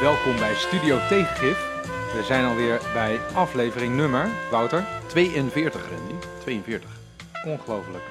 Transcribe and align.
welkom 0.00 0.36
bij 0.36 0.54
Studio 0.54 0.98
Tegengif. 1.08 1.58
We 2.14 2.22
zijn 2.22 2.44
alweer 2.44 2.80
bij 2.92 3.18
aflevering 3.34 3.96
nummer, 3.96 4.28
Wouter, 4.50 4.84
42, 5.08 5.90
Randy. 5.90 6.26
42. 6.40 6.98
ongelooflijk. 7.46 8.04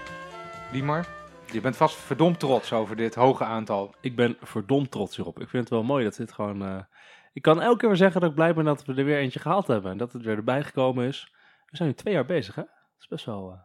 Liemar, 0.72 1.08
je 1.52 1.62
bent 1.62 1.78
vast 1.78 1.96
verdomd 1.96 2.40
trots 2.40 2.74
over 2.74 2.96
dit 2.96 3.16
hoge 3.16 3.44
aantal. 3.44 3.94
Ik 4.02 4.16
ben 4.16 4.38
verdomd 4.42 4.92
trots 4.92 5.16
hierop. 5.16 5.40
Ik 5.40 5.50
vind 5.50 5.64
het 5.64 5.72
wel 5.74 5.84
mooi 5.84 6.04
dat 6.04 6.16
dit 6.16 6.32
gewoon... 6.32 6.66
eh, 6.66 6.80
ik 7.34 7.42
kan 7.42 7.62
elke 7.62 7.78
keer 7.78 7.88
weer 7.88 7.98
zeggen 7.98 8.22
dat 8.22 8.30
ik 8.30 8.36
blij 8.36 8.54
ben 8.54 8.66
dat 8.66 8.86
we 8.86 8.94
er 8.96 9.06
weer 9.06 9.18
eentje 9.18 9.40
gehaald 9.40 9.68
hebben. 9.68 9.92
En 9.92 9.98
dat 9.98 10.14
het 10.14 10.22
weer 10.24 10.36
erbij 10.36 10.64
gekomen 10.64 11.08
is. 11.08 11.34
We 11.66 11.78
zijn 11.78 11.90
nu 11.90 11.96
twee 11.96 12.14
jaar 12.14 12.26
bezig, 12.26 12.56
hè? 12.56 12.62
Dat 12.62 13.00
is 13.00 13.08
best 13.08 13.26
wel... 13.26 13.52
eh, 13.52 13.60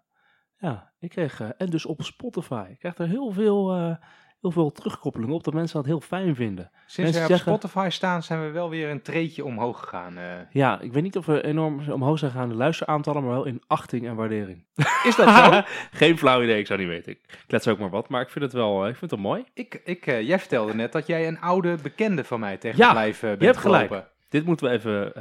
ja, 0.56 0.92
ik 0.98 1.10
kreeg... 1.10 1.40
eh, 1.40 1.48
en 1.56 1.66
dus 1.70 1.86
op 1.86 2.02
Spotify. 2.02 2.66
Ik 2.70 2.78
krijg 2.78 2.98
er 2.98 3.08
heel 3.08 3.30
veel, 3.30 3.96
heel 4.44 4.52
veel 4.62 4.72
terugkoppeling 4.72 5.32
op. 5.32 5.44
Dat 5.44 5.54
mensen 5.54 5.76
dat 5.76 5.86
heel 5.86 6.00
fijn 6.00 6.34
vinden. 6.34 6.70
Sinds 6.86 6.96
Mensen 6.96 7.14
we 7.20 7.22
op 7.26 7.28
zeggen- 7.34 7.52
Spotify 7.58 7.88
staan 7.90 8.22
zijn 8.22 8.42
we 8.44 8.50
wel 8.50 8.70
weer 8.70 8.90
een 8.90 9.02
treetje 9.02 9.44
omhoog 9.44 9.80
gegaan. 9.80 10.16
eh. 10.18 10.24
Ja, 10.50 10.80
ik 10.80 10.92
weet 10.92 11.02
niet 11.02 11.16
of 11.16 11.26
we 11.26 11.44
enorm 11.44 11.90
omhoog 11.90 12.18
zijn 12.18 12.30
gegaan 12.30 12.46
in 12.46 12.52
de 12.52 12.58
luisteraantallen, 12.58 13.22
maar 13.24 13.32
wel 13.32 13.44
in 13.44 13.62
achting 13.66 14.06
en 14.06 14.14
waardering. 14.14 14.64
Is 15.08 15.16
dat 15.16 15.28
zo? 15.36 15.60
Geen 15.98 16.18
flauw 16.18 16.42
idee, 16.42 16.58
ik 16.58 16.66
zou 16.66 16.78
niet 16.78 16.88
weten. 16.88 17.12
Ik 17.12 17.44
klets 17.46 17.68
ook 17.68 17.78
maar 17.78 17.90
wat, 17.90 18.08
maar 18.08 18.20
ik 18.22 18.30
vind 18.30 18.44
het 18.44 18.52
wel, 18.52 18.82
eh, 18.82 18.88
ik 18.90 18.96
vind 18.96 19.10
het 19.10 19.20
wel 19.20 19.30
mooi. 19.30 19.44
ik, 19.54 19.80
ik, 19.84 20.06
eh, 20.06 20.22
jij 20.22 20.38
vertelde 20.38 20.74
net 20.74 20.92
dat 20.92 21.06
jij 21.06 21.26
een 21.28 21.40
oude 21.40 21.76
bekende 21.82 22.24
van 22.24 22.40
mij 22.40 22.56
tegen 22.56 22.78
Ja, 22.78 22.86
het 22.86 22.94
lijf 22.96 23.20
bent 23.20 23.40
hebt 23.40 23.56
gelijk. 23.56 23.88
gelopen. 23.88 24.08
Dit 24.28 24.44
moeten 24.44 24.66
we 24.68 24.72
even. 24.72 25.12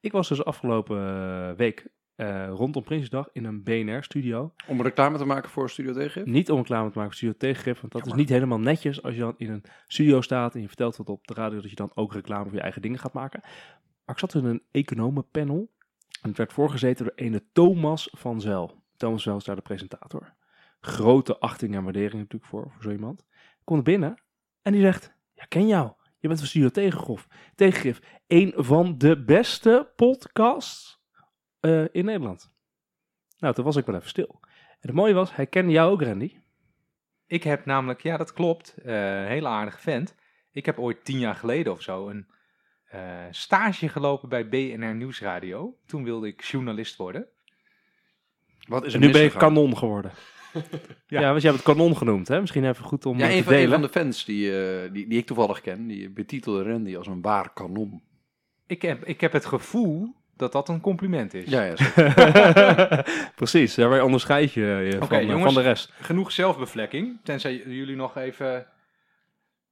ik 0.00 0.12
was 0.12 0.28
dus 0.28 0.44
afgelopen 0.44 1.56
week 1.56 1.86
eh, 2.14 2.48
rondom 2.48 2.82
Prinsjesdag 2.82 3.28
in 3.32 3.44
een 3.44 3.62
BNR-studio. 3.62 4.54
Om 4.66 4.82
reclame 4.82 5.18
te 5.18 5.24
maken 5.24 5.50
voor 5.50 5.70
Studio 5.70 5.92
Tegengif? 5.92 6.32
Niet 6.32 6.50
om 6.50 6.58
reclame 6.58 6.90
te 6.90 6.98
maken 6.98 7.02
voor 7.02 7.14
Studio 7.14 7.34
Tegengif, 7.36 7.80
want 7.80 7.92
dat 7.92 8.00
Jammer. 8.00 8.20
is 8.20 8.20
niet 8.20 8.28
helemaal 8.28 8.60
netjes 8.60 9.02
als 9.02 9.14
je 9.14 9.20
dan 9.20 9.34
in 9.36 9.50
een 9.50 9.62
studio 9.86 10.20
staat 10.20 10.54
en 10.54 10.60
je 10.60 10.66
vertelt 10.66 10.96
wat 10.96 11.08
op 11.08 11.26
de 11.26 11.34
radio, 11.34 11.60
dat 11.60 11.70
je 11.70 11.76
dan 11.76 11.90
ook 11.94 12.12
reclame 12.12 12.44
voor 12.44 12.54
je 12.54 12.60
eigen 12.60 12.82
dingen 12.82 12.98
gaat 12.98 13.12
maken. 13.12 13.40
Maar 14.04 14.14
ik 14.14 14.18
zat 14.18 14.34
in 14.34 14.44
een 14.44 14.62
economenpanel 14.70 15.70
en 16.22 16.28
het 16.28 16.38
werd 16.38 16.52
voorgezeten 16.52 17.04
door 17.04 17.14
ene 17.14 17.42
Thomas 17.52 18.08
van 18.12 18.40
Zel. 18.40 18.82
Thomas 18.96 19.22
van 19.22 19.32
Zel 19.32 19.36
is 19.36 19.44
daar 19.44 19.56
de 19.56 19.62
presentator. 19.62 20.34
Grote 20.80 21.38
achting 21.38 21.74
en 21.74 21.82
waardering 21.82 22.20
natuurlijk 22.20 22.50
voor, 22.50 22.70
voor 22.70 22.82
zo 22.82 22.90
iemand. 22.90 23.20
Ik 23.30 23.64
kom 23.64 23.76
er 23.76 23.82
binnen 23.82 24.22
en 24.62 24.72
die 24.72 24.80
zegt, 24.80 25.14
ja, 25.34 25.44
ken 25.44 25.66
jou. 25.66 25.92
Je 26.18 26.28
bent 26.28 26.38
van 26.38 26.48
Studio 26.48 26.68
Tegengif. 26.68 27.26
Tegengif. 27.54 28.00
Een 28.26 28.52
van 28.56 28.98
de 28.98 29.24
beste 29.24 29.92
podcasts 29.96 31.02
eh, 31.64 31.84
in 31.92 32.04
Nederland. 32.04 32.52
Nou, 33.38 33.54
toen 33.54 33.64
was 33.64 33.76
ik 33.76 33.86
wel 33.86 33.94
even 33.94 34.08
stil. 34.08 34.38
En 34.70 34.90
het 34.90 34.92
mooie 34.94 35.14
was, 35.14 35.34
hij 35.34 35.46
kende 35.46 35.72
jou 35.72 35.92
ook, 35.92 36.02
Randy. 36.02 36.36
Ik 37.26 37.42
heb 37.42 37.64
namelijk, 37.64 38.02
ja 38.02 38.16
dat 38.16 38.32
klopt, 38.32 38.74
eh, 38.76 39.20
een 39.20 39.26
hele 39.26 39.48
aardige 39.48 39.80
vent. 39.80 40.14
Ik 40.52 40.66
heb 40.66 40.78
ooit 40.78 41.04
tien 41.04 41.18
jaar 41.18 41.34
geleden 41.34 41.72
of 41.72 41.82
zo 41.82 42.08
een 42.08 42.26
eh, 42.84 43.00
stage 43.30 43.88
gelopen 43.88 44.28
bij 44.28 44.48
BNR 44.48 44.94
Nieuwsradio. 44.94 45.76
Toen 45.86 46.04
wilde 46.04 46.26
ik 46.26 46.42
journalist 46.42 46.96
worden. 46.96 47.26
Wat 48.68 48.84
is 48.84 48.94
En 48.94 49.00
nu 49.00 49.10
ben 49.10 49.22
je 49.22 49.30
kanon 49.30 49.76
geworden. 49.76 50.10
Ja. 51.06 51.20
ja. 51.20 51.30
want 51.30 51.42
jij 51.42 51.50
hebt 51.52 51.64
het 51.64 51.74
kanon 51.74 51.96
genoemd, 51.96 52.28
hè? 52.28 52.40
Misschien 52.40 52.64
even 52.64 52.84
goed 52.84 53.06
om 53.06 53.18
Ja, 53.18 53.28
te 53.28 53.42
van, 53.42 53.52
een 53.52 53.58
delen. 53.58 53.72
van 53.72 53.82
de 53.82 53.88
fans 53.88 54.24
die, 54.24 54.62
eh, 54.62 54.92
die, 54.92 55.08
die 55.08 55.18
ik 55.18 55.26
toevallig 55.26 55.60
ken, 55.60 55.86
die 55.86 56.10
betitelde 56.10 56.62
Randy 56.62 56.96
als 56.96 57.06
een 57.06 57.22
waar 57.22 57.52
kanon. 57.52 58.02
Ik 58.66 58.82
heb, 58.82 59.04
ik 59.04 59.20
heb 59.20 59.32
het 59.32 59.44
gevoel 59.44 60.14
dat 60.36 60.52
dat 60.52 60.68
een 60.68 60.80
compliment 60.80 61.34
is. 61.34 61.50
Ja, 61.50 61.62
ja. 61.62 61.74
Precies, 63.36 63.74
daarbij 63.74 64.00
onderscheid 64.00 64.52
je 64.52 64.60
je 64.60 64.96
Oké, 64.96 65.06
van, 65.06 65.16
eh, 65.16 65.22
jongens. 65.28 65.52
van 65.52 65.62
de 65.62 65.68
rest. 65.68 65.92
Genoeg 66.00 66.32
zelfbevlekking, 66.32 67.20
tenzij 67.22 67.62
jullie 67.66 67.96
nog 67.96 68.16
even... 68.16 68.66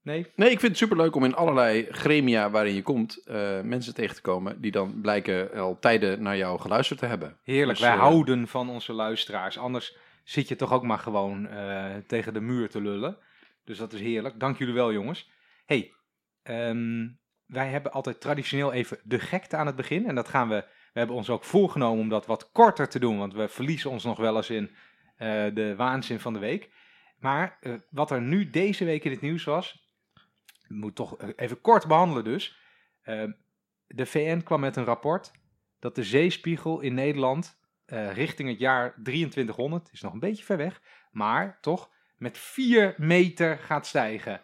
Nee? 0.02 0.26
Nee, 0.36 0.50
ik 0.50 0.60
vind 0.60 0.72
het 0.72 0.80
superleuk 0.80 1.14
om 1.14 1.24
in 1.24 1.34
allerlei 1.34 1.86
gremia 1.90 2.50
waarin 2.50 2.74
je 2.74 2.82
komt, 2.82 3.22
eh, 3.24 3.60
mensen 3.60 3.94
tegen 3.94 4.14
te 4.14 4.20
komen 4.20 4.60
die 4.60 4.70
dan 4.70 5.00
blijken 5.00 5.52
al 5.52 5.78
tijden 5.78 6.22
naar 6.22 6.36
jou 6.36 6.60
geluisterd 6.60 6.98
te 6.98 7.06
hebben. 7.06 7.36
Heerlijk, 7.42 7.78
Dus, 7.78 7.86
wij 7.86 7.96
eh, 7.96 8.00
houden 8.00 8.48
van 8.48 8.70
onze 8.70 8.92
luisteraars. 8.92 9.58
Anders 9.58 9.96
zit 10.24 10.48
je 10.48 10.56
toch 10.56 10.72
ook 10.72 10.82
maar 10.82 10.98
gewoon 10.98 11.48
eh, 11.48 11.94
tegen 12.06 12.34
de 12.34 12.40
muur 12.40 12.68
te 12.70 12.80
lullen. 12.80 13.16
Dus 13.64 13.78
dat 13.78 13.92
is 13.92 14.00
heerlijk. 14.00 14.40
Dank 14.40 14.58
jullie 14.58 14.74
wel, 14.74 14.92
jongens. 14.92 15.30
hey, 15.66 15.92
ehm, 16.42 17.08
wij 17.52 17.68
hebben 17.68 17.92
altijd 17.92 18.20
traditioneel 18.20 18.72
even 18.72 18.98
de 19.04 19.18
gekte 19.18 19.56
aan 19.56 19.66
het 19.66 19.76
begin. 19.76 20.06
En 20.06 20.14
dat 20.14 20.28
gaan 20.28 20.48
we... 20.48 20.64
We 20.92 20.98
hebben 20.98 21.16
ons 21.16 21.30
ook 21.30 21.44
voorgenomen 21.44 22.02
om 22.02 22.08
dat 22.08 22.26
wat 22.26 22.50
korter 22.50 22.88
te 22.88 22.98
doen. 22.98 23.18
Want 23.18 23.34
we 23.34 23.48
verliezen 23.48 23.90
ons 23.90 24.04
nog 24.04 24.18
wel 24.18 24.36
eens 24.36 24.50
in 24.50 24.70
eh, 25.16 25.44
de 25.54 25.74
waanzin 25.76 26.20
van 26.20 26.32
de 26.32 26.38
week. 26.38 26.70
Maar 27.18 27.58
eh, 27.60 27.72
wat 27.90 28.10
er 28.10 28.22
nu 28.22 28.50
deze 28.50 28.84
week 28.84 29.04
in 29.04 29.10
het 29.10 29.20
nieuws 29.20 29.44
was... 29.44 29.90
Moet 30.68 30.94
toch 30.94 31.16
eh, 31.16 31.28
even 31.36 31.60
kort 31.60 31.86
behandelen 31.86 32.24
dus. 32.24 32.58
Ehm, 33.02 33.32
de 33.86 34.06
VN 34.06 34.42
kwam 34.42 34.60
met 34.60 34.76
een 34.76 34.84
rapport 34.84 35.32
dat 35.78 35.94
de 35.94 36.04
zeespiegel 36.04 36.80
in 36.80 36.94
Nederland 36.94 37.60
richting 38.12 38.48
het 38.48 38.58
jaar 38.58 38.94
2300, 39.02 39.88
is 39.92 40.00
nog 40.00 40.12
een 40.12 40.18
beetje 40.18 40.44
ver 40.44 40.56
weg, 40.56 40.82
maar 41.10 41.58
toch 41.60 41.90
met 42.16 42.38
4 42.38 42.94
meter 42.96 43.58
gaat 43.58 43.86
stijgen. 43.86 44.40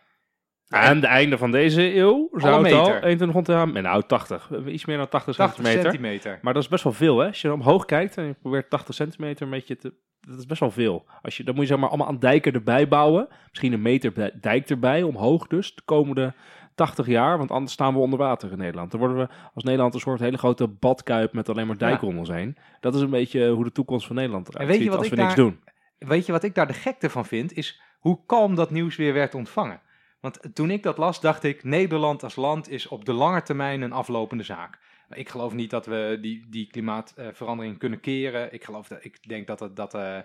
Aan 0.69 0.97
het 0.97 1.05
einde 1.05 1.39
van 1.39 1.51
deze 1.51 1.95
eeuw 1.97 2.29
zou 2.33 2.55
Alle 2.55 2.65
het 2.65 2.73
al 2.75 2.85
meter. 2.85 3.01
2100 3.01 3.47
jaar, 3.59 3.75
en 3.77 3.83
nou 3.83 4.03
80, 4.07 4.51
iets 4.67 4.85
meer 4.85 4.97
dan 4.97 5.09
80, 5.09 5.37
80 5.37 5.55
centimeter. 5.65 5.91
centimeter. 5.91 6.39
Maar 6.43 6.55
dat 6.55 6.63
is 6.63 6.69
best 6.69 6.85
wel 6.85 6.93
veel, 6.93 7.19
hè? 7.19 7.27
Als 7.27 7.41
je 7.41 7.53
omhoog 7.53 7.85
kijkt 7.85 8.17
en 8.17 8.25
je 8.25 8.35
probeert 8.43 8.71
80 8.71 8.95
centimeter 8.95 9.43
een 9.45 9.51
beetje 9.51 9.77
te... 9.77 9.95
Dat 10.21 10.39
is 10.39 10.47
best 10.47 10.61
wel 10.61 10.71
veel. 10.71 11.05
Als 11.23 11.37
je, 11.37 11.45
dan 11.45 11.55
moet 11.55 11.63
je 11.63 11.69
zeg 11.71 11.79
maar 11.79 11.89
allemaal 11.89 12.07
aan 12.07 12.19
dijken 12.19 12.53
erbij 12.53 12.89
bouwen. 12.89 13.29
Misschien 13.49 13.73
een 13.73 13.83
meter 13.83 14.33
dijk 14.41 14.71
erbij, 14.71 15.03
omhoog 15.03 15.47
dus, 15.47 15.75
de 15.75 15.83
komende 15.85 16.35
80 16.75 17.07
jaar. 17.07 17.39
Want 17.39 17.51
anders 17.51 17.73
staan 17.73 17.93
we 17.95 17.99
onder 18.01 18.19
water 18.19 18.53
in 18.53 18.59
Nederland. 18.59 18.91
Dan 18.91 19.01
worden 19.01 19.19
we 19.19 19.29
als 19.55 19.65
Nederland 19.65 19.95
een 19.95 20.01
soort 20.01 20.21
hele 20.21 20.39
grote 20.39 20.67
badkuip 20.69 21.33
met 21.33 21.49
alleen 21.49 21.67
maar 21.67 21.79
dijken 21.79 22.07
Ja. 22.07 22.13
om 22.13 22.19
ons 22.19 22.29
heen. 22.29 22.57
Dat 22.81 22.95
is 22.95 23.01
een 23.01 23.11
beetje 23.11 23.49
hoe 23.51 23.65
de 23.65 23.73
toekomst 23.73 24.07
van 24.07 24.17
Nederland 24.17 24.49
eruit 24.49 24.61
En 24.63 24.67
weet 24.67 24.77
je 24.77 24.83
ziet 24.83 24.91
wat 24.91 24.99
als 24.99 25.09
ik 25.09 25.15
we 25.15 25.21
niks 25.23 25.35
daar- 25.35 25.45
doen. 25.45 25.61
Weet 26.09 26.27
je 26.27 26.33
wat 26.33 26.43
ik 26.43 26.55
daar 26.55 26.67
de 26.67 26.73
gekte 26.73 27.11
van 27.11 27.25
vind, 27.27 27.53
is 27.53 27.81
hoe 27.99 28.19
kalm 28.27 28.55
dat 28.55 28.71
nieuws 28.71 28.97
weer 28.97 29.13
werd 29.13 29.35
ontvangen. 29.35 29.81
Want 30.21 30.55
toen 30.55 30.71
ik 30.71 30.83
dat 30.83 30.99
las, 30.99 31.21
dacht 31.21 31.43
ik, 31.43 31.65
Nederland 31.65 32.23
als 32.23 32.37
land 32.37 32.69
is 32.69 32.87
op 32.87 33.05
de 33.05 33.13
lange 33.13 33.43
termijn 33.43 33.83
een 33.83 33.93
aflopende 33.93 34.45
zaak. 34.45 34.79
Ik 35.09 35.29
geloof 35.29 35.53
niet 35.53 35.71
dat 35.71 35.87
we 35.87 36.19
die, 36.21 36.47
die 36.49 36.67
klimaatverandering 36.67 37.79
kunnen 37.79 38.01
keren. 38.01 38.53
Ik, 38.53 38.65
geloof 38.65 38.89
dat, 38.89 39.05
ik 39.05 39.29
denk 39.29 39.47
dat 39.47 39.77
dat, 39.77 39.95
eh, 39.95 40.19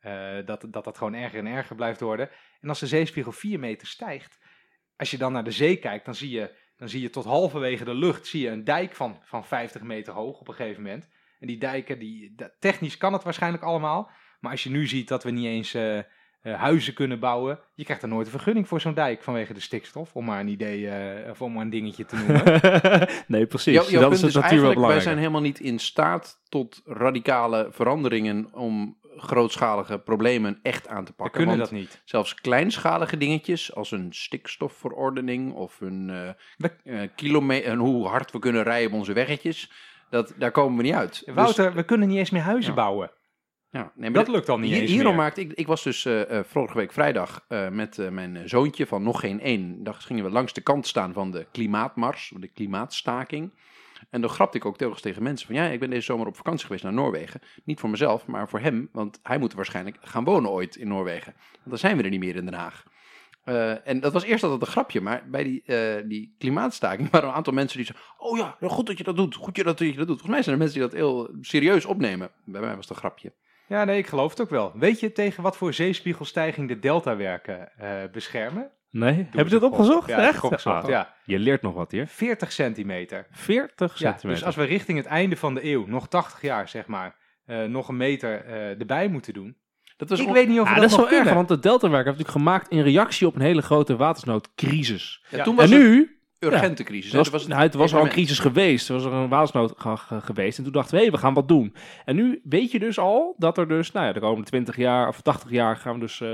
eh, 0.00 0.46
dat, 0.46 0.66
dat 0.68 0.84
dat 0.84 0.98
gewoon 0.98 1.14
erger 1.14 1.38
en 1.38 1.46
erger 1.46 1.76
blijft 1.76 2.00
worden. 2.00 2.30
En 2.60 2.68
als 2.68 2.80
de 2.80 2.86
zeespiegel 2.86 3.32
4 3.32 3.58
meter 3.58 3.86
stijgt, 3.86 4.38
als 4.96 5.10
je 5.10 5.18
dan 5.18 5.32
naar 5.32 5.44
de 5.44 5.50
zee 5.50 5.76
kijkt, 5.76 6.04
dan 6.04 6.14
zie 6.14 6.30
je, 6.30 6.54
dan 6.76 6.88
zie 6.88 7.00
je 7.00 7.10
tot 7.10 7.24
halverwege 7.24 7.84
de 7.84 7.94
lucht 7.94 8.26
zie 8.26 8.42
je 8.42 8.48
een 8.48 8.64
dijk 8.64 8.94
van, 8.94 9.20
van 9.22 9.44
50 9.44 9.82
meter 9.82 10.12
hoog 10.12 10.40
op 10.40 10.48
een 10.48 10.54
gegeven 10.54 10.82
moment. 10.82 11.08
En 11.38 11.46
die 11.46 11.58
dijken, 11.58 11.98
die, 11.98 12.34
technisch 12.58 12.96
kan 12.96 13.12
het 13.12 13.22
waarschijnlijk 13.22 13.62
allemaal. 13.62 14.10
Maar 14.40 14.50
als 14.50 14.62
je 14.62 14.70
nu 14.70 14.86
ziet 14.86 15.08
dat 15.08 15.24
we 15.24 15.30
niet 15.30 15.46
eens 15.46 15.74
eh, 15.74 15.98
eh, 16.42 16.54
huizen 16.54 16.94
kunnen 16.94 17.18
bouwen, 17.20 17.58
je 17.74 17.84
krijgt 17.84 18.02
er 18.02 18.08
nooit 18.08 18.26
een 18.26 18.32
vergunning 18.32 18.68
voor 18.68 18.80
zo'n 18.80 18.94
dijk 18.94 19.22
vanwege 19.22 19.54
de 19.54 19.60
stikstof, 19.60 20.14
om 20.14 20.24
maar 20.24 20.40
een 20.40 20.48
idee, 20.48 20.88
eh, 20.88 21.30
of 21.30 21.42
om 21.42 21.52
maar 21.52 21.62
een 21.62 21.70
dingetje 21.70 22.04
te 22.04 22.16
noemen. 22.16 22.60
nee, 23.26 23.46
precies. 23.46 23.74
Dat 23.76 23.84
punt 23.86 23.94
is 23.94 24.00
natuurlijk 24.00 24.32
wel 24.34 24.42
eigenlijk, 24.42 24.86
wij 24.86 25.00
zijn 25.00 25.18
helemaal 25.18 25.40
niet 25.40 25.60
in 25.60 25.78
staat 25.78 26.40
tot 26.48 26.80
radicale 26.84 27.68
veranderingen 27.70 28.48
om 28.54 29.00
grootschalige 29.16 29.98
problemen 29.98 30.58
echt 30.62 30.88
aan 30.88 31.04
te 31.04 31.10
We 31.10 31.16
pakken. 31.16 31.36
kunnen 31.40 31.58
Want 31.58 31.70
dat 31.70 31.78
niet. 31.78 32.02
Zelfs 32.04 32.34
kleinschalige 32.34 33.16
dingetjes 33.16 33.74
als 33.74 33.90
een 33.90 34.12
stikstofverordening 34.12 35.52
of 35.52 35.80
een, 35.80 36.10
eh 36.10 36.28
We- 36.56 37.10
kilome- 37.16 37.62
en 37.62 37.78
hoe 37.78 38.06
hard 38.08 38.32
we 38.32 38.38
kunnen 38.38 38.62
rijden 38.62 38.90
op 38.92 38.98
onze 38.98 39.12
weggetjes, 39.12 39.72
dat, 40.10 40.34
daar 40.38 40.50
komen 40.50 40.76
we 40.76 40.82
niet 40.82 40.94
uit. 40.94 41.22
Dus- 41.24 41.34
Wouter, 41.34 41.74
we 41.74 41.82
kunnen 41.84 42.08
niet 42.08 42.18
eens 42.18 42.30
meer 42.30 42.42
huizen 42.42 42.70
Ja. 42.70 42.76
bouwen. 42.76 43.10
Ja, 43.72 43.92
nee, 43.94 44.10
Dat 44.10 44.28
lukt 44.28 44.48
al 44.48 44.58
niet 44.58 44.70
Hier, 44.70 44.80
eens 44.80 44.90
hierom 44.90 45.14
meer. 45.14 45.22
maakte 45.22 45.40
ik, 45.40 45.52
ik 45.52 45.66
was 45.66 45.82
dus 45.82 46.04
eh, 46.04 46.38
eh, 46.38 46.44
vorige 46.44 46.76
week 46.76 46.92
vrijdag 46.92 47.44
eh, 47.48 47.68
met 47.68 48.10
mijn 48.10 48.48
zoontje 48.48 48.86
van 48.86 49.02
nog 49.02 49.20
geen 49.20 49.40
één. 49.40 49.84
Dan 49.84 49.94
gingen 49.94 50.24
we 50.24 50.30
langs 50.30 50.52
de 50.52 50.60
kant 50.60 50.86
staan 50.86 51.12
van 51.12 51.30
de 51.30 51.46
klimaatmars, 51.52 52.32
de 52.36 52.48
klimaatstaking. 52.48 53.50
En 54.10 54.20
dan 54.20 54.30
grapte 54.30 54.56
ik 54.56 54.64
ook 54.64 54.76
telkens 54.76 55.00
tegen 55.00 55.22
mensen 55.22 55.46
van 55.46 55.56
ja, 55.56 55.64
ik 55.64 55.80
ben 55.80 55.90
deze 55.90 56.02
zomer 56.02 56.26
op 56.26 56.36
vakantie 56.36 56.66
geweest 56.66 56.84
naar 56.84 56.92
Noorwegen. 56.92 57.40
Niet 57.64 57.80
voor 57.80 57.90
mezelf, 57.90 58.26
maar 58.26 58.48
voor 58.48 58.60
hem, 58.60 58.88
want 58.92 59.20
hij 59.22 59.38
moet 59.38 59.54
waarschijnlijk 59.54 59.96
gaan 60.00 60.24
wonen 60.24 60.50
ooit 60.50 60.76
in 60.76 60.88
Noorwegen. 60.88 61.34
Want 61.52 61.68
dan 61.68 61.78
zijn 61.78 61.96
we 61.96 62.02
er 62.02 62.10
niet 62.10 62.20
meer 62.20 62.36
in 62.36 62.44
Den 62.44 62.54
Haag. 62.54 62.84
En 63.84 64.00
dat 64.00 64.12
was 64.12 64.24
eerst 64.24 64.42
altijd 64.44 64.62
een 64.62 64.66
grapje, 64.66 65.00
maar 65.00 65.24
bij 65.30 65.42
die, 65.42 65.62
die 66.06 66.34
klimaatstaking 66.38 67.10
waren 67.10 67.28
een 67.28 67.34
aantal 67.34 67.52
mensen 67.52 67.76
die 67.76 67.86
zeiden: 67.86 68.06
Oh 68.18 68.38
ja, 68.38 68.68
goed 68.68 68.86
dat 68.86 68.98
je 68.98 69.04
dat 69.04 69.16
doet, 69.16 69.34
goed 69.34 69.54
dat 69.54 69.78
je 69.78 69.86
dat 69.86 69.96
doet. 69.96 70.06
Volgens 70.06 70.30
mij 70.30 70.42
zijn 70.42 70.54
er 70.54 70.60
mensen 70.62 70.80
die 70.80 70.88
dat 70.88 70.98
heel 70.98 71.30
serieus 71.40 71.84
opnemen. 71.84 72.30
Bij 72.44 72.60
mij 72.60 72.76
was 72.76 72.88
het 72.88 72.90
een 72.90 72.96
grapje. 73.02 73.32
Ja, 73.72 73.84
nee, 73.84 73.98
ik 73.98 74.06
geloof 74.06 74.30
het 74.30 74.40
ook 74.40 74.50
wel. 74.50 74.72
Weet 74.74 75.00
je 75.00 75.12
tegen 75.12 75.42
wat 75.42 75.56
voor 75.56 75.72
zeespiegelstijging 75.74 76.68
de 76.68 76.78
deltawerken 76.78 77.72
eh 77.76 77.88
beschermen? 78.12 78.70
Nee, 78.90 79.14
Doe 79.14 79.26
heb 79.40 79.48
je 79.48 79.56
een 79.56 79.62
opgezocht? 79.62 80.08
Ja, 80.08 80.28
Echt? 80.28 80.44
opgezocht, 80.44 80.82
Ah, 80.84 80.90
ja. 80.90 81.14
Je 81.24 81.38
leert 81.38 81.62
nog 81.62 81.74
wat 81.74 81.90
hier. 81.90 82.06
40 82.06 82.52
centimeter. 82.52 83.26
40 83.30 83.90
Ja, 83.90 83.96
centimeter. 83.96 84.28
dus 84.28 84.44
als 84.44 84.54
we 84.56 84.64
richting 84.64 84.98
het 84.98 85.06
einde 85.06 85.36
van 85.36 85.54
de 85.54 85.64
eeuw, 85.64 85.86
nog 85.86 86.08
80 86.08 86.42
jaar 86.42 86.68
zeg 86.68 86.86
maar, 86.86 87.16
eh, 87.44 87.64
nog 87.64 87.88
een 87.88 87.96
meter 87.96 88.44
eh, 88.44 88.80
erbij 88.80 89.08
moeten 89.08 89.32
doen. 89.34 89.56
Dat 89.96 90.08
was 90.08 90.20
ik 90.20 90.28
weet 90.28 90.48
niet 90.48 90.60
of 90.60 90.68
we 90.68 90.74
Ja, 90.74 90.80
dat, 90.80 90.90
dat 90.90 90.90
is 90.90 90.96
nog 90.96 91.10
wel 91.10 91.18
erg, 91.20 91.34
want 91.34 91.48
het 91.48 91.62
Deltawerk 91.62 92.04
heeft 92.04 92.18
natuurlijk 92.18 92.44
gemaakt 92.44 92.68
in 92.70 92.82
reactie 92.82 93.26
op 93.26 93.34
een 93.34 93.40
hele 93.40 93.62
grote 93.62 93.96
watersnoodcrisis. 93.96 95.24
Ja, 95.30 95.36
Ja. 95.38 95.44
toen 95.44 95.56
was 95.56 95.70
En 95.70 95.76
het- 95.76 95.82
nu 95.88 96.20
urgente 96.44 96.82
crisis. 96.82 97.12
Het 97.12 97.30
was, 97.30 97.46
nou, 97.46 97.62
het 97.62 97.74
was 97.74 97.94
al 97.94 98.02
een 98.02 98.08
crisis 98.08 98.38
geweest. 98.38 98.88
Er 98.88 98.94
was 98.94 99.04
er 99.04 99.12
een 99.12 99.28
watersnood 99.28 99.72
ge- 99.76 99.96
ge- 99.96 100.20
geweest. 100.20 100.58
En 100.58 100.64
toen 100.64 100.72
dachten 100.72 100.98
we, 100.98 101.04
hé, 101.04 101.10
we 101.10 101.16
gaan 101.18 101.34
wat 101.34 101.48
doen. 101.48 101.74
En 102.04 102.16
nu 102.16 102.40
weet 102.44 102.70
je 102.70 102.78
dus 102.78 102.98
al 102.98 103.34
dat 103.38 103.58
er 103.58 103.68
dus, 103.68 103.92
nou 103.92 104.06
ja, 104.06 104.12
de 104.12 104.20
komende 104.20 104.46
20 104.50 104.76
jaar 104.76 105.08
of 105.08 105.20
80 105.20 105.50
jaar 105.50 105.76
gaan 105.76 105.94
we 105.94 106.00
dus 106.00 106.20
eh, 106.20 106.28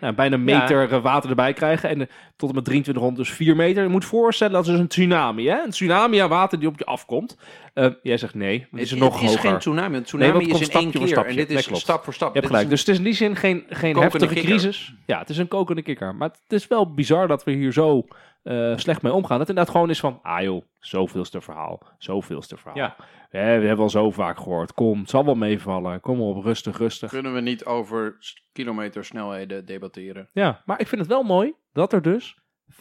nou, 0.00 0.14
bijna 0.14 0.34
een 0.34 0.44
meter 0.44 0.92
eh, 0.92 1.02
water 1.02 1.30
erbij 1.30 1.52
krijgen. 1.52 1.88
En 1.88 2.00
eh, 2.00 2.06
tot 2.36 2.48
en 2.48 2.54
met 2.54 2.64
2300 2.64 3.26
dus 3.28 3.36
4 3.36 3.56
meter. 3.56 3.82
Je 3.82 3.88
moet 3.88 4.04
voorstellen, 4.04 4.52
dat 4.52 4.64
is 4.64 4.70
dus 4.70 4.80
een 4.80 4.86
tsunami. 4.88 5.46
Hè? 5.46 5.62
Een 5.64 5.70
tsunami 5.70 6.18
aan 6.18 6.28
water 6.28 6.58
die 6.58 6.68
op 6.68 6.78
je 6.78 6.84
afkomt. 6.84 7.36
Jij 8.02 8.16
zegt 8.16 8.34
nee, 8.34 8.58
maar 8.58 8.68
het 8.70 8.80
is 8.80 8.90
Het 8.90 8.98
nog 8.98 9.22
is 9.22 9.28
hoger. 9.28 9.50
geen 9.50 9.58
tsunami. 9.58 9.96
Een 9.96 10.02
tsunami 10.02 10.44
het 10.52 10.60
is 10.60 10.68
in 10.68 10.80
één 10.80 10.90
keer. 10.90 11.08
stapje. 11.08 11.30
En 11.30 11.36
dit 11.36 11.50
is 11.50 11.68
stap 11.80 12.04
voor 12.04 12.14
stap. 12.14 12.28
Je 12.28 12.32
hebt 12.40 12.44
is 12.44 12.50
gelijk. 12.50 12.68
Dus 12.70 12.80
het 12.80 12.88
is 12.88 12.98
in 12.98 13.04
die 13.04 13.12
zin 13.14 13.36
geen, 13.36 13.64
geen 13.68 13.96
heftige 13.96 14.26
kikker. 14.34 14.44
crisis. 14.50 14.94
Ja, 15.06 15.18
het 15.18 15.28
is 15.28 15.38
een 15.38 15.48
kokende 15.48 15.82
kikker. 15.82 16.14
Maar 16.14 16.28
het 16.28 16.52
is 16.52 16.66
wel 16.66 16.94
bizar 16.94 17.28
dat 17.28 17.44
we 17.44 17.52
hier 17.52 17.72
zo 17.72 18.06
eh, 18.46 18.76
slecht 18.76 19.02
mee 19.02 19.12
omgaan. 19.12 19.38
Dat 19.38 19.38
het 19.38 19.48
inderdaad 19.48 19.74
gewoon 19.74 19.90
is 19.90 20.00
van, 20.00 20.18
ah 20.22 20.42
joh, 20.42 20.62
zoveelste 20.78 21.40
verhaal, 21.40 21.80
zoveelste 21.98 22.56
verhaal. 22.56 22.76
Ja. 22.76 22.96
Hè, 23.28 23.58
we 23.60 23.66
hebben 23.66 23.84
al 23.84 23.90
zo 23.90 24.10
vaak 24.10 24.38
gehoord. 24.38 24.72
Kom, 24.74 25.00
het 25.00 25.10
zal 25.10 25.24
wel 25.24 25.34
meevallen. 25.34 26.00
Kom 26.00 26.20
op, 26.20 26.44
rustig, 26.44 26.78
rustig. 26.78 27.10
Kunnen 27.10 27.34
we 27.34 27.40
niet 27.40 27.64
over 27.64 28.16
kilometersnelheden 28.52 29.66
debatteren? 29.66 30.28
Ja, 30.32 30.62
maar 30.64 30.80
ik 30.80 30.86
vind 30.86 31.00
het 31.00 31.10
wel 31.10 31.22
mooi 31.22 31.54
dat 31.72 31.92
er 31.92 32.02
dus 32.02 32.38
25.000, 32.70 32.76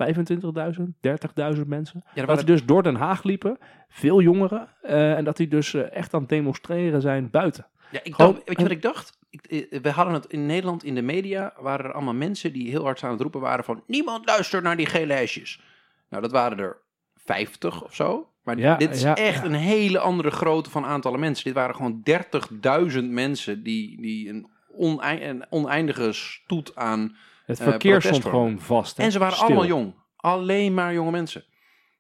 30.000 1.56 1.68
mensen, 1.68 2.04
Ja, 2.14 2.26
dat 2.26 2.38
die 2.38 2.46
dus 2.46 2.66
door 2.66 2.84
Den 2.84 2.96
Haag 2.96 3.24
liepen, 3.24 3.58
veel 3.88 4.22
jongeren, 4.22 4.68
eh, 4.82 5.18
en 5.18 5.24
dat 5.24 5.38
die 5.38 5.48
dus 5.48 5.74
eh, 5.74 5.92
echt 5.92 6.14
aan 6.14 6.20
het 6.20 6.30
demonstreren 6.30 7.02
zijn 7.02 7.30
buiten. 7.30 7.68
Ja, 7.92 8.00
ik 8.04 8.16
Gewoon- 8.16 8.34
dacht, 8.34 8.48
weet 8.48 8.58
je 8.58 8.64
wat 8.64 8.72
ik 8.72 8.82
dacht? 8.82 9.20
Ik, 9.42 9.46
eh, 9.72 9.82
we 9.82 9.90
hadden 9.90 10.14
het 10.14 10.26
in 10.26 10.46
Nederland 10.46 10.84
in 10.84 10.96
de 10.96 11.02
media, 11.02 11.54
waren 11.60 11.86
er 11.86 11.94
allemaal 11.94 12.14
mensen 12.14 12.54
die 12.54 12.70
heel 12.70 12.84
hard 12.84 13.04
aan 13.04 13.12
het 13.12 13.22
roepen 13.22 13.42
waren 13.42 13.64
van 13.66 13.84
niemand 13.88 14.26
luistert 14.26 14.64
naar 14.64 14.78
die 14.78 14.86
gele 14.86 15.14
hesjes. 15.14 15.62
Nou, 16.10 16.22
dat 16.22 16.32
waren 16.32 16.58
er 16.60 16.78
50 17.16 17.84
of 17.84 17.96
zo. 17.96 18.30
Maar 18.44 18.58
Ja, 18.58 18.76
dit 18.76 18.96
is 18.96 19.02
ja, 19.02 19.16
echt 19.16 19.40
ja. 19.42 19.46
een 19.46 19.54
hele 19.54 20.00
andere 20.00 20.32
grootte 20.32 20.70
van 20.70 20.86
aantallen 20.86 21.20
mensen. 21.20 21.44
Dit 21.46 21.54
waren 21.54 21.76
gewoon 21.76 22.02
30.000 22.04 23.04
mensen 23.10 23.64
die, 23.64 24.02
die 24.02 24.30
een, 24.30 24.48
onei- 24.78 25.24
een 25.30 25.46
oneindige 25.50 26.12
stoet 26.14 26.76
aan... 26.76 27.16
Het 27.46 27.60
Eh, 27.60 27.68
verkeer 27.68 28.02
stond 28.02 28.26
gewoon 28.26 28.60
vast. 28.60 28.98
hè. 28.98 29.04
En 29.04 29.12
ze 29.12 29.20
waren 29.20 29.34
Stil. 29.36 29.46
allemaal 29.48 29.66
jong. 29.66 29.94
Alleen 30.16 30.74
maar 30.74 30.94
jonge 30.94 31.12
mensen. 31.12 31.44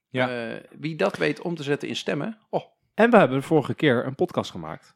Ja. 0.09 0.29
Eh, 0.29 0.63
wie 0.79 0.95
dat 0.95 1.17
weet 1.17 1.41
om 1.41 1.55
te 1.55 1.63
zetten 1.63 1.87
in 1.87 1.95
stemmen, 1.95 2.37
oh, 2.49 2.63
En 2.93 3.09
we 3.11 3.17
hebben 3.17 3.37
de 3.39 3.43
vorige 3.45 3.73
keer 3.73 4.05
een 4.05 4.15
podcast 4.15 4.51
gemaakt 4.51 4.94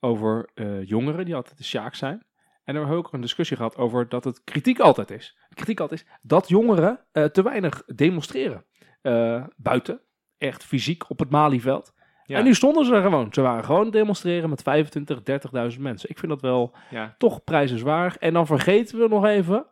over 0.00 0.50
eh, 0.54 0.84
jongeren 0.84 1.24
die 1.24 1.34
altijd 1.34 1.58
de 1.58 1.64
sjaak 1.64 1.94
zijn. 1.94 2.12
En 2.12 2.74
daar 2.74 2.82
hebben 2.82 2.90
we 3.02 3.06
ook 3.06 3.12
een 3.12 3.20
discussie 3.20 3.56
gehad 3.56 3.76
over 3.76 4.08
dat 4.08 4.24
het 4.24 4.44
kritiek 4.44 4.78
altijd 4.78 5.10
is. 5.10 5.36
Kritiek 5.54 5.80
altijd 5.80 6.00
is 6.00 6.06
dat 6.22 6.48
jongeren 6.48 7.04
eh, 7.12 7.24
te 7.24 7.42
weinig 7.42 7.82
demonstreren. 7.86 8.64
Eh, 9.02 9.44
buiten, 9.56 10.00
echt 10.38 10.64
fysiek 10.64 11.10
op 11.10 11.18
het 11.18 11.30
Malieveld. 11.30 11.92
Ja. 12.24 12.38
En 12.38 12.44
nu 12.44 12.54
stonden 12.54 12.84
ze 12.84 12.94
er 12.94 13.02
gewoon. 13.02 13.28
Ze 13.32 13.40
waren 13.40 13.64
gewoon 13.64 13.90
demonstreren 13.90 14.48
met 14.48 14.62
25, 14.62 15.22
30.000 15.74 15.80
mensen. 15.80 16.10
Ik 16.10 16.18
vind 16.18 16.32
dat 16.32 16.40
wel 16.40 16.76
Ja. 16.90 17.14
toch 17.18 17.44
prijzenswaardig. 17.44 18.16
En 18.16 18.32
dan 18.32 18.46
vergeten 18.46 18.98
we 18.98 19.08
nog 19.08 19.24
even 19.24 19.66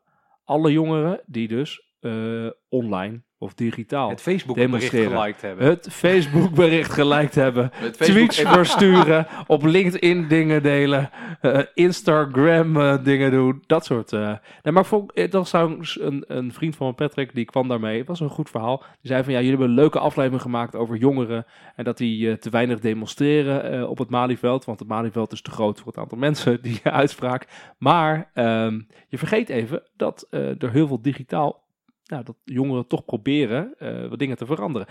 alle 0.45 0.73
jongeren 0.73 1.21
die 1.27 1.49
dus 1.49 1.86
eh, 2.01 2.51
online 2.69 3.23
of 3.39 3.55
digitaal 3.55 4.09
Het 4.09 4.21
Facebook 4.21 4.55
bericht 4.57 4.73
Demonstreren. 4.73 5.11
geliked 5.11 5.43
hebben. 5.43 5.67
het 5.67 5.89
Facebook 5.91 6.55
bericht 6.55 6.93
geliked 6.93 7.35
hebben. 7.35 7.71
met 7.81 7.93
Tweets 7.93 8.41
versturen, 8.41 9.27
op 9.47 9.63
LinkedIn 9.63 10.29
dingen 10.29 10.63
delen, 10.63 11.11
eh, 11.41 11.61
Instagram 11.75 12.81
eh, 12.81 13.05
dingen 13.05 13.31
doen, 13.31 13.63
dat 13.67 13.85
soort. 13.85 14.11
Nee, 14.11 14.73
maar 14.73 14.85
vond, 14.87 15.31
dat 15.31 15.49
zou 15.49 15.85
een, 16.01 16.25
een 16.27 16.53
vriend 16.53 16.77
van 16.77 16.95
Patrick, 16.95 17.35
die 17.35 17.45
kwam 17.45 17.69
daarmee. 17.69 17.99
Het 17.99 18.07
was 18.07 18.21
een 18.21 18.29
goed 18.29 18.51
verhaal. 18.51 18.79
Die 18.79 19.11
zei 19.11 19.23
van 19.23 19.33
ja, 19.33 19.39
jullie 19.39 19.51
hebben 19.51 19.69
een 19.69 19.83
leuke 19.83 19.99
aflevering 19.99 20.43
gemaakt 20.43 20.75
over 20.75 20.97
jongeren 20.97 21.47
en 21.77 21.85
dat 21.85 21.99
die 21.99 22.39
te 22.39 22.51
weinig 22.51 22.81
demonstreren 22.81 23.89
op 23.89 23.99
het 23.99 24.11
Malieveld, 24.11 24.65
want 24.65 24.79
het 24.79 24.89
Malieveld 24.89 25.33
is 25.33 25.43
te 25.43 25.51
groot 25.51 25.79
voor 25.79 25.87
het 25.87 25.99
aantal 25.99 26.19
mensen 26.19 26.63
die 26.63 26.81
uitspraak. 27.03 27.47
Maar 27.79 28.31
ehm, 28.35 28.81
je 29.09 29.19
vergeet 29.19 29.49
even 29.49 29.83
dat 29.97 30.27
er 30.31 30.71
heel 30.71 30.87
veel 30.87 31.03
digitaal, 31.03 31.65
nou, 32.07 32.25
dat 32.25 32.37
jongeren 32.45 32.87
toch 32.87 33.05
proberen 33.05 33.75
eh, 33.79 34.09
wat 34.09 34.19
dingen 34.19 34.37
te 34.37 34.47
veranderen. 34.47 34.89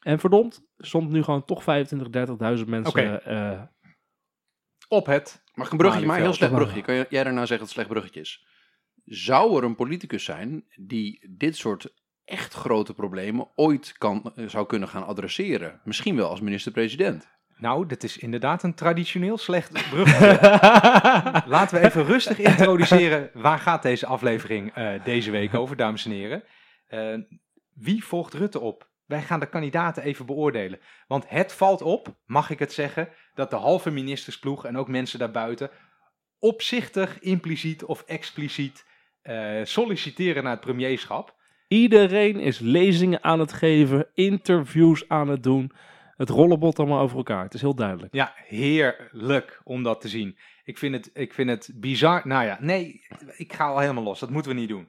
En 0.00 0.18
verdomd, 0.18 0.62
stond 0.78 1.10
nu 1.10 1.22
gewoon 1.22 1.44
toch 1.44 1.62
25, 1.62 2.58
30.000 2.58 2.64
mensen. 2.66 3.24
Eh, 3.24 3.62
Op 4.88 5.06
het. 5.06 5.42
Mag 5.54 5.66
ik 5.66 5.72
een 5.72 5.78
bruggetje, 5.78 6.06
maar 6.06 6.16
een 6.16 6.22
heel 6.22 6.32
slecht 6.32 6.52
bruggetje. 6.52 6.82
Kan 6.82 6.94
jij 6.94 7.24
daarna 7.24 7.46
zeggen 7.46 7.48
dat 7.48 7.60
het 7.60 7.70
slecht 7.70 7.88
bruggetje 7.88 8.20
is? 8.20 8.46
Zou 9.04 9.56
er 9.56 9.64
een 9.64 9.74
politicus 9.74 10.24
zijn 10.24 10.64
die 10.80 11.34
dit 11.36 11.56
soort 11.56 11.94
echt 12.24 12.54
grote 12.54 12.94
problemen 12.94 13.48
ooit 13.54 13.94
kan, 13.98 14.32
eh, 14.34 14.48
zou 14.48 14.66
kunnen 14.66 14.88
gaan 14.88 15.06
adresseren? 15.06 15.80
Misschien 15.84 16.16
wel 16.16 16.28
als 16.28 16.40
minister-president. 16.40 17.28
Nou, 17.56 17.86
dit 17.86 18.04
is 18.04 18.18
inderdaad 18.18 18.62
een 18.62 18.74
traditioneel 18.74 19.38
slecht 19.38 19.90
bruggetje. 19.90 21.42
Laten 21.56 21.80
we 21.80 21.86
even 21.86 22.04
rustig 22.04 22.38
introduceren. 22.38 23.30
Waar 23.34 23.58
gaat 23.58 23.82
deze 23.82 24.06
aflevering 24.06 24.74
eh, 24.74 25.04
deze 25.04 25.30
week 25.30 25.54
over, 25.54 25.76
dames 25.76 26.04
en 26.04 26.10
heren? 26.10 26.42
Eh, 26.88 27.14
wie 27.74 28.04
volgt 28.04 28.34
Rutte 28.34 28.60
op? 28.60 28.88
Wij 29.06 29.22
gaan 29.22 29.40
de 29.40 29.48
kandidaten 29.48 30.02
even 30.02 30.26
beoordelen. 30.26 30.80
Want 31.06 31.28
het 31.28 31.52
valt 31.52 31.82
op, 31.82 32.16
mag 32.26 32.50
ik 32.50 32.58
het 32.58 32.72
zeggen, 32.72 33.08
dat 33.34 33.50
de 33.50 33.56
halve 33.56 33.90
ministersploeg 33.90 34.64
en 34.64 34.76
ook 34.76 34.88
mensen 34.88 35.18
daarbuiten 35.18 35.70
opzichtig, 36.38 37.18
impliciet 37.20 37.84
of 37.84 38.02
expliciet 38.02 38.86
eh, 39.22 39.60
solliciteren 39.62 40.42
naar 40.42 40.52
het 40.52 40.60
premierschap. 40.60 41.36
Iedereen 41.68 42.40
is 42.40 42.58
lezingen 42.58 43.24
aan 43.24 43.40
het 43.40 43.52
geven, 43.52 44.06
interviews 44.14 45.08
aan 45.08 45.28
het 45.28 45.42
doen. 45.42 45.72
Het 46.16 46.28
rollenbot 46.28 46.78
allemaal 46.78 47.00
over 47.00 47.16
elkaar. 47.16 47.42
Het 47.42 47.54
is 47.54 47.60
heel 47.60 47.74
duidelijk. 47.74 48.14
Ja, 48.14 48.32
heerlijk 48.36 49.60
om 49.64 49.82
dat 49.82 50.00
te 50.00 50.08
zien. 50.08 50.38
Ik 50.64 50.78
vind 50.78 50.94
het, 50.94 51.10
ik 51.14 51.34
vind 51.34 51.50
het 51.50 51.70
bizar. 51.74 52.20
Nou 52.24 52.44
ja, 52.44 52.58
nee, 52.60 53.06
ik 53.36 53.52
ga 53.52 53.66
al 53.66 53.78
helemaal 53.78 54.02
los. 54.02 54.20
Dat 54.20 54.30
moeten 54.30 54.52
we 54.52 54.58
niet 54.58 54.68
doen. 54.68 54.88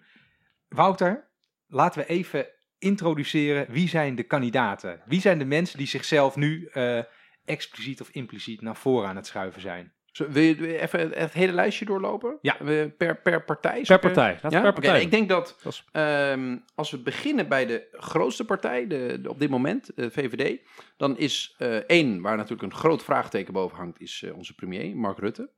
Wouter, 0.67 1.28
laten 1.69 2.01
we 2.01 2.07
even 2.07 2.47
introduceren. 2.77 3.65
Wie 3.69 3.89
zijn 3.89 4.15
de 4.15 4.23
kandidaten? 4.23 5.01
Wie 5.05 5.21
zijn 5.21 5.37
de 5.37 5.45
mensen 5.45 5.77
die 5.77 5.87
zichzelf 5.87 6.35
nu 6.35 6.65
eh, 6.65 6.99
expliciet 7.45 8.01
of 8.01 8.09
impliciet 8.09 8.61
naar 8.61 8.75
voren 8.75 9.09
aan 9.09 9.15
het 9.15 9.27
schuiven 9.27 9.61
zijn? 9.61 9.93
Zo, 10.11 10.29
wil, 10.29 10.43
je, 10.43 10.79
even 10.81 11.11
het 11.11 11.33
hele 11.33 11.51
lijstje 11.51 11.85
doorlopen? 11.85 12.37
Ja. 12.41 12.55
Per, 12.97 13.17
per 13.21 13.43
partij? 13.43 13.81
Per 13.81 13.99
partij. 13.99 14.39
Ja? 14.49 14.61
per 14.61 14.73
partij. 14.73 15.01
ik 15.01 15.11
denk 15.11 15.29
dat 15.29 15.57
ehm, 15.91 16.57
als 16.75 16.91
we 16.91 16.97
beginnen 16.97 17.47
bij 17.47 17.65
de 17.65 17.87
grootste 17.91 18.45
partij, 18.45 18.87
de, 18.87 19.19
de- 19.21 19.29
op 19.29 19.39
dit 19.39 19.49
moment, 19.49 19.91
de 19.95 20.11
VVD, 20.11 20.59
dan 20.97 21.17
is 21.17 21.55
eh, 21.57 21.75
één, 21.75 22.21
waar 22.21 22.37
natuurlijk 22.37 22.73
een 22.73 22.79
groot 22.79 23.03
vraagteken 23.03 23.53
boven 23.53 23.77
hangt, 23.77 24.01
is 24.01 24.23
eh, 24.25 24.35
onze 24.37 24.55
premier, 24.55 24.95
Mark 24.95 25.17
Rutte. 25.19 25.49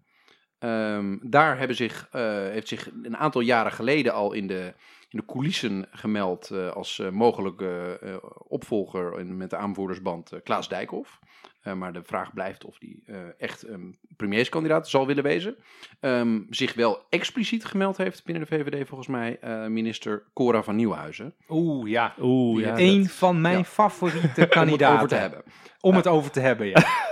Ehm, 0.62 1.18
daar 1.22 1.58
hebben 1.58 1.76
zich, 1.76 2.08
eh, 2.12 2.22
heeft 2.32 2.68
zich 2.68 2.90
een 3.04 3.18
aantal 3.18 3.42
jaren 3.42 3.72
geleden 3.72 4.14
al 4.14 4.34
in 4.34 4.48
de, 4.48 4.74
in 5.10 5.20
de 5.20 5.26
coulissen 5.26 5.86
gemeld 5.92 6.50
eh, 6.52 6.70
als 6.72 7.00
eh, 7.00 7.10
mogelijke 7.10 8.00
eh, 8.02 8.16
opvolger 8.48 9.20
in- 9.20 9.38
met 9.38 9.50
de 9.50 9.56
aanvoerdersband 9.58 10.32
Klaas 10.44 10.70
Dijkhoff. 10.70 11.20
Eh, 11.62 11.74
maar 11.74 11.94
de 11.94 12.04
vraag 12.04 12.34
blijft 12.34 12.66
of 12.66 12.78
die 12.78 13.04
eh, 13.06 13.16
echt 13.38 13.68
een 13.68 13.98
premierskandidaat 14.18 14.90
zal 14.90 15.08
willen 15.08 15.24
wezen. 15.24 15.56
Ehm, 16.00 16.40
zich 16.50 16.74
wel 16.74 17.06
expliciet 17.10 17.66
gemeld 17.66 17.98
heeft 17.98 18.24
binnen 18.26 18.44
de 18.50 18.56
VVD 18.56 18.88
volgens 18.88 19.10
mij 19.10 19.38
eh, 19.42 19.66
minister 19.66 20.24
Cora 20.34 20.64
van 20.64 20.76
Nieuwhuizen. 20.76 21.34
Oeh, 21.50 21.90
ja. 21.90 22.14
Oeh, 22.20 22.62
ja. 22.64 22.74
Een 22.78 23.10
van 23.10 23.42
mijn 23.42 23.58
ja. 23.58 23.64
favoriete 23.64 24.42
Om 24.42 24.48
kandidaten. 24.48 24.86
het 24.88 24.96
over 24.96 25.08
te 25.08 25.16
hebben. 25.16 25.44
Om 25.80 25.96
het 25.96 26.08
over 26.08 26.32
te 26.32 26.40
hebben, 26.40 26.68
ja. 26.68 26.84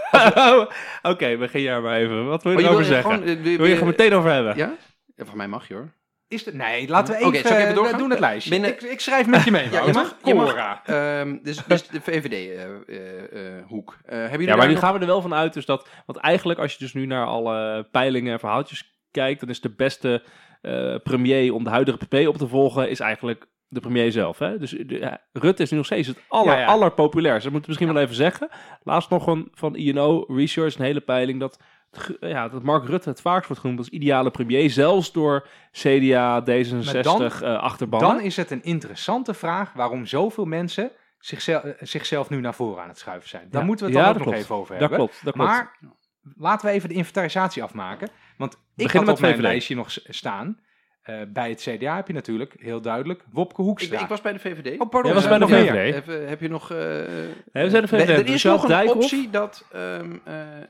Oké, 1.01 1.37
begin 1.37 1.61
jij 1.61 1.79
maar 1.79 1.95
even. 1.97 2.25
Wat 2.25 2.43
wil 2.43 2.51
je 2.51 2.57
Oh, 2.57 2.63
erover 2.63 2.79
wil 2.83 2.93
zeggen? 2.93 3.11
gewoon, 3.11 3.27
eh, 3.27 3.43
wil- 3.43 3.57
wil 3.57 3.65
je 3.65 3.75
er 3.75 3.85
meteen 3.85 4.13
over 4.13 4.31
hebben? 4.31 4.57
Ja? 4.57 4.75
ja? 5.15 5.25
Van 5.25 5.37
mij 5.37 5.47
mag 5.47 5.67
je 5.67 5.73
hoor. 5.73 5.91
Is 6.27 6.45
het, 6.45 6.53
nee, 6.53 6.87
laten 6.89 7.13
we 7.17 7.25
Oké, 7.25 7.35
even, 7.37 7.47
zal 7.49 7.57
ik 7.57 7.63
even 7.63 7.69
eh, 7.69 7.75
doorgaan? 7.79 7.99
doen 7.99 8.09
het 8.09 8.19
lijstje. 8.19 8.49
Binnen- 8.49 8.69
Ik, 8.69 8.81
ik 8.81 8.99
schrijf 8.99 9.27
met 9.27 9.43
je 9.43 9.51
mee, 9.51 9.69
Ja, 9.71 9.85
je 9.85 9.93
mag- 9.93 10.15
je 10.23 10.33
mag. 10.33 10.49
Cora. 10.49 10.81
Ehm, 10.85 11.37
dus, 11.43 11.63
dus 11.67 11.87
de 11.87 12.01
VVD-hoek. 12.01 13.97
Eh, 14.05 14.11
hebben 14.17 14.31
jullie 14.31 14.47
Ja, 14.47 14.55
maar 14.55 14.67
nu 14.67 14.73
nog- 14.73 14.81
gaan 14.81 14.93
we 14.93 14.99
er 14.99 15.05
wel 15.05 15.21
van 15.21 15.33
uit. 15.33 15.53
Dus 15.53 15.65
dat, 15.65 15.87
want 16.05 16.17
eigenlijk, 16.19 16.59
als 16.59 16.71
je 16.73 16.77
dus 16.79 16.93
nu 16.93 17.05
naar 17.05 17.25
alle 17.25 17.87
peilingen 17.91 18.33
en 18.33 18.39
verhaaltjes 18.39 18.97
kijkt, 19.11 19.39
dan 19.39 19.49
is 19.49 19.61
de 19.61 19.75
beste 19.75 20.23
eh, 20.61 20.95
premier 21.03 21.53
om 21.53 21.63
de 21.63 21.69
huidige 21.69 21.97
PP 21.97 22.27
op 22.27 22.37
te 22.37 22.47
volgen, 22.47 22.89
is 22.89 22.99
eigenlijk 22.99 23.45
de 23.69 23.79
premier 23.79 24.11
zelf. 24.11 24.39
Hè? 24.39 24.57
Dus 24.57 24.75
ja, 24.87 25.21
Rutte 25.33 25.63
is 25.63 25.71
nu 25.71 25.77
nog 25.77 25.85
steeds 25.85 26.07
het 26.07 26.17
aller, 26.27 26.53
Ja, 26.53 26.59
ja. 26.59 26.65
allerpopulairst. 26.65 27.43
Dat 27.43 27.51
moeten 27.51 27.71
we 27.71 27.75
misschien 27.77 27.93
wel 27.95 28.03
even 28.03 28.15
zeggen. 28.15 28.49
Laatst 28.83 29.09
nog 29.09 29.27
een, 29.27 29.47
van 29.53 29.75
INO 29.75 30.25
Research, 30.27 30.75
een 30.75 30.85
hele 30.85 31.01
peiling, 31.01 31.39
dat, 31.39 31.59
ja, 32.19 32.47
dat 32.49 32.63
Mark 32.63 32.85
Rutte 32.87 33.09
het 33.09 33.21
vaakst 33.21 33.47
wordt 33.47 33.61
genoemd 33.61 33.79
als 33.79 33.89
ideale 33.89 34.31
premier. 34.31 34.69
Zelfs 34.69 35.11
door 35.11 35.47
CDA, 35.71 36.41
D66, 36.41 36.93
Maar 36.93 37.03
dan- 37.03 37.21
eh 37.23 37.59
achterbannen. 37.59 38.09
Dan 38.09 38.21
is 38.21 38.35
het 38.35 38.51
een 38.51 38.63
interessante 38.63 39.33
vraag 39.33 39.73
waarom 39.73 40.05
zoveel 40.05 40.45
mensen 40.45 40.91
zichzelf, 41.19 41.63
eh, 41.63 41.71
zichzelf 41.79 42.29
nu 42.29 42.39
naar 42.39 42.53
voren 42.55 42.81
aan 42.83 42.89
het 42.89 42.97
schuiven 42.97 43.29
zijn. 43.29 43.47
Daar 43.49 43.65
moeten 43.65 43.85
we 43.85 43.91
het 43.91 44.01
dan 44.01 44.09
ook 44.11 44.17
dat 44.17 44.25
nog 44.25 44.33
klopt. 44.33 44.43
even 44.45 44.55
over 44.61 44.71
dat 44.71 44.79
hebben. 44.79 44.97
klopt, 44.97 45.23
dat 45.25 45.33
klopt. 45.33 45.49
Maar 45.49 45.77
laten 46.37 46.67
we 46.67 46.71
even 46.73 46.89
de 46.89 46.95
inventarisatie 46.95 47.63
afmaken. 47.63 48.09
Want 48.37 48.53
ik 48.53 48.59
Beginnen 48.75 49.07
had 49.09 49.15
op 49.17 49.21
met 49.21 49.29
mijn 49.29 49.33
VVD. 49.33 49.41
lijstje 49.51 49.75
nog 49.75 49.89
staan 49.91 50.59
Eh, 51.01 51.21
bij 51.27 51.49
het 51.49 51.61
CDA 51.61 51.95
heb 51.95 52.07
je 52.07 52.13
natuurlijk 52.13 52.55
heel 52.59 52.81
duidelijk 52.81 53.23
Wopke 53.31 53.61
Ik, 53.61 53.67
Hoekstra. 53.67 54.01
ik 54.01 54.07
was 54.07 54.21
bij 54.21 54.33
de 54.33 54.39
VVD. 54.39 54.79
Oh, 54.79 54.89
pardon. 54.89 55.11
Jij 55.11 55.21
was 55.21 55.29
bij 55.29 55.37
de 55.39 55.47
VVD. 55.47 56.29
heb 56.29 56.41
je 56.41 56.47
nog... 56.49 56.71
eh, 56.71 56.77
we 56.77 57.69
zijn 57.69 57.81
de 57.81 57.87
VVD. 57.87 58.09
Er 58.09 58.33
is 58.33 58.43
nog 58.43 58.69
een 58.69 58.87
optie 58.89 59.29
dat... 59.29 59.65
ehm, 59.71 60.17
eh, 60.23 60.61
eh, 60.61 60.65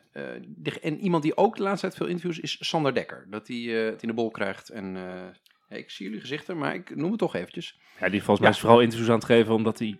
de- 0.48 0.79
en 0.79 1.00
iemand 1.00 1.24
die 1.24 1.38
ook 1.38 1.55
de 1.55 1.63
laatste 1.63 1.88
tijd 1.88 1.98
veel 2.00 2.07
interviews 2.07 2.39
is 2.39 2.67
Sander 2.69 2.93
Dekker. 2.93 3.25
Dat 3.29 3.48
hij 3.48 3.57
het 3.57 4.01
in 4.01 4.07
de 4.07 4.13
bol 4.13 4.31
krijgt. 4.31 4.69
En 4.69 4.95
eh, 5.67 5.77
ik 5.77 5.89
zie 5.89 6.05
jullie 6.05 6.21
gezichten, 6.21 6.57
maar 6.57 6.74
ik 6.74 6.95
noem 6.95 7.09
het 7.09 7.19
toch 7.19 7.36
eventjes. 7.36 7.79
Ja, 8.00 8.09
die 8.09 8.19
volgens 8.24 8.39
mij 8.39 8.50
is 8.50 8.59
vooral 8.59 8.81
interviews 8.81 9.09
aan 9.09 9.15
het 9.15 9.25
geven 9.25 9.53
omdat 9.53 9.79
hij 9.79 10.00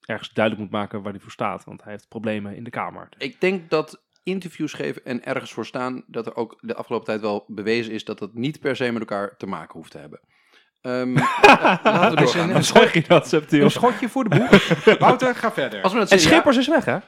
ergens 0.00 0.32
duidelijk 0.32 0.64
moet 0.64 0.80
maken 0.80 1.02
waar 1.02 1.12
hij 1.12 1.20
voor 1.20 1.30
staat. 1.30 1.64
Want 1.64 1.82
hij 1.82 1.92
heeft 1.92 2.08
problemen 2.08 2.56
in 2.56 2.64
de 2.64 2.70
Kamer. 2.70 3.08
Ik 3.18 3.40
denk 3.40 3.70
dat 3.70 4.04
interviews 4.26 4.72
geven 4.72 5.04
en 5.04 5.24
ergens 5.24 5.52
voor 5.52 5.66
staan... 5.66 6.04
dat 6.06 6.26
er 6.26 6.36
ook 6.36 6.58
de 6.60 6.74
afgelopen 6.74 7.06
tijd 7.06 7.20
wel 7.20 7.44
bewezen 7.46 7.92
is... 7.92 8.04
dat 8.04 8.18
dat 8.18 8.34
niet 8.34 8.60
per 8.60 8.76
se 8.76 8.90
met 8.92 9.00
elkaar 9.00 9.36
te 9.36 9.46
maken 9.46 9.72
hoeft 9.72 9.90
te 9.90 9.98
hebben. 9.98 10.20
Ehm, 10.80 11.14
laten 11.82 12.10
we 12.10 12.16
Dus 12.16 12.34
een- 12.34 12.52
Wat 12.52 12.64
zeg 12.64 12.92
je 12.92 13.02
dat, 13.08 13.28
Subtiel? 13.28 13.62
Een 13.64 13.70
schotje 13.70 14.08
voor 14.08 14.28
de 14.28 14.36
boeg. 14.38 14.74
Wouter, 14.98 15.34
ga 15.34 15.52
verder. 15.52 15.82
Als 15.82 15.92
we 15.92 15.98
het 15.98 16.10
En 16.10 16.18
CDA 16.18 16.26
Schippers 16.26 16.56
is 16.56 16.68
weg, 16.68 16.84
hè? 16.84 16.98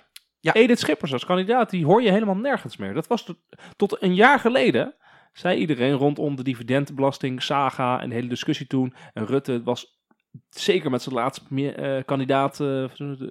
Ja. 0.41 0.53
Edith 0.55 0.79
Schippers 0.79 1.13
als 1.13 1.25
kandidaat, 1.25 1.71
die 1.71 1.85
hoor 1.85 2.03
je 2.03 2.11
helemaal 2.11 2.37
nergens 2.37 2.77
meer. 2.77 2.95
Dat 2.95 3.07
was 3.07 3.25
tot, 3.25 3.37
tot 3.77 4.03
een 4.03 4.15
jaar 4.15 4.39
geleden, 4.41 4.95
zei 5.33 5.59
iedereen 5.59 5.93
rondom 5.93 6.37
de 6.37 6.43
dividendenbelasting, 6.43 7.43
saga 7.43 8.01
en 8.01 8.09
de 8.09 8.15
hele 8.15 8.29
discussie 8.29 8.67
toen. 8.67 8.95
En 9.13 9.27
Rutte 9.27 9.63
was 9.63 9.99
zeker 10.51 10.91
met 10.91 11.03
zijn 11.03 11.15
laatste 11.15 11.73
eh, 11.75 12.05
kandidaat, 12.05 12.61
eh, 12.61 12.85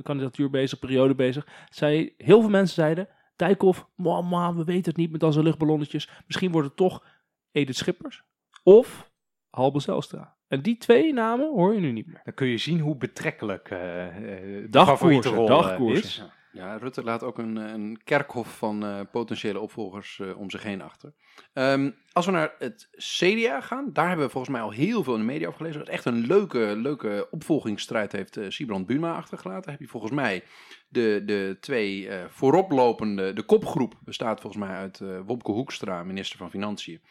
kandidatuur 0.03 0.49
bezig, 0.49 0.79
periode 0.79 1.15
bezig. 1.15 1.47
Zei, 1.69 2.13
heel 2.17 2.41
veel 2.41 2.49
mensen 2.49 2.75
zeiden, 2.75 3.07
Dijkhoff, 3.37 3.87
mama, 3.95 4.53
we 4.53 4.63
weten 4.63 4.85
het 4.85 4.97
niet 4.97 5.11
met 5.11 5.23
al 5.23 5.31
zijn 5.31 5.45
luchtballonnetjes. 5.45 6.09
Misschien 6.25 6.51
wordt 6.51 6.67
het 6.67 6.77
toch 6.77 7.03
Edith 7.51 7.75
Schippers 7.77 8.23
of 8.63 9.11
Halbe 9.49 9.79
Zijlstra. 9.79 10.35
En 10.47 10.61
die 10.61 10.77
twee 10.77 11.13
namen 11.13 11.49
hoor 11.49 11.73
je 11.73 11.79
nu 11.79 11.91
niet 11.91 12.07
meer. 12.07 12.21
Dan 12.23 12.33
kun 12.33 12.47
je 12.47 12.57
zien 12.57 12.79
hoe 12.79 12.95
betrekkelijk 12.95 13.69
de 13.69 14.67
Dagkoersen, 14.69 15.37
eh, 15.37 15.45
dagkoersen. 15.45 16.25
is. 16.25 16.35
Ja, 16.57 16.77
Rutte 16.77 17.03
laat 17.03 17.23
ook 17.23 17.37
een, 17.37 17.55
een 17.55 18.01
kerkhof 18.03 18.57
van 18.57 18.85
eh, 18.85 18.99
potentiële 19.11 19.59
opvolgers 19.59 20.19
eh, 20.19 20.39
om 20.39 20.49
zich 20.49 20.63
heen 20.63 20.81
achter. 20.81 21.13
Ehm, 21.53 21.91
als 22.11 22.25
we 22.25 22.31
naar 22.31 22.55
het 22.59 22.89
CDA 22.91 23.61
gaan, 23.61 23.89
daar 23.93 24.07
hebben 24.07 24.25
we 24.25 24.31
volgens 24.31 24.53
mij 24.53 24.63
al 24.63 24.71
heel 24.71 25.03
veel 25.03 25.13
in 25.13 25.19
de 25.19 25.25
media 25.25 25.47
over 25.47 25.59
gelezen. 25.59 25.79
Dat 25.79 25.89
echt 25.89 26.05
een 26.05 26.27
leuke, 26.27 26.73
leuke 26.75 27.27
opvolgingsstrijd 27.31 28.11
heeft 28.11 28.37
eh 28.37 28.49
Sibrand 28.49 28.85
Buma 28.85 29.15
achtergelaten. 29.15 29.71
Heb 29.71 29.79
je 29.79 29.87
volgens 29.87 30.11
mij 30.11 30.43
de, 30.87 31.21
de 31.25 31.57
twee 31.59 32.09
eh, 32.09 32.25
vooroplopende, 32.29 33.33
de 33.33 33.43
kopgroep 33.43 33.99
bestaat 34.03 34.41
volgens 34.41 34.63
mij 34.63 34.75
uit 34.75 35.01
eh, 35.01 35.19
Wopke 35.25 35.51
Hoekstra, 35.51 36.03
minister 36.03 36.37
van 36.37 36.49
Financiën. 36.49 37.01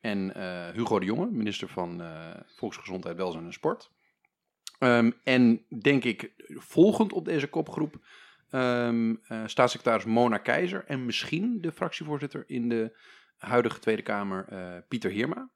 En 0.00 0.34
eh, 0.34 0.74
Hugo 0.74 0.98
de 0.98 1.06
Jonge, 1.06 1.26
minister 1.30 1.68
van 1.68 2.02
Volksgezondheid, 2.46 3.16
Welzijn 3.16 3.44
en 3.44 3.52
Sport. 3.52 3.90
Ehm, 4.78 5.10
en 5.24 5.64
denk 5.80 6.04
ik, 6.04 6.32
volgend 6.48 7.12
op 7.12 7.24
deze 7.24 7.48
kopgroep 7.48 8.00
Ehm, 8.50 9.14
eh, 9.28 9.42
staatssecretaris 9.46 10.04
Mona 10.04 10.38
Keizer 10.38 10.84
en 10.84 11.04
misschien 11.04 11.60
de 11.60 11.72
fractievoorzitter 11.72 12.44
in 12.46 12.68
de 12.68 12.98
huidige 13.36 13.78
Tweede 13.78 14.02
Kamer, 14.02 14.44
Pieter 14.88 15.10
Hierma. 15.10 15.50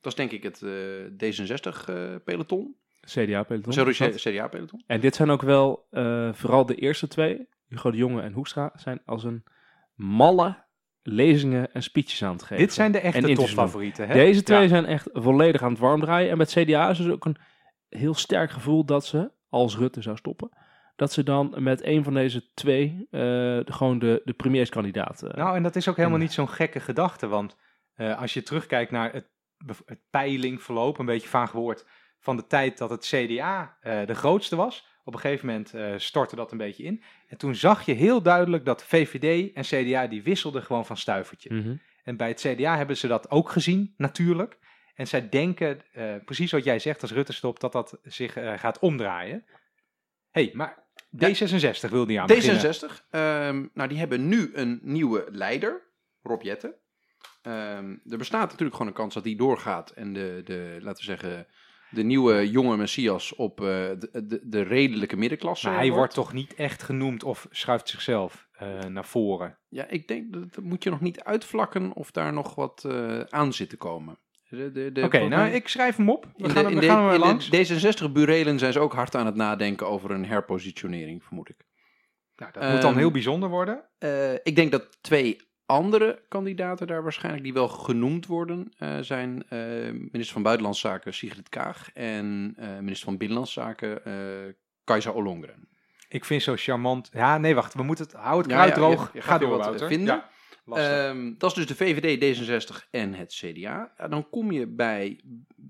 Dat 0.00 0.12
is 0.12 0.14
denk 0.14 0.30
ik 0.30 0.42
het 0.42 0.62
D66-peloton. 1.12 2.76
CDA-peloton. 3.10 3.72
Sorry? 3.72 3.92
CDA-peloton. 4.14 4.82
En 4.86 5.00
dit 5.00 5.14
zijn 5.14 5.30
ook 5.30 5.42
wel, 5.42 5.86
eh, 5.90 6.32
vooral 6.32 6.66
de 6.66 6.74
eerste 6.74 7.08
twee, 7.08 7.48
Hugo 7.68 7.90
de 7.90 7.96
Jonge 7.96 8.22
en 8.22 8.32
Hoekstra, 8.32 8.72
zijn 8.74 9.00
als 9.04 9.24
een 9.24 9.44
malle 9.94 10.64
lezingen 11.02 11.72
en 11.72 11.82
speeches 11.82 12.22
aan 12.24 12.32
het 12.32 12.42
geven. 12.42 12.56
Dit 12.58 12.72
zijn 12.72 12.92
de 12.92 12.98
En 13.00 13.12
echte 13.12 13.32
topfavorieten. 13.32 14.06
Hè? 14.08 14.14
Deze 14.14 14.42
twee 14.42 14.62
Ja. 14.62 14.68
zijn 14.68 14.86
echt 14.86 15.08
volledig 15.12 15.62
aan 15.62 15.70
het 15.70 15.78
warm 15.78 16.00
draaien. 16.00 16.30
En 16.30 16.36
met 16.38 16.50
CDA 16.50 16.88
is 16.90 16.98
er 16.98 17.12
ook 17.12 17.24
een 17.24 17.36
heel 17.88 18.14
sterk 18.14 18.50
gevoel 18.50 18.84
dat 18.84 19.06
ze, 19.06 19.30
als 19.48 19.76
Rutte 19.76 20.02
zou 20.02 20.16
stoppen, 20.16 20.50
dat 20.96 21.12
ze 21.12 21.22
dan 21.22 21.54
met 21.58 21.84
een 21.84 22.04
van 22.04 22.14
deze 22.14 22.52
twee 22.54 23.06
eh, 23.10 23.20
de- 23.20 23.64
gewoon 23.66 23.98
de, 23.98 24.22
de 24.24 24.32
premierskandidaat... 24.32 25.22
Nou, 25.34 25.56
en 25.56 25.62
dat 25.62 25.76
is 25.76 25.88
ook 25.88 25.96
helemaal 25.96 26.18
niet 26.18 26.32
zo'n 26.32 26.48
gekke 26.48 26.80
gedachte. 26.80 27.26
Want 27.26 27.56
eh, 27.94 28.20
als 28.20 28.34
je 28.34 28.42
terugkijkt 28.42 28.90
naar 28.90 29.12
het, 29.12 29.28
het 29.86 30.00
peilingverloop, 30.10 30.98
een 30.98 31.06
beetje 31.06 31.28
vaag 31.28 31.52
woord, 31.52 31.86
van 32.20 32.36
de 32.36 32.46
tijd 32.46 32.78
dat 32.78 32.90
het 32.90 33.06
CDA 33.06 33.76
eh, 33.80 34.06
de 34.06 34.14
grootste 34.14 34.56
was. 34.56 34.88
Op 35.04 35.14
een 35.14 35.20
gegeven 35.20 35.46
moment 35.46 35.74
eh, 35.74 35.92
stortte 35.96 36.36
dat 36.36 36.52
een 36.52 36.58
beetje 36.58 36.82
in. 36.82 37.02
En 37.28 37.36
toen 37.36 37.54
zag 37.54 37.86
je 37.86 37.92
heel 37.92 38.22
duidelijk 38.22 38.64
dat 38.64 38.84
VVD 38.84 39.52
en 39.52 39.62
CDA 39.62 40.06
die 40.06 40.22
wisselden 40.22 40.62
gewoon 40.62 40.86
van 40.86 40.96
stuivertje. 40.96 41.54
mhm. 41.54 41.74
En 42.04 42.16
bij 42.16 42.28
het 42.28 42.40
CDA 42.40 42.76
hebben 42.76 42.96
ze 42.96 43.06
dat 43.06 43.30
ook 43.30 43.50
gezien, 43.50 43.94
natuurlijk. 43.96 44.58
En 44.94 45.06
zij 45.06 45.28
denken, 45.28 45.80
eh, 45.92 46.14
precies 46.24 46.52
wat 46.52 46.64
jij 46.64 46.78
zegt 46.78 47.02
als 47.02 47.12
Rutte 47.12 47.32
stopt, 47.32 47.60
dat 47.60 47.72
dat 47.72 47.98
zich 48.02 48.32
gaat 48.32 48.78
omdraaien. 48.78 49.44
hey, 50.30 50.50
maar 50.54 50.88
D66 51.16 51.90
wil 51.90 52.04
niet 52.04 52.18
aan 52.18 52.26
beginnen. 52.26 52.74
D66, 52.74 53.06
ehm, 53.10 53.66
nou 53.74 53.88
die 53.88 53.98
hebben 53.98 54.28
nu 54.28 54.50
een 54.54 54.80
nieuwe 54.82 55.28
leider, 55.30 55.82
Rob 56.22 56.42
Jetten. 56.42 56.74
Ehm, 57.42 57.96
er 58.08 58.18
bestaat 58.18 58.50
natuurlijk 58.50 58.72
gewoon 58.72 58.86
een 58.86 58.98
kans 58.98 59.14
dat 59.14 59.24
die 59.24 59.36
doorgaat 59.36 59.90
en 59.90 60.12
de, 60.12 60.40
de 60.44 60.78
laten 60.80 61.06
we 61.06 61.10
zeggen, 61.10 61.46
de 61.90 62.02
nieuwe 62.02 62.50
jonge 62.50 62.76
Messias 62.76 63.34
op 63.34 63.60
eh, 63.60 63.66
de, 63.66 64.24
de, 64.26 64.40
de 64.42 64.62
redelijke 64.62 65.16
middenklasse 65.16 65.68
Maar 65.68 65.76
hij 65.76 65.90
wordt 65.90 66.14
toch 66.14 66.32
niet 66.32 66.54
echt 66.54 66.82
genoemd 66.82 67.24
of 67.24 67.46
schuift 67.50 67.88
zichzelf 67.88 68.48
eh, 68.52 68.84
naar 68.84 69.04
voren. 69.04 69.58
Ja, 69.68 69.86
ik 69.88 70.08
denk 70.08 70.32
dat 70.32 70.62
moet 70.62 70.82
je 70.82 70.90
nog 70.90 71.00
niet 71.00 71.20
uitvlakken 71.22 71.92
of 71.92 72.10
daar 72.10 72.32
nog 72.32 72.54
wat 72.54 72.84
eh, 72.86 73.20
aan 73.20 73.52
zit 73.52 73.68
te 73.68 73.76
komen. 73.76 74.18
Oké, 75.04 75.28
nou 75.28 75.48
ik 75.50 75.68
schrijf 75.68 75.96
hem 75.96 76.10
op. 76.10 76.24
We 76.36 76.44
in 76.44 76.50
gaan, 76.50 76.54
de, 76.54 76.60
hem- 76.60 76.68
in 76.68 76.74
we 76.74 76.80
de- 76.80 76.86
gaan 76.86 77.18
langs. 77.18 77.50
de 77.50 77.66
D66-burelen 77.66 78.58
zijn 78.58 78.72
ze 78.72 78.80
ook 78.80 78.92
hard 78.92 79.14
aan 79.14 79.26
het 79.26 79.34
nadenken 79.34 79.86
over 79.88 80.10
een 80.10 80.24
herpositionering, 80.26 81.24
vermoed 81.24 81.48
ik. 81.48 81.56
Nou, 82.36 82.52
dat 82.52 82.62
moet 82.70 82.80
dan 82.80 82.90
Ehm, 82.90 82.98
heel 82.98 83.10
bijzonder 83.10 83.48
worden. 83.48 83.84
Ik 84.42 84.56
denk 84.56 84.70
dat 84.70 84.98
twee 85.02 85.36
andere 85.70 86.22
kandidaten 86.28 86.86
daar 86.86 87.02
waarschijnlijk 87.02 87.44
die 87.44 87.52
wel 87.52 87.68
genoemd 87.68 88.26
worden 88.26 88.72
eh, 88.78 88.98
zijn 89.00 89.42
eh, 89.48 89.58
minister 89.90 90.32
van 90.32 90.42
Buitenlandse 90.42 90.88
Zaken 90.88 91.14
Sigrid 91.14 91.48
Kaag 91.48 91.90
en 91.94 92.54
eh, 92.56 92.68
minister 92.78 93.04
van 93.04 93.16
Binnenlandse 93.16 93.60
Zaken 93.60 94.04
eh 94.04 94.12
Kajsa 94.84 95.10
Ollongren. 95.10 95.68
Ik 96.08 96.24
vind 96.24 96.42
zo 96.42 96.54
charmant. 96.56 97.10
Ja, 97.12 97.38
nee, 97.38 97.54
wacht. 97.54 97.74
We 97.74 97.82
moeten 97.82 98.04
het. 98.04 98.14
Hou 98.14 98.38
het 98.38 98.46
kruid 98.46 98.68
ja, 98.68 98.74
droog. 98.74 99.04
je- 99.12 99.18
je 99.18 99.24
Ga 99.24 99.38
door, 99.38 99.50
wat, 99.50 99.64
Wouter. 99.64 99.86
vinden. 99.88 100.06
Ja. 100.14 100.28
Ehm, 100.74 101.32
dat 101.38 101.50
is 101.50 101.56
dus 101.56 101.66
de 101.66 101.74
VVD, 101.74 102.38
D66 102.72 102.88
en 102.90 103.14
het 103.14 103.32
CDA. 103.32 103.92
Ja, 103.98 104.08
dan 104.08 104.30
kom 104.30 104.52
je 104.52 104.66
bij. 104.66 105.20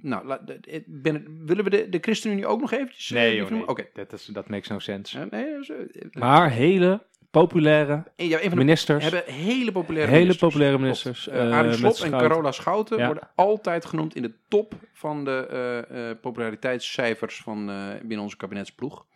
Nou, 0.01 0.27
la- 0.27 0.39
de- 0.39 0.61
de- 0.61 0.85
ben, 0.87 1.47
willen 1.47 1.65
we 1.65 1.71
de, 1.71 1.89
de 1.89 1.99
ChristenUnie 2.01 2.47
ook 2.47 2.61
nog 2.61 2.73
eventjes? 2.73 3.09
nee, 3.09 3.37
joh. 3.37 3.69
Oké. 3.69 3.87
Dat, 3.93 4.13
is, 4.13 4.25
dat 4.25 4.49
makes 4.49 4.69
no 4.69 4.79
sense. 4.79 5.27
Nee, 5.31 5.53
dat 5.53 5.61
is, 5.93 6.03
Maar 6.13 6.51
hele 6.51 7.07
populaire 7.31 8.05
ja, 8.17 8.37
een 8.37 8.41
van 8.41 8.51
de 8.51 8.57
ministers. 8.65 9.03
hebben 9.11 9.33
hele 9.35 9.73
populaire 9.73 10.11
Hele 10.11 10.23
ministers. 10.23 10.53
populaire 10.53 10.79
ministers, 10.79 11.31
Arie 11.31 11.73
Slob 11.73 11.97
en. 11.97 12.11
Carola 12.11 12.53
Schouten 12.53 12.99
Ja. 12.99 13.07
worden 13.07 13.29
altijd 13.35 13.85
genoemd 13.85 14.15
in 14.15 14.23
de 14.23 14.35
top 14.49 14.75
van 14.93 15.25
de 15.25 15.47
eh, 15.51 16.11
eh, 16.11 16.17
populariteitscijfers 16.21 17.41
van 17.43 17.71
eh, 17.71 17.77
binnen 18.01 18.21
onze 18.21 18.37
kabinetsploeg. 18.37 19.07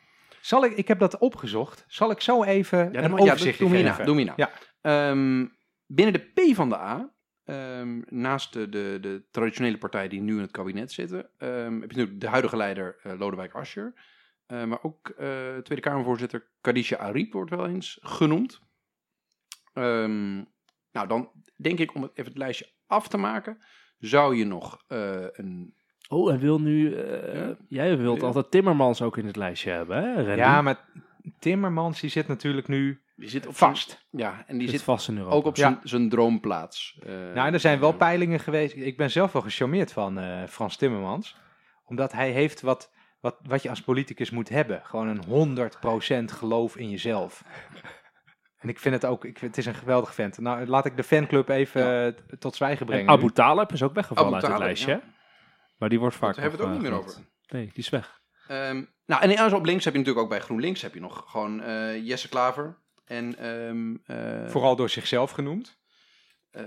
Zal 0.40 0.64
ik, 0.64 0.72
ik 0.72 0.88
heb 0.88 0.98
dat 0.98 1.18
opgezocht. 1.18 1.84
Zal 1.88 2.10
ik 2.10 2.20
zo 2.20 2.42
even 2.44 2.78
Ja, 2.92 3.02
een 3.02 3.10
ja, 3.10 3.16
overzicht 3.16 3.58
doe 3.58 3.68
me 3.68 3.76
geven? 3.92 4.04
doe. 4.06 4.32
Ja. 4.36 4.50
Ehm, 4.80 5.46
binnen 5.86 6.12
de 6.12 6.18
P 6.50 6.54
van 6.54 6.68
de 6.68 6.76
A, 6.78 7.10
ehm, 7.44 8.00
naast 8.08 8.52
de, 8.52 8.68
de, 8.68 8.98
de 9.00 9.22
traditionele 9.30 9.78
partijen 9.78 10.10
die 10.10 10.20
nu 10.20 10.34
in 10.34 10.40
het 10.40 10.50
kabinet 10.50 10.92
zitten, 10.92 11.28
ehm, 11.38 11.52
heb 11.80 11.90
je 11.90 11.96
natuurlijk 11.96 12.20
de 12.20 12.28
huidige 12.28 12.56
leider 12.56 12.96
Lodewijk 13.18 13.52
Asscher. 13.54 13.92
Eh, 14.46 14.64
maar 14.64 14.82
ook 14.82 15.08
eh, 15.08 15.56
Tweede 15.56 15.80
Kamervoorzitter 15.82 16.50
Kadisha 16.60 16.96
Ariep 16.96 17.32
wordt 17.32 17.50
wel 17.50 17.66
eens 17.66 17.98
genoemd. 18.02 18.60
Ehm, 19.72 20.34
nou, 20.92 21.08
dan 21.08 21.30
denk 21.56 21.78
ik 21.78 21.94
om 21.94 22.02
het 22.02 22.10
even 22.14 22.30
het 22.30 22.38
lijstje 22.38 22.72
af 22.86 23.08
te 23.08 23.16
maken, 23.16 23.58
zou 23.98 24.36
je 24.36 24.44
nog 24.44 24.84
eh, 24.88 25.26
een... 25.32 25.74
Oh, 26.08 26.32
en 26.32 26.38
wil 26.38 26.60
nu... 26.60 26.96
Ja. 26.96 27.56
Jij 27.68 27.98
wilt 27.98 28.20
Ja. 28.20 28.26
altijd 28.26 28.50
Timmermans 28.50 29.02
ook 29.02 29.16
in 29.16 29.26
het 29.26 29.36
lijstje 29.36 29.70
hebben, 29.70 29.96
hè, 30.02 30.14
Randy? 30.14 30.30
Ja, 30.40 30.62
maar 30.62 30.88
Timmermans 31.38 32.00
die 32.00 32.10
zit 32.10 32.26
natuurlijk 32.28 32.68
nu 32.68 33.02
Die 33.16 33.28
zit 33.28 33.46
op 33.46 33.56
vast. 33.56 33.88
Zijn, 33.88 34.00
ja, 34.22 34.44
en 34.46 34.58
die 34.58 34.66
zit 34.68 34.76
zit 34.76 34.84
vast 34.84 35.08
in 35.08 35.16
Europa. 35.16 35.34
ook 35.36 35.44
op 35.44 35.56
Ja. 35.56 35.80
zijn, 35.84 36.08
droomplaats. 36.08 36.98
Eh, 37.02 37.12
Nou, 37.12 37.46
en 37.46 37.52
er 37.52 37.60
zijn 37.60 37.80
wel 37.80 37.92
peilingen 37.94 38.40
geweest. 38.40 38.74
Ik 38.76 38.96
ben 38.96 39.10
zelf 39.10 39.32
wel 39.32 39.42
gecharmeerd 39.42 39.92
van 39.92 40.18
eh, 40.18 40.44
Frans 40.46 40.76
Timmermans. 40.76 41.36
Omdat 41.84 42.12
hij 42.12 42.30
heeft 42.30 42.60
wat, 42.60 42.92
wat, 43.24 43.36
wat 43.42 43.62
je 43.62 43.68
als 43.68 43.80
politicus 43.80 44.30
moet 44.30 44.48
hebben. 44.48 44.82
Gewoon 44.84 45.08
een 45.08 46.28
100% 46.30 46.32
geloof 46.32 46.76
in 46.76 46.90
jezelf. 46.90 47.44
En 48.58 48.68
ik 48.68 48.78
vind 48.78 48.94
het 48.94 49.04
ook, 49.04 49.24
ik 49.24 49.38
vind, 49.38 49.56
het 49.56 49.66
is 49.66 49.66
een 49.72 49.74
geweldig 49.74 50.14
vent. 50.14 50.38
Nou, 50.38 50.66
laat 50.66 50.86
ik 50.86 50.96
de 50.96 51.02
fanclub 51.04 51.48
even 51.48 51.80
Ja. 51.80 52.06
eh, 52.06 52.12
tot 52.38 52.54
zwijgen 52.54 52.80
En 52.80 52.86
brengen. 52.86 53.08
Abu 53.10 53.22
nu. 53.22 53.30
Talib 53.30 53.72
is 53.72 53.82
ook 53.82 53.94
weggevallen 53.94 54.34
Abu 54.34 54.42
uit 54.42 54.52
het 54.52 54.62
lijstje, 54.62 54.90
ja. 54.90 55.00
Maar 55.78 55.88
die 55.88 55.98
wordt 55.98 56.16
vaak 56.16 56.34
Daar 56.34 56.42
hebben 56.42 56.60
we 56.60 56.66
het 56.66 56.74
ook 56.74 56.80
niet 56.82 56.90
meer 56.90 57.00
eh, 57.00 57.06
over. 57.06 57.24
Nee, 57.48 57.64
die 57.64 57.72
is 57.74 57.88
weg. 57.88 58.20
Ehm, 58.48 58.84
nou, 59.06 59.22
en 59.22 59.38
als 59.38 59.52
op 59.52 59.64
links 59.64 59.84
heb 59.84 59.92
je 59.92 59.98
natuurlijk 59.98 60.26
ook 60.26 60.32
bij 60.32 60.40
GroenLinks 60.40 60.82
heb 60.82 60.94
je 60.94 61.00
nog 61.00 61.24
gewoon 61.26 61.60
eh, 61.60 62.06
Jesse 62.06 62.28
Klaver. 62.28 62.78
En, 63.04 63.38
ehm, 63.38 63.94
eh, 64.06 64.48
Vooral 64.50 64.76
door 64.76 64.90
zichzelf 64.90 65.30
genoemd. 65.30 65.78
eh, 66.50 66.64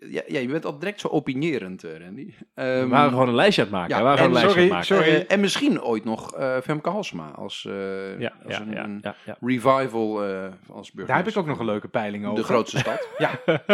Ja, 0.00 0.22
ja, 0.26 0.38
je 0.40 0.48
bent 0.48 0.64
al 0.64 0.78
direct 0.78 1.00
zo 1.00 1.08
opinierend, 1.08 1.84
eh, 1.84 1.98
Randy. 1.98 2.24
We 2.26 2.62
Ehm, 2.62 2.88
waren 2.88 3.10
gewoon 3.10 3.28
een 3.28 3.34
lijstje 3.34 3.62
aan 3.62 3.68
het 3.68 3.76
maken. 3.76 3.90
ja, 3.96 3.96
we 3.98 4.02
waren 4.04 4.18
gewoon 4.18 4.36
en 4.36 4.42
een 4.42 4.42
lijstje 4.42 4.62
sorry, 4.64 4.70
aan 4.72 4.78
het 4.78 4.88
maken. 4.88 5.06
sorry. 5.14 5.26
en 5.28 5.40
misschien 5.40 5.82
ooit 5.82 6.04
nog 6.04 6.34
eh 6.34 6.56
Femke 6.62 6.90
Halsema 6.90 7.30
als, 7.30 7.64
eh, 7.68 8.20
Ja, 8.20 8.32
als 8.44 8.56
ja, 8.56 8.60
een, 8.60 8.70
ja, 8.72 8.84
een 8.84 8.98
ja, 9.02 9.14
ja. 9.24 9.36
revival 9.40 10.24
eh, 10.24 10.42
als 10.70 10.92
burgemeester. 10.92 11.06
Daar 11.06 11.16
heb 11.16 11.26
ik 11.26 11.36
ook 11.36 11.46
nog 11.46 11.58
een 11.58 11.64
leuke 11.64 11.88
peiling 11.88 12.24
over. 12.26 12.36
De 12.38 12.44
grootste 12.44 12.78
stad. 12.84 13.08
Ja, 13.18 13.40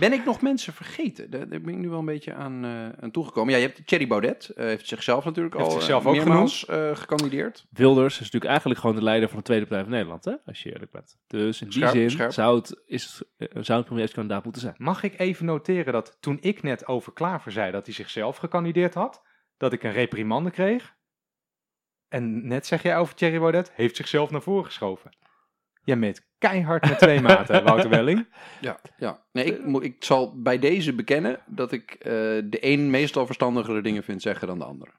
Ben 0.00 0.12
ik 0.12 0.24
nog 0.24 0.40
mensen 0.40 0.72
vergeten? 0.72 1.30
Daar, 1.30 1.48
daar 1.48 1.60
ben 1.60 1.74
ik 1.74 1.78
nu 1.80 1.88
wel 1.88 1.98
een 1.98 2.04
beetje 2.04 2.34
aan, 2.34 2.64
eh, 2.64 2.70
aan 3.00 3.10
toegekomen. 3.10 3.52
Ja, 3.54 3.58
je 3.60 3.66
hebt 3.66 3.86
Thierry 3.86 4.06
Baudet. 4.06 4.50
heeft 4.54 4.88
zichzelf 4.88 5.24
natuurlijk 5.24 5.54
Heeft 5.54 5.66
al 5.66 5.72
zichzelf 5.74 6.06
ook 6.06 6.14
meermaals 6.14 6.66
eh, 6.66 6.96
gekandideerd. 6.96 7.66
Wilders 7.70 8.12
is 8.14 8.18
natuurlijk 8.20 8.44
eigenlijk 8.50 8.80
gewoon 8.80 8.96
de 8.96 9.02
leider 9.02 9.28
van 9.28 9.38
de 9.38 9.44
Tweede 9.44 9.64
Partij 9.66 9.82
van 9.84 9.92
Nederland, 9.92 10.24
hè? 10.24 10.32
als 10.46 10.62
je 10.62 10.72
eerlijk 10.72 10.90
bent. 10.90 11.16
Dus 11.26 11.60
in 11.60 11.68
die 11.68 11.76
Scherp, 11.78 11.92
zin 11.94 12.10
scherp. 12.10 12.32
zou 12.32 12.56
het, 12.58 12.80
is, 12.86 13.22
zou 13.60 13.78
het 13.78 13.86
premierskandidaat 13.88 14.44
moeten 14.44 14.62
zijn. 14.62 14.74
mag 14.78 15.02
ik 15.02 15.18
even 15.18 15.46
noteren 15.48 15.92
dat 15.92 16.16
toen 16.20 16.38
ik 16.40 16.62
net 16.62 16.86
over 16.86 17.12
Klaver 17.12 17.52
zei 17.52 17.70
dat 17.72 17.84
hij 17.86 17.94
zichzelf 17.94 18.36
gekandideerd 18.36 18.94
had, 18.94 19.22
dat 19.56 19.72
ik 19.72 19.82
een 19.82 19.92
reprimande 19.92 20.50
kreeg. 20.50 20.96
En 22.08 22.46
net 22.46 22.66
zeg 22.66 22.82
jij 22.82 22.96
over 22.98 23.14
Thierry 23.14 23.38
Baudet, 23.38 23.72
heeft 23.74 23.96
zichzelf 23.96 24.30
naar 24.30 24.42
voren 24.42 24.64
geschoven. 24.64 25.16
Jij 25.84 25.96
meet 25.96 26.28
keihard 26.38 26.88
met 26.88 26.98
twee 26.98 27.20
maten, 27.30 27.64
Wouter 27.64 27.90
Welling. 27.90 28.28
Ja, 28.60 28.80
ja. 28.96 29.24
Nee, 29.32 29.44
ik, 29.44 29.64
moet- 29.64 29.82
ik 29.84 30.04
zal 30.04 30.42
bij 30.42 30.58
deze 30.58 30.94
bekennen 30.94 31.40
dat 31.46 31.72
ik 31.72 31.90
eh, 31.90 32.10
de 32.44 32.58
een 32.60 32.90
meestal 32.90 33.26
verstandigere 33.26 33.80
dingen 33.80 34.02
vind 34.02 34.22
zeggen 34.22 34.46
dan 34.46 34.58
de 34.58 34.64
andere. 34.64 34.90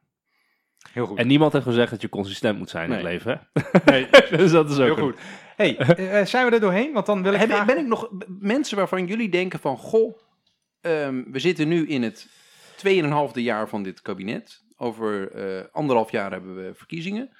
Heel 0.91 1.06
goed. 1.06 1.18
En 1.18 1.27
niemand 1.27 1.53
heeft 1.53 1.65
gezegd 1.65 1.91
dat 1.91 2.01
je 2.01 2.10
consistent 2.10 2.58
moet 2.58 2.70
zijn 2.70 2.86
in 2.86 2.91
het 2.91 3.03
leven, 3.03 3.48
hè? 3.53 3.62
Nee, 3.91 4.10
dus 4.29 4.51
dat 4.51 4.70
is 4.70 4.79
ook 4.79 4.86
heel 4.86 4.98
een- 4.98 5.03
goed. 5.13 5.20
hey, 5.56 5.77
eh, 5.77 6.25
zijn 6.25 6.46
we 6.46 6.51
er 6.51 6.60
doorheen? 6.60 6.94
Want 6.94 7.06
dan 7.06 7.24
wil 7.24 7.34
ik 7.34 7.39
Heb, 7.39 7.50
graag... 7.50 7.65
ben 7.65 7.77
ik 7.77 7.86
nog 7.88 8.10
mensen 8.27 8.77
waarvan 8.77 9.06
jullie 9.08 9.29
denken 9.29 9.60
van... 9.60 9.77
Goh, 9.77 10.18
ehm, 10.82 11.24
we 11.32 11.40
zitten 11.40 11.68
nu 11.68 11.88
in 11.88 12.04
het 12.04 12.28
2,5 12.86 13.42
jaar 13.42 13.70
van 13.70 13.84
dit 13.84 14.02
kabinet. 14.02 14.64
Over 14.76 15.32
eh, 15.32 15.66
anderhalf 15.72 16.12
jaar 16.12 16.32
hebben 16.32 16.56
we 16.56 16.74
verkiezingen. 16.74 17.38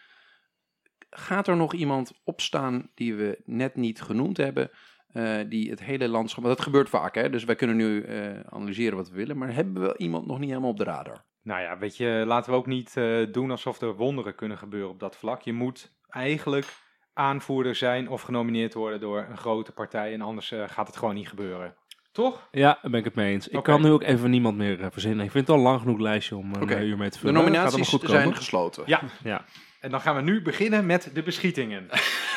Gaat 1.10 1.48
er 1.48 1.56
nog 1.56 1.74
iemand 1.74 2.20
opstaan 2.24 2.92
die 2.96 3.16
we 3.16 3.42
net 3.46 3.76
niet 3.76 4.02
genoemd 4.02 4.38
hebben... 4.38 4.70
eh, 5.08 5.38
die 5.50 5.70
het 5.70 5.84
hele 5.84 6.08
landschap... 6.08 6.44
Want 6.44 6.56
dat 6.56 6.66
gebeurt 6.66 6.90
vaak, 6.90 7.16
hè? 7.16 7.30
Dus 7.30 7.44
wij 7.44 7.56
kunnen 7.56 7.76
nu 7.76 8.02
eh, 8.02 8.40
analyseren 8.40 8.98
wat 8.98 9.10
we 9.10 9.16
willen. 9.16 9.38
Maar 9.38 9.54
hebben 9.54 9.82
we 9.82 9.98
iemand 9.98 10.26
nog 10.28 10.40
niet 10.40 10.50
helemaal 10.50 10.70
op 10.70 10.78
de 10.78 10.84
radar? 10.84 11.26
Nou 11.42 11.62
ja, 11.62 11.78
weet 11.78 11.98
je, 11.98 12.24
laten 12.28 12.52
we 12.52 12.58
ook 12.58 12.68
niet 12.68 12.94
doen 13.32 13.52
alsof 13.52 13.82
er 13.82 13.96
wonderen 13.96 14.36
kunnen 14.36 14.58
gebeuren 14.58 14.90
op 14.90 15.00
dat 15.00 15.18
vlak. 15.18 15.42
Je 15.42 15.54
moet 15.54 15.98
eigenlijk 16.08 16.66
aanvoerder 17.14 17.76
zijn 17.76 18.10
of 18.10 18.22
genomineerd 18.22 18.74
worden 18.74 19.00
door 19.00 19.26
een 19.30 19.38
grote 19.38 19.72
partij. 19.72 20.14
En 20.14 20.22
anders 20.22 20.54
gaat 20.66 20.88
het 20.88 20.98
gewoon 20.98 21.16
niet 21.16 21.30
gebeuren. 21.30 21.76
Toch? 22.20 22.48
Ja, 22.52 22.80
daar 22.82 22.92
ben 22.92 23.00
ik 23.00 23.06
het 23.06 23.16
mee 23.16 23.34
eens. 23.34 23.48
Ik 23.48 23.58
Oké. 23.58 23.72
kan 23.72 23.82
nu 23.82 23.90
ook 23.90 24.04
even 24.04 24.30
niemand 24.30 24.58
meer 24.58 24.82
eh, 24.82 24.88
verzinnen. 24.92 25.26
Ik 25.26 25.32
vind 25.32 25.48
het 25.48 25.56
al 25.56 25.62
lang 25.62 25.80
genoeg 25.80 26.00
lijstje 26.00 26.36
om 26.36 26.54
een 26.54 26.62
Oké. 26.62 26.74
eh, 26.74 26.84
uur 26.84 26.98
mee 26.98 27.10
te 27.10 27.14
De 27.14 27.20
vullen. 27.20 27.36
Gaat 27.36 27.44
allemaal 27.44 27.62
nominaties 27.64 27.90
goed 28.00 28.10
zijn 28.10 28.22
komen. 28.24 28.38
gesloten. 28.38 28.84
Ja. 28.86 29.02
Ja. 29.24 29.46
En 29.80 29.92
dan 29.92 30.02
gaan 30.02 30.16
we 30.16 30.22
nu 30.22 30.42
beginnen 30.42 30.86
met 30.86 31.10
de 31.14 31.24
beschietingen. 31.24 31.88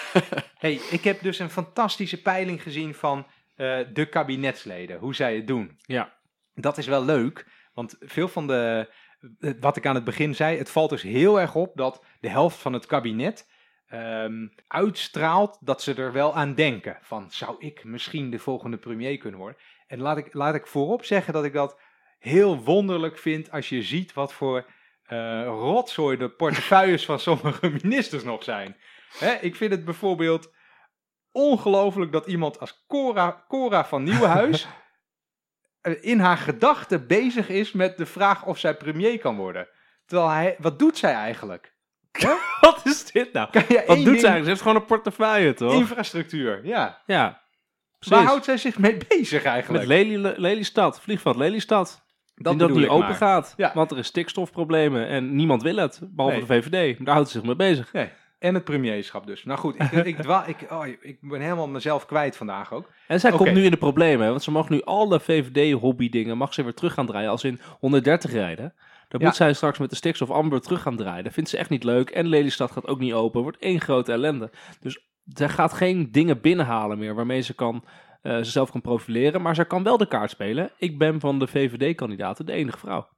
hey, 0.65 0.81
ik 0.91 1.05
heb 1.05 1.23
dus 1.23 1.39
een 1.39 1.51
fantastische 1.51 2.23
peiling 2.23 2.63
gezien 2.63 2.95
van 2.95 3.27
eh, 3.57 3.79
de 3.93 4.07
kabinetsleden, 4.07 4.99
hoe 4.99 5.15
zij 5.15 5.37
het 5.37 5.47
doen. 5.47 5.79
Ja. 5.81 6.13
Dat 6.55 6.79
is 6.79 6.87
wel 6.87 7.05
leuk, 7.05 7.47
want 7.75 7.97
veel 8.01 8.29
van 8.29 8.47
de, 8.47 8.89
eh, 9.39 9.51
wat 9.61 9.77
ik 9.77 9.87
aan 9.87 9.95
het 9.95 10.05
begin 10.05 10.35
zei, 10.35 10.59
het 10.59 10.71
valt 10.71 10.91
dus 10.91 11.03
heel 11.03 11.41
erg 11.41 11.55
op 11.55 11.77
dat 11.77 12.05
de 12.21 12.29
helft 12.29 12.57
van 12.59 12.73
het 12.73 12.87
kabinet 12.87 13.51
ehm, 13.87 14.49
uitstraalt 14.69 15.59
dat 15.61 15.83
ze 15.83 15.95
er 15.95 16.13
wel 16.13 16.35
aan 16.35 16.55
denken. 16.55 16.99
Van, 17.03 17.31
zou 17.31 17.57
ik 17.59 17.85
misschien 17.85 18.31
de 18.31 18.39
volgende 18.39 18.77
premier 18.77 19.19
kunnen 19.19 19.41
worden? 19.41 19.59
En 19.93 20.01
laat 20.01 20.17
ik, 20.17 20.35
laat 20.35 20.55
ik 20.55 20.67
voorop 20.67 21.05
zeggen 21.05 21.33
dat 21.33 21.45
ik 21.45 21.53
dat 21.53 21.81
heel 22.19 22.63
wonderlijk 22.63 23.19
vind 23.19 23.51
als 23.51 23.69
je 23.69 23.83
ziet 23.83 24.13
wat 24.13 24.33
voor 24.33 24.67
eh 25.03 25.45
rotzooi 25.47 26.17
de 26.17 26.31
portefeuilles 26.31 27.05
van 27.05 27.19
sommige 27.19 27.71
ministers 27.83 28.23
nog 28.23 28.43
zijn. 28.43 28.77
Hè, 29.19 29.33
ik 29.33 29.57
vind 29.57 29.71
het 29.71 29.85
bijvoorbeeld 29.85 30.53
ongelooflijk 31.33 32.13
dat 32.13 32.27
iemand 32.27 32.61
als 32.61 32.85
Cora, 32.89 33.45
Cora 33.49 33.85
van 33.85 34.03
Nieuwenhuis 34.03 34.67
eh, 35.81 35.95
in 36.01 36.19
haar 36.19 36.39
gedachten 36.39 37.07
bezig 37.07 37.49
is 37.49 37.73
met 37.73 37.97
de 37.97 38.07
vraag 38.07 38.45
of 38.45 38.59
zij 38.59 38.77
premier 38.77 39.19
kan 39.19 39.37
worden. 39.37 39.69
Terwijl 40.07 40.31
hij, 40.31 40.57
wat 40.59 40.79
doet 40.79 40.99
zij 40.99 41.15
eigenlijk? 41.15 41.75
Wat 42.61 42.81
is 42.85 43.05
dit 43.05 43.33
nou? 43.33 43.49
Wat 43.87 44.05
doet 44.05 44.21
zij? 44.21 44.43
Ze 44.43 44.49
heeft 44.49 44.61
gewoon 44.61 44.77
een 44.77 44.85
portefeuille, 44.85 45.55
toch? 45.55 45.73
Infrastructuur, 45.73 46.67
ja. 46.67 47.03
Ja. 47.07 47.42
Waar 48.09 48.19
Precies. 48.19 48.27
houdt 48.27 48.45
zij 48.45 48.57
zich 48.57 48.79
mee 48.79 48.97
bezig 49.09 49.43
Met 49.43 49.53
eigenlijk? 49.53 49.85
Lely, 49.87 50.35
Lelystad, 50.37 51.01
vliegveld 51.01 51.37
Lelystad. 51.37 52.03
dat 52.35 52.53
en 52.53 52.59
dat 52.59 52.75
die 52.75 52.89
open 52.89 53.07
maar. 53.09 53.15
gaat. 53.17 53.55
Ja. 53.57 53.71
Want 53.75 53.91
er 53.91 53.99
is 53.99 54.07
stikstofproblemen 54.07 55.07
en 55.07 55.35
niemand 55.35 55.63
wil 55.63 55.77
het. 55.77 56.01
Behalve 56.11 56.37
Nee. 56.39 56.47
de 56.47 56.63
VVD. 56.63 57.05
Daar 57.05 57.15
houdt 57.15 57.31
ze 57.31 57.39
zich 57.39 57.47
mee 57.47 57.57
bezig. 57.57 57.93
Nee. 57.93 58.09
En 58.39 58.55
het 58.55 58.65
premierschap 58.65 59.27
dus. 59.27 59.45
Nou 59.45 59.59
goed, 59.59 59.75
ik, 59.83 59.93
ik, 59.93 60.17
dwa- 60.23 60.47
ik, 60.47 60.57
oh, 60.71 60.87
ik 60.87 61.19
ben 61.21 61.41
helemaal 61.41 61.69
mezelf 61.69 62.07
kwijt 62.07 62.37
vandaag 62.37 62.73
ook. 62.73 62.91
En 63.07 63.21
zij 63.21 63.31
komt 63.31 63.53
nu 63.53 63.65
in 63.65 63.71
de 63.71 63.77
problemen. 63.77 64.29
Want 64.29 64.43
ze 64.43 64.51
mag 64.51 64.69
nu 64.69 64.83
alle 64.83 65.21
VVD-hobby-dingen 65.21 66.37
mag 66.37 66.55
ze 66.55 66.63
weer 66.63 66.75
terug 66.75 66.95
gaan 66.95 67.07
draaien. 67.07 67.31
Als 67.31 67.45
in 67.45 67.61
130 67.79 68.33
rijden. 68.33 68.75
Dan 69.09 69.21
Ja. 69.21 69.27
moet 69.27 69.37
zij 69.37 69.53
straks 69.53 69.79
met 69.79 69.91
de 69.91 69.97
stikstof 69.97 70.31
amber 70.31 70.61
terug 70.61 70.83
gaan 70.83 70.97
draaien. 70.97 71.25
Dat 71.25 71.33
vindt 71.33 71.51
ze 71.51 71.57
echt 71.57 71.71
niet 71.71 71.85
leuk. 71.85 72.11
En 72.11 72.27
Lelystad 72.27 72.71
gaat 72.71 72.87
ook 72.87 72.99
niet 72.99 73.13
open. 73.13 73.43
Wordt 73.43 73.59
één 73.59 73.81
grote 73.81 74.13
ellende. 74.13 74.51
Dus 74.81 75.07
zij 75.25 75.49
gaat 75.49 75.73
geen 75.73 76.09
dingen 76.13 76.41
binnenhalen 76.41 76.99
meer 76.99 77.15
waarmee 77.15 77.41
ze 77.41 77.55
kan, 77.55 77.85
eh, 78.23 78.37
zichzelf 78.37 78.71
kan 78.71 78.81
profileren. 78.81 79.43
Maar 79.43 79.55
ze 79.55 79.65
kan 79.65 79.83
wel 79.83 79.97
de 79.97 80.09
kaart 80.09 80.31
spelen. 80.31 80.73
Ik 80.79 80.99
ben 80.99 81.21
van 81.21 81.39
de 81.39 81.47
VVD-kandidaten 81.47 82.47
de 82.47 82.53
enige 82.53 82.79
vrouw. 82.79 83.09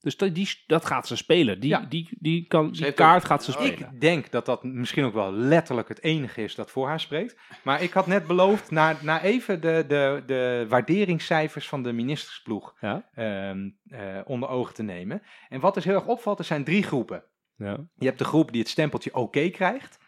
Dus 0.00 0.16
dat, 0.16 0.34
die, 0.34 0.48
dat 0.66 0.84
gaat 0.86 1.06
ze 1.06 1.16
spelen. 1.16 1.60
Die, 1.60 1.70
Ja. 1.70 1.86
die, 1.88 2.16
die, 2.20 2.46
kan, 2.46 2.70
die 2.72 2.92
kaart 2.92 3.22
ook- 3.22 3.28
gaat 3.28 3.44
ze 3.44 3.50
Oh, 3.50 3.56
spelen. 3.64 3.92
Ik 3.94 4.00
denk 4.00 4.30
dat 4.30 4.46
dat 4.46 4.62
misschien 4.64 5.04
ook 5.04 5.12
wel 5.14 5.32
letterlijk 5.32 5.88
het 5.88 6.02
enige 6.02 6.42
is 6.42 6.54
dat 6.54 6.70
voor 6.70 6.86
haar 6.86 7.00
spreekt. 7.00 7.36
Maar 7.62 7.82
ik 7.82 7.92
had 7.92 8.06
net 8.06 8.26
beloofd 8.26 8.70
na, 8.70 8.96
na 9.02 9.22
even 9.22 9.60
de, 9.60 9.84
de, 9.88 10.22
de 10.26 10.66
waarderingscijfers 10.68 11.68
van 11.68 11.82
de 11.82 11.92
ministersploeg 11.92 12.74
Ja. 12.80 13.08
ehm, 13.14 13.68
eh, 13.86 14.20
onder 14.24 14.48
ogen 14.48 14.74
te 14.74 14.82
nemen. 14.82 15.22
En 15.48 15.60
wat 15.60 15.74
dus 15.74 15.84
heel 15.84 15.94
erg 15.94 16.06
opvalt, 16.06 16.38
er 16.38 16.44
zijn 16.44 16.64
drie 16.64 16.82
groepen. 16.82 17.24
Ja. 17.56 17.76
Je 17.94 18.06
hebt 18.06 18.18
de 18.18 18.24
groep 18.24 18.52
die 18.52 18.60
het 18.60 18.70
stempeltje 18.70 19.14
oké 19.14 19.48
krijgt. 19.48 19.98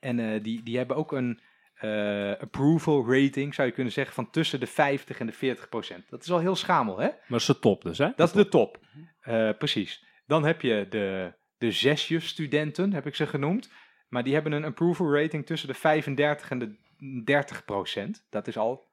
En 0.00 0.18
eh, 0.18 0.42
die, 0.42 0.62
die 0.62 0.76
hebben 0.76 0.96
ook 0.96 1.12
een 1.12 1.40
eh, 1.74 2.32
approval 2.40 3.12
rating, 3.12 3.54
zou 3.54 3.68
je 3.68 3.74
kunnen 3.74 3.92
zeggen, 3.92 4.14
van 4.14 4.30
tussen 4.30 4.60
de 4.60 4.66
50 4.66 5.20
en 5.20 5.26
de 5.26 5.32
40 5.32 5.68
procent. 5.68 6.10
Dat 6.10 6.22
is 6.22 6.30
al 6.30 6.38
heel 6.38 6.56
schamel, 6.56 6.98
hè? 6.98 7.06
Maar 7.06 7.24
dat 7.28 7.40
is 7.40 7.46
de 7.46 7.58
top 7.58 7.82
dus, 7.82 7.98
hè? 7.98 8.08
Dat 8.16 8.28
is 8.28 8.34
de 8.34 8.48
top. 8.48 8.78
Eh, 9.20 9.50
precies. 9.58 10.04
Dan 10.26 10.44
heb 10.44 10.60
je 10.60 10.86
de, 10.88 11.32
de 11.58 11.72
zesjuf-studenten, 11.72 12.92
heb 12.92 13.06
ik 13.06 13.14
ze 13.14 13.26
genoemd. 13.26 13.72
Maar 14.08 14.24
die 14.24 14.34
hebben 14.34 14.52
een 14.52 14.64
approval 14.64 15.14
rating 15.14 15.46
tussen 15.46 15.68
de 15.68 15.74
35 15.74 16.50
en 16.50 16.58
de 16.58 17.22
30 17.24 17.64
procent. 17.64 18.26
Dat 18.30 18.46
is 18.46 18.56
al 18.56 18.88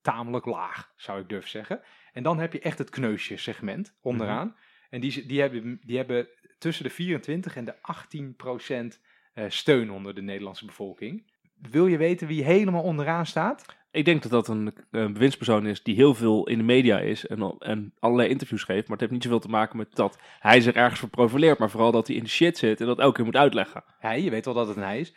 tamelijk 0.00 0.46
laag, 0.46 0.92
zou 0.96 1.20
ik 1.20 1.28
durven 1.28 1.50
zeggen. 1.50 1.82
En 2.12 2.22
dan 2.22 2.38
heb 2.38 2.52
je 2.52 2.60
echt 2.60 2.78
het 2.78 2.90
kneusje-segment 2.90 3.96
onderaan. 4.00 4.56
En 4.90 5.00
die, 5.00 5.26
die, 5.26 5.40
hebben, 5.40 5.80
die 5.82 5.96
hebben 5.96 6.28
tussen 6.58 6.84
de 6.84 6.90
24 6.90 7.56
en 7.56 7.64
de 7.64 7.82
18 7.82 8.36
procent 8.36 9.00
steun 9.48 9.90
onder 9.90 10.14
de 10.14 10.22
Nederlandse 10.22 10.64
bevolking. 10.64 11.32
Wil 11.70 11.86
je 11.86 11.96
weten 11.96 12.26
wie 12.26 12.44
helemaal 12.44 12.82
onderaan 12.82 13.26
staat? 13.26 13.64
Ik 13.90 14.04
denk 14.04 14.22
dat 14.22 14.30
dat 14.30 14.48
een, 14.48 14.74
een 14.90 15.12
bewindspersoon 15.12 15.66
is 15.66 15.82
die 15.82 15.94
heel 15.94 16.14
veel 16.14 16.48
in 16.48 16.58
de 16.58 16.64
media 16.64 16.98
is 16.98 17.26
en, 17.26 17.56
en 17.58 17.94
allerlei 17.98 18.28
interviews 18.28 18.62
geeft. 18.62 18.82
Maar 18.82 18.90
het 18.90 19.00
heeft 19.00 19.12
niet 19.12 19.22
zoveel 19.22 19.38
te 19.38 19.48
maken 19.48 19.76
met 19.76 19.94
dat 19.94 20.18
hij 20.38 20.60
zich 20.60 20.74
ergens 20.74 21.00
voor 21.00 21.08
profileert, 21.08 21.58
maar 21.58 21.70
vooral 21.70 21.92
dat 21.92 22.06
hij 22.06 22.16
in 22.16 22.22
de 22.22 22.28
shit 22.28 22.58
zit 22.58 22.80
en 22.80 22.86
dat 22.86 22.98
elke 22.98 23.14
keer 23.14 23.24
moet 23.24 23.36
uitleggen. 23.36 23.84
Hij, 23.98 24.22
je 24.22 24.30
weet 24.30 24.44
wel 24.44 24.54
dat 24.54 24.68
het 24.68 24.76
een 24.76 24.82
hij 24.82 25.00
is. 25.00 25.12
82% 25.12 25.14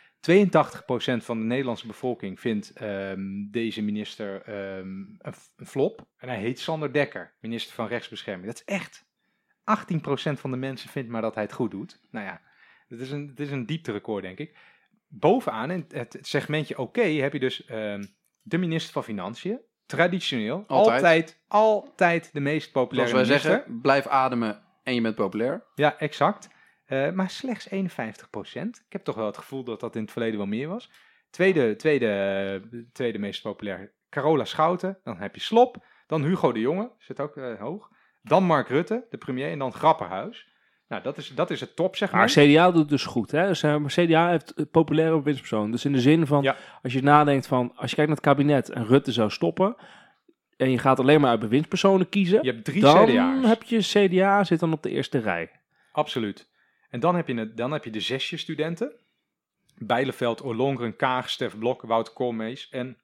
van 1.16 1.38
de 1.38 1.44
Nederlandse 1.44 1.86
bevolking 1.86 2.40
vindt 2.40 2.72
ehm, 2.72 3.50
deze 3.50 3.82
minister 3.82 4.42
ehm, 4.42 4.88
een, 5.18 5.34
een 5.56 5.66
flop. 5.66 6.06
En 6.16 6.28
hij 6.28 6.38
heet 6.38 6.60
Sander 6.60 6.92
Dekker, 6.92 7.34
minister 7.40 7.74
van 7.74 7.86
Rechtsbescherming. 7.86 8.46
Dat 8.46 8.62
is 8.66 8.74
echt. 8.74 9.04
18% 9.62 10.32
van 10.32 10.50
de 10.50 10.56
mensen 10.56 10.90
vindt 10.90 11.08
maar 11.08 11.22
dat 11.22 11.34
hij 11.34 11.44
het 11.44 11.52
goed 11.52 11.70
doet. 11.70 12.00
Nou 12.10 12.26
ja, 12.26 12.40
het 12.92 13.00
is 13.00 13.10
een, 13.10 13.28
het 13.28 13.40
is 13.40 13.50
een 13.50 13.66
diepterecord, 13.66 14.22
denk 14.22 14.38
ik. 14.38 14.56
Bovenaan, 15.08 15.70
in 15.70 15.84
het 15.88 16.18
segmentje 16.20 16.78
oké, 16.78 17.02
heb 17.02 17.32
je 17.32 17.38
dus 17.38 17.64
ehm, 17.64 18.04
de 18.42 18.58
minister 18.58 18.92
van 18.92 19.04
Financiën. 19.04 19.60
Traditioneel, 19.86 20.64
Altijd. 20.66 20.94
altijd, 20.94 21.40
altijd, 21.48 22.32
de 22.32 22.40
meest 22.40 22.72
populaire 22.72 23.10
Zoals 23.10 23.28
wij 23.28 23.36
minister. 23.36 23.64
zeggen, 23.64 23.80
blijf 23.80 24.06
ademen 24.06 24.62
en 24.82 24.94
je 24.94 25.00
bent 25.00 25.14
populair. 25.14 25.64
Ja, 25.74 25.98
exact. 25.98 26.48
Eh, 26.84 27.10
maar 27.10 27.30
slechts 27.30 27.68
51% 27.68 27.72
Ik 28.86 28.92
heb 28.92 29.04
toch 29.04 29.14
wel 29.14 29.26
het 29.26 29.38
gevoel 29.38 29.64
dat 29.64 29.80
dat 29.80 29.96
in 29.96 30.02
het 30.02 30.10
verleden 30.10 30.38
wel 30.38 30.46
meer 30.46 30.68
was. 30.68 30.90
Tweede, 31.30 31.76
tweede, 31.76 32.88
tweede 32.92 33.18
meest 33.18 33.42
populair, 33.42 33.92
Carola 34.08 34.44
Schouten. 34.44 34.98
Dan 35.02 35.16
heb 35.16 35.34
je 35.34 35.40
Slop. 35.40 35.84
Dan 36.06 36.24
Hugo 36.24 36.52
de 36.52 36.60
Jonge, 36.60 36.92
zit 36.98 37.20
ook 37.20 37.36
eh, 37.36 37.60
hoog. 37.60 37.90
Dan 38.22 38.44
Mark 38.44 38.68
Rutte, 38.68 39.06
de 39.10 39.18
premier. 39.18 39.50
En 39.50 39.58
dan 39.58 39.72
Grapperhuis. 39.72 40.48
Nou, 40.92 41.04
dat 41.04 41.16
is, 41.18 41.28
dat 41.34 41.50
is 41.50 41.60
het 41.60 41.76
top, 41.76 41.96
zeg 41.96 42.10
Maar 42.12 42.20
maar. 42.20 42.46
CDA 42.46 42.70
doet 42.70 42.88
dus 42.88 43.04
goed. 43.04 43.30
Hè? 43.30 43.46
Dus, 43.46 43.62
eh, 43.62 43.84
CDA 43.86 44.28
heeft 44.28 44.52
een 44.56 44.68
populaire 44.68 45.16
bewindspersoon. 45.16 45.70
Dus 45.70 45.84
in 45.84 45.92
de 45.92 46.00
zin 46.00 46.26
van, 46.26 46.42
Ja. 46.42 46.56
als 46.82 46.92
je 46.92 47.02
nadenkt 47.02 47.46
van, 47.46 47.72
als 47.76 47.90
je 47.90 47.96
kijkt 47.96 48.10
naar 48.10 48.20
het 48.20 48.26
kabinet 48.26 48.70
en 48.70 48.86
Rutte 48.86 49.12
zou 49.12 49.30
stoppen, 49.30 49.76
en 50.56 50.70
je 50.70 50.78
gaat 50.78 50.98
alleen 50.98 51.20
maar 51.20 51.30
uit 51.30 51.40
bewindspersonen 51.40 52.08
kiezen, 52.08 52.42
Je 52.42 52.50
hebt 52.52 52.64
drie 52.64 52.80
dan 52.80 53.06
CDA's. 53.06 53.46
heb 53.46 53.62
je 53.62 53.78
CDA 53.78 54.44
zit 54.44 54.60
dan 54.60 54.72
op 54.72 54.82
de 54.82 54.90
eerste 54.90 55.18
rij. 55.18 55.50
Absoluut. 55.92 56.48
En 56.90 57.00
dan 57.00 57.14
heb 57.14 57.28
je, 57.28 57.34
het, 57.34 57.56
dan 57.56 57.72
heb 57.72 57.84
je 57.84 57.90
de 57.90 58.00
zesje 58.00 58.36
studenten. 58.36 58.92
Bijleveld, 59.74 60.42
Kaag, 60.96 61.30
Stef 61.30 61.58
Blok, 61.58 61.82
Wout 61.82 62.12
Koolmees. 62.12 62.68
En 62.68 62.98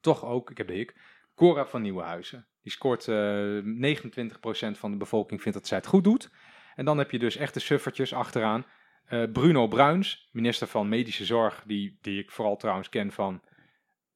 toch 0.00 0.24
ook, 0.24 0.50
ik 0.50 0.58
heb 0.58 0.66
de 0.68 0.74
hik, 0.74 0.94
Cora 1.34 1.66
van 1.66 1.82
Nieuwenhuizen. 1.82 2.46
Die 2.62 2.72
scoort 2.72 3.08
eh 3.08 3.58
29% 3.62 4.78
van 4.78 4.90
de 4.90 4.96
bevolking 4.96 5.42
vindt 5.42 5.58
dat 5.58 5.66
zij 5.66 5.76
het 5.78 5.86
goed 5.86 6.04
doet. 6.04 6.30
En 6.76 6.84
dan 6.84 6.98
heb 6.98 7.10
je 7.10 7.18
dus 7.18 7.36
echte 7.36 7.60
suffertjes 7.60 8.14
achteraan. 8.14 8.66
Eh, 9.04 9.22
Bruno 9.32 9.68
Bruins, 9.68 10.28
minister 10.32 10.66
van 10.66 10.88
Medische 10.88 11.24
Zorg, 11.24 11.62
die, 11.66 11.98
die 12.00 12.22
ik 12.22 12.30
vooral 12.30 12.56
trouwens 12.56 12.88
ken 12.88 13.12
van 13.12 13.42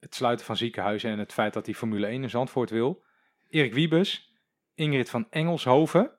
het 0.00 0.14
sluiten 0.14 0.46
van 0.46 0.56
ziekenhuizen 0.56 1.10
en 1.10 1.18
het 1.18 1.32
feit 1.32 1.52
dat 1.52 1.66
hij 1.66 1.74
Formule 1.74 2.06
1 2.06 2.22
in 2.22 2.30
Zandvoort 2.30 2.70
wil. 2.70 3.02
Erik 3.48 3.74
Wiebes, 3.74 4.34
Ingrid 4.74 5.10
van 5.10 5.26
Engelshoven, 5.30 6.10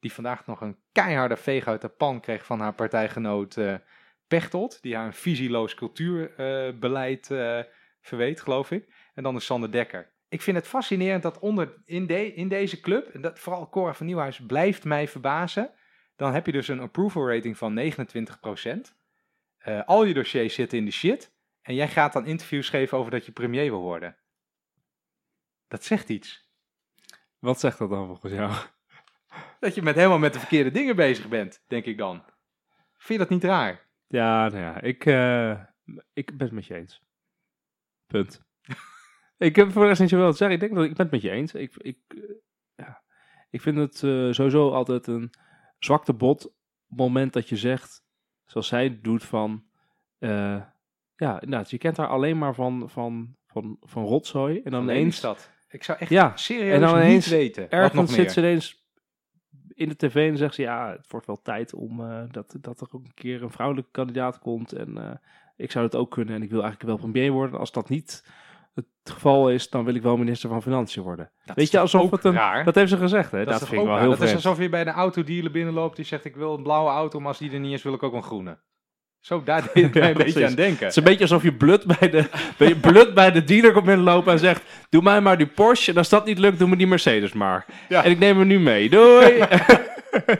die 0.00 0.12
vandaag 0.12 0.46
nog 0.46 0.60
een 0.60 0.78
keiharde 0.92 1.36
veeg 1.36 1.66
uit 1.66 1.80
de 1.80 1.88
pan 1.88 2.20
kreeg 2.20 2.44
van 2.44 2.60
haar 2.60 2.74
partijgenoot 2.74 3.56
eh 3.56 3.74
Pechtold, 4.26 4.82
die 4.82 4.96
haar 4.96 5.06
een 5.06 5.12
visieloos 5.12 5.74
cultuurbeleid 5.74 7.30
eh 7.30 7.60
verweet, 8.00 8.40
geloof 8.40 8.70
ik. 8.70 8.88
En 9.14 9.22
dan 9.22 9.36
is 9.36 9.44
Sander 9.44 9.70
Dekker. 9.70 10.10
Ik 10.28 10.42
vind 10.42 10.56
het 10.56 10.66
fascinerend 10.66 11.22
dat 11.22 11.38
onder, 11.38 11.74
in, 11.84 12.06
de, 12.06 12.34
in 12.34 12.48
deze 12.48 12.80
club, 12.80 13.08
en 13.08 13.20
dat 13.20 13.38
vooral 13.38 13.68
Cora 13.68 13.94
van 13.94 14.06
Nieuwhuis 14.06 14.40
blijft 14.46 14.84
mij 14.84 15.08
verbazen, 15.08 15.70
dan 16.22 16.32
heb 16.32 16.46
je 16.46 16.52
dus 16.52 16.68
een 16.68 16.80
approval 16.80 17.28
rating 17.28 17.56
van 17.56 17.74
29%. 17.74 18.94
Eh, 19.58 19.84
al 19.86 20.04
je 20.04 20.14
dossiers 20.14 20.54
zitten 20.54 20.78
in 20.78 20.84
de 20.84 20.90
shit. 20.90 21.32
En 21.62 21.74
jij 21.74 21.88
gaat 21.88 22.12
dan 22.12 22.26
interviews 22.26 22.68
geven 22.68 22.98
over 22.98 23.10
dat 23.10 23.26
je 23.26 23.32
premier 23.32 23.70
wil 23.70 23.80
worden. 23.80 24.16
Dat 25.68 25.84
zegt 25.84 26.08
iets. 26.08 26.50
Wat 27.38 27.60
zegt 27.60 27.78
dat 27.78 27.90
dan 27.90 28.06
volgens 28.06 28.32
jou? 28.32 28.52
Dat 29.60 29.74
je 29.74 29.82
met 29.82 29.94
helemaal 29.94 30.18
met 30.18 30.32
de 30.32 30.38
verkeerde 30.38 30.70
dingen 30.70 30.96
bezig 30.96 31.28
bent, 31.28 31.64
denk 31.66 31.84
ik 31.84 31.98
dan. 31.98 32.24
Vind 32.92 33.08
je 33.08 33.18
dat 33.18 33.28
niet 33.28 33.44
raar? 33.44 33.88
Ja, 34.06 34.48
nou 34.48 34.62
ja, 34.62 34.80
ik, 34.80 35.06
eh, 35.06 35.50
ik 36.12 36.26
ben 36.36 36.46
het 36.46 36.52
met 36.52 36.66
je 36.66 36.74
eens. 36.74 37.02
Punt. 38.06 38.42
ik 39.36 39.56
heb 39.56 39.72
voor 39.72 39.82
de 39.82 39.88
rest 39.88 40.00
niet 40.00 40.08
zoveel 40.08 40.30
te 40.30 40.36
zeggen. 40.36 40.54
Ik 40.56 40.62
denk 40.62 40.74
dat 40.74 40.84
ik 40.84 40.94
ben 40.94 41.02
het 41.02 41.10
met 41.10 41.22
je 41.22 41.30
eens. 41.30 41.54
Ik, 41.54 41.76
ik, 41.76 41.98
eh, 42.08 42.22
ja. 42.74 43.02
ik 43.50 43.60
vind 43.60 43.76
het 43.76 43.96
sowieso 44.34 44.70
altijd 44.70 45.06
een 45.06 45.32
zwakte 45.84 46.12
bot 46.12 46.46
op 46.46 46.52
het 46.88 46.98
moment 46.98 47.32
dat 47.32 47.48
je 47.48 47.56
zegt, 47.56 48.04
zoals 48.44 48.66
zij 48.66 49.00
doet, 49.02 49.24
van... 49.24 49.64
eh, 50.18 50.62
ja, 51.16 51.40
inderdaad, 51.40 51.70
je 51.70 51.78
kent 51.78 51.96
haar 51.96 52.08
alleen 52.08 52.38
maar 52.38 52.54
van, 52.54 52.90
van, 52.90 53.36
van, 53.46 53.76
van 53.80 54.04
rotzooi. 54.04 54.60
En 54.64 54.70
dan 54.70 54.82
ineens, 54.82 54.98
Lelystad. 54.98 55.50
Ik 55.68 55.84
zou 55.84 55.98
echt 55.98 56.10
Ja, 56.10 56.36
serieus 56.36 56.74
en 56.74 56.80
dan 56.80 57.06
niet 57.06 57.28
weten. 57.28 57.62
Nog 57.62 57.70
ergens 57.70 58.10
meer? 58.10 58.20
zit 58.20 58.32
ze 58.32 58.40
ineens 58.40 58.82
in 59.74 59.88
de 59.88 59.96
tv 59.96 60.30
en 60.30 60.36
zegt 60.36 60.54
ze, 60.54 60.62
ja, 60.62 60.90
het 60.90 61.10
wordt 61.10 61.26
wel 61.26 61.42
tijd 61.42 61.74
om 61.74 62.00
eh, 62.00 62.22
dat, 62.30 62.56
dat 62.60 62.80
er 62.80 62.88
ook 62.90 63.04
een 63.04 63.14
keer 63.14 63.42
een 63.42 63.50
vrouwelijke 63.50 63.90
kandidaat 63.90 64.38
komt. 64.38 64.72
En 64.72 64.98
eh, 64.98 65.16
ik 65.56 65.70
zou 65.70 65.84
het 65.84 65.96
ook 65.96 66.10
kunnen 66.10 66.34
en 66.34 66.42
ik 66.42 66.50
wil 66.50 66.62
eigenlijk 66.62 66.90
wel 66.90 67.10
premier 67.10 67.32
worden. 67.32 67.58
Als 67.58 67.72
dat 67.72 67.88
niet 67.88 68.24
het 68.74 68.86
geval 69.04 69.50
is, 69.50 69.70
dan 69.70 69.84
wil 69.84 69.94
ik 69.94 70.02
wel 70.02 70.16
minister 70.16 70.48
van 70.48 70.62
Financiën 70.62 71.02
worden. 71.02 71.30
Dat 71.44 71.56
Weet 71.56 71.64
is 71.64 71.70
je, 71.70 71.78
alsof 71.78 72.02
ook 72.02 72.12
het 72.12 72.24
een... 72.24 72.32
raar? 72.32 72.64
Dat 72.64 72.74
heeft 72.74 72.90
ze 72.90 72.96
gezegd, 72.96 73.30
hè? 73.30 73.44
Dat, 73.44 73.48
Dat, 73.48 73.58
vind 73.58 73.72
ik 73.72 73.78
ook 73.78 73.84
wel 73.84 73.94
raar? 73.94 74.02
heel 74.02 74.10
Dat 74.10 74.28
is 74.28 74.34
alsof 74.34 74.58
je 74.58 74.68
bij 74.68 74.84
de 74.84 74.90
autodealer 74.90 75.50
binnenloopt 75.50 75.96
die 75.96 76.04
zegt 76.04 76.24
ik 76.24 76.36
wil 76.36 76.54
een 76.54 76.62
blauwe 76.62 76.90
auto, 76.90 77.18
maar 77.18 77.28
als 77.28 77.38
die 77.38 77.52
er 77.52 77.60
niet 77.60 77.72
is 77.72 77.82
wil 77.82 77.94
ik 77.94 78.02
ook 78.02 78.12
een 78.12 78.22
groene. 78.22 78.58
Zo, 79.20 79.42
daar 79.42 79.62
deed 79.74 79.84
ik 79.84 79.94
Ja, 79.94 80.08
een 80.08 80.14
beetje 80.14 80.46
aan 80.46 80.54
denken. 80.54 80.78
Het 80.78 80.90
is 80.90 80.96
een 80.96 81.04
beetje 81.04 81.22
alsof 81.22 81.42
je 81.42 81.54
blut 81.54 81.84
bij 81.98 82.10
de, 82.10 82.28
bij 82.58 82.68
je 82.68 82.76
blut 82.76 83.14
bij 83.14 83.30
de 83.30 83.44
dealer 83.44 83.72
komt 83.72 83.84
binnenlopen 83.84 84.32
en 84.32 84.38
zegt... 84.38 84.62
Doe 84.88 85.02
mij 85.02 85.20
maar 85.20 85.38
die 85.38 85.46
Porsche 85.46 85.90
en 85.90 85.96
als 85.96 86.08
dat 86.08 86.24
niet 86.24 86.38
lukt, 86.38 86.58
doe 86.58 86.68
me 86.68 86.76
die 86.76 86.86
Mercedes 86.86 87.32
maar. 87.32 87.66
Ja. 87.88 88.04
En 88.04 88.10
ik 88.10 88.18
neem 88.18 88.38
hem 88.38 88.46
nu 88.46 88.60
mee. 88.60 88.90
Doei! 88.90 89.38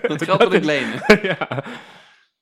Dat 0.03 0.23
geld 0.23 0.39
wil 0.39 0.53
ik 0.53 0.65
lenen. 0.65 1.03
ja. 1.23 1.65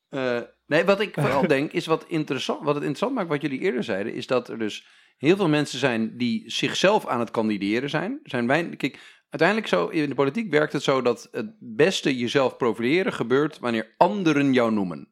Eh, 0.08 0.40
nee, 0.66 0.84
wat 0.84 1.00
ik 1.00 1.14
vooral 1.14 1.46
denk, 1.46 1.72
is 1.72 1.86
wat, 1.86 2.04
interessant, 2.08 2.58
wat 2.58 2.74
het 2.74 2.84
interessant 2.84 3.14
maakt, 3.14 3.28
wat 3.28 3.42
jullie 3.42 3.60
eerder 3.60 3.84
zeiden, 3.84 4.14
is 4.14 4.26
dat 4.26 4.48
er 4.48 4.58
dus 4.58 4.86
heel 5.20 5.36
veel 5.36 5.48
mensen 5.48 5.78
zijn 5.78 6.16
die 6.16 6.42
zichzelf 6.46 7.06
aan 7.06 7.20
het 7.20 7.30
kandideren 7.30 7.90
zijn. 7.90 8.20
Zijn 8.22 8.46
wij, 8.46 8.68
kijk, 8.76 8.98
uiteindelijk 9.30 9.68
zo, 9.68 9.86
in 9.86 10.08
de 10.08 10.14
politiek 10.14 10.50
werkt 10.50 10.72
het 10.72 10.82
zo 10.82 11.02
dat 11.02 11.28
het 11.32 11.50
beste 11.58 12.16
jezelf 12.18 12.56
profileren 12.56 13.12
gebeurt 13.12 13.58
wanneer 13.58 13.94
anderen 13.96 14.52
jou 14.52 14.72
noemen. 14.72 15.08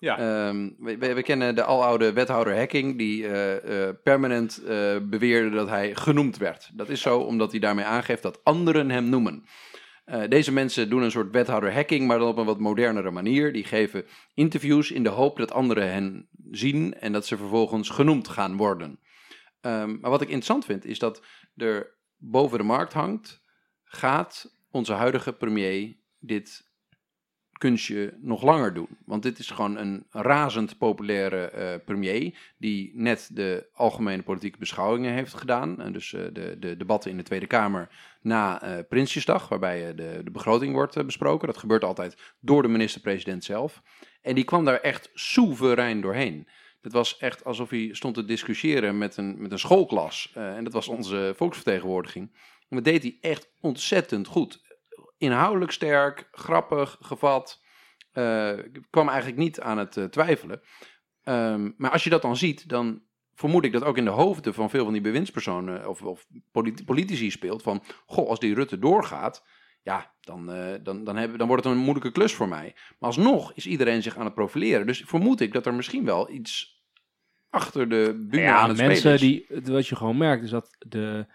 Ja. 0.00 0.18
Ehm, 0.18 0.68
we, 0.78 0.98
we- 0.98 1.14
we 1.14 1.22
kennen 1.22 1.54
de 1.54 1.62
aloude 1.64 2.12
wethouder 2.12 2.56
Hacking, 2.56 2.98
die 2.98 3.26
eh, 3.26 3.88
eh, 3.88 3.94
permanent 4.02 4.62
eh, 4.64 4.96
beweerde 5.02 5.50
dat 5.50 5.68
hij 5.68 5.94
genoemd 5.94 6.36
werd. 6.36 6.70
Dat 6.74 6.88
is 6.88 7.00
zo 7.00 7.18
omdat 7.18 7.50
hij 7.50 7.60
daarmee 7.60 7.84
aangeeft 7.84 8.22
dat 8.22 8.40
anderen 8.44 8.90
hem 8.90 9.08
noemen. 9.08 9.44
Deze 10.28 10.52
mensen 10.52 10.90
doen 10.90 11.02
een 11.02 11.10
soort 11.10 11.32
wethouder 11.32 11.72
hacking, 11.74 12.06
maar 12.06 12.18
dan 12.18 12.28
op 12.28 12.36
een 12.36 12.44
wat 12.44 12.58
modernere 12.58 13.10
manier. 13.10 13.52
Die 13.52 13.64
geven 13.64 14.04
interviews 14.34 14.90
in 14.90 15.02
de 15.02 15.08
hoop 15.08 15.36
dat 15.36 15.52
anderen 15.52 15.92
hen 15.92 16.28
zien 16.50 16.94
en 16.94 17.12
dat 17.12 17.26
ze 17.26 17.36
vervolgens 17.36 17.88
genoemd 17.88 18.28
gaan 18.28 18.56
worden. 18.56 18.98
Ehm, 19.60 20.00
maar 20.00 20.10
wat 20.10 20.20
ik 20.20 20.28
interessant 20.28 20.64
vind, 20.64 20.84
is 20.84 20.98
dat 20.98 21.22
er 21.56 21.96
boven 22.16 22.58
de 22.58 22.64
markt 22.64 22.92
hangt, 22.92 23.42
gaat 23.84 24.52
onze 24.70 24.92
huidige 24.92 25.32
premier 25.32 25.96
dit 26.18 26.68
kunstje 27.58 28.14
nog 28.20 28.42
langer 28.42 28.74
doen. 28.74 28.88
Want 29.04 29.22
dit 29.22 29.38
is 29.38 29.50
gewoon 29.50 29.76
een 29.76 30.06
razend 30.10 30.78
populaire 30.78 31.50
eh, 31.50 31.84
premier, 31.84 32.38
die 32.58 32.90
net 32.94 33.30
de 33.32 33.68
algemene 33.72 34.22
politieke 34.22 34.58
beschouwingen 34.58 35.12
heeft 35.12 35.34
gedaan. 35.34 35.80
En 35.80 35.92
dus 35.92 36.12
eh, 36.12 36.22
de, 36.32 36.56
de 36.58 36.76
debatten 36.76 37.10
in 37.10 37.16
de 37.16 37.22
Tweede 37.22 37.46
Kamer 37.46 37.88
na 38.20 38.62
eh, 38.62 38.78
Prinsjesdag, 38.88 39.48
waarbij 39.48 39.94
de, 39.94 40.20
de 40.24 40.30
begroting 40.30 40.72
wordt 40.72 41.06
besproken. 41.06 41.46
Dat 41.46 41.56
gebeurt 41.56 41.84
altijd 41.84 42.34
door 42.40 42.62
de 42.62 42.68
minister-president 42.68 43.44
zelf. 43.44 43.82
En 44.22 44.34
die 44.34 44.44
kwam 44.44 44.64
daar 44.64 44.80
echt 44.80 45.10
soeverein 45.14 46.00
doorheen. 46.00 46.48
Het 46.80 46.92
was 46.92 47.16
echt 47.16 47.44
alsof 47.44 47.70
hij 47.70 47.88
stond 47.92 48.14
te 48.14 48.24
discussiëren 48.24 48.98
met 48.98 49.16
een, 49.16 49.42
met 49.42 49.52
een 49.52 49.58
schoolklas. 49.58 50.30
Eh, 50.34 50.56
en 50.56 50.64
dat 50.64 50.72
was 50.72 50.88
onze 50.88 51.32
volksvertegenwoordiging. 51.36 52.30
En 52.68 52.76
dat 52.76 52.84
deed 52.84 53.02
hij 53.02 53.18
echt 53.20 53.50
ontzettend 53.60 54.26
goed. 54.26 54.66
Inhoudelijk 55.18 55.70
sterk, 55.70 56.28
grappig, 56.32 56.96
gevat. 57.00 57.62
Ik 58.72 58.86
kwam 58.90 59.08
eigenlijk 59.08 59.38
niet 59.38 59.60
aan 59.60 59.78
het 59.78 59.96
eh, 59.96 60.04
twijfelen. 60.04 60.60
Ehm, 61.22 61.70
maar 61.76 61.90
als 61.90 62.04
je 62.04 62.10
dat 62.10 62.22
dan 62.22 62.36
ziet, 62.36 62.68
dan 62.68 63.02
vermoed 63.34 63.64
ik 63.64 63.72
dat 63.72 63.84
ook 63.84 63.96
in 63.96 64.04
de 64.04 64.10
hoofden 64.10 64.54
van 64.54 64.70
veel 64.70 64.84
van 64.84 64.92
die 64.92 65.02
bewindspersonen 65.02 65.88
of, 65.88 66.02
of 66.02 66.26
politi- 66.52 66.84
politici 66.84 67.30
speelt 67.30 67.62
van, 67.62 67.82
goh, 68.06 68.28
als 68.28 68.38
die 68.38 68.54
Rutte 68.54 68.78
doorgaat, 68.78 69.44
ja, 69.88 70.14
dan, 70.20 70.52
eh, 70.52 70.74
dan, 70.82 71.04
dan, 71.04 71.16
hebben, 71.16 71.38
dan 71.38 71.46
wordt 71.46 71.64
het 71.64 71.72
een 71.72 71.78
moeilijke 71.78 72.12
klus 72.12 72.34
voor 72.34 72.48
mij. 72.48 72.74
Maar 72.98 73.10
alsnog 73.10 73.52
is 73.52 73.66
iedereen 73.66 74.02
zich 74.02 74.16
aan 74.16 74.24
het 74.24 74.34
profileren. 74.34 74.86
Dus 74.86 75.02
vermoed 75.06 75.40
ik 75.40 75.52
dat 75.52 75.66
er 75.66 75.74
misschien 75.74 76.04
wel 76.04 76.30
iets 76.30 76.82
achter 77.50 77.88
de 77.88 78.26
bühne 78.28 78.46
ja, 78.46 78.58
aan 78.58 78.68
het 78.68 78.78
mensen 78.78 79.18
spelen 79.18 79.46
is. 79.48 79.62
die, 79.64 79.72
wat 79.72 79.86
je 79.86 79.96
gewoon 79.96 80.16
merkt, 80.16 80.44
is 80.44 80.50
dat 80.50 80.76
de 80.78 81.26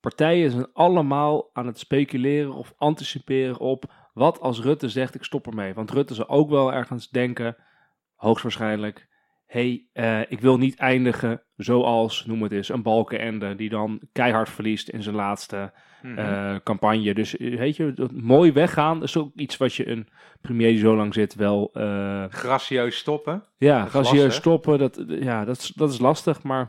partijen 0.00 0.50
zijn 0.50 0.72
allemaal 0.72 1.50
aan 1.52 1.66
het 1.66 1.78
speculeren 1.78 2.52
of 2.52 2.72
anticiperen 2.76 3.58
op 3.58 3.92
wat 4.12 4.40
als 4.40 4.60
Rutte 4.60 4.88
zegt 4.88 5.14
ik 5.14 5.24
stop 5.24 5.46
ermee. 5.46 5.74
Want 5.74 5.90
Rutte 5.90 6.14
zal 6.14 6.28
ook 6.28 6.50
wel 6.50 6.72
ergens 6.72 7.08
denken, 7.08 7.56
hoogstwaarschijnlijk, 8.14 9.08
hey, 9.46 9.88
eh, 9.92 10.20
ik 10.20 10.40
wil 10.40 10.58
niet 10.58 10.76
eindigen 10.76 11.42
zoals, 11.56 12.26
noem 12.26 12.42
het 12.42 12.52
eens, 12.52 12.68
een 12.68 12.82
Balkenende 12.82 13.54
die 13.54 13.68
dan 13.68 14.02
keihard 14.12 14.48
verliest 14.48 14.88
in 14.88 15.02
zijn 15.02 15.14
laatste 15.14 15.72
Mhm. 16.02 16.18
eh, 16.18 16.54
campagne. 16.64 17.14
Dus 17.14 17.36
eh, 17.36 17.58
weet 17.58 17.76
je, 17.76 17.92
dat 17.92 18.12
mooi 18.12 18.52
weggaan 18.52 19.02
is 19.02 19.16
ook 19.16 19.30
iets 19.34 19.56
wat 19.56 19.74
je 19.74 19.88
een 19.88 20.08
premier 20.40 20.68
die 20.70 20.78
zo 20.78 20.96
lang 20.96 21.14
zit 21.14 21.34
wel... 21.34 21.70
eh, 21.72 22.24
Gracieus 22.28 22.96
stoppen. 22.98 23.44
ja, 23.56 23.82
Dat 23.84 23.92
lastig. 23.94 24.32
stoppen, 24.32 24.78
dat, 24.78 25.04
ja, 25.08 25.44
dat, 25.44 25.56
is, 25.56 25.66
dat 25.76 25.90
is 25.92 25.98
lastig. 25.98 26.42
Maar 26.42 26.68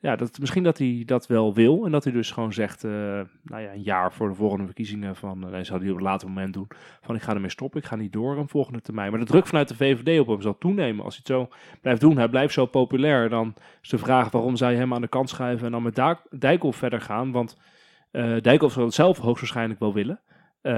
ja, 0.00 0.16
dat, 0.16 0.38
misschien 0.38 0.62
dat 0.62 0.78
hij 0.78 1.02
dat 1.06 1.26
wel 1.26 1.54
wil. 1.54 1.84
En 1.84 1.90
dat 1.92 2.04
hij 2.04 2.12
dus 2.12 2.30
gewoon 2.30 2.52
zegt, 2.52 2.82
nou 2.82 3.26
ja, 3.62 3.72
een 3.72 3.82
jaar 3.82 4.12
voor 4.12 4.28
de 4.28 4.34
volgende 4.34 4.64
verkiezingen 4.64 5.16
van, 5.16 5.54
uh, 5.54 5.60
zou 5.62 5.80
hij 5.82 5.90
op 5.90 5.96
een 5.96 6.02
later 6.02 6.28
moment 6.28 6.54
doen, 6.54 6.68
van 7.02 7.14
ik 7.14 7.22
ga 7.22 7.34
ermee 7.34 7.50
stoppen, 7.50 7.80
ik 7.80 7.86
ga 7.86 7.96
niet 7.96 8.12
door 8.12 8.36
een 8.38 8.48
volgende 8.48 8.80
termijn. 8.80 9.10
Maar 9.10 9.20
de 9.20 9.26
druk 9.26 9.46
vanuit 9.46 9.68
de 9.68 9.76
VVD 9.76 10.20
op 10.20 10.26
hem 10.26 10.40
zal 10.42 10.58
toenemen. 10.58 11.04
Als 11.04 11.20
hij 11.24 11.36
het 11.38 11.48
zo 11.50 11.56
blijft 11.80 12.00
doen, 12.00 12.16
hij 12.16 12.28
blijft 12.28 12.52
zo 12.54 12.66
populair, 12.66 13.28
dan 13.28 13.54
is 13.82 13.88
de 13.88 13.98
vraag 13.98 14.30
waarom 14.30 14.56
zou 14.56 14.72
je 14.72 14.78
hem 14.78 14.94
aan 14.94 15.00
de 15.00 15.08
kant 15.08 15.28
schuiven 15.28 15.66
en 15.66 15.72
dan 15.72 15.82
met 15.82 15.94
Da- 15.94 16.22
Dijkhoff 16.30 16.78
verder 16.78 17.00
gaan. 17.00 17.32
Want 17.32 17.56
eh 18.10 18.40
Dijkhoff 18.40 18.74
zal 18.74 18.84
het 18.84 18.94
zelf 18.94 19.18
hoogstwaarschijnlijk 19.18 19.80
wel 19.80 19.94
willen. 19.94 20.20
Eh, 20.60 20.72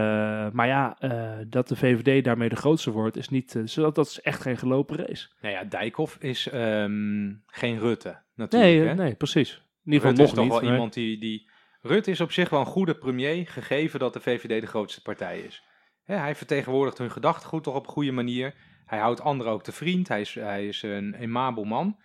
maar 0.50 0.66
ja, 0.66 0.96
eh, 0.98 1.38
dat 1.48 1.68
de 1.68 1.76
VVD 1.76 2.24
daarmee 2.24 2.48
de 2.48 2.56
grootste 2.56 2.90
wordt, 2.90 3.16
is 3.16 3.28
niet. 3.28 3.74
dat 3.76 4.06
is 4.06 4.20
echt 4.20 4.40
geen 4.40 4.56
gelopen 4.56 4.96
race. 4.96 5.28
Nou 5.40 5.54
ja, 5.54 5.64
Dijkhoff 5.64 6.16
is 6.16 6.48
ehm, 6.48 7.32
geen 7.46 7.78
Rutte 7.78 8.22
natuurlijk. 8.34 8.72
Nee, 8.72 8.86
hè? 8.86 8.94
nee, 8.94 9.14
precies. 9.14 9.62
In 9.84 9.92
ieder 9.92 10.08
geval 10.08 10.24
is 10.24 10.32
toch 10.32 10.44
niet. 10.44 10.52
wel 10.52 10.72
iemand 10.72 10.92
die, 10.92 11.18
die... 11.18 11.50
Rutte 11.80 12.10
is 12.10 12.20
op 12.20 12.32
zich 12.32 12.48
wel 12.48 12.60
een 12.60 12.66
goede 12.66 12.94
premier, 12.94 13.46
gegeven 13.48 13.98
dat 13.98 14.12
de 14.12 14.20
VVD 14.20 14.60
de 14.60 14.66
grootste 14.66 15.02
partij 15.02 15.40
is. 15.40 15.64
Hè, 16.02 16.16
hij 16.16 16.34
vertegenwoordigt 16.34 16.98
hun 16.98 17.10
gedachtegoed 17.10 17.62
toch 17.62 17.74
op 17.74 17.86
een 17.86 17.92
goede 17.92 18.12
manier. 18.12 18.54
Hij 18.84 18.98
houdt 18.98 19.20
anderen 19.20 19.52
ook 19.52 19.62
te 19.62 19.72
vriend. 19.72 20.08
Hij 20.08 20.20
is, 20.20 20.34
hij 20.34 20.66
is 20.66 20.82
een 20.82 21.14
emabel 21.14 21.64
man. 21.64 22.00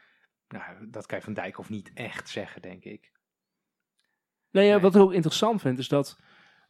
Nou, 0.48 0.90
dat 0.90 1.06
kan 1.06 1.18
je 1.18 1.24
van 1.24 1.34
Dijkhoff 1.34 1.70
niet 1.70 1.92
echt 1.94 2.30
zeggen, 2.30 2.62
denk 2.62 2.84
ik. 2.84 3.12
Nee, 4.58 4.68
ja, 4.68 4.80
wat 4.80 4.96
ik 4.96 5.02
ook 5.02 5.14
interessant 5.14 5.62
vind, 5.62 5.80
is 5.80 5.88
dat 5.88 6.20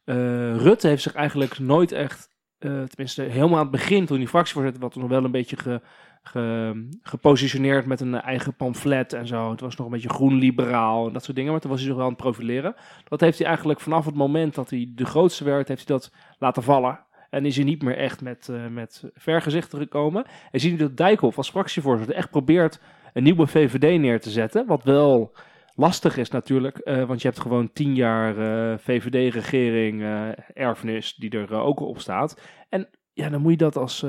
eh, 0.04 0.56
Rutte 0.56 0.88
heeft 0.88 1.02
zich 1.02 1.14
eigenlijk 1.14 1.58
nooit 1.58 1.92
echt, 1.92 2.28
eh, 2.58 2.82
tenminste 2.82 3.22
helemaal 3.22 3.56
aan 3.56 3.62
het 3.62 3.70
begin, 3.70 4.06
toen 4.06 4.16
hij 4.18 4.26
fractievoorzitter 4.26 4.82
was, 4.82 4.94
nog 4.94 5.08
wel 5.08 5.24
een 5.24 5.30
beetje 5.30 5.56
ge, 5.56 5.80
ge- 6.22 6.88
gepositioneerd 7.02 7.86
met 7.86 8.00
een 8.00 8.14
eigen 8.20 8.54
pamflet 8.56 9.12
en 9.12 9.26
zo. 9.26 9.50
Het 9.50 9.60
was 9.60 9.76
nog 9.76 9.86
een 9.86 9.92
beetje 9.92 10.08
groen-liberaal 10.08 11.06
en 11.06 11.12
dat 11.12 11.24
soort 11.24 11.36
dingen, 11.36 11.52
maar 11.52 11.60
toen 11.60 11.70
was 11.70 11.78
hij 11.78 11.88
zich 11.88 11.96
wel 11.98 12.06
aan 12.06 12.12
het 12.12 12.22
profileren. 12.22 12.74
Dat 13.08 13.20
heeft 13.20 13.38
hij 13.38 13.46
eigenlijk 13.46 13.80
vanaf 13.80 14.04
het 14.04 14.14
moment 14.14 14.54
dat 14.54 14.70
hij 14.70 14.92
de 14.94 15.06
grootste 15.06 15.44
werd, 15.44 15.68
heeft 15.68 15.88
hij 15.88 15.96
dat 15.96 16.12
laten 16.38 16.62
vallen. 16.62 17.00
En 17.30 17.46
is 17.46 17.56
hij 17.56 17.64
niet 17.64 17.82
meer 17.82 17.96
echt 17.96 18.20
met, 18.22 18.48
eh, 18.48 18.66
met 18.66 19.10
vergezichten 19.14 19.78
gekomen. 19.78 20.24
En 20.50 20.60
zie 20.60 20.70
je 20.70 20.78
dat 20.78 20.96
Dijkhoff 20.96 21.36
als 21.36 21.50
fractievoorzitter 21.50 22.16
echt 22.16 22.30
probeert 22.30 22.80
een 23.12 23.22
nieuwe 23.22 23.46
VVD 23.46 24.00
neer 24.00 24.20
te 24.20 24.30
zetten. 24.30 24.66
Wat 24.66 24.84
wel 24.84 25.32
lastig 25.78 26.16
is 26.16 26.30
natuurlijk, 26.30 26.78
eh, 26.78 27.04
want 27.04 27.22
je 27.22 27.28
hebt 27.28 27.40
gewoon 27.40 27.72
tien 27.72 27.94
jaar 27.94 28.38
eh, 28.38 28.78
VVD-regering, 28.78 30.02
eh, 30.02 30.28
erfenis, 30.54 31.14
die 31.14 31.30
er 31.30 31.52
ook 31.52 31.80
op 31.80 31.98
staat. 32.00 32.40
En 32.68 32.88
ja, 33.12 33.28
dan 33.28 33.40
moet 33.40 33.50
je 33.50 33.56
dat 33.56 33.76
als, 33.76 34.06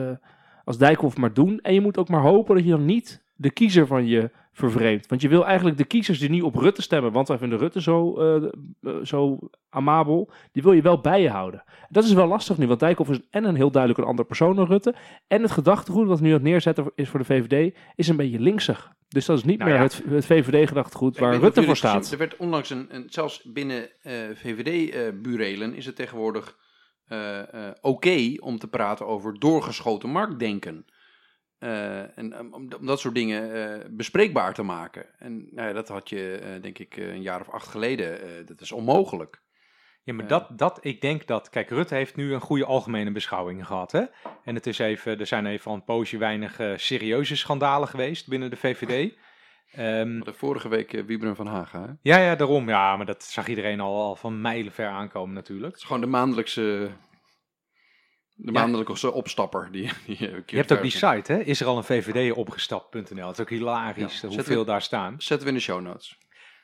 als 0.64 0.78
Dijkhoff 0.78 1.18
maar 1.18 1.34
doen. 1.34 1.60
En 1.60 1.74
je 1.74 1.82
moet 1.82 1.98
ook 1.98 2.10
maar 2.10 2.22
hopen 2.22 2.56
dat 2.56 2.64
je 2.64 2.70
dan 2.70 2.86
niet 2.86 3.26
de 3.36 3.52
kiezer 3.52 3.88
van 3.88 4.08
je 4.08 4.32
vervreemdt. 4.60 5.08
Want 5.08 5.22
je 5.22 5.28
wil 5.28 5.46
eigenlijk 5.46 5.78
de 5.78 5.86
kiezers 5.86 6.20
die 6.20 6.30
nu 6.30 6.42
op 6.42 6.56
Rutte 6.56 6.82
stemmen, 6.82 7.12
want 7.12 7.28
wij 7.28 7.38
vinden 7.38 7.60
Rutte 7.60 7.82
zo, 7.82 8.18
eh, 8.18 8.44
eh, 8.82 9.04
zo 9.04 9.40
amabel, 9.70 10.32
die 10.52 10.64
wil 10.64 10.72
je 10.72 10.82
wel 10.82 11.02
bij 11.02 11.22
je 11.22 11.30
houden. 11.30 11.64
Dat 11.90 12.04
is 12.04 12.14
wel 12.14 12.28
lastig 12.28 12.58
nu, 12.58 12.68
want 12.68 12.80
Dijkhoff 12.80 13.10
is 13.10 13.20
en 13.30 13.44
een 13.44 13.56
heel 13.56 13.72
duidelijk 13.72 14.02
een 14.02 14.08
ander 14.10 14.26
persoon 14.26 14.56
dan 14.56 14.68
Rutte. 14.68 14.96
En 15.28 15.42
het 15.42 15.52
gedachtegoed 15.52 16.08
wat 16.08 16.22
nu 16.22 16.28
aan 16.28 16.34
het 16.34 16.44
neerzetten 16.44 16.92
is 16.96 17.10
voor 17.10 17.20
de 17.20 17.26
VVD, 17.26 17.76
is 17.96 18.08
een 18.08 18.16
beetje 18.16 18.40
linksig. 18.40 18.92
Dus 19.08 19.26
dat 19.26 19.38
is 19.38 19.44
niet 19.44 19.58
Nou 19.58 19.70
meer 19.70 19.80
ja. 19.80 19.86
het, 19.86 20.04
het 20.10 20.26
VVD-gedachtegoed 20.26 21.18
waar 21.18 21.32
niet 21.32 21.42
Rutte 21.42 21.64
voor 21.64 21.78
staat. 21.78 22.12
Er 22.12 22.18
werd 22.18 22.38
onlangs 22.38 22.70
een, 22.70 22.88
een 22.90 23.06
zelfs 23.10 23.44
binnen 23.44 23.90
VVD-burelen 24.34 25.74
is 25.74 25.86
het 25.86 25.96
tegenwoordig 25.96 26.58
eh, 27.10 27.54
eh, 27.54 27.74
oké 27.82 28.34
om 28.40 28.60
te 28.60 28.68
praten 28.68 29.08
over 29.08 29.40
doorgeschoten 29.40 30.10
marktdenken. 30.10 30.86
Eh, 31.60 32.18
en 32.18 32.40
om, 32.40 32.74
om 32.74 32.86
dat 32.86 33.00
soort 33.00 33.16
dingen 33.16 33.54
eh, 33.54 33.86
bespreekbaar 33.90 34.54
te 34.54 34.64
maken. 34.64 35.06
En 35.18 35.48
nou 35.52 35.68
ja, 35.68 35.74
dat 35.74 35.88
had 35.88 36.10
je, 36.10 36.38
eh, 36.38 36.62
denk 36.62 36.80
ik, 36.80 36.98
een 36.98 37.22
jaar 37.22 37.40
of 37.40 37.50
acht 37.50 37.68
geleden. 37.68 38.46
dat 38.46 38.62
is 38.62 38.72
onmogelijk. 38.72 39.42
Ja, 40.04 40.14
maar 40.14 40.28
dat, 40.28 40.58
dat, 40.58 40.80
ik 40.82 41.02
denk 41.02 41.28
dat, 41.28 41.50
kijk, 41.50 41.70
Rutte 41.70 41.96
heeft 41.96 42.16
nu 42.16 42.34
een 42.34 42.42
goede 42.42 42.66
algemene 42.66 43.12
beschouwing 43.12 43.66
gehad, 43.66 43.92
hè. 43.92 44.04
En 44.44 44.56
het 44.56 44.68
is 44.68 44.80
even, 44.80 45.20
er 45.20 45.28
zijn 45.28 45.46
even 45.46 45.72
al 45.72 45.78
een 45.78 45.84
poosje 45.84 46.18
weinig 46.18 46.62
serieuze 46.76 47.36
schandalen 47.36 47.88
geweest 47.88 48.28
binnen 48.28 48.50
de 48.50 48.56
VVD. 48.56 49.12
Ehm, 49.72 50.20
De 50.20 50.34
vorige 50.34 50.70
week 50.70 50.94
uh, 50.94 51.04
Wiebren 51.04 51.36
van 51.36 51.48
Haga. 51.48 51.82
Hè? 51.82 51.88
Het 51.88 51.98
ja, 52.02 52.18
ja, 52.18 52.36
daarom, 52.36 52.70
ja, 52.70 52.98
maar 52.98 53.06
dat 53.06 53.24
zag 53.24 53.48
iedereen 53.48 53.80
al, 53.80 54.02
al 54.02 54.16
van 54.16 54.42
mijlenver 54.42 54.88
aankomen 54.88 55.36
natuurlijk. 55.36 55.76
is 55.76 55.84
gewoon 55.84 56.02
de 56.02 56.08
maandelijkse, 56.08 56.90
de 58.42 58.52
Ja. 58.52 58.60
maandelijkse 58.60 59.12
opstapper. 59.12 59.70
Die, 59.72 59.90
die, 60.06 60.18
Je 60.46 60.56
hebt 60.58 60.72
ook 60.72 60.82
die 60.82 60.92
site, 60.92 61.34
hè, 61.34 61.40
is 61.40 61.62
er 61.62 61.68
al 61.68 61.78
een 61.78 61.84
VVD 61.84 62.32
opgestapt.nl. 62.32 63.28
Het 63.28 63.36
is 63.36 63.40
ook 63.40 63.50
hilarisch 63.50 64.22
Ja, 64.22 64.28
eh, 64.28 64.36
hoeveel 64.36 64.60
we- 64.60 64.66
daar 64.66 64.82
staan. 64.82 65.22
Zetten 65.22 65.48
we 65.48 65.54
in 65.54 65.58
de 65.58 65.64
show 65.64 65.82
notes. 65.82 66.18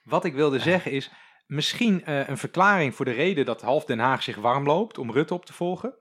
Wat 0.03 0.25
ik 0.25 0.33
wilde 0.33 0.59
zeggen 0.59 0.91
is, 0.91 1.11
misschien 1.45 2.03
eh, 2.05 2.27
een 2.27 2.37
verklaring 2.37 2.95
voor 2.95 3.05
de 3.05 3.11
reden 3.11 3.45
dat 3.45 3.61
half 3.61 3.85
Den 3.85 3.99
Haag 3.99 4.23
zich 4.23 4.35
warm 4.35 4.65
loopt 4.65 4.97
om 4.97 5.11
Rutte 5.11 5.33
op 5.33 5.45
te 5.45 5.53
volgen, 5.53 5.99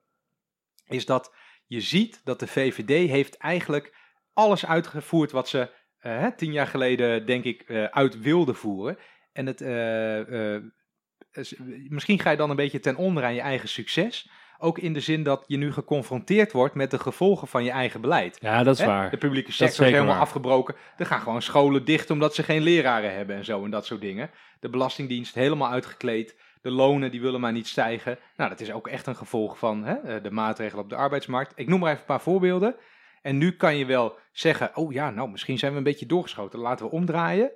is 0.87 1.07
dat 1.07 1.35
je 1.67 1.81
ziet 1.81 2.21
dat 2.25 2.41
de 2.41 2.47
VVD 2.47 3.09
heeft 3.11 3.37
eigenlijk 3.37 3.97
alles 4.33 4.67
uitgevoerd 4.67 5.31
wat 5.33 5.49
ze 5.49 5.71
eh, 5.99 6.27
tien 6.37 6.53
jaar 6.53 6.67
geleden, 6.67 7.27
denk 7.27 7.45
ik, 7.45 7.71
uit 7.91 8.19
wilde 8.19 8.55
voeren. 8.55 8.99
En 9.33 9.47
het, 9.47 9.61
is- 11.33 11.55
misschien 11.89 12.19
ga 12.19 12.31
je 12.31 12.37
dan 12.37 12.51
een 12.51 12.57
beetje 12.57 12.81
ten 12.81 12.97
onder 12.97 13.25
aan 13.25 13.35
je 13.35 13.41
eigen 13.41 13.69
succes. 13.69 14.31
Ook 14.59 14.79
in 14.79 14.93
de 14.93 15.01
zin 15.01 15.23
dat 15.23 15.45
je 15.47 15.57
nu 15.57 15.73
geconfronteerd 15.73 16.53
wordt 16.53 16.75
met 16.75 16.91
de 16.91 16.99
gevolgen 16.99 17.49
van 17.49 17.65
je 17.65 17.71
eigen 17.71 18.01
beleid. 18.01 18.39
Ja, 18.41 18.63
dat 18.63 18.75
is 18.75 18.81
Hè? 18.81 18.87
waar. 18.87 19.11
De 19.11 19.17
publieke 19.17 19.53
sector 19.53 19.87
is, 19.87 19.93
helemaal 19.93 20.13
waar. 20.15 20.23
afgebroken. 20.23 20.75
Er 20.97 21.07
gaan 21.07 21.21
gewoon 21.21 21.43
scholen 21.43 21.85
dicht 21.85 22.11
omdat 22.11 22.35
ze 22.35 22.43
geen 22.43 22.63
leraren 22.63 23.15
hebben 23.15 23.37
en 23.37 23.45
zo 23.45 23.65
en 23.65 23.71
dat 23.71 23.87
soort 23.87 24.01
dingen. 24.01 24.31
De 24.61 24.69
belastingdienst 24.69 25.35
helemaal 25.35 25.71
uitgekleed. 25.71 26.37
De 26.63 26.71
lonen 26.71 27.11
die 27.11 27.21
willen 27.21 27.41
maar 27.41 27.53
niet 27.53 27.67
stijgen. 27.69 28.19
Nou, 28.37 28.51
dat 28.51 28.61
is 28.61 28.73
ook 28.73 28.89
echt 28.89 29.07
een 29.07 29.17
gevolg 29.17 29.59
van 29.59 29.85
hè, 29.85 29.95
eh, 29.95 30.23
de 30.23 30.31
maatregelen 30.31 30.85
op 30.85 30.91
de 30.91 30.97
arbeidsmarkt. 30.97 31.53
Ik 31.57 31.69
noem 31.69 31.81
maar 31.81 31.89
even 31.89 32.01
een 32.01 32.07
paar 32.07 32.21
voorbeelden. 32.21 32.75
En 33.23 33.39
nu 33.39 33.53
kan 33.53 33.77
je 33.77 33.85
wel 33.85 34.19
zeggen, 34.33 34.71
oh 34.75 34.93
ja, 34.93 35.11
nou 35.11 35.31
misschien 35.31 35.59
zijn 35.59 35.73
we 35.73 35.79
een 35.79 35.85
beetje 35.85 36.07
doorgeschoten. 36.07 36.59
Laten 36.59 36.87
we 36.87 36.93
omdraaien. 36.93 37.51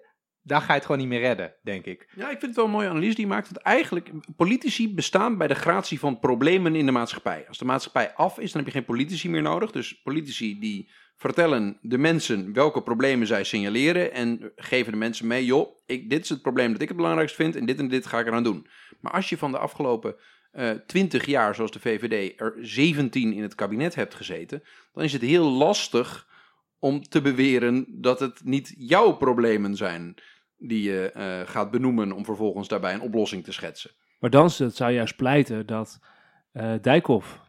Daar 0.48 0.61
ga 0.61 0.66
je 0.66 0.72
het 0.72 0.82
gewoon 0.82 1.00
niet 1.00 1.08
meer 1.08 1.20
redden, 1.20 1.54
denk 1.62 1.84
ik. 1.84 2.08
Ja, 2.14 2.24
ik 2.24 2.38
vind 2.38 2.42
het 2.42 2.54
wel 2.56 2.64
een 2.64 2.70
mooie 2.70 2.88
analyse 2.88 3.14
die 3.14 3.26
je 3.26 3.32
maakt. 3.32 3.50
Want 3.50 3.64
eigenlijk, 3.64 4.11
politici 4.37 4.94
bestaan 4.94 5.38
bij 5.38 5.46
de 5.46 5.54
gratie 5.54 5.98
van 5.98 6.18
problemen 6.18 6.74
in 6.74 6.87
de 6.87 6.92
maatschappij. 6.92 7.44
Als 7.48 7.58
de 7.58 7.64
maatschappij 7.64 8.14
af 8.14 8.38
is, 8.38 8.52
dan 8.52 8.62
heb 8.62 8.72
je 8.72 8.76
geen 8.76 8.87
politici 8.87 9.30
meer 9.30 9.42
nodig. 9.42 9.70
Dus 9.70 10.00
politici 10.02 10.58
die 10.58 10.90
vertellen 11.16 11.78
de 11.80 11.98
mensen 11.98 12.52
welke 12.52 12.82
problemen 12.82 13.26
zij 13.26 13.44
signaleren. 13.44 14.12
En 14.12 14.52
geven 14.56 14.92
de 14.92 14.98
mensen 14.98 15.26
mee, 15.26 15.44
joh, 15.44 15.76
ik, 15.87 16.11
dit 16.11 16.22
is 16.22 16.28
het 16.28 16.42
probleem 16.42 16.72
dat 16.72 16.82
ik 16.82 16.88
het 16.88 16.96
belangrijkst 16.96 17.37
vind. 17.37 17.56
En 17.56 17.66
dit 17.66 17.78
en 17.78 17.88
dit 17.88 18.06
ga 18.06 18.18
ik 18.18 18.26
eraan 18.26 18.42
doen. 18.42 18.66
Maar 19.00 19.12
als 19.12 19.28
je 19.28 19.38
van 19.38 19.50
de 19.50 19.58
afgelopen 19.58 20.16
twintig 20.87 21.26
jaar, 21.26 21.54
zoals 21.54 21.70
de 21.70 21.80
VVD, 21.80 22.40
er 22.40 22.54
17 22.61 23.32
in 23.32 23.42
het 23.42 23.54
kabinet 23.54 23.94
hebt 23.94 24.14
gezeten. 24.14 24.62
Dan 24.92 25.04
is 25.04 25.12
het 25.12 25.22
heel 25.22 25.50
lastig 25.50 26.26
om 26.78 27.02
te 27.02 27.20
beweren 27.20 27.87
dat 27.88 28.20
het 28.20 28.44
niet 28.44 28.74
jouw 28.76 29.12
problemen 29.12 29.76
zijn 29.76 30.14
die 30.59 30.83
je 30.83 31.12
eh, 31.12 31.40
gaat 31.44 31.71
benoemen 31.71 32.12
om 32.12 32.25
vervolgens 32.25 32.68
daarbij 32.68 32.94
een 32.94 33.01
oplossing 33.01 33.44
te 33.44 33.53
schetsen. 33.53 33.90
Maar 34.18 34.31
dan 34.31 34.51
het 34.57 34.77
zou 34.77 34.92
juist 34.92 35.16
pleiten 35.16 35.66
dat 35.66 35.99
eh 36.53 36.75
Dijkhoff 36.81 37.47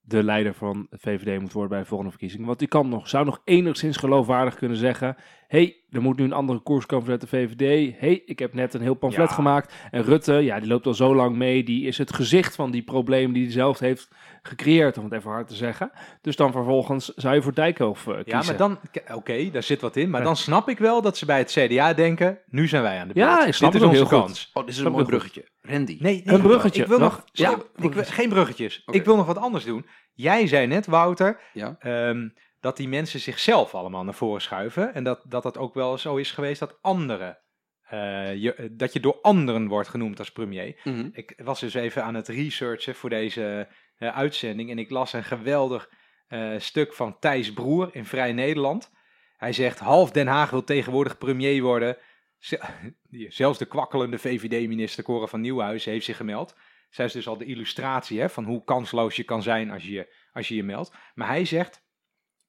de 0.00 0.22
leider 0.22 0.54
van 0.54 0.86
de 0.90 0.98
VVD 0.98 1.40
moet 1.40 1.52
worden 1.52 1.70
bij 1.70 1.80
de 1.80 1.86
volgende 1.86 2.10
verkiezingen. 2.10 2.46
Want 2.46 2.58
die 2.58 2.68
kan 2.68 2.88
nog, 2.88 3.08
zou 3.08 3.24
nog 3.24 3.40
enigszins 3.44 3.96
geloofwaardig 3.96 4.54
kunnen 4.54 4.76
zeggen... 4.76 5.16
hey, 5.54 5.76
er 5.90 6.02
moet 6.02 6.16
nu 6.16 6.24
een 6.24 6.32
andere 6.32 6.58
koers 6.58 6.86
komen 6.86 7.04
vanuit 7.04 7.20
de 7.20 7.26
VVD. 7.26 7.94
hey, 8.00 8.22
ik 8.26 8.38
heb 8.38 8.54
net 8.54 8.74
een 8.74 8.80
heel 8.80 8.94
pamflet 8.94 9.28
Ja. 9.28 9.34
gemaakt. 9.34 9.72
En 9.90 10.02
Rutte, 10.02 10.32
ja, 10.32 10.58
die 10.58 10.68
loopt 10.68 10.86
al 10.86 10.94
zo 10.94 11.14
lang 11.14 11.36
mee. 11.36 11.64
Die 11.64 11.86
is 11.86 11.98
het 11.98 12.12
gezicht 12.14 12.54
van 12.54 12.70
die 12.70 12.82
problemen 12.82 13.32
die 13.34 13.42
hij 13.42 13.52
zelf 13.52 13.78
heeft 13.78 14.08
gecreëerd, 14.42 14.98
om 14.98 15.04
het 15.04 15.12
even 15.12 15.30
hard 15.30 15.48
te 15.48 15.54
zeggen. 15.54 15.90
Dus 16.20 16.36
dan 16.36 16.52
vervolgens 16.52 17.14
zou 17.14 17.34
je 17.34 17.42
voor 17.42 17.54
Dijkhoff 17.54 18.06
eh, 18.06 18.14
kiezen. 18.14 18.38
Ja, 18.40 18.42
maar 18.46 18.56
dan, 18.56 18.78
oké, 19.16 19.50
daar 19.50 19.62
zit 19.62 19.80
wat 19.80 19.96
in. 19.96 20.10
Maar 20.10 20.22
dan 20.22 20.36
snap 20.36 20.68
ik 20.68 20.78
wel 20.78 21.02
dat 21.02 21.16
ze 21.16 21.26
bij 21.26 21.38
het 21.38 21.50
CDA 21.58 21.92
denken, 21.94 22.38
nu 22.46 22.68
zijn 22.68 22.82
wij 22.82 22.98
aan 23.00 23.08
de 23.08 23.14
beurt. 23.14 23.26
Ja, 23.26 23.46
ik 23.46 23.54
snap 23.54 23.72
Dit 23.72 23.80
het 23.82 23.90
is 23.90 23.96
heel 23.96 24.06
goed. 24.06 24.18
kans. 24.18 24.50
Oh, 24.54 24.62
dit 24.62 24.72
is 24.72 24.80
Snap 24.80 24.86
een 24.86 24.92
mooi 24.92 25.04
goed. 25.04 25.14
bruggetje. 25.14 25.48
Randy. 25.60 25.96
Nee, 26.00 26.22
nee, 26.24 26.34
Een 26.34 26.42
bruggetje, 26.42 26.82
Ik 26.82 26.88
wil 26.88 26.98
nog, 26.98 27.10
nog? 27.12 27.24
ja, 27.32 27.50
ik 27.76 27.92
wil, 27.92 28.02
geen 28.04 28.28
bruggetjes. 28.28 28.82
Ik 28.90 29.04
wil 29.04 29.16
nog 29.16 29.26
wat 29.26 29.38
anders 29.38 29.64
doen. 29.64 29.86
Jij 30.14 30.46
zei 30.46 30.66
net, 30.66 30.86
Wouter, 30.86 31.40
Ja. 31.52 31.76
ehm, 31.78 32.28
dat 32.64 32.76
die 32.76 32.88
mensen 32.88 33.20
zichzelf 33.20 33.74
allemaal 33.74 34.04
naar 34.04 34.14
voren 34.14 34.40
schuiven. 34.40 34.94
En 34.94 35.04
dat 35.04 35.24
dat, 35.28 35.42
dat 35.42 35.58
ook 35.58 35.74
wel 35.74 35.98
zo 35.98 36.16
is 36.16 36.30
geweest 36.30 36.60
dat 36.60 36.78
anderen, 36.80 37.38
eh, 37.82 38.34
je, 38.34 38.70
dat 38.72 38.92
je 38.92 39.00
door 39.00 39.18
anderen 39.22 39.68
wordt 39.68 39.88
genoemd 39.88 40.18
als 40.18 40.32
premier. 40.32 40.80
Mhm. 40.84 41.08
Ik 41.12 41.34
was 41.36 41.60
dus 41.60 41.74
even 41.74 42.04
aan 42.04 42.14
het 42.14 42.28
researchen 42.28 42.94
voor 42.94 43.10
deze 43.10 43.68
eh, 43.96 44.16
uitzending 44.16 44.70
en 44.70 44.78
ik 44.78 44.90
las 44.90 45.12
een 45.12 45.24
geweldig 45.24 45.90
eh, 46.26 46.58
stuk 46.58 46.94
van 46.94 47.18
Thijs 47.18 47.52
Broer 47.52 47.88
in 47.92 48.04
Vrij 48.04 48.32
Nederland. 48.32 48.90
Hij 49.36 49.52
zegt, 49.52 49.78
half 49.78 50.10
Den 50.10 50.26
Haag 50.26 50.50
wil 50.50 50.64
tegenwoordig 50.64 51.18
premier 51.18 51.62
worden. 51.62 51.96
Zelfs 53.28 53.58
de 53.58 53.66
kwakkelende 53.66 54.18
VVD-minister 54.18 55.04
Cora 55.04 55.26
van 55.26 55.40
Nieuwhuizen 55.40 55.92
heeft 55.92 56.04
zich 56.04 56.16
gemeld. 56.16 56.56
Zij 56.90 57.04
is 57.04 57.12
dus 57.12 57.28
al 57.28 57.38
de 57.38 57.44
illustratie 57.44 58.20
hè, 58.20 58.28
van 58.28 58.44
hoe 58.44 58.64
kansloos 58.64 59.16
je 59.16 59.24
kan 59.24 59.42
zijn 59.42 59.70
als 59.70 59.86
je, 59.86 60.14
als 60.32 60.48
je 60.48 60.54
je 60.54 60.62
meldt. 60.62 60.92
Maar 61.14 61.28
hij 61.28 61.44
zegt, 61.44 61.83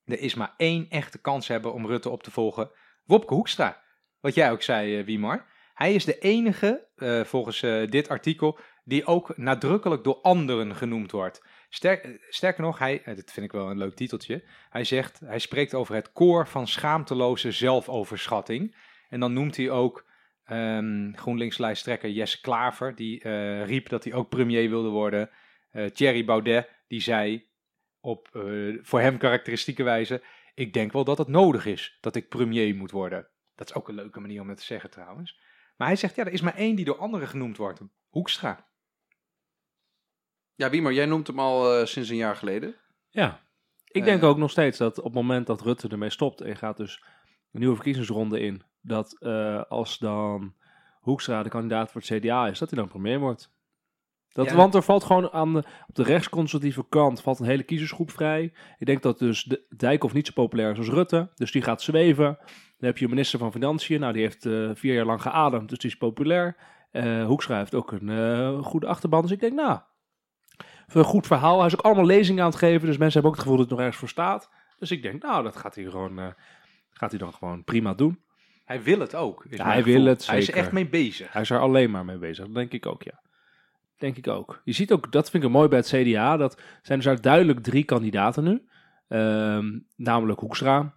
er 0.05 0.19
is 0.19 0.35
maar 0.35 0.53
één 0.57 0.89
echte 0.89 1.21
kans 1.21 1.47
hebben 1.47 1.73
om 1.73 1.87
Rutte 1.87 2.09
op 2.09 2.23
te 2.23 2.31
volgen. 2.31 2.71
Wopke 3.05 3.33
Hoekstra. 3.33 3.83
Wat 4.19 4.35
jij 4.35 4.51
ook 4.51 4.61
zei, 4.61 4.97
eh, 4.99 5.05
Wiemar. 5.05 5.45
Hij 5.73 5.93
is 5.93 6.05
de 6.05 6.17
enige, 6.17 6.87
eh, 6.95 7.23
volgens 7.23 7.63
eh, 7.63 7.89
dit 7.89 8.09
artikel, 8.09 8.59
die 8.83 9.05
ook 9.05 9.37
nadrukkelijk 9.37 10.03
door 10.03 10.21
anderen 10.21 10.75
genoemd 10.75 11.11
wordt. 11.11 11.43
Sterk, 11.69 12.25
sterker 12.29 12.63
nog, 12.63 12.79
hij, 12.79 13.01
dit 13.05 13.31
vind 13.31 13.45
ik 13.45 13.51
wel 13.51 13.69
een 13.69 13.77
leuk 13.77 13.95
titeltje. 13.95 14.43
Hij 14.69 14.83
zegt, 14.83 15.19
hij 15.19 15.39
spreekt 15.39 15.73
over 15.73 15.95
het 15.95 16.11
koor 16.11 16.47
van 16.47 16.67
schaamteloze 16.67 17.51
zelfoverschatting. 17.51 18.75
En 19.09 19.19
dan 19.19 19.33
noemt 19.33 19.57
hij 19.57 19.69
ook 19.69 20.05
ehm 20.45 21.13
GroenLinks-lijsttrekker 21.13 22.09
Jesse 22.09 22.41
Klaver, 22.41 22.95
die 22.95 23.29
riep 23.63 23.89
dat 23.89 24.03
hij 24.03 24.13
ook 24.13 24.29
premier 24.29 24.69
wilde 24.69 24.89
worden. 24.89 25.29
Thierry 25.93 26.25
Baudet, 26.25 26.69
die 26.87 27.01
zei 27.01 27.47
op 28.05 28.29
eh, 28.33 28.77
voor 28.81 28.99
hem 28.99 29.17
karakteristieke 29.17 29.83
wijze: 29.83 30.23
Ik 30.53 30.73
denk 30.73 30.91
wel 30.91 31.03
dat 31.03 31.17
het 31.17 31.27
nodig 31.27 31.65
is 31.65 31.97
dat 32.01 32.15
ik 32.15 32.29
premier 32.29 32.75
moet 32.75 32.91
worden. 32.91 33.27
Dat 33.55 33.69
is 33.69 33.75
ook 33.75 33.87
een 33.89 33.95
leuke 33.95 34.19
manier 34.19 34.41
om 34.41 34.49
het 34.49 34.57
te 34.57 34.63
zeggen 34.63 34.89
trouwens. 34.89 35.39
Maar 35.77 35.87
hij 35.87 35.95
zegt: 35.95 36.15
Ja, 36.15 36.25
er 36.25 36.31
is 36.31 36.41
maar 36.41 36.55
één 36.55 36.75
die 36.75 36.85
door 36.85 36.97
anderen 36.97 37.27
genoemd 37.27 37.57
wordt: 37.57 37.81
Hoekstra. 38.09 38.67
Ja, 40.55 40.69
Wiemer, 40.69 40.93
jij 40.93 41.05
noemt 41.05 41.27
hem 41.27 41.39
al 41.39 41.79
eh, 41.79 41.85
sinds 41.85 42.09
een 42.09 42.15
jaar 42.15 42.35
geleden. 42.35 42.75
Ja, 43.09 43.41
ik 43.85 44.01
Eh. 44.01 44.07
denk 44.07 44.23
ook 44.23 44.37
nog 44.37 44.51
steeds 44.51 44.77
dat 44.77 44.97
op 44.97 45.03
het 45.03 45.13
moment 45.13 45.47
dat 45.47 45.61
Rutte 45.61 45.87
ermee 45.87 46.09
stopt 46.09 46.41
en 46.41 46.55
gaat 46.55 46.77
dus 46.77 47.03
een 47.51 47.59
nieuwe 47.59 47.75
verkiezingsronde 47.75 48.39
in, 48.39 48.63
dat 48.81 49.17
eh, 49.19 49.61
als 49.63 49.97
dan 49.97 50.55
Hoekstra 51.01 51.43
de 51.43 51.49
kandidaat 51.49 51.91
voor 51.91 52.01
het 52.01 52.19
CDA 52.19 52.47
is, 52.47 52.59
dat 52.59 52.69
hij 52.69 52.79
dan 52.79 52.87
premier 52.87 53.19
wordt. 53.19 53.53
Dat, 54.35 54.49
Ja. 54.49 54.55
Want 54.55 54.75
er 54.75 54.83
valt 54.83 55.03
gewoon 55.03 55.31
aan 55.31 55.53
de, 55.53 55.63
op 55.87 55.95
de 55.95 56.03
rechtsconservatieve 56.03 56.85
kant 56.89 57.21
valt 57.21 57.39
een 57.39 57.45
hele 57.45 57.63
kiezersgroep 57.63 58.11
vrij. 58.11 58.53
Ik 58.77 58.85
denk 58.85 59.01
dat 59.01 59.19
dus 59.19 59.43
de, 59.43 59.65
Dijkhoff 59.77 60.13
niet 60.13 60.27
zo 60.27 60.33
populair 60.33 60.71
is 60.71 60.77
als 60.77 60.89
Rutte. 60.89 61.29
Dus 61.35 61.51
die 61.51 61.61
gaat 61.61 61.81
zweven. 61.81 62.37
Dan 62.77 62.87
heb 62.89 62.97
je 62.97 63.03
een 63.03 63.09
minister 63.09 63.39
van 63.39 63.51
Financiën. 63.51 63.99
Nou, 63.99 64.13
die 64.13 64.21
heeft 64.21 64.45
eh, 64.45 64.69
vier 64.73 64.93
jaar 64.93 65.05
lang 65.05 65.21
geademd, 65.21 65.69
dus 65.69 65.77
die 65.77 65.89
is 65.89 65.97
populair. 65.97 66.55
Hoekstra 67.25 67.57
heeft 67.57 67.75
ook 67.75 67.91
een 67.91 68.09
eh, 68.09 68.63
goede 68.63 68.87
achterban. 68.87 69.21
Dus 69.21 69.31
ik 69.31 69.39
denk, 69.39 69.53
nou, 69.53 69.79
een 70.87 71.03
goed 71.03 71.27
verhaal. 71.27 71.57
Hij 71.57 71.67
is 71.67 71.73
ook 71.73 71.85
allemaal 71.85 72.05
lezingen 72.05 72.43
aan 72.43 72.49
het 72.49 72.59
geven. 72.59 72.87
Dus 72.87 72.97
mensen 72.97 73.13
hebben 73.13 73.29
ook 73.31 73.35
het 73.35 73.43
gevoel 73.43 73.57
dat 73.57 73.65
het 73.65 73.69
nog 73.69 73.79
ergens 73.79 73.99
voor 73.99 74.09
staat. 74.09 74.49
Dus 74.77 74.91
ik 74.91 75.01
denk, 75.01 75.23
nou, 75.23 75.43
dat 75.43 75.55
gaat 75.55 75.75
hij, 75.75 75.83
gewoon, 75.83 76.33
gaat 76.89 77.09
hij 77.09 77.19
dan 77.19 77.33
gewoon 77.33 77.63
prima 77.63 77.93
doen. 77.93 78.19
Hij 78.65 78.83
wil 78.83 78.99
het 78.99 79.15
ook. 79.15 79.45
Ja, 79.49 79.63
hij 79.65 79.77
gevoel. 79.77 79.93
wil 79.93 80.05
het 80.05 80.27
Hij 80.27 80.37
is 80.37 80.45
zeker. 80.45 80.61
echt 80.61 80.71
mee 80.71 80.87
bezig. 80.89 81.33
Hij 81.33 81.41
is 81.41 81.49
er 81.49 81.59
alleen 81.59 81.91
maar 81.91 82.05
mee 82.05 82.17
bezig. 82.17 82.45
Dat 82.45 82.55
denk 82.55 82.71
ik 82.71 82.85
ook, 82.85 83.03
ja. 83.03 83.21
Denk 83.97 84.17
ik 84.17 84.27
ook. 84.27 84.61
Je 84.63 84.71
ziet 84.71 84.91
ook, 84.91 85.11
dat 85.11 85.29
vind 85.29 85.43
ik 85.43 85.49
mooi 85.49 85.67
bij 85.67 85.77
het 85.77 85.87
CDA, 85.87 86.37
dat 86.37 86.61
zijn 86.81 86.99
dus 86.99 87.21
duidelijk 87.21 87.59
drie 87.59 87.83
kandidaten 87.83 88.43
nu. 88.43 88.67
Ehm, 89.07 89.79
namelijk 89.95 90.39
Hoekstra, 90.39 90.93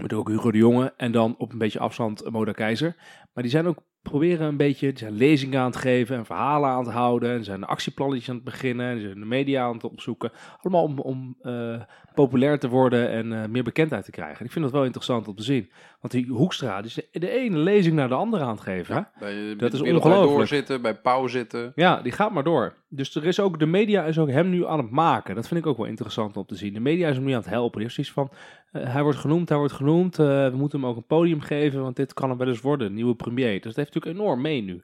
met 0.00 0.12
ook 0.12 0.28
Hugo 0.28 0.50
de 0.50 0.58
Jonge 0.58 0.94
en 0.96 1.12
dan 1.12 1.34
op 1.38 1.52
een 1.52 1.58
beetje 1.58 1.78
afstand 1.78 2.30
Moda 2.30 2.52
Keizer. 2.52 2.96
Maar 3.32 3.42
die 3.42 3.52
zijn 3.52 3.66
ook 3.66 3.82
proberen 4.02 4.46
een 4.46 4.56
beetje, 4.56 4.92
zijn 4.94 5.12
lezingen 5.12 5.60
aan 5.60 5.66
het 5.66 5.76
geven 5.76 6.16
en 6.16 6.24
verhalen 6.26 6.68
aan 6.70 6.84
het 6.84 6.92
houden. 6.92 7.30
En 7.30 7.44
zijn 7.44 7.64
actieplannetjes 7.64 8.28
aan 8.28 8.34
het 8.34 8.44
beginnen 8.44 8.86
en 8.90 9.00
zijn 9.00 9.20
de 9.20 9.26
media 9.26 9.64
aan 9.64 9.72
het 9.74 9.84
opzoeken. 9.84 10.30
Allemaal 10.62 10.82
om, 10.82 10.98
om 10.98 11.36
eh, 11.42 11.80
populair 12.14 12.58
te 12.58 12.68
worden 12.68 13.10
en 13.10 13.32
eh, 13.42 13.48
meer 13.48 13.62
bekendheid 13.62 14.04
te 14.04 14.10
krijgen. 14.10 14.38
En 14.38 14.44
ik 14.44 14.52
vind 14.52 14.64
dat 14.64 14.74
wel 14.74 14.84
interessant 14.84 15.28
om 15.28 15.34
te 15.34 15.42
zien. 15.42 15.70
Want 16.00 16.12
die 16.12 16.26
Hoekstra, 16.26 16.76
die 16.82 16.86
is 16.86 16.94
de, 16.94 17.18
de 17.18 17.30
ene 17.30 17.56
lezing 17.58 17.94
naar 17.94 18.08
de 18.08 18.14
andere 18.14 18.44
aan 18.44 18.50
het 18.50 18.60
geven. 18.60 18.94
hè? 18.94 19.00
Bij, 19.18 19.48
Dat 19.56 19.58
bij 19.58 19.80
is 19.80 19.80
ongelooflijk. 19.94 20.36
doorzitten, 20.36 20.82
bij 20.82 20.94
Pauw 20.94 21.26
zitten. 21.26 21.72
Ja, 21.74 22.00
die 22.02 22.12
gaat 22.12 22.32
maar 22.32 22.44
door. 22.44 22.74
Dus 22.88 23.14
er 23.14 23.24
is 23.24 23.40
ook, 23.40 23.58
de 23.58 23.66
media 23.66 24.04
is 24.04 24.18
ook 24.18 24.30
hem 24.30 24.50
nu 24.50 24.66
aan 24.66 24.78
het 24.78 24.90
maken. 24.90 25.34
Dat 25.34 25.48
vind 25.48 25.60
ik 25.60 25.66
ook 25.66 25.76
wel 25.76 25.86
interessant 25.86 26.36
om 26.36 26.46
te 26.46 26.54
zien. 26.54 26.72
De 26.72 26.80
media 26.80 27.08
is 27.08 27.16
hem 27.16 27.24
nu 27.24 27.32
aan 27.32 27.40
het 27.40 27.48
helpen. 27.48 27.80
Die 27.80 27.88
zoiets 27.90 28.12
van, 28.12 28.30
eh, 28.72 28.92
hij 28.92 29.02
wordt 29.02 29.18
genoemd, 29.18 29.48
hij 29.48 29.58
wordt 29.58 29.72
genoemd. 29.72 30.18
eh, 30.18 30.26
we 30.26 30.56
moeten 30.56 30.80
hem 30.80 30.88
ook 30.88 30.96
een 30.96 31.06
podium 31.06 31.40
geven, 31.40 31.82
want 31.82 31.96
dit 31.96 32.14
kan 32.14 32.28
hem 32.28 32.38
wel 32.38 32.48
eens 32.48 32.60
worden, 32.60 32.94
nieuwe 32.94 33.14
premier. 33.14 33.60
Dus 33.60 33.74
dat 33.74 33.87
heeft 33.88 33.94
natuurlijk 33.94 34.24
enorm 34.24 34.40
mee 34.40 34.62
nu. 34.62 34.82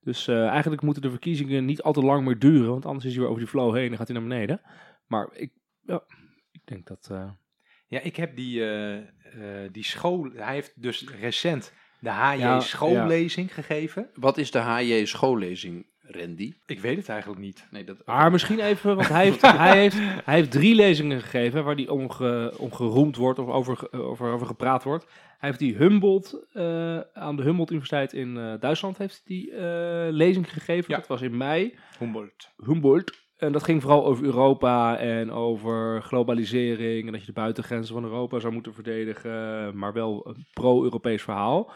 Dus 0.00 0.28
eh, 0.28 0.46
eigenlijk 0.48 0.82
moeten 0.82 1.02
de 1.02 1.10
verkiezingen 1.10 1.64
niet 1.64 1.82
al 1.82 1.92
te 1.92 2.00
lang 2.02 2.24
meer 2.24 2.38
duren, 2.38 2.70
want 2.70 2.86
anders 2.86 3.04
is 3.04 3.10
hij 3.10 3.20
weer 3.20 3.28
over 3.30 3.42
die 3.42 3.50
flow 3.50 3.74
heen 3.76 3.90
en 3.90 3.96
gaat 3.96 4.08
hij 4.08 4.18
naar 4.18 4.28
beneden. 4.28 4.60
Maar 5.06 5.28
ik, 5.32 5.52
ja, 5.82 6.02
ik 6.52 6.60
denk 6.64 6.86
dat... 6.86 7.08
eh, 7.10 7.30
Ja, 7.86 8.00
ik 8.00 8.16
heb 8.16 8.36
die, 8.36 8.60
eh, 8.64 8.96
eh, 8.96 9.04
die 9.72 9.84
school... 9.84 10.30
Hij 10.34 10.54
heeft 10.54 10.72
dus 10.82 11.08
recent 11.20 11.72
de 11.98 12.10
HJ 12.10 12.38
Ja, 12.38 12.60
schoollezing 12.60 13.54
gegeven. 13.54 14.10
Wat 14.14 14.38
is 14.38 14.50
de 14.50 14.58
HJ 14.58 15.04
schoollezing, 15.04 15.86
Randy? 16.00 16.52
Ik 16.66 16.80
weet 16.80 16.96
het 16.96 17.08
eigenlijk 17.08 17.40
niet. 17.40 17.66
Nee, 17.70 17.84
dat... 17.84 18.06
Maar 18.06 18.30
misschien 18.30 18.60
even, 18.60 18.96
want 18.96 19.08
hij 19.08 19.24
heeft, 19.24 19.42
hij 19.66 19.78
heeft, 19.78 19.96
hij 20.24 20.34
heeft 20.34 20.50
drie 20.50 20.74
lezingen 20.74 21.20
gegeven 21.20 21.64
waar 21.64 21.74
hij 21.74 21.88
om, 21.88 22.10
ge- 22.10 22.54
om 22.58 22.72
geroemd 22.72 23.16
wordt 23.16 23.38
of 23.38 23.48
over, 23.48 23.92
over, 23.92 24.26
over 24.32 24.46
gepraat 24.46 24.82
wordt. 24.82 25.06
Hij 25.38 25.48
heeft 25.48 25.58
die 25.58 25.76
Humboldt, 25.76 26.46
eh, 26.52 27.00
aan 27.00 27.36
de 27.36 27.42
Humboldt 27.42 27.70
Universiteit 27.70 28.12
in 28.12 28.36
eh, 28.36 28.54
Duitsland 28.60 28.98
heeft 28.98 29.22
die 29.24 29.50
eh, 29.50 30.06
lezing 30.10 30.52
gegeven. 30.52 30.90
Ja. 30.90 30.96
Dat 30.96 31.06
was 31.06 31.22
in 31.22 31.36
mei. 31.36 31.74
Humboldt. 31.98 32.52
Humboldt. 32.56 33.22
En 33.36 33.52
dat 33.52 33.62
ging 33.62 33.82
vooral 33.82 34.06
over 34.06 34.24
Europa 34.24 34.98
en 34.98 35.30
over 35.30 36.02
globalisering 36.02 37.06
en 37.06 37.12
dat 37.12 37.20
je 37.20 37.26
de 37.26 37.32
buitengrenzen 37.32 37.94
van 37.94 38.04
Europa 38.04 38.38
zou 38.38 38.52
moeten 38.52 38.74
verdedigen, 38.74 39.78
maar 39.78 39.92
wel 39.92 40.26
een 40.26 40.46
pro-Europees 40.52 41.22
verhaal. 41.22 41.72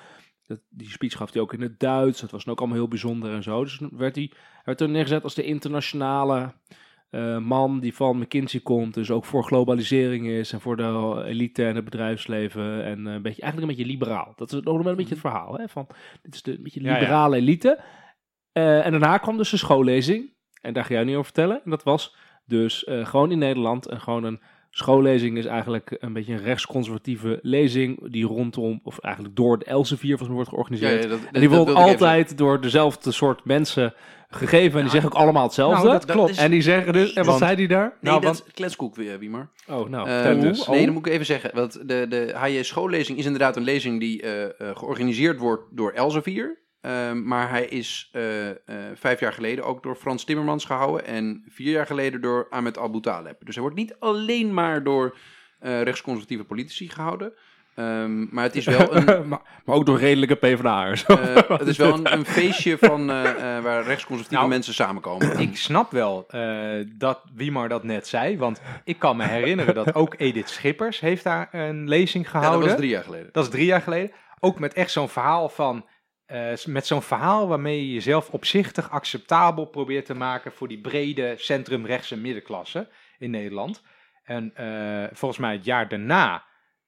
Dat, 0.46 0.60
die 0.68 0.90
speech 0.90 1.16
gaf 1.16 1.32
hij 1.32 1.42
ook 1.42 1.52
in 1.52 1.60
het 1.60 1.80
Duits, 1.80 2.20
dat 2.20 2.30
was 2.30 2.46
ook 2.46 2.58
allemaal 2.58 2.76
heel 2.76 2.88
bijzonder 2.88 3.32
en 3.32 3.42
zo. 3.42 3.62
Dus 3.62 3.76
toen 3.76 3.90
werd 3.92 4.14
hij 4.14 4.32
werd 4.64 4.80
er 4.80 4.88
neergezet 4.88 5.24
als 5.24 5.34
de 5.34 5.44
internationale 5.44 6.52
eh, 7.10 7.38
man 7.38 7.80
die 7.80 7.94
van 7.94 8.18
McKinsey 8.18 8.60
komt, 8.60 8.94
dus 8.94 9.10
ook 9.10 9.24
voor 9.24 9.44
globalisering 9.44 10.26
is 10.26 10.52
en 10.52 10.60
voor 10.60 10.76
de 10.76 11.22
elite 11.26 11.66
en 11.66 11.74
het 11.74 11.84
bedrijfsleven 11.84 12.84
en 12.84 13.06
eh, 13.06 13.12
een 13.12 13.22
beetje, 13.22 13.42
eigenlijk 13.42 13.70
een 13.70 13.76
beetje 13.76 13.92
liberaal. 13.92 14.32
Dat 14.36 14.52
is 14.52 14.60
nog 14.60 14.76
wel 14.76 14.86
een 14.86 14.96
beetje 14.96 15.10
het 15.14 15.20
verhaal, 15.20 15.58
hè, 15.58 15.68
van 15.68 15.86
dit 16.22 16.34
is 16.34 16.42
de 16.42 16.56
een 16.56 16.62
beetje 16.62 16.82
Ja, 16.82 16.94
ja. 16.94 16.98
liberale 16.98 17.36
elite. 17.36 17.80
Eh, 18.52 18.84
en 18.84 18.90
daarna 18.90 19.18
kwam 19.18 19.36
dus 19.36 19.50
de 19.50 19.56
schoollezing. 19.56 20.36
En 20.60 20.72
daar 20.72 20.84
ga 20.84 20.94
jij 20.94 21.04
nu 21.04 21.12
over 21.12 21.24
vertellen. 21.24 21.60
En 21.64 21.70
dat 21.70 21.82
was 21.82 22.16
dus 22.44 22.86
gewoon 22.88 23.30
in 23.30 23.38
Nederland. 23.38 23.86
En 23.86 24.00
gewoon 24.00 24.24
een 24.24 24.40
schoollezing 24.70 25.38
is 25.38 25.46
eigenlijk 25.46 25.96
een 26.00 26.12
beetje 26.12 26.32
een 26.32 26.42
rechtsconservatieve 26.42 27.38
lezing. 27.42 28.10
Die 28.10 28.24
rondom, 28.26 28.80
of 28.82 28.98
eigenlijk 28.98 29.36
door 29.36 29.58
de 29.58 29.64
Elsevier 29.64 30.18
volgens 30.18 30.28
mij 30.28 30.36
wordt 30.36 30.50
georganiseerd. 30.50 31.08
dat, 31.10 31.20
en 31.32 31.40
die 31.40 31.50
wordt 31.50 31.74
altijd 31.74 32.38
door 32.38 32.60
dezelfde 32.60 33.12
soort 33.12 33.44
mensen 33.44 33.94
gegeven. 34.30 34.76
En 34.76 34.82
die 34.82 34.90
zeggen 34.92 35.10
ook 35.12 35.18
allemaal 35.18 35.42
hetzelfde. 35.42 35.76
Nou, 35.86 35.88
dat 35.98 36.04
klopt. 36.04 36.38
en 36.38 36.50
die 36.50 36.62
zeggen 36.62 36.92
dus, 36.92 37.08
en 37.08 37.14
wat 37.16 37.26
Want- 37.26 37.38
zei 37.38 37.56
die 37.56 37.68
daar? 37.68 37.82
Nee, 37.88 37.92
Nou, 38.00 38.14
dat 38.20 38.24
want- 38.24 38.46
is 38.46 38.52
kletskoek, 38.54 38.94
weer, 38.96 39.18
Wiemer. 39.18 39.48
Oh, 39.68 39.88
nou, 39.88 40.08
Eh, 40.08 40.14
vertel 40.20 40.40
dus. 40.40 40.66
nee, 40.66 40.84
dat 40.84 40.94
moet 40.94 41.06
ik 41.06 41.12
even 41.12 41.26
zeggen. 41.26 41.50
Want 41.54 41.88
de, 41.88 42.06
de 42.08 42.32
HJ 42.34 42.62
schoollezing 42.62 43.18
is 43.18 43.24
inderdaad 43.24 43.56
een 43.56 43.62
lezing 43.62 44.00
die 44.00 44.22
eh, 44.22 44.44
eh, 44.44 44.76
georganiseerd 44.76 45.38
wordt 45.38 45.62
door 45.70 45.92
Elsevier. 45.92 46.58
Ehm, 46.80 47.22
maar 47.26 47.50
hij 47.50 47.64
is 47.64 48.08
eh, 48.12 48.48
eh, 48.50 48.56
vijf 48.94 49.20
jaar 49.20 49.32
geleden 49.32 49.64
ook 49.64 49.82
door 49.82 49.96
Frans 49.96 50.24
Timmermans 50.24 50.64
gehouden. 50.64 51.06
En 51.06 51.44
vier 51.48 51.72
jaar 51.72 51.86
geleden 51.86 52.20
door 52.20 52.46
Ahmed 52.50 52.78
Abu 52.78 53.00
Taleb. 53.00 53.36
Dus 53.44 53.54
hij 53.54 53.62
wordt 53.62 53.78
niet 53.78 53.96
alleen 53.98 54.54
maar 54.54 54.84
door 54.84 55.16
eh, 55.58 55.82
rechtsconservatieve 55.82 56.44
politici 56.44 56.88
gehouden. 56.88 57.32
Ehm, 57.74 58.34
maar 58.34 58.44
het 58.44 58.56
is 58.56 58.64
wel 58.64 58.96
een, 58.96 59.04
maar, 59.28 59.40
maar 59.64 59.76
ook 59.76 59.86
door 59.86 59.98
redelijke 59.98 60.34
PvdA'ers. 60.34 61.04
het 61.62 61.66
is 61.66 61.76
wel 61.76 61.94
een, 61.94 62.12
een 62.12 62.24
feestje 62.24 62.78
van, 62.78 63.06
waar 63.06 63.82
rechtsconservatieve 63.84 64.34
Nou, 64.34 64.48
mensen 64.48 64.74
samenkomen. 64.74 65.38
Ik 65.38 65.56
snap 65.56 65.90
wel 65.90 66.26
dat 66.96 67.22
Wiemar 67.34 67.68
dat 67.68 67.84
net 67.84 68.06
zei, 68.06 68.38
want 68.38 68.60
ik 68.84 68.98
kan 68.98 69.16
me 69.16 69.24
herinneren 69.24 69.74
dat 69.74 69.94
ook 69.94 70.14
Edith 70.16 70.48
Schippers 70.48 71.00
heeft 71.00 71.24
daar 71.24 71.48
een 71.52 71.88
lezing 71.88 72.24
Ja, 72.24 72.30
gehouden. 72.30 72.60
dat 72.60 72.68
was 72.68 72.78
drie 72.78 72.90
jaar 72.90 73.04
geleden. 73.04 73.28
Dat 73.32 73.44
is 73.44 73.50
drie 73.50 73.66
jaar 73.66 73.82
geleden. 73.82 74.10
Ook 74.40 74.58
met 74.58 74.72
echt 74.72 74.90
zo'n 74.90 75.08
verhaal 75.08 75.48
van. 75.48 75.84
Eh, 76.28 76.64
met 76.64 76.86
zo'n 76.86 77.02
verhaal 77.02 77.48
waarmee 77.48 77.86
je 77.86 77.92
jezelf 77.92 78.30
opzichtig 78.30 78.90
acceptabel 78.90 79.64
probeert 79.64 80.06
te 80.06 80.14
maken 80.14 80.52
voor 80.52 80.68
die 80.68 80.80
brede 80.80 81.34
centrum-rechtse 81.36 82.16
middenklasse 82.16 82.88
in 83.18 83.30
Nederland. 83.30 83.82
En 84.24 84.54
eh, 84.54 85.04
volgens 85.12 85.40
mij 85.40 85.52
het 85.52 85.64
jaar 85.64 85.88
daarna, 85.88 86.44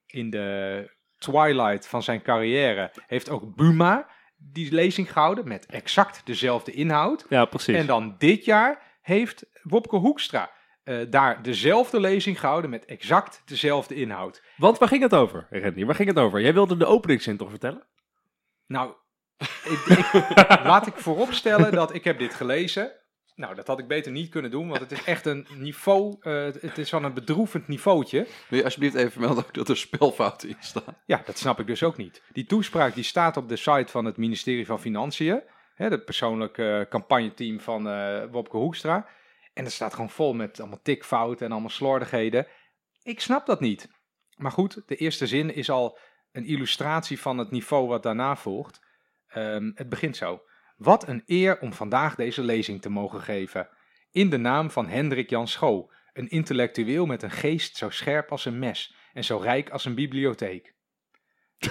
in 0.07 0.31
de 0.31 0.91
twilight 1.19 1.87
van 1.87 2.03
zijn 2.03 2.23
carrière, 2.23 2.93
heeft 3.07 3.31
ook 3.31 3.55
Buma 3.57 4.09
die 4.37 4.73
lezing 4.73 5.13
gehouden 5.13 5.49
met 5.49 5.67
exact 5.67 6.27
dezelfde 6.27 6.73
inhoud. 6.73 7.27
ja, 7.29 7.45
precies. 7.45 7.77
En 7.77 7.87
dan 7.87 8.15
dit 8.19 8.45
jaar 8.45 8.99
heeft 9.03 9.47
Wopke 9.63 9.97
Hoekstra 9.97 10.51
eh, 10.83 10.99
daar 11.11 11.43
dezelfde 11.43 12.01
lezing 12.01 12.41
gehouden 12.41 12.71
met 12.71 12.85
exact 12.85 13.43
dezelfde 13.45 13.95
inhoud. 13.95 14.43
Want 14.57 14.79
waar 14.79 14.89
ging 14.89 15.03
het 15.03 15.15
over, 15.15 15.47
Randy? 15.51 15.85
Waar 15.85 15.95
ging 15.95 16.09
het 16.09 16.19
over? 16.19 16.41
Jij 16.41 16.55
wilde 16.55 16.77
de 16.77 16.87
openingszin 16.87 17.37
toch 17.37 17.51
vertellen? 17.51 17.87
Nou, 18.67 18.95
ik, 19.65 19.85
ik- 19.87 20.47
laat 20.65 20.87
ik 20.87 20.95
vooropstellen 20.97 21.73
dat 21.73 21.95
ik 21.95 22.05
heb 22.05 22.19
dit 22.19 22.35
gelezen. 22.35 22.93
Nou, 23.35 23.55
dat 23.55 23.67
had 23.67 23.79
ik 23.79 23.89
beter 23.89 24.13
niet 24.13 24.31
kunnen 24.31 24.51
doen, 24.51 24.69
want 24.69 24.81
het 24.81 24.93
is 24.93 25.05
echt 25.05 25.27
een 25.27 25.47
niveau, 25.57 26.17
eh, 26.21 26.45
het 26.61 26.79
is 26.79 26.89
van 26.91 27.05
een 27.05 27.15
bedroevend 27.15 27.69
niveautje. 27.69 28.27
Wil 28.49 28.59
je 28.59 28.65
alsjeblieft 28.65 28.95
even 28.95 29.11
vermelden 29.13 29.45
dat 29.53 29.69
er 29.69 29.77
spelfouten 29.77 30.49
in 30.49 30.57
staan? 30.61 30.97
Ja, 31.07 31.23
dat 31.25 31.39
snap 31.39 31.61
ik 31.61 31.67
dus 31.67 31.83
ook 31.83 31.97
niet. 31.97 32.23
Die 32.33 32.47
toespraak 32.47 32.95
die 32.95 33.05
staat 33.05 33.37
op 33.37 33.49
de 33.49 33.57
site 33.57 33.87
van 33.89 34.05
het 34.05 34.17
ministerie 34.17 34.67
van 34.67 34.81
Financiën, 34.81 35.43
hè, 35.75 35.89
het 35.89 36.05
persoonlijke 36.05 36.79
eh, 36.79 36.89
campagneteam 36.91 37.61
van 37.61 37.89
eh 37.89 38.23
Wopke 38.31 38.57
Hoekstra. 38.57 39.09
En 39.55 39.65
dat 39.65 39.73
staat 39.73 39.95
gewoon 39.95 40.11
vol 40.11 40.33
met 40.33 40.61
allemaal 40.61 40.83
tikfouten 40.83 41.47
en 41.47 41.53
allemaal 41.53 41.71
slordigheden. 41.71 42.47
Ik 43.03 43.21
snap 43.21 43.47
dat 43.47 43.61
niet. 43.61 43.89
Maar 44.37 44.53
goed, 44.53 44.83
de 44.87 44.97
eerste 44.97 45.27
zin 45.27 45.55
is 45.55 45.71
al 45.71 45.99
een 46.33 46.45
illustratie 46.47 47.21
van 47.21 47.39
het 47.39 47.51
niveau 47.51 47.89
wat 47.89 48.03
daarna 48.03 48.37
volgt. 48.37 48.89
Ehm, 49.31 49.71
het 49.75 49.89
begint 49.89 50.17
zo. 50.17 50.43
Wat 50.77 51.09
een 51.09 51.23
eer 51.27 51.59
om 51.61 51.73
vandaag 51.73 52.15
deze 52.15 52.43
lezing 52.43 52.83
te 52.83 52.91
mogen 52.91 53.21
geven. 53.21 53.69
In 54.11 54.31
de 54.31 54.37
naam 54.37 54.71
van 54.71 54.89
Hendrik 54.89 55.31
Jan 55.31 55.49
Schoo, 55.49 55.91
een 56.13 56.29
intellectueel 56.29 57.07
met 57.07 57.23
een 57.23 57.31
geest 57.31 57.77
zo 57.77 57.91
scherp 57.91 58.31
als 58.31 58.45
een 58.45 58.59
mes 58.59 58.95
en 59.13 59.25
zo 59.25 59.37
rijk 59.39 59.71
als 59.71 59.85
een 59.85 59.95
bibliotheek. 59.95 60.75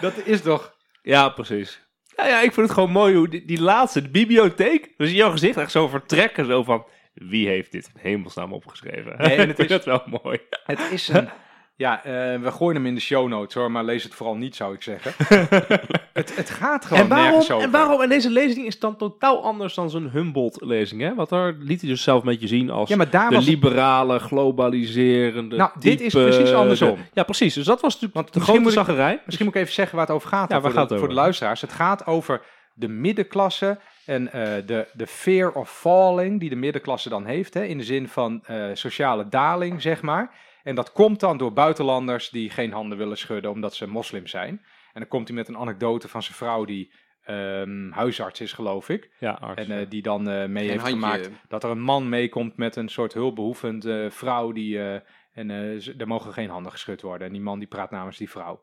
Dat 0.00 0.16
is 0.24 0.40
toch... 0.42 0.76
Ja, 1.02 1.28
precies. 1.28 1.86
Ja, 2.16 2.26
ja, 2.26 2.36
ik 2.40 2.52
vind 2.52 2.66
het 2.66 2.74
gewoon 2.74 2.90
mooi 2.90 3.14
hoe 3.16 3.28
die, 3.28 3.44
die 3.44 3.60
laatste, 3.60 4.02
de 4.02 4.08
bibliotheek, 4.10 4.94
dus 4.96 5.08
in 5.08 5.14
jouw 5.14 5.30
gezicht 5.30 5.56
echt 5.56 5.70
zo 5.70 5.88
vertrekken, 5.88 6.46
zo 6.46 6.62
van, 6.62 6.86
wie 7.14 7.48
heeft 7.48 7.72
dit 7.72 7.90
in 7.94 8.00
hemelsnaam 8.00 8.52
opgeschreven? 8.52 9.18
Nee, 9.18 9.36
en 9.36 9.48
het 9.48 9.58
is- 9.68 9.68
dat 9.68 9.84
wel 9.84 10.02
mooi. 10.22 10.40
Het 10.64 10.80
is 10.90 11.08
een, 11.08 11.28
Ja, 11.76 12.04
eh, 12.04 12.12
we 12.40 12.50
gooien 12.50 12.74
hem 12.76 12.86
in 12.86 12.94
de 12.94 13.00
show 13.00 13.28
notes 13.28 13.54
hoor, 13.54 13.70
maar 13.70 13.84
lees 13.84 14.02
het 14.02 14.14
vooral 14.14 14.36
niet, 14.36 14.56
zou 14.56 14.74
ik 14.74 14.82
zeggen. 14.82 15.12
het, 16.12 16.36
het 16.36 16.50
gaat 16.50 16.84
gewoon 16.84 17.02
En 17.02 17.08
waarom, 17.08 17.26
nergens 17.26 17.50
over. 17.50 17.64
en 17.66 17.70
waarom? 17.70 18.00
En 18.00 18.08
deze 18.08 18.30
lezing 18.30 18.66
is 18.66 18.78
dan 18.78 18.96
totaal 18.96 19.42
anders 19.44 19.74
dan 19.74 19.90
zijn 19.90 20.10
Humboldt-lezing, 20.10 21.00
hè? 21.00 21.14
Want 21.14 21.28
daar 21.28 21.52
liet 21.58 21.80
hij 21.80 21.90
dus 21.90 22.02
zelf 22.02 22.20
een 22.22 22.28
beetje 22.28 22.46
zien 22.46 22.70
als 22.70 22.88
Ja, 22.88 22.96
maar 22.96 23.10
daar 23.10 23.28
de 23.28 23.34
was 23.34 23.44
het- 23.44 23.54
liberale, 23.54 24.18
globaliserende 24.18 25.56
Nou, 25.56 25.70
dit 25.78 26.00
is 26.00 26.12
precies 26.12 26.52
andersom. 26.52 26.94
de- 26.96 27.02
ja, 27.12 27.22
precies. 27.22 27.54
Dus 27.54 27.64
dat 27.66 27.80
was 27.80 27.92
natuurlijk 27.92 28.14
Want 28.14 28.32
de 28.34 28.40
grote 28.40 28.58
moet 28.60 28.68
ik- 28.68 28.74
zaggerij. 28.76 29.22
Misschien 29.24 29.46
moet 29.46 29.54
ik 29.54 29.60
even 29.62 29.74
zeggen 29.74 29.96
waar 29.96 30.06
het 30.06 30.14
over 30.14 30.28
gaat 30.28 30.48
Ja, 30.50 30.60
waar 30.60 30.70
voor, 30.70 30.70
gaat 30.80 30.88
de, 30.88 30.94
het 30.94 30.98
voor 30.98 31.08
de 31.08 31.14
over? 31.14 31.22
luisteraars. 31.24 31.60
Het 31.60 31.72
gaat 31.72 32.06
over 32.06 32.40
de 32.74 32.88
middenklasse 32.88 33.78
en 34.06 34.32
eh, 34.32 34.42
de, 34.66 34.86
de 34.92 35.06
fear 35.06 35.52
of 35.52 35.70
falling 35.70 36.40
die 36.40 36.48
de 36.48 36.56
middenklasse 36.56 37.08
dan 37.08 37.24
heeft. 37.26 37.54
Hè, 37.54 37.62
in 37.64 37.78
de 37.78 37.84
zin 37.84 38.08
van 38.08 38.40
eh, 38.46 38.64
sociale 38.72 39.28
daling, 39.28 39.82
zeg 39.82 40.02
maar. 40.02 40.34
En 40.62 40.74
dat 40.74 40.92
komt 40.92 41.20
dan 41.20 41.36
door 41.38 41.52
buitenlanders 41.52 42.30
die 42.30 42.50
geen 42.50 42.72
handen 42.72 42.98
willen 42.98 43.18
schudden 43.18 43.50
omdat 43.50 43.74
ze 43.74 43.86
moslim 43.88 44.26
zijn. 44.26 44.48
En 44.92 45.00
dan 45.00 45.08
komt 45.08 45.28
hij 45.28 45.36
met 45.36 45.48
een 45.48 45.56
anekdote 45.56 46.08
van 46.08 46.22
zijn 46.22 46.34
vrouw 46.36 46.64
die 46.64 46.92
ehm, 47.22 47.90
huisarts 47.90 48.40
is, 48.40 48.52
geloof 48.52 48.88
ik. 48.88 49.10
Ja, 49.18 49.30
arts. 49.32 49.62
En 49.66 49.78
eh, 49.78 49.86
die 49.90 50.02
dan 50.02 50.28
eh, 50.28 50.46
mee 50.48 50.68
heeft 50.68 50.80
handje. 50.82 51.00
gemaakt 51.00 51.30
dat 51.48 51.64
er 51.64 51.70
een 51.70 51.80
man 51.82 52.08
meekomt 52.08 52.56
met 52.56 52.76
een 52.76 52.88
soort 52.88 53.12
hulpbehoevende 53.12 54.08
vrouw. 54.10 54.52
Die, 54.52 54.78
eh, 54.78 55.00
en 55.32 55.50
eh, 55.50 56.00
er 56.00 56.06
mogen 56.06 56.32
geen 56.32 56.50
handen 56.50 56.72
geschud 56.72 57.02
worden. 57.02 57.26
En 57.26 57.32
die 57.32 57.42
man 57.42 57.58
die 57.58 57.68
praat 57.68 57.90
namens 57.90 58.16
die 58.16 58.30
vrouw. 58.30 58.62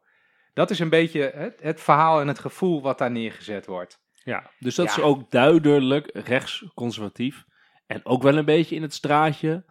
Dat 0.54 0.70
is 0.70 0.80
een 0.80 0.90
beetje 0.90 1.32
het, 1.36 1.60
het 1.62 1.82
verhaal 1.82 2.22
en 2.22 2.28
het 2.28 2.40
gevoel 2.40 2.82
wat 2.82 2.98
daar 2.98 3.12
neergezet 3.12 3.66
wordt. 3.66 4.00
ja, 4.24 4.52
dus 4.60 4.76
dat 4.76 4.86
Ja. 4.86 4.92
is 4.92 5.02
ook 5.02 5.32
duidelijk 5.32 6.10
rechtsconservatief. 6.14 7.46
En 7.88 8.06
ook 8.06 8.24
wel 8.24 8.38
een 8.38 8.46
beetje 8.46 8.76
in 8.76 8.82
het 8.82 8.94
straatje 8.94 9.66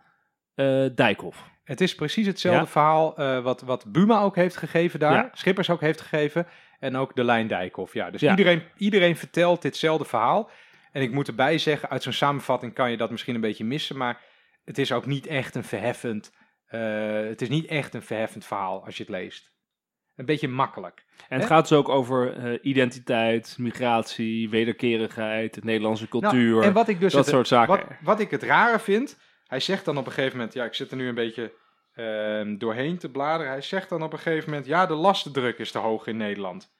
eh 0.55 0.87
Dijkhoff. 0.95 1.51
Het 1.69 1.81
is 1.81 1.95
precies 1.95 2.27
hetzelfde 2.27 2.61
Ja. 2.61 2.67
verhaal 2.67 3.17
eh, 3.17 3.41
wat, 3.43 3.61
wat 3.63 3.85
Buma 3.93 4.21
ook 4.21 4.37
heeft 4.37 4.57
gegeven 4.57 4.99
daar. 5.01 5.13
Ja. 5.13 5.31
Schippers 5.33 5.71
ook 5.71 5.81
heeft 5.81 6.01
gegeven. 6.01 6.47
En 6.79 6.97
ook 6.97 7.17
de 7.17 7.25
Lijn 7.25 7.47
Dijkhoff. 7.47 7.95
Ja, 7.95 8.11
dus 8.11 8.21
Ja. 8.21 8.31
Iedereen, 8.31 8.63
iedereen 8.77 9.17
vertelt 9.17 9.63
ditzelfde 9.63 10.05
verhaal. 10.05 10.51
En 10.93 11.03
ik 11.03 11.13
moet 11.13 11.29
erbij 11.29 11.59
zeggen, 11.59 11.89
uit 11.91 12.03
zo'n 12.03 12.13
samenvatting 12.13 12.75
kan 12.75 12.91
je 12.91 12.97
dat 12.97 13.11
misschien 13.11 13.35
een 13.35 13.41
beetje 13.41 13.65
missen. 13.65 13.97
Maar 13.97 14.21
het 14.65 14.79
is 14.79 14.93
ook 14.93 15.07
niet 15.07 15.27
echt 15.27 15.55
een 15.55 15.65
verheffend, 15.65 16.33
eh, 16.67 16.81
het 17.13 17.43
is 17.43 17.49
niet 17.49 17.67
echt 17.67 17.95
een 17.95 18.03
verheffend 18.03 18.45
verhaal 18.45 18.85
als 18.85 18.97
je 18.97 19.03
het 19.03 19.13
leest. 19.13 19.51
Een 20.17 20.25
beetje 20.27 20.49
makkelijk. 20.49 21.05
En 21.29 21.39
het 21.41 21.49
Hè? 21.49 21.55
gaat 21.55 21.69
dus 21.69 21.79
ook 21.79 21.89
over 21.89 22.37
eh, 22.37 22.59
identiteit, 22.63 23.55
migratie, 23.59 24.51
wederkerigheid, 24.51 25.55
de 25.55 25.61
Nederlandse 25.65 26.09
cultuur. 26.09 26.51
Nou, 26.53 26.65
en 26.65 26.73
wat 26.73 26.89
ik 26.89 27.01
dus 27.01 27.13
dat 27.13 27.25
het, 27.25 27.35
soort 27.35 27.49
zaken. 27.49 27.77
Wat, 27.77 27.85
wat 28.03 28.21
ik 28.21 28.31
het 28.31 28.43
rare 28.43 28.79
vind, 28.79 29.19
hij 29.49 29.61
zegt 29.61 29.85
dan 29.85 29.99
op 29.99 30.07
een 30.07 30.13
gegeven 30.13 30.37
moment, 30.37 30.55
ja, 30.55 30.65
ik 30.65 30.75
zit 30.75 30.91
er 30.91 30.97
nu 30.97 31.09
een 31.09 31.15
beetje 31.15 31.53
ehm, 31.95 32.57
doorheen 32.59 32.99
te 32.99 33.09
bladeren. 33.11 33.53
Hij 33.53 33.63
zegt 33.63 33.89
dan 33.89 34.03
op 34.03 34.13
een 34.13 34.19
gegeven 34.19 34.51
moment, 34.51 34.67
ja, 34.69 34.87
de 34.87 34.95
lastendruk 34.95 35.59
is 35.59 35.71
te 35.71 35.79
hoog 35.79 36.07
in 36.07 36.17
Nederland. 36.17 36.71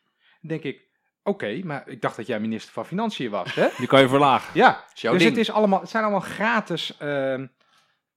Dan 0.41 0.49
denk 0.51 0.63
ik, 0.63 0.87
oké, 1.23 1.61
maar 1.65 1.89
ik 1.89 2.01
dacht 2.01 2.17
dat 2.17 2.27
jij 2.27 2.41
minister 2.41 2.73
van 2.73 2.87
Financiën 2.87 3.31
was, 3.31 3.55
hè? 3.55 3.69
Die 3.79 3.87
kan 3.87 4.01
je 4.01 4.09
verlagen. 4.09 4.51
Ja, 4.55 4.85
dus 4.95 5.01
ding. 5.01 5.23
het, 5.23 5.37
is 5.37 5.51
allemaal, 5.51 5.81
het 5.81 5.91
zijn 5.91 6.03
allemaal 6.03 6.21
gratis, 6.21 6.97
ehm, 6.99 7.47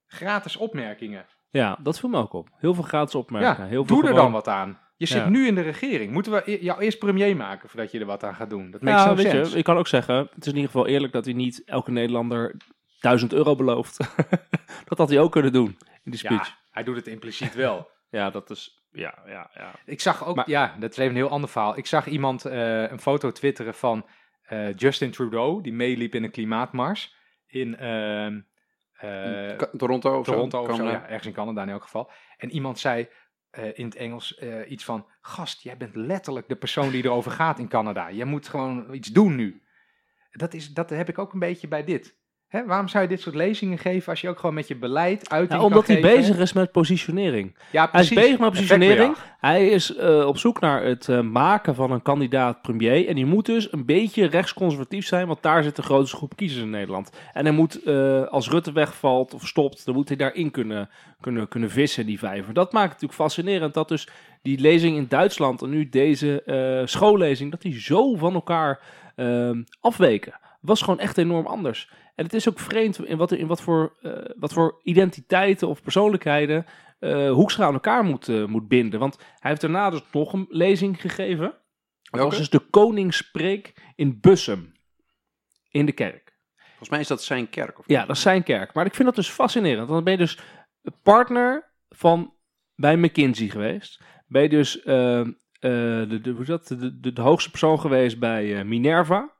gratis 0.06 0.56
opmerkingen. 0.56 1.26
Ja, 1.50 1.78
dat 1.82 1.98
viel 2.00 2.08
me 2.08 2.18
ook 2.18 2.32
op. 2.32 2.48
Heel 2.56 2.74
veel 2.74 2.82
gratis 2.84 3.14
opmerkingen. 3.14 3.56
Ja, 3.64 3.70
Heel 3.70 3.84
veel 3.84 3.96
doe 4.00 4.08
er 4.08 4.14
dan 4.14 4.32
wat 4.32 4.48
aan. 4.48 4.80
Je 4.96 5.06
zit 5.06 5.22
Ja. 5.22 5.28
nu 5.28 5.46
in 5.46 5.54
de 5.54 5.60
regering. 5.60 6.12
Moeten 6.12 6.32
we 6.32 6.42
e- 6.44 6.58
jou 6.64 6.80
eerst 6.80 6.98
premier 6.98 7.36
maken 7.36 7.68
voordat 7.68 7.90
je 7.92 7.98
er 7.98 8.06
wat 8.06 8.24
aan 8.24 8.34
gaat 8.34 8.50
doen? 8.50 8.70
Dat 8.70 8.80
Ja, 8.82 9.06
no 9.06 9.14
weet 9.14 9.30
sense. 9.30 9.50
je, 9.52 9.58
ik 9.58 9.64
kan 9.64 9.76
ook 9.76 9.86
zeggen, 9.86 10.14
het 10.16 10.28
is 10.40 10.46
in 10.46 10.54
ieder 10.54 10.70
geval 10.70 10.86
eerlijk 10.86 11.12
dat 11.12 11.24
hij 11.24 11.34
niet 11.34 11.62
elke 11.64 11.90
Nederlander 11.90 12.56
1000 13.02 13.32
euro 13.32 13.56
belooft. 13.56 13.96
dat 14.88 14.98
had 14.98 15.08
hij 15.08 15.20
ook 15.20 15.32
kunnen 15.32 15.52
doen 15.52 15.78
in 16.04 16.10
die 16.10 16.18
speech. 16.18 16.46
ja, 16.46 16.58
hij 16.70 16.82
doet 16.82 16.96
het 16.96 17.06
impliciet 17.06 17.54
wel. 17.54 17.90
Ja, 18.08 18.30
dat 18.30 18.50
is, 18.50 18.86
ja, 18.90 19.22
ja, 19.26 19.50
ja. 19.54 19.70
Ik 19.84 20.00
zag 20.00 20.26
ook, 20.26 20.36
Maar- 20.36 20.50
ja, 20.50 20.76
dat 20.78 20.90
is 20.90 20.96
even 20.96 21.10
een 21.10 21.16
heel 21.16 21.28
ander 21.28 21.50
verhaal. 21.50 21.78
Ik 21.78 21.86
zag 21.86 22.06
iemand 22.06 22.44
eh, 22.44 22.90
een 22.90 23.00
foto 23.00 23.30
twitteren 23.32 23.74
van 23.74 24.06
eh, 24.42 24.74
Justin 24.76 25.10
Trudeau, 25.10 25.62
die 25.62 25.72
meeliep 25.72 26.14
in 26.14 26.24
een 26.24 26.30
klimaatmars 26.30 27.16
in 27.46 27.76
ehm, 27.76 28.40
eh, 28.92 29.56
Toronto 29.76 30.18
of 30.18 30.26
zo? 30.26 30.40
Of 30.40 30.76
ja, 30.76 31.02
ergens 31.06 31.26
in 31.26 31.32
Canada 31.32 31.62
in 31.62 31.68
elk 31.68 31.82
geval. 31.82 32.10
En 32.36 32.50
iemand 32.50 32.78
zei 32.78 33.08
eh, 33.50 33.78
in 33.78 33.84
het 33.84 33.94
Engels 33.94 34.34
eh, 34.34 34.70
iets 34.70 34.84
van, 34.84 35.06
gast, 35.20 35.62
jij 35.62 35.76
bent 35.76 35.94
letterlijk 35.96 36.48
de 36.48 36.56
persoon 36.56 36.90
die 36.90 37.04
erover 37.04 37.30
gaat 37.30 37.58
in 37.58 37.68
Canada. 37.68 38.08
Je 38.08 38.24
moet 38.24 38.48
gewoon 38.48 38.94
iets 38.94 39.08
doen 39.08 39.34
nu. 39.34 39.62
Dat, 40.30 40.54
is, 40.54 40.72
dat 40.72 40.90
heb 40.90 41.08
ik 41.08 41.18
ook 41.18 41.32
een 41.32 41.38
beetje 41.38 41.68
bij 41.68 41.84
dit. 41.84 42.20
Hè, 42.52 42.66
waarom 42.66 42.88
zou 42.88 43.02
je 43.02 43.08
dit 43.08 43.20
soort 43.20 43.34
lezingen 43.34 43.78
geven 43.78 44.08
als 44.08 44.20
je 44.20 44.28
ook 44.28 44.38
gewoon 44.38 44.54
met 44.54 44.68
je 44.68 44.76
beleid 44.76 45.30
uit 45.30 45.58
omdat 45.58 45.86
hij 45.86 46.00
bezig 46.00 46.38
is 46.38 46.52
met 46.52 46.72
positionering. 46.72 47.54
Ja, 47.70 47.88
Hij 47.92 48.00
is 48.00 48.08
precies. 48.08 48.24
bezig 48.24 48.38
met 48.38 48.50
positionering. 48.50 49.16
Hij 49.40 49.68
is 49.68 49.94
eh, 49.94 50.26
op 50.26 50.38
zoek 50.38 50.60
naar 50.60 50.84
het 50.84 51.08
eh, 51.08 51.20
maken 51.20 51.74
van 51.74 51.90
een 51.90 52.02
kandidaat 52.02 52.62
premier. 52.62 53.08
En 53.08 53.14
die 53.14 53.26
moet 53.26 53.46
dus 53.46 53.72
een 53.72 53.84
beetje 53.84 54.26
rechtsconservatief 54.26 55.06
zijn, 55.06 55.26
want 55.26 55.42
daar 55.42 55.62
zit 55.62 55.76
de 55.76 55.82
grootste 55.82 56.16
groep 56.16 56.36
kiezers 56.36 56.62
in 56.62 56.70
Nederland. 56.70 57.10
En 57.32 57.44
hij 57.44 57.54
moet, 57.54 57.82
eh, 57.82 58.24
als 58.24 58.48
Rutte 58.48 58.72
wegvalt 58.72 59.34
of 59.34 59.46
stopt, 59.46 59.84
dan 59.84 59.94
moet 59.94 60.08
hij 60.08 60.16
daarin 60.16 60.50
kunnen, 60.50 60.88
kunnen, 61.20 61.48
kunnen 61.48 61.70
vissen, 61.70 62.06
die 62.06 62.18
vijver. 62.18 62.54
Dat 62.54 62.72
maakt 62.72 62.92
het 62.92 63.00
natuurlijk 63.00 63.20
fascinerend 63.20 63.74
dat 63.74 63.88
dus 63.88 64.08
die 64.42 64.60
lezing 64.60 64.96
in 64.96 65.06
Duitsland 65.08 65.62
en 65.62 65.70
nu 65.70 65.88
deze 65.88 66.82
schoollezing, 66.84 67.50
dat 67.50 67.62
die 67.62 67.80
zo 67.80 68.16
van 68.16 68.34
elkaar 68.34 68.80
ehm, 69.16 69.62
afweken. 69.80 70.40
was 70.60 70.82
gewoon 70.82 70.98
echt 70.98 71.18
enorm 71.18 71.46
anders. 71.46 71.88
En 72.14 72.24
het 72.24 72.34
is 72.34 72.48
ook 72.48 72.58
vreemd 72.58 73.04
in 73.04 73.16
wat, 73.16 73.32
in 73.32 73.46
wat, 73.46 73.62
voor, 73.62 73.96
eh, 74.00 74.12
wat 74.36 74.52
voor 74.52 74.80
identiteiten 74.82 75.68
of 75.68 75.82
persoonlijkheden 75.82 76.66
Hoekstra 77.08 77.66
aan 77.66 77.72
elkaar 77.72 78.04
moet, 78.04 78.28
eh, 78.28 78.44
moet 78.44 78.68
binden. 78.68 79.00
Want 79.00 79.16
hij 79.16 79.50
heeft 79.50 79.60
daarna 79.60 79.90
dus 79.90 80.02
nog 80.12 80.32
een 80.32 80.46
lezing 80.48 81.00
gegeven. 81.00 81.44
Dat 81.44 81.60
Welke? 82.10 82.28
was 82.28 82.38
dus 82.38 82.50
de 82.50 82.68
Koningspreek 82.70 83.74
in 83.94 84.20
Bussum. 84.20 84.72
In 85.70 85.86
de 85.86 85.92
kerk. 85.92 86.40
Volgens 86.66 86.88
mij 86.88 87.00
is 87.00 87.06
dat 87.06 87.22
zijn 87.22 87.48
kerk. 87.48 87.78
Of 87.78 87.84
Ja, 87.88 88.06
dat 88.06 88.16
is 88.16 88.22
zijn 88.22 88.42
kerk. 88.42 88.74
Maar 88.74 88.86
ik 88.86 88.94
vind 88.94 89.06
dat 89.06 89.16
dus 89.16 89.28
fascinerend. 89.28 89.78
Want 89.78 89.90
dan 89.90 90.04
ben 90.04 90.12
je 90.12 90.18
dus 90.18 90.38
partner 91.02 91.72
van, 91.88 92.34
bij 92.74 92.96
McKinsey 92.96 93.48
geweest. 93.48 94.00
Ben 94.26 94.42
je 94.42 94.48
dus 94.48 94.82
de, 94.82 95.36
de, 96.22 96.30
hoe 96.30 96.40
is 96.40 96.46
dat? 96.46 96.68
De, 96.68 97.00
de, 97.00 97.12
de 97.12 97.20
hoogste 97.20 97.50
persoon 97.50 97.80
geweest 97.80 98.18
bij 98.18 98.64
Minerva. 98.64 99.32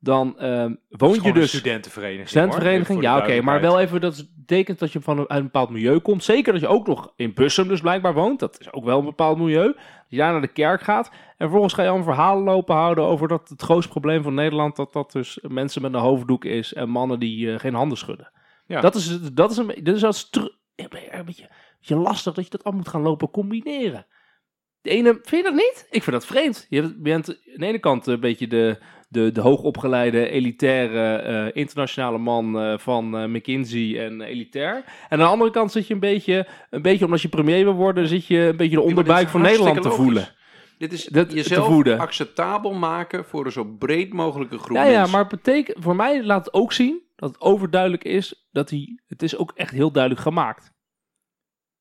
Dan 0.00 0.38
eh, 0.38 0.70
woon 0.88 1.18
je 1.22 1.32
dus... 1.32 1.48
studentenvereniging. 1.48 2.28
Studentenvereniging, 2.28 3.02
ja 3.02 3.18
oké, 3.18 3.40
maar 3.40 3.60
wel 3.60 3.80
even 3.80 4.00
dat 4.00 4.28
betekent 4.36 4.78
dat 4.78 4.92
je 4.92 5.00
van 5.00 5.18
een, 5.18 5.28
uit 5.28 5.38
een 5.38 5.44
bepaald 5.44 5.70
milieu 5.70 5.98
komt. 5.98 6.24
Zeker 6.24 6.52
dat 6.52 6.60
je 6.60 6.68
ook 6.68 6.86
nog 6.86 7.12
in 7.16 7.34
Bussum 7.34 7.68
dus 7.68 7.80
blijkbaar 7.80 8.14
woont. 8.14 8.40
Dat 8.40 8.60
is 8.60 8.72
ook 8.72 8.84
wel 8.84 8.98
een 8.98 9.04
bepaald 9.04 9.38
milieu. 9.38 9.66
Dat 9.66 10.06
je 10.08 10.16
daar 10.16 10.32
naar 10.32 10.40
de 10.40 10.52
kerk 10.52 10.80
gaat. 10.80 11.08
En 11.08 11.36
vervolgens 11.36 11.74
ga 11.74 11.82
je 11.82 11.88
allemaal 11.88 12.14
verhalen 12.14 12.44
lopen 12.44 12.74
houden 12.74 13.04
over 13.04 13.28
dat 13.28 13.48
het 13.48 13.62
grootste 13.62 13.90
probleem 13.90 14.22
van 14.22 14.34
Nederland... 14.34 14.76
dat 14.76 14.92
dat 14.92 15.12
dus 15.12 15.38
mensen 15.48 15.82
met 15.82 15.94
een 15.94 16.00
hoofddoek 16.00 16.44
is 16.44 16.72
en 16.74 16.88
mannen 16.88 17.18
die 17.18 17.52
eh, 17.52 17.58
geen 17.58 17.74
handen 17.74 17.98
schudden. 17.98 18.32
Ja. 18.66 18.80
Dat 18.80 18.94
is, 18.94 19.20
dat 19.20 19.50
is 19.50 19.56
een, 19.56 19.74
dat 19.82 20.14
is 20.14 20.30
tru- 20.30 20.54
een 20.76 20.86
beetje, 20.88 21.14
een 21.14 21.24
beetje, 21.24 21.42
een 21.42 21.76
beetje 21.78 21.96
lastig 21.96 22.34
dat 22.34 22.44
je 22.44 22.50
dat 22.50 22.64
allemaal 22.64 22.82
moet 22.82 22.92
gaan 22.92 23.02
lopen 23.02 23.30
combineren. 23.30 24.06
De 24.80 24.90
ene, 24.90 25.18
vind 25.22 25.44
je 25.44 25.50
dat 25.50 25.52
niet? 25.52 25.86
Ik 25.90 26.02
vind 26.02 26.16
dat 26.16 26.26
vreemd. 26.26 26.66
Je 26.68 26.96
bent 26.98 27.28
aan 27.28 27.36
de 27.56 27.66
ene 27.66 27.78
kant 27.78 28.06
een 28.06 28.20
beetje 28.20 28.46
de, 28.46 28.78
de, 29.08 29.32
de 29.32 29.40
hoogopgeleide, 29.40 30.28
elitaire, 30.28 31.16
eh, 31.16 31.56
internationale 31.62 32.18
man 32.18 32.60
eh, 32.60 32.78
van 32.78 33.18
eh, 33.18 33.24
McKinsey 33.24 34.04
en 34.06 34.20
elitair. 34.20 34.74
En 34.76 34.84
aan 35.08 35.18
de 35.18 35.24
andere 35.24 35.50
kant 35.50 35.72
zit 35.72 35.86
je 35.86 35.94
een 35.94 36.00
beetje, 36.00 36.46
een 36.70 36.82
beetje 36.82 37.04
omdat 37.04 37.20
je 37.22 37.28
premier 37.28 37.64
wil 37.64 37.72
worden, 37.72 38.08
zit 38.08 38.26
je 38.26 38.38
een 38.38 38.56
beetje 38.56 38.76
de 38.76 38.82
onderbuik 38.82 39.28
van 39.28 39.40
Nederland 39.40 39.82
te 39.82 39.90
voelen. 39.90 40.28
Dit 40.78 40.92
is 40.92 41.04
Dat- 41.04 41.28
te 41.28 41.34
jezelf 41.36 41.66
voeden. 41.66 41.98
acceptabel 41.98 42.72
maken 42.72 43.24
voor 43.24 43.44
een 43.46 43.52
zo 43.52 43.64
breed 43.64 44.12
mogelijke 44.12 44.58
groep 44.58 44.76
Ja, 44.76 44.84
ja, 44.84 45.06
maar 45.06 45.20
het 45.20 45.28
betekent, 45.28 45.76
voor 45.84 45.96
mij 45.96 46.24
laat 46.24 46.44
het 46.44 46.54
ook 46.54 46.72
zien 46.72 47.02
dat 47.16 47.28
het 47.28 47.40
overduidelijk 47.40 48.04
is 48.04 48.48
dat 48.50 48.70
hij, 48.70 49.00
het 49.06 49.22
is 49.22 49.36
ook 49.36 49.52
echt 49.54 49.70
heel 49.70 49.90
duidelijk 49.92 50.22
gemaakt. 50.22 50.72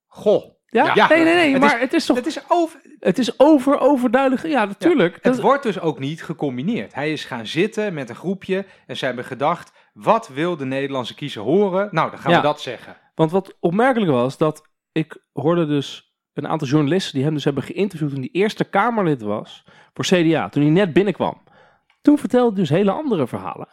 Goh. 0.05 0.56
Ja, 0.69 0.91
Ja. 0.93 1.07
nee, 1.07 1.23
nee, 1.23 1.33
nee, 1.35 1.51
Het 1.51 1.61
maar 1.61 1.79
het 1.79 1.93
is 1.93 2.05
toch, 2.05 2.17
Het 2.17 2.25
is 2.25 2.39
over, 2.47 2.81
het 2.99 3.17
is 3.17 3.39
over, 3.39 3.79
overduidelijk, 3.79 4.47
ja, 4.47 4.65
natuurlijk. 4.65 5.13
Het 5.13 5.23
Dat- 5.23 5.39
wordt 5.39 5.63
dus 5.63 5.79
ook 5.79 5.99
niet 5.99 6.23
gecombineerd. 6.23 6.93
Hij 6.93 7.11
is 7.11 7.25
gaan 7.25 7.47
zitten 7.47 7.93
met 7.93 8.09
een 8.09 8.15
groepje 8.15 8.65
en 8.87 8.97
ze 8.97 9.05
hebben 9.05 9.25
gedacht, 9.25 9.71
wat 9.93 10.27
wil 10.27 10.57
de 10.57 10.65
Nederlandse 10.65 11.15
kiezer 11.15 11.41
horen? 11.41 11.87
Nou, 11.91 12.09
dan 12.09 12.19
gaan 12.19 12.31
Ja. 12.31 12.37
we 12.37 12.43
dat 12.43 12.61
zeggen. 12.61 12.97
Want 13.15 13.31
wat 13.31 13.55
opmerkelijk 13.59 14.11
was, 14.11 14.37
dat 14.37 14.67
ik 14.91 15.17
hoorde 15.33 15.65
dus 15.65 16.15
een 16.33 16.47
aantal 16.47 16.67
journalisten 16.67 17.13
die 17.13 17.23
hem 17.23 17.33
dus 17.33 17.43
hebben 17.43 17.63
geïnterviewd 17.63 18.09
toen 18.09 18.19
hij 18.19 18.29
eerste 18.31 18.63
Kamerlid 18.63 19.21
was 19.21 19.65
voor 19.93 20.05
CDA, 20.05 20.49
toen 20.49 20.61
hij 20.63 20.71
net 20.71 20.93
binnenkwam. 20.93 21.41
Toen 22.01 22.17
vertelde 22.17 22.51
hij 22.51 22.59
dus 22.59 22.69
hele 22.69 22.91
andere 22.91 23.27
verhalen. 23.27 23.67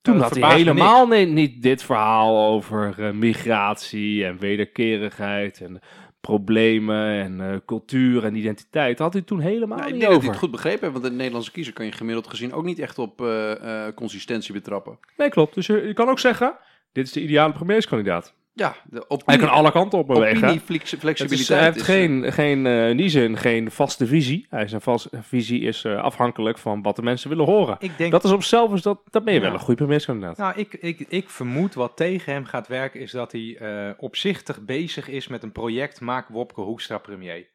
Toen 0.00 0.18
dat 0.18 0.22
had 0.22 0.38
hij 0.38 0.56
helemaal 0.56 1.06
nee, 1.06 1.26
niet 1.26 1.62
dit 1.62 1.82
verhaal 1.82 2.46
over 2.52 2.94
eh, 2.98 3.10
migratie 3.10 4.24
en 4.24 4.38
wederkerigheid 4.38 5.60
en 5.60 5.80
problemen 6.20 7.22
en 7.22 7.40
eh, 7.40 7.56
cultuur 7.66 8.24
en 8.24 8.34
identiteit. 8.34 8.96
Daar 8.96 9.06
had 9.06 9.14
hij 9.14 9.22
toen 9.22 9.40
helemaal 9.40 9.78
Nou, 9.78 9.88
ik 9.88 9.94
niet 9.94 10.00
denk 10.00 10.02
dat 10.02 10.10
over. 10.10 10.22
hij 10.22 10.30
het 10.30 10.38
goed 10.38 10.50
begrepen 10.50 10.80
heeft, 10.80 10.92
want 10.92 11.04
de 11.04 11.16
Nederlandse 11.16 11.52
kiezer 11.52 11.72
kan 11.72 11.86
je 11.86 11.92
gemiddeld 11.92 12.28
gezien 12.28 12.52
ook 12.52 12.64
niet 12.64 12.78
echt 12.78 12.98
op 12.98 13.20
eh, 13.20 13.86
consistentie 13.94 14.52
betrappen. 14.52 14.98
Nee, 15.16 15.28
klopt. 15.28 15.54
Dus 15.54 15.66
je, 15.66 15.86
je 15.86 15.94
kan 15.94 16.08
ook 16.08 16.18
zeggen, 16.18 16.56
dit 16.92 17.06
is 17.06 17.12
de 17.12 17.22
ideale 17.22 17.52
premierskandidaat. 17.52 18.34
Ja, 18.58 18.76
de 18.84 18.96
Hij 18.96 19.04
opinie, 19.08 19.40
kan 19.40 19.50
alle 19.50 19.72
kanten 19.72 19.98
op 19.98 20.06
bewegen. 20.06 20.48
Het 20.48 20.62
flexibiliteit. 20.62 21.30
is, 21.30 21.48
hij 21.48 21.62
heeft 21.62 21.76
is, 21.76 21.82
geen, 21.82 22.32
geen, 22.32 22.66
eh, 22.66 22.88
in 22.88 22.96
die 22.96 23.08
zin 23.08 23.36
geen 23.36 23.70
vaste 23.70 24.06
visie. 24.06 24.46
Hij 24.50 24.68
zijn 24.68 24.80
vast, 24.80 25.08
visie 25.20 25.60
is 25.60 25.84
eh, 25.84 26.02
afhankelijk 26.02 26.58
van 26.58 26.82
wat 26.82 26.96
de 26.96 27.02
mensen 27.02 27.28
willen 27.28 27.44
horen. 27.44 27.76
Ik 27.78 27.98
denk 27.98 28.10
Dat 28.10 28.24
is 28.24 28.30
op 28.30 28.40
zichzelf, 28.40 28.72
is 28.72 28.82
dat, 28.82 29.00
dat 29.10 29.24
ben 29.24 29.34
je 29.34 29.40
wel 29.40 29.52
een 29.52 29.58
goede 29.58 29.84
premierskandidaat. 29.84 30.36
Nou, 30.36 30.52
ik, 30.56 30.74
ik, 30.74 31.00
ik 31.08 31.30
vermoed 31.30 31.74
wat 31.74 31.96
tegen 31.96 32.32
hem 32.32 32.44
gaat 32.44 32.66
werken 32.66 33.00
is 33.00 33.10
dat 33.10 33.32
hij 33.32 33.56
eh, 33.56 33.90
opzichtig 33.98 34.60
bezig 34.60 35.08
is 35.08 35.28
met 35.28 35.42
een 35.42 35.52
project 35.52 36.00
Maak 36.00 36.28
Wopke 36.28 36.60
Hoekstra 36.60 36.98
premier. 36.98 37.48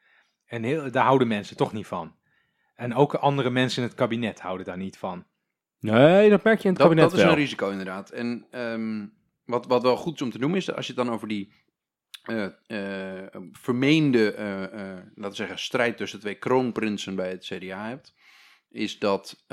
En 0.45 0.63
heel, 0.63 0.91
daar 0.91 1.05
houden 1.05 1.27
mensen 1.27 1.57
toch 1.57 1.73
niet 1.73 1.87
van. 1.87 2.15
En 2.75 2.95
ook 2.95 3.13
andere 3.13 3.49
mensen 3.49 3.81
in 3.81 3.87
het 3.87 3.97
kabinet 3.97 4.39
houden 4.39 4.65
daar 4.65 4.77
niet 4.77 4.97
van. 4.97 5.25
Nee, 5.79 6.29
dat 6.29 6.43
merk 6.43 6.57
je 6.57 6.63
in 6.63 6.69
het 6.69 6.79
dat, 6.79 6.87
kabinet 6.87 7.09
dat 7.09 7.19
is 7.19 7.25
wel. 7.25 7.33
een 7.33 7.39
risico 7.39 7.69
inderdaad. 7.69 8.09
En 8.09 8.45
ehm, 8.51 9.05
wat, 9.45 9.65
wat 9.65 9.81
wel 9.81 9.97
goed 9.97 10.15
is 10.15 10.21
om 10.21 10.31
te 10.31 10.37
noemen 10.37 10.57
is, 10.57 10.65
dat 10.65 10.75
als 10.75 10.87
je 10.87 10.93
het 10.93 11.05
dan 11.05 11.13
over 11.13 11.27
die 11.27 11.53
eh, 12.23 12.45
eh, 12.67 13.29
vermeende, 13.51 14.33
eh, 14.33 14.47
laten 15.15 15.29
we 15.29 15.35
zeggen, 15.35 15.59
strijd 15.59 15.97
tussen 15.97 16.19
twee 16.19 16.35
kroonprinsen 16.35 17.15
bij 17.15 17.29
het 17.29 17.45
CDA 17.45 17.87
hebt, 17.87 18.13
is 18.69 18.99
dat 18.99 19.43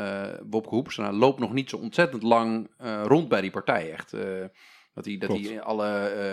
Wopke 0.50 0.74
Hoekstra 0.74 1.12
loopt 1.12 1.38
nog 1.38 1.52
niet 1.52 1.70
zo 1.70 1.76
ontzettend 1.76 2.22
lang 2.22 2.70
rond 3.04 3.28
bij 3.28 3.40
die 3.40 3.50
partij. 3.50 3.92
Echt, 3.92 4.10
dat 4.94 5.04
hij, 5.04 5.18
dat 5.18 5.28
Klopt. 5.28 5.48
hij 5.48 5.60
alle, 5.60 5.84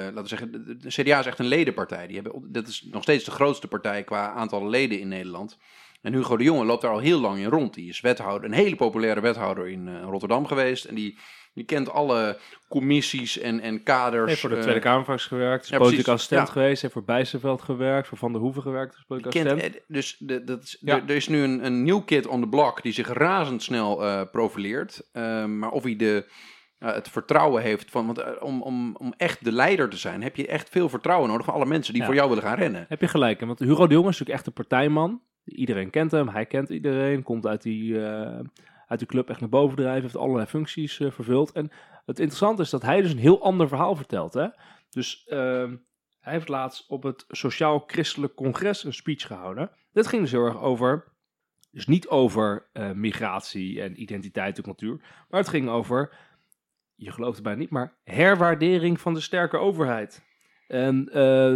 laten 0.03 0.21
we 0.21 0.27
zeggen, 0.27 0.51
de, 0.51 0.77
de 0.77 0.89
CDA 0.89 1.19
is 1.19 1.25
echt 1.25 1.39
een 1.39 1.45
ledenpartij. 1.47 2.07
Die 2.07 2.15
hebben, 2.15 2.51
dat 2.51 2.67
is 2.67 2.87
nog 2.91 3.03
steeds 3.03 3.23
de 3.23 3.31
grootste 3.31 3.67
partij 3.67 4.03
qua 4.03 4.31
aantal 4.31 4.69
leden 4.69 4.99
in 4.99 5.07
Nederland. 5.07 5.57
En 6.01 6.13
Hugo 6.13 6.37
de 6.37 6.43
Jonge 6.43 6.65
loopt 6.65 6.81
daar 6.81 6.91
al 6.91 6.99
heel 6.99 7.19
lang 7.19 7.37
in 7.37 7.49
rond. 7.49 7.73
Die 7.73 7.89
is 7.89 8.01
wethouder, 8.01 8.49
een 8.49 8.55
hele 8.55 8.75
populaire 8.75 9.21
wethouder 9.21 9.67
in 9.67 10.01
Rotterdam 10.01 10.45
geweest. 10.45 10.85
En 10.85 10.95
die, 10.95 11.17
die 11.57 11.65
kent 11.65 11.89
alle 11.91 12.37
commissies 12.69 13.39
en, 13.39 13.59
en 13.59 13.83
kaders. 13.83 14.27
Heeft 14.27 14.39
voor 14.39 14.49
de 14.49 14.55
eh, 14.55 14.61
Tweede 14.61 14.79
Kamer 14.79 15.19
gewerkt, 15.19 15.63
is 15.63 15.69
ja, 15.69 15.77
politiek 15.77 16.03
precies. 16.03 16.13
assistent 16.13 16.47
Ja. 16.47 16.53
geweest, 16.53 16.81
heeft 16.81 16.93
voor 16.93 17.03
Bijsterveld 17.03 17.61
gewerkt, 17.61 18.07
voor 18.07 18.17
Van 18.17 18.31
der 18.31 18.41
Hoeven 18.41 18.61
gewerkt 18.61 18.95
als 18.95 19.03
politiek 19.07 19.31
Die 19.31 19.41
assistent. 19.41 19.75
eh, 19.75 19.81
dus 19.87 20.15
de, 20.19 20.43
dat 20.43 20.63
is, 20.63 20.77
Ja. 20.81 21.01
er, 21.07 21.15
is 21.15 21.27
nu 21.27 21.43
een, 21.43 21.65
een 21.65 21.83
nieuw 21.83 22.01
kid 22.01 22.27
on 22.27 22.41
the 22.41 22.47
block 22.47 22.81
die 22.83 22.91
zich 22.91 23.07
razendsnel 23.07 24.03
eh 24.05 24.21
profileert. 24.31 25.09
Eh, 25.11 25.45
maar 25.45 25.69
of 25.71 25.83
hij 25.83 25.95
de, 25.95 26.25
het 26.79 27.09
vertrouwen 27.09 27.61
heeft 27.63 27.91
van. 27.91 28.05
Want 28.05 28.39
om, 28.39 28.61
om, 28.61 28.95
om 28.95 29.13
echt 29.17 29.43
de 29.43 29.51
leider 29.51 29.89
te 29.89 29.97
zijn, 29.97 30.23
heb 30.23 30.35
je 30.35 30.47
echt 30.47 30.69
veel 30.69 30.89
vertrouwen 30.89 31.29
nodig 31.29 31.45
van 31.45 31.53
alle 31.53 31.65
mensen 31.65 31.93
die 31.93 32.03
voor 32.03 32.15
jou 32.15 32.29
willen 32.29 32.43
gaan 32.43 32.57
rennen. 32.57 32.85
Heb 32.89 33.01
je 33.01 33.07
gelijk, 33.07 33.39
want 33.39 33.59
Hugo 33.59 33.87
de 33.87 33.93
Jonge 33.93 34.09
is 34.09 34.19
natuurlijk 34.19 34.37
echt 34.37 34.47
een 34.47 34.53
partijman. 34.67 35.21
Iedereen 35.45 35.89
kent 35.89 36.11
hem, 36.11 36.27
hij 36.27 36.45
kent 36.45 36.69
iedereen, 36.69 37.23
komt 37.23 37.47
uit 37.47 37.61
die, 37.61 37.99
uit 38.87 38.99
die 38.99 39.07
club 39.07 39.29
echt 39.29 39.39
naar 39.39 39.49
boven 39.49 39.77
drijven, 39.77 40.01
heeft 40.01 40.17
allerlei 40.17 40.47
functies 40.47 40.99
eh, 40.99 41.11
vervuld. 41.11 41.51
En 41.51 41.71
het 42.05 42.19
interessante 42.19 42.61
is 42.61 42.69
dat 42.69 42.81
hij 42.81 43.01
dus 43.01 43.11
een 43.11 43.17
heel 43.17 43.43
ander 43.43 43.67
verhaal 43.67 43.95
vertelt. 43.95 44.33
Hè? 44.33 44.47
Dus 44.89 45.23
ehm, 45.25 45.75
hij 46.19 46.33
heeft 46.33 46.47
laatst 46.47 46.87
op 46.87 47.03
het 47.03 47.25
Sociaal 47.27 47.83
Christelijk 47.87 48.35
Congres 48.35 48.83
een 48.83 48.93
speech 48.93 49.27
gehouden. 49.27 49.71
Dit 49.91 50.07
ging 50.07 50.21
dus 50.21 50.31
heel 50.31 50.45
erg 50.45 50.61
over, 50.61 51.13
dus 51.71 51.87
niet 51.87 52.07
over 52.07 52.69
eh, 52.73 52.91
migratie 52.91 53.81
en 53.81 54.01
identiteit 54.01 54.57
en 54.57 54.63
cultuur, 54.63 55.01
maar 55.29 55.39
het 55.39 55.49
ging 55.49 55.69
over, 55.69 56.17
je 56.95 57.11
gelooft 57.11 57.35
het 57.35 57.43
bijna 57.43 57.59
niet, 57.59 57.69
maar 57.69 57.97
herwaardering 58.03 59.01
van 59.01 59.13
de 59.13 59.19
sterke 59.19 59.57
overheid. 59.57 60.25
En 60.67 61.09
eh, 61.09 61.13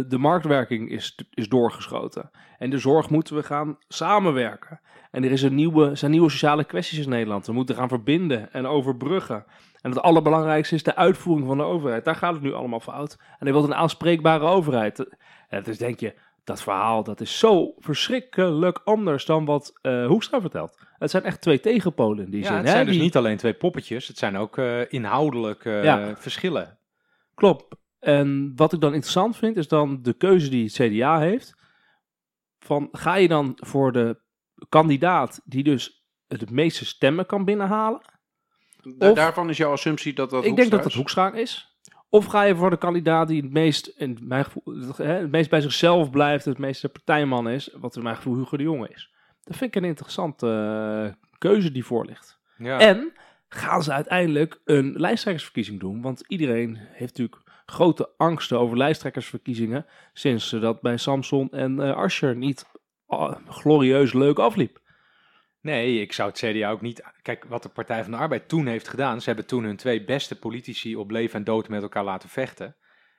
de 0.08 0.18
marktwerking 0.18 0.90
is, 0.90 1.18
is 1.30 1.48
doorgeschoten. 1.48 2.30
En 2.58 2.70
de 2.70 2.78
zorg 2.78 3.10
moeten 3.10 3.34
we 3.36 3.42
gaan 3.42 3.78
samenwerken. 3.88 4.80
En 5.10 5.24
er 5.24 5.30
is 5.32 5.42
een 5.42 5.54
nieuwe, 5.54 5.94
zijn 5.94 6.10
nieuwe 6.10 6.30
sociale 6.30 6.64
kwesties 6.64 6.98
in 6.98 7.08
Nederland. 7.08 7.46
We 7.46 7.52
moeten 7.52 7.74
gaan 7.74 7.88
verbinden 7.88 8.52
en 8.52 8.66
overbruggen. 8.66 9.44
En 9.80 9.90
het 9.90 10.00
allerbelangrijkste 10.00 10.74
is 10.74 10.82
de 10.82 10.96
uitvoering 10.96 11.46
van 11.46 11.56
de 11.56 11.62
overheid. 11.62 12.04
Daar 12.04 12.16
gaat 12.16 12.34
het 12.34 12.42
nu 12.42 12.52
allemaal 12.52 12.80
fout. 12.80 13.16
En 13.20 13.36
hij 13.46 13.52
wil 13.52 13.64
een 13.64 13.74
aanspreekbare 13.74 14.44
overheid. 14.44 15.16
En 15.48 15.62
dus 15.62 15.78
denk 15.78 16.00
je, 16.00 16.14
dat 16.44 16.62
verhaal 16.62 17.04
dat 17.04 17.20
is 17.20 17.38
zo 17.38 17.74
verschrikkelijk 17.78 18.80
anders 18.84 19.24
dan 19.24 19.44
wat 19.44 19.78
eh 19.82 20.06
Hoekstra 20.06 20.40
vertelt. 20.40 20.78
Het 20.98 21.10
zijn 21.10 21.22
echt 21.24 21.40
twee 21.40 21.60
tegenpolen 21.60 22.24
in 22.24 22.30
die 22.30 22.40
Ja, 22.40 22.46
zin. 22.46 22.56
het 22.56 22.64
hè, 22.66 22.70
zijn 22.72 22.84
dus 22.86 22.94
die- 22.94 23.02
niet 23.02 23.16
alleen 23.16 23.36
twee 23.36 23.54
poppetjes, 23.54 24.08
het 24.08 24.18
zijn 24.18 24.36
ook 24.36 24.58
eh, 24.58 24.92
inhoudelijk 24.92 25.64
eh, 25.64 25.84
Ja. 25.84 26.16
verschillen. 26.16 26.78
Klopt. 27.34 27.64
En 28.02 28.52
wat 28.56 28.72
ik 28.72 28.80
dan 28.80 28.92
interessant 28.92 29.36
vind, 29.36 29.56
is 29.56 29.68
dan 29.68 30.02
de 30.02 30.12
keuze 30.12 30.50
die 30.50 30.64
het 30.64 30.72
CDA 30.72 31.18
heeft. 31.18 31.54
Van, 32.58 32.88
ga 32.92 33.14
je 33.14 33.28
dan 33.28 33.52
voor 33.56 33.92
de 33.92 34.20
kandidaat 34.68 35.40
die 35.44 35.62
dus 35.62 36.04
het 36.26 36.50
meeste 36.50 36.84
stemmen 36.84 37.26
kan 37.26 37.44
binnenhalen? 37.44 38.00
Da- 38.82 39.10
Of- 39.10 39.16
daarvan 39.16 39.48
is 39.48 39.56
jouw 39.56 39.72
assumptie 39.72 40.12
dat 40.12 40.30
dat 40.30 40.44
ik 40.44 40.56
denk 40.56 40.70
dat 40.70 40.86
is? 40.86 40.94
Hoekstra 40.94 41.32
is. 41.32 41.76
Of 42.08 42.24
ga 42.24 42.42
je 42.42 42.56
voor 42.56 42.70
de 42.70 42.76
kandidaat 42.78 43.28
die 43.28 43.42
het 43.42 43.52
meest, 43.52 43.86
in 43.86 44.18
mijn 44.22 44.44
gevoel, 44.44 44.62
het 44.96 45.30
meest 45.30 45.50
bij 45.50 45.60
zichzelf 45.60 46.10
blijft, 46.10 46.44
het 46.44 46.58
meeste 46.58 46.88
partijman 46.88 47.48
is, 47.48 47.70
wat 47.80 47.96
in 47.96 48.02
mijn 48.02 48.16
gevoel 48.16 48.36
Hugo 48.36 48.56
de 48.56 48.62
Jonge 48.62 48.88
is. 48.88 49.14
Dat 49.42 49.56
vind 49.56 49.76
ik 49.76 49.82
een 49.82 49.88
interessante 49.88 50.46
eh, 50.46 51.28
keuze 51.38 51.72
die 51.72 51.84
voor 51.84 52.06
ligt. 52.06 52.38
Ja. 52.58 52.78
En 52.78 53.12
gaan 53.48 53.82
ze 53.82 53.92
uiteindelijk 53.92 54.60
een 54.64 54.92
lijsttrekkersverkiezing 54.96 55.80
doen? 55.80 56.02
Want 56.02 56.24
iedereen 56.26 56.76
heeft 56.76 57.18
natuurlijk 57.18 57.41
grote 57.72 58.10
angsten 58.16 58.58
over 58.58 58.76
lijsttrekkersverkiezingen. 58.76 59.86
Sinds 60.12 60.48
ze 60.48 60.58
dat 60.58 60.80
bij 60.80 60.96
Samson 60.96 61.50
en 61.50 61.94
Asscher 61.94 62.36
niet 62.36 62.66
ah, 63.06 63.36
glorieus 63.48 64.12
leuk 64.12 64.38
afliep. 64.38 64.80
Nee, 65.60 66.00
ik 66.00 66.12
zou 66.12 66.28
het 66.28 66.38
CDA 66.38 66.70
ook 66.70 66.80
niet... 66.80 67.02
Kijk, 67.22 67.44
wat 67.44 67.62
de 67.62 67.68
Partij 67.68 68.02
van 68.02 68.12
de 68.12 68.18
Arbeid 68.18 68.48
toen 68.48 68.66
heeft 68.66 68.88
gedaan... 68.88 69.20
ze 69.20 69.26
hebben 69.26 69.46
toen 69.46 69.64
hun 69.64 69.76
twee 69.76 70.04
beste 70.04 70.38
politici 70.38 70.96
op 70.96 71.10
leven 71.10 71.38
en 71.38 71.44
dood 71.44 71.68
met 71.68 71.82
elkaar 71.82 72.04
laten 72.04 72.28
vechten. 72.28 72.76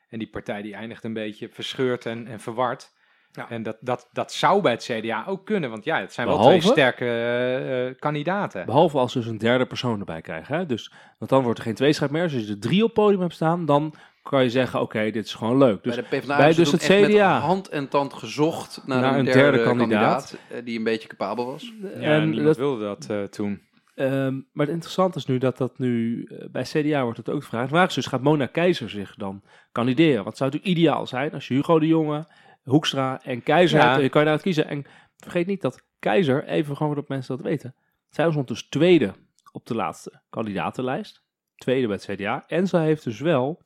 En 0.10 0.20
die 0.20 0.30
partij 0.30 0.62
die 0.62 0.74
eindigt 0.74 1.04
een 1.04 1.14
beetje 1.14 1.50
verscheurd 1.50 2.06
en, 2.06 2.28
en 2.28 2.40
verward. 2.40 2.92
Ja. 3.32 3.50
En 3.50 3.64
dat, 3.64 3.78
dat, 3.80 4.10
dat 4.12 4.32
zou 4.34 4.62
bij 4.62 4.72
het 4.72 4.84
CDA 4.84 5.26
ook 5.28 5.46
kunnen, 5.46 5.70
want 5.70 5.84
ja, 5.84 6.00
het 6.00 6.14
zijn 6.14 6.28
wel 6.28 6.42
twee 6.42 6.62
sterke 6.62 7.06
eh, 7.06 7.88
eh, 7.88 7.96
kandidaten. 8.00 8.66
Behalve 8.66 8.98
als 8.98 9.12
ze 9.12 9.18
dus 9.20 9.28
een 9.28 9.38
derde 9.38 9.66
persoon 9.66 10.00
erbij 10.00 10.22
krijgen. 10.22 10.56
Hè? 10.56 10.66
Dus, 10.66 10.94
want 11.18 11.32
dan 11.32 11.44
wordt 11.44 11.60
er 11.60 11.66
geen 11.66 11.76
tweestrijd 11.76 12.12
meer. 12.12 12.24
Dus 12.24 12.34
als 12.34 12.44
je 12.46 12.52
er 12.52 12.60
drie 12.60 12.82
op 12.82 12.86
het 12.86 12.94
podium 12.94 13.22
hebt 13.22 13.34
staan, 13.34 13.66
dan 13.66 13.94
kan 14.24 14.44
je 14.44 14.50
zeggen, 14.50 14.82
oké, 14.82 15.12
dit 15.12 15.26
is 15.26 15.34
gewoon 15.34 15.58
leuk. 15.58 15.84
Dus 15.84 15.96
bij 15.96 16.04
de 16.10 16.18
PvdA 16.18 16.38
bij 16.38 16.54
dus 16.54 16.72
het 16.72 16.82
echt 16.90 17.02
met 17.02 17.12
CDA. 17.12 17.40
hand 17.40 17.70
en 17.70 17.88
tand 17.88 18.14
gezocht 18.14 18.82
naar, 18.86 19.02
Naar 19.02 19.14
een, 19.14 19.20
een 19.20 19.26
derde, 19.26 19.40
derde 19.42 19.64
kandidaat, 19.64 20.30
kandidaat. 20.30 20.60
eh, 20.60 20.66
die 20.66 20.78
een 20.78 20.84
beetje 20.84 21.08
capabel 21.08 21.46
was. 21.46 21.74
Ja, 21.82 22.00
en 22.00 22.44
dat, 22.44 22.58
wilde 22.58 22.84
dat 22.84 23.10
eh, 23.10 23.24
toen. 23.24 23.62
Ehm, 23.96 24.34
maar 24.52 24.66
het 24.66 24.76
interessante 24.76 25.18
is 25.18 25.26
nu 25.26 25.38
dat 25.38 25.58
dat 25.58 25.78
nu 25.80 26.24
eh, 26.24 26.50
bij 26.52 26.64
CDA 26.64 27.04
wordt 27.04 27.18
het 27.18 27.30
ook 27.30 27.44
gevraagd. 27.44 27.70
De 27.70 27.76
vraag 27.76 27.88
is 27.88 27.94
dus, 27.96 28.06
gaat 28.06 28.22
Mona 28.22 28.46
Keizer 28.46 28.90
zich 28.90 29.16
dan 29.16 29.42
kandideren? 29.72 30.24
Wat 30.24 30.38
zou 30.38 30.52
natuurlijk 30.52 30.78
ideaal 30.78 31.08
zijn 31.08 31.32
als 31.34 31.48
je 31.48 31.54
Hugo 31.54 31.80
de 31.80 31.88
Jonge, 31.88 32.28
Hoekstra 32.64 33.20
en 33.24 33.44
Keizer 33.44 33.80
Ja. 33.80 33.84
hebt. 33.86 33.96
Kan 33.96 34.04
je 34.04 34.10
daaruit 34.12 34.42
kiezen. 34.42 34.68
En 34.68 34.86
vergeet 35.18 35.48
niet 35.48 35.62
dat 35.62 35.84
Keizer, 36.00 36.44
even 36.46 36.78
gewoon 36.78 36.96
dat 36.96 37.08
mensen 37.08 37.36
dat 37.38 37.46
weten. 37.46 37.76
Zij 38.10 38.32
stond 38.32 38.48
dus 38.48 38.68
tweede 38.70 39.14
op 39.52 39.66
de 39.66 39.76
laatste 39.76 40.22
kandidatenlijst. 40.30 41.22
Tweede 41.56 41.88
bij 41.88 41.96
het 41.96 42.16
CDA. 42.16 42.44
En 42.48 42.68
zij 42.68 42.84
heeft 42.86 43.04
dus 43.04 43.20
wel 43.20 43.62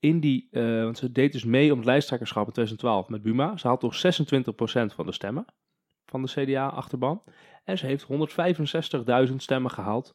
in 0.00 0.20
die, 0.20 0.48
eh, 0.50 0.82
want 0.82 0.98
ze 0.98 1.12
deed 1.12 1.32
dus 1.32 1.44
mee 1.44 1.70
om 1.72 1.76
het 1.78 1.86
lijsttrekkerschap 1.86 2.46
in 2.46 2.52
2012 2.52 3.08
met 3.08 3.22
Buma. 3.22 3.56
Ze 3.56 3.68
had 3.68 3.80
toch 3.80 3.94
26% 3.94 4.94
van 4.94 5.06
de 5.06 5.12
stemmen 5.12 5.44
van 6.06 6.22
de 6.22 6.28
CDA-achterban. 6.28 7.22
En 7.64 7.78
ze 7.78 7.86
heeft 7.86 8.02
165.000 9.30 9.42
stemmen 9.42 9.70
gehaald 9.70 10.14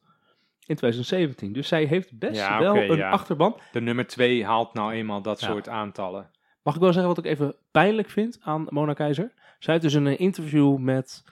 in 0.65 0.75
2017. 0.75 1.53
Dus 1.53 1.67
zij 1.67 1.83
heeft 1.83 2.17
best 2.19 2.39
Ja, 2.39 2.59
wel 2.59 2.75
een 2.75 2.97
ja. 2.97 3.09
achterban. 3.09 3.59
De 3.71 3.81
nummer 3.81 4.07
twee 4.07 4.45
haalt 4.45 4.73
nou 4.73 4.91
eenmaal 4.93 5.21
dat 5.21 5.39
Ja. 5.39 5.47
soort 5.47 5.69
aantallen. 5.69 6.29
Mag 6.63 6.75
ik 6.75 6.81
wel 6.81 6.93
zeggen 6.93 7.15
wat 7.15 7.25
ik 7.25 7.31
even 7.31 7.55
pijnlijk 7.71 8.09
vind 8.09 8.37
aan 8.41 8.65
Mona 8.69 8.93
Keizer? 8.93 9.33
Zij 9.59 9.73
heeft 9.73 9.85
dus 9.85 9.93
in 9.95 10.05
een 10.05 10.17
interview 10.17 10.77
met 10.77 11.23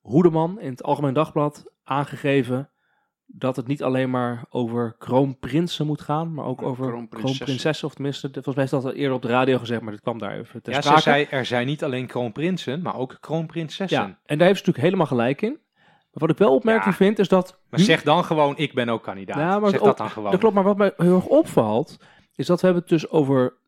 Hoedeman 0.00 0.60
in 0.60 0.70
het 0.70 0.82
Algemeen 0.82 1.14
Dagblad 1.14 1.72
aangegeven 1.84 2.70
dat 3.32 3.56
het 3.56 3.66
niet 3.66 3.82
alleen 3.82 4.10
maar 4.10 4.44
over 4.50 4.94
kroonprinsen 4.98 5.86
moet 5.86 6.00
gaan, 6.00 6.34
maar 6.34 6.44
ook 6.44 6.62
over 6.62 6.86
kroonprinsessen. 6.86 7.36
kroonprinsessen. 7.36 7.86
Of 7.88 7.94
tenminste, 7.94 8.28
volgens 8.32 8.54
mij 8.54 8.64
is 8.64 8.70
dat 8.70 8.84
al 8.84 8.92
eerder 8.92 9.14
op 9.16 9.22
de 9.22 9.28
radio 9.28 9.58
gezegd, 9.58 9.80
maar 9.80 9.92
dit 9.92 10.00
kwam 10.00 10.18
daar 10.18 10.38
even 10.38 10.62
ter 10.62 10.72
Ja, 10.72 10.80
ze 10.80 10.86
sprake. 10.86 11.02
zei, 11.02 11.26
er 11.30 11.44
zijn 11.44 11.66
niet 11.66 11.84
alleen 11.84 12.06
kroonprinsen, 12.06 12.82
maar 12.82 12.96
ook 12.96 13.16
kroonprinsessen. 13.20 13.98
Ja, 14.00 14.18
en 14.24 14.38
daar 14.38 14.46
heeft 14.46 14.58
ze 14.60 14.66
natuurlijk 14.66 14.84
helemaal 14.84 15.06
gelijk 15.06 15.42
in. 15.42 15.58
Maar 16.10 16.22
wat 16.28 16.30
ik 16.30 16.38
wel 16.38 16.54
opmerkelijk 16.54 16.98
Ja. 16.98 17.04
vind, 17.04 17.18
is 17.18 17.28
dat... 17.28 17.60
Maar 17.70 17.80
zeg 17.80 18.02
dan 18.02 18.24
gewoon, 18.24 18.56
ik 18.56 18.74
ben 18.74 18.88
ook 18.88 19.02
kandidaat. 19.02 19.36
Ja, 19.36 19.58
maar 19.58 19.70
zeg 19.70 19.80
dat 19.80 19.98
dan 19.98 20.10
gewoon. 20.10 20.30
Dat 20.30 20.40
klopt, 20.40 20.54
maar 20.54 20.64
wat 20.64 20.76
mij 20.76 20.92
heel 20.96 21.14
erg 21.14 21.26
opvalt, 21.26 21.96
is 22.34 22.46
dat 22.46 22.60
we 22.60 22.66
hebben 22.66 22.84
het 22.88 22.92
dus 23.00 23.10
over... 23.10 23.58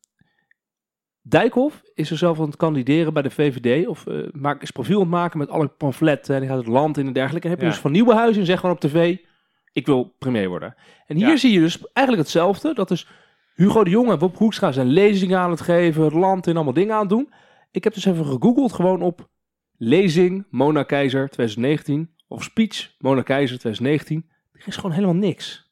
Dijkhoff 1.24 1.82
is 1.94 2.10
er 2.10 2.16
zelf 2.16 2.38
aan 2.40 2.46
het 2.46 2.56
kandideren 2.56 3.12
bij 3.12 3.22
de 3.22 3.30
VVD, 3.30 3.86
of 3.86 4.06
eh 4.06 4.14
maak, 4.32 4.62
is 4.62 4.70
profiel 4.70 4.94
aan 4.96 5.00
het 5.02 5.10
maken 5.10 5.38
met 5.38 5.48
alle 5.48 5.68
pamfletten, 5.68 6.34
en 6.34 6.40
die 6.40 6.50
gaat 6.50 6.58
het 6.58 6.66
land 6.66 6.96
in 6.98 7.06
en 7.06 7.12
dergelijke. 7.12 7.46
En 7.46 7.52
heb 7.52 7.60
je 7.60 7.66
Ja. 7.66 7.72
dus 7.72 7.80
van 7.80 7.92
Nieuwenhuizen 7.92 8.40
en 8.40 8.46
zegt 8.46 8.60
gewoon 8.60 8.74
op 8.74 8.80
tv, 8.80 9.16
ik 9.72 9.86
wil 9.86 10.14
premier 10.18 10.48
worden. 10.48 10.74
En 11.06 11.16
hier 11.16 11.28
Ja. 11.28 11.36
zie 11.36 11.52
je 11.52 11.60
dus 11.60 11.78
eigenlijk 11.92 12.26
hetzelfde, 12.26 12.74
dat 12.74 12.90
is 12.90 13.06
Hugo 13.54 13.84
de 13.84 13.90
Jonge 13.90 14.12
en 14.12 14.18
Bob 14.18 14.36
Hoekstra 14.36 14.72
zijn 14.72 14.86
lezingen 14.86 15.38
aan 15.38 15.50
het 15.50 15.60
geven, 15.60 16.04
het 16.04 16.12
land 16.12 16.46
in 16.46 16.54
allemaal 16.54 16.72
dingen 16.72 16.94
aan 16.94 17.00
het 17.00 17.08
doen. 17.08 17.32
Ik 17.70 17.84
heb 17.84 17.94
dus 17.94 18.04
even 18.04 18.24
gegoogeld 18.26 18.72
gewoon 18.72 19.02
op 19.02 19.28
lezing 19.76 20.46
Mona 20.50 20.82
Keizer 20.82 21.28
2019, 21.28 22.14
of 22.28 22.42
speech 22.42 22.94
Mona 22.98 23.22
Keizer 23.22 23.58
2019. 23.58 24.30
Er 24.52 24.66
is 24.66 24.76
gewoon 24.76 24.90
helemaal 24.92 25.14
niks. 25.14 25.70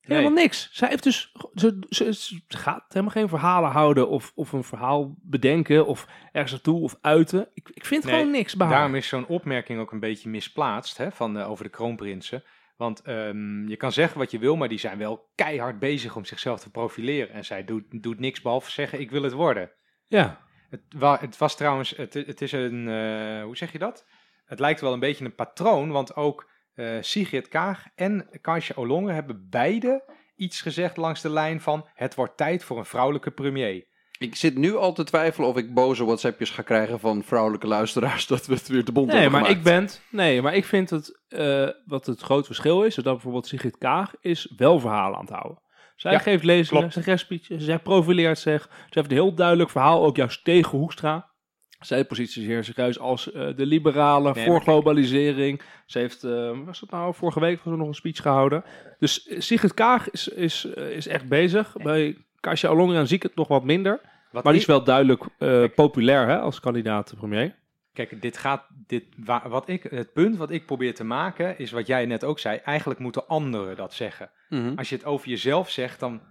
Helemaal 0.00 0.30
niks. 0.30 0.68
Zij 0.72 0.88
heeft 0.88 1.02
dus, 1.02 1.32
ze, 1.54 1.78
ze, 1.88 2.14
ze 2.14 2.40
gaat 2.48 2.84
helemaal 2.88 3.10
geen 3.10 3.28
verhalen 3.28 3.70
houden 3.70 4.08
of, 4.08 4.32
of 4.34 4.52
een 4.52 4.64
verhaal 4.64 5.14
bedenken 5.22 5.86
of 5.86 6.06
ergens 6.32 6.52
naartoe 6.52 6.80
of 6.80 6.96
uiten. 7.00 7.48
Ik, 7.54 7.68
ik 7.74 7.84
vind 7.84 8.04
Nee, 8.04 8.14
gewoon 8.14 8.30
niks 8.30 8.54
bij 8.56 8.66
haar. 8.66 8.76
Daarom 8.76 8.94
is 8.94 9.08
zo'n 9.08 9.26
opmerking 9.26 9.80
ook 9.80 9.92
een 9.92 10.00
beetje 10.00 10.28
misplaatst 10.28 10.96
hè, 10.96 11.12
van, 11.12 11.42
over 11.42 11.64
de 11.64 11.70
kroonprinsen. 11.70 12.42
Want 12.76 13.02
ehm, 13.02 13.68
je 13.68 13.76
kan 13.76 13.92
zeggen 13.92 14.18
wat 14.18 14.30
je 14.30 14.38
wil, 14.38 14.56
maar 14.56 14.68
die 14.68 14.78
zijn 14.78 14.98
wel 14.98 15.30
keihard 15.34 15.78
bezig 15.78 16.16
om 16.16 16.24
zichzelf 16.24 16.60
te 16.60 16.70
profileren. 16.70 17.34
En 17.34 17.44
zij 17.44 17.64
doet, 17.64 18.02
doet 18.02 18.18
niks 18.20 18.40
behalve 18.42 18.70
zeggen, 18.70 19.00
ik 19.00 19.10
wil 19.10 19.22
het 19.22 19.32
worden. 19.32 19.72
Ja, 20.06 20.40
Het, 20.70 20.80
wa- 20.96 21.18
het 21.20 21.38
was 21.38 21.56
trouwens, 21.56 21.90
het, 21.96 22.14
het 22.14 22.40
is 22.42 22.52
een, 22.52 22.88
eh, 22.88 23.42
hoe 23.42 23.56
zeg 23.56 23.72
je 23.72 23.78
dat? 23.78 24.06
Het 24.44 24.58
lijkt 24.58 24.80
wel 24.80 24.92
een 24.92 25.00
beetje 25.00 25.24
een 25.24 25.34
patroon, 25.34 25.90
want 25.90 26.16
ook 26.16 26.50
eh, 26.74 26.96
Sigrid 27.00 27.48
Kaag 27.48 27.86
en 27.94 28.28
Kansje 28.40 28.76
Olongen 28.76 29.14
hebben 29.14 29.48
beide 29.50 30.12
iets 30.36 30.60
gezegd 30.60 30.96
langs 30.96 31.20
de 31.20 31.30
lijn 31.30 31.60
van 31.60 31.88
het 31.94 32.14
wordt 32.14 32.36
tijd 32.36 32.64
voor 32.64 32.78
een 32.78 32.84
vrouwelijke 32.84 33.30
premier. 33.30 33.86
Ik 34.24 34.36
zit 34.36 34.56
nu 34.56 34.76
al 34.76 34.92
te 34.92 35.04
twijfelen 35.04 35.48
of 35.48 35.56
ik 35.56 35.74
boze 35.74 36.04
WhatsAppjes 36.04 36.50
ga 36.50 36.62
krijgen 36.62 37.00
van 37.00 37.22
vrouwelijke 37.22 37.66
luisteraars 37.66 38.26
dat 38.34 38.46
we 38.46 38.54
het 38.54 38.68
weer 38.68 38.84
te 38.84 38.92
bond 38.92 39.06
nee, 39.06 39.20
hebben 39.20 39.40
maar 39.40 39.50
ik 39.50 39.62
ben, 39.62 39.88
nee, 40.10 40.42
maar 40.42 40.54
ik 40.54 40.64
vind 40.64 40.90
het, 40.90 41.20
eh, 41.28 41.68
wat 41.86 42.06
het 42.06 42.20
groot 42.20 42.46
verschil 42.46 42.82
is, 42.82 42.94
dat 42.94 43.04
bijvoorbeeld 43.04 43.46
Sigrid 43.46 43.78
Kaag 43.78 44.14
is 44.20 44.52
wel 44.56 44.80
verhalen 44.80 45.18
aan 45.18 45.24
het 45.24 45.34
houden. 45.34 45.62
Zij 45.96 46.12
Ja, 46.12 46.18
geeft 46.18 46.44
lezingen, 46.44 46.92
zij 46.92 47.02
geeft 47.02 47.20
speeches, 47.20 47.64
zij 47.64 47.78
profileert 47.78 48.38
zich. 48.38 48.62
Ze 48.62 48.98
heeft 48.98 49.10
een 49.10 49.16
heel 49.16 49.34
duidelijk 49.34 49.70
verhaal, 49.70 50.04
ook 50.04 50.16
juist 50.16 50.44
tegen 50.44 50.78
Hoekstra. 50.78 51.32
Zij 51.80 52.04
positieert 52.04 52.64
zich 52.64 52.76
juist 52.76 52.98
als 52.98 53.32
eh, 53.32 53.56
de 53.56 53.66
liberale 53.66 54.32
Nee, 54.32 54.44
voor 54.44 54.60
globalisering. 54.60 55.62
Ze 55.86 55.98
heeft, 55.98 56.24
eh, 56.24 56.50
was 56.64 56.80
dat 56.80 56.90
nou, 56.90 57.14
vorige 57.14 57.40
week 57.40 57.60
was 57.62 57.72
er 57.72 57.78
nog 57.78 57.88
een 57.88 57.94
speech 57.94 58.22
gehouden. 58.22 58.64
Dus 58.98 59.34
Sigrid 59.38 59.74
Kaag 59.74 60.10
is, 60.10 60.28
is, 60.28 60.64
is 60.64 61.06
echt 61.06 61.28
bezig. 61.28 61.72
Bij 61.82 62.16
Kasia 62.40 62.70
Ollongren 62.70 63.06
zie 63.06 63.16
ik 63.16 63.22
het 63.22 63.34
nog 63.34 63.48
wat 63.48 63.64
minder. 63.64 64.00
Wat 64.34 64.44
Maar 64.44 64.52
die 64.52 64.62
is 64.62 64.68
wel 64.68 64.84
duidelijk 64.84 65.22
eh, 65.38 65.64
populair 65.74 66.26
hè, 66.26 66.38
als 66.40 66.60
kandidaat 66.60 67.14
premier. 67.16 67.54
Kijk, 67.92 68.22
dit 68.22 68.36
gaat, 68.38 68.66
dit, 68.86 69.04
wa- 69.16 69.48
wat 69.48 69.68
ik, 69.68 69.82
het 69.82 70.12
punt 70.12 70.36
wat 70.36 70.50
ik 70.50 70.66
probeer 70.66 70.94
te 70.94 71.04
maken 71.04 71.58
is 71.58 71.70
wat 71.70 71.86
jij 71.86 72.06
net 72.06 72.24
ook 72.24 72.38
zei. 72.38 72.56
Eigenlijk 72.56 73.00
moeten 73.00 73.26
anderen 73.28 73.76
dat 73.76 73.94
zeggen. 73.94 74.30
Mhm. 74.48 74.72
Als 74.76 74.88
je 74.88 74.94
het 74.96 75.04
over 75.04 75.28
jezelf 75.28 75.70
zegt, 75.70 76.00
dan 76.00 76.22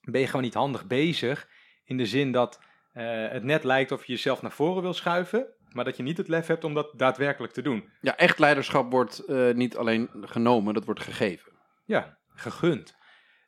ben 0.00 0.20
je 0.20 0.26
gewoon 0.26 0.42
niet 0.42 0.54
handig 0.54 0.86
bezig. 0.86 1.48
In 1.84 1.96
de 1.96 2.06
zin 2.06 2.32
dat 2.32 2.60
eh, 2.92 3.28
het 3.28 3.42
net 3.42 3.64
lijkt 3.64 3.92
of 3.92 4.04
je 4.04 4.12
jezelf 4.12 4.42
naar 4.42 4.52
voren 4.52 4.82
wil 4.82 4.92
schuiven, 4.94 5.46
maar 5.72 5.84
dat 5.84 5.96
je 5.96 6.02
niet 6.02 6.16
het 6.16 6.28
lef 6.28 6.46
hebt 6.46 6.64
om 6.64 6.74
dat 6.74 6.92
daadwerkelijk 6.96 7.52
te 7.52 7.62
doen. 7.62 7.88
Ja, 8.00 8.16
echt 8.16 8.38
leiderschap 8.38 8.90
wordt 8.90 9.18
eh, 9.18 9.50
niet 9.52 9.76
alleen 9.76 10.08
genomen, 10.20 10.74
dat 10.74 10.84
wordt 10.84 11.00
gegeven. 11.00 11.52
Ja, 11.84 12.18
gegund. 12.34 12.94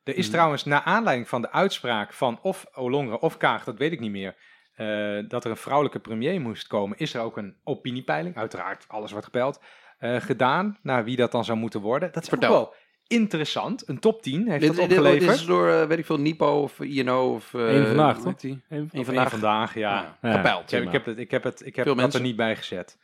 Er 0.06 0.16
is 0.16 0.24
Mhm. 0.26 0.34
trouwens, 0.34 0.64
naar 0.64 0.82
aanleiding 0.82 1.28
van 1.28 1.42
de 1.42 1.52
uitspraak 1.52 2.12
van 2.12 2.38
of 2.42 2.66
Olongren 2.72 3.20
of 3.22 3.36
Kaag, 3.36 3.64
dat 3.64 3.78
weet 3.78 3.92
ik 3.92 4.00
niet 4.00 4.10
meer, 4.10 4.36
eh, 4.74 5.18
dat 5.28 5.44
er 5.44 5.50
een 5.50 5.56
vrouwelijke 5.56 5.98
premier 5.98 6.40
moest 6.40 6.66
komen, 6.66 6.98
is 6.98 7.14
er 7.14 7.20
ook 7.20 7.36
een 7.36 7.56
opiniepeiling, 7.64 8.36
uiteraard, 8.36 8.84
alles 8.88 9.10
wordt 9.10 9.24
gepeild, 9.26 9.60
eh, 9.98 10.16
gedaan 10.20 10.78
naar 10.82 11.04
wie 11.04 11.16
dat 11.16 11.32
dan 11.32 11.44
zou 11.44 11.58
moeten 11.58 11.80
worden. 11.80 12.12
Dat 12.12 12.22
is 12.22 12.32
ook 12.32 12.38
Vertel. 12.38 12.58
wel 12.58 12.74
interessant. 13.06 13.88
Een 13.88 13.98
top 13.98 14.22
10 14.22 14.48
heeft 14.48 14.60
Dit, 14.60 14.68
dat 14.68 14.78
dit, 14.78 14.88
dit 14.88 14.98
opgeleverd. 14.98 15.34
is 15.36 15.46
door, 15.46 15.68
eh, 15.70 15.86
weet 15.86 15.98
ik 15.98 16.06
veel, 16.06 16.20
Nipo 16.20 16.62
of 16.62 16.80
INO 16.80 17.32
of... 17.34 17.54
eh, 17.54 17.74
Eén 17.74 17.86
vandaag, 17.86 18.18
toch? 18.20 18.42
Eén 18.42 18.62
Eén 18.68 19.04
vandaag. 19.04 19.30
vandaag, 19.30 19.74
ja. 19.74 20.16
Ja. 20.22 20.32
Gepeild. 20.36 20.72
Ik 20.72 20.78
heb, 20.78 20.82
ik 20.82 20.92
heb 20.92 21.04
het, 21.06 21.18
ik 21.18 21.30
heb, 21.30 21.42
het, 21.44 21.60
ik 21.66 21.76
heb 21.76 21.84
Veel 21.84 21.94
dat 21.94 22.02
mensen. 22.02 22.20
er 22.20 22.26
niet 22.26 22.36
bij 22.36 22.56
gezet. 22.56 22.98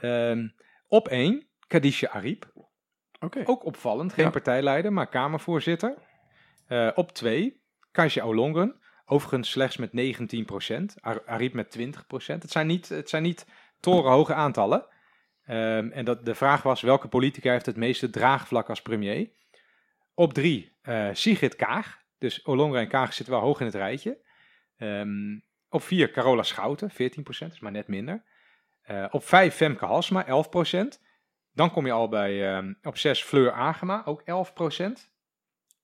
Ehm, 0.00 0.48
op 0.88 1.08
1, 1.08 1.46
Kadisha 1.66 2.08
Ariep. 2.08 2.50
Oké. 3.20 3.42
Ook 3.44 3.64
opvallend, 3.64 4.12
geen 4.12 4.24
Ja. 4.24 4.30
partijleider, 4.30 4.92
maar 4.92 5.06
Kamervoorzitter. 5.08 5.94
Eh, 6.72 6.88
op 6.94 7.12
2, 7.12 7.60
Kasia 7.90 8.22
Olongren. 8.22 8.80
Overigens 9.06 9.50
slechts 9.50 9.76
met 9.76 9.92
19%. 9.92 10.94
Ar 11.00 11.22
Ariep 11.26 11.52
met 11.52 11.70
20%. 11.70 12.42
Het 12.42 12.50
zijn 12.50 12.66
niet, 12.66 12.88
het 12.88 13.08
zijn 13.08 13.22
niet 13.22 13.46
torenhoge 13.80 14.34
aantallen. 14.34 14.86
Ehm, 15.44 15.88
en 15.90 16.04
dat, 16.04 16.24
de 16.24 16.34
vraag 16.34 16.62
was, 16.62 16.80
welke 16.80 17.08
politica 17.08 17.50
heeft 17.50 17.66
het 17.66 17.76
meeste 17.76 18.10
draagvlak 18.10 18.68
als 18.68 18.82
premier? 18.82 19.30
Op 20.14 20.34
3, 20.34 20.72
Sigrid 21.12 21.56
Kaag. 21.56 22.00
Dus 22.18 22.46
Olongren 22.46 22.80
en 22.80 22.88
Kaag 22.88 23.12
zitten 23.14 23.34
wel 23.34 23.44
hoog 23.44 23.60
in 23.60 23.66
het 23.66 23.74
rijtje. 23.74 24.18
Ehm, 24.76 25.38
op 25.68 25.82
4, 25.82 26.10
Carola 26.10 26.42
Schouten, 26.42 26.90
14%, 26.90 27.52
is 27.52 27.60
maar 27.60 27.72
net 27.72 27.88
minder. 27.88 28.24
Eh, 28.82 29.06
op 29.10 29.24
5, 29.24 29.54
Femke 29.54 29.84
Halsma, 29.84 30.26
11%. 30.26 31.00
Dan 31.52 31.70
kom 31.70 31.86
je 31.86 31.92
al 31.92 32.08
bij 32.08 32.54
ehm, 32.54 32.74
op 32.82 32.98
6 32.98 33.22
Fleur 33.22 33.52
Agema, 33.52 34.02
ook 34.04 34.22
11%. 34.24 35.11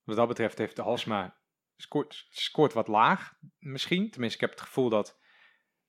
Wat 0.09 0.17
dat 0.17 0.29
betreft 0.29 0.59
heeft 0.59 0.77
de 0.77 0.83
Halsma 0.83 1.37
scoort, 1.77 2.27
scoort 2.31 2.73
wat 2.73 2.89
laag, 2.89 3.33
misschien. 3.59 4.11
Tenminste, 4.11 4.39
ik 4.39 4.41
heb 4.49 4.59
het 4.59 4.67
gevoel 4.67 4.89
dat, 4.89 5.19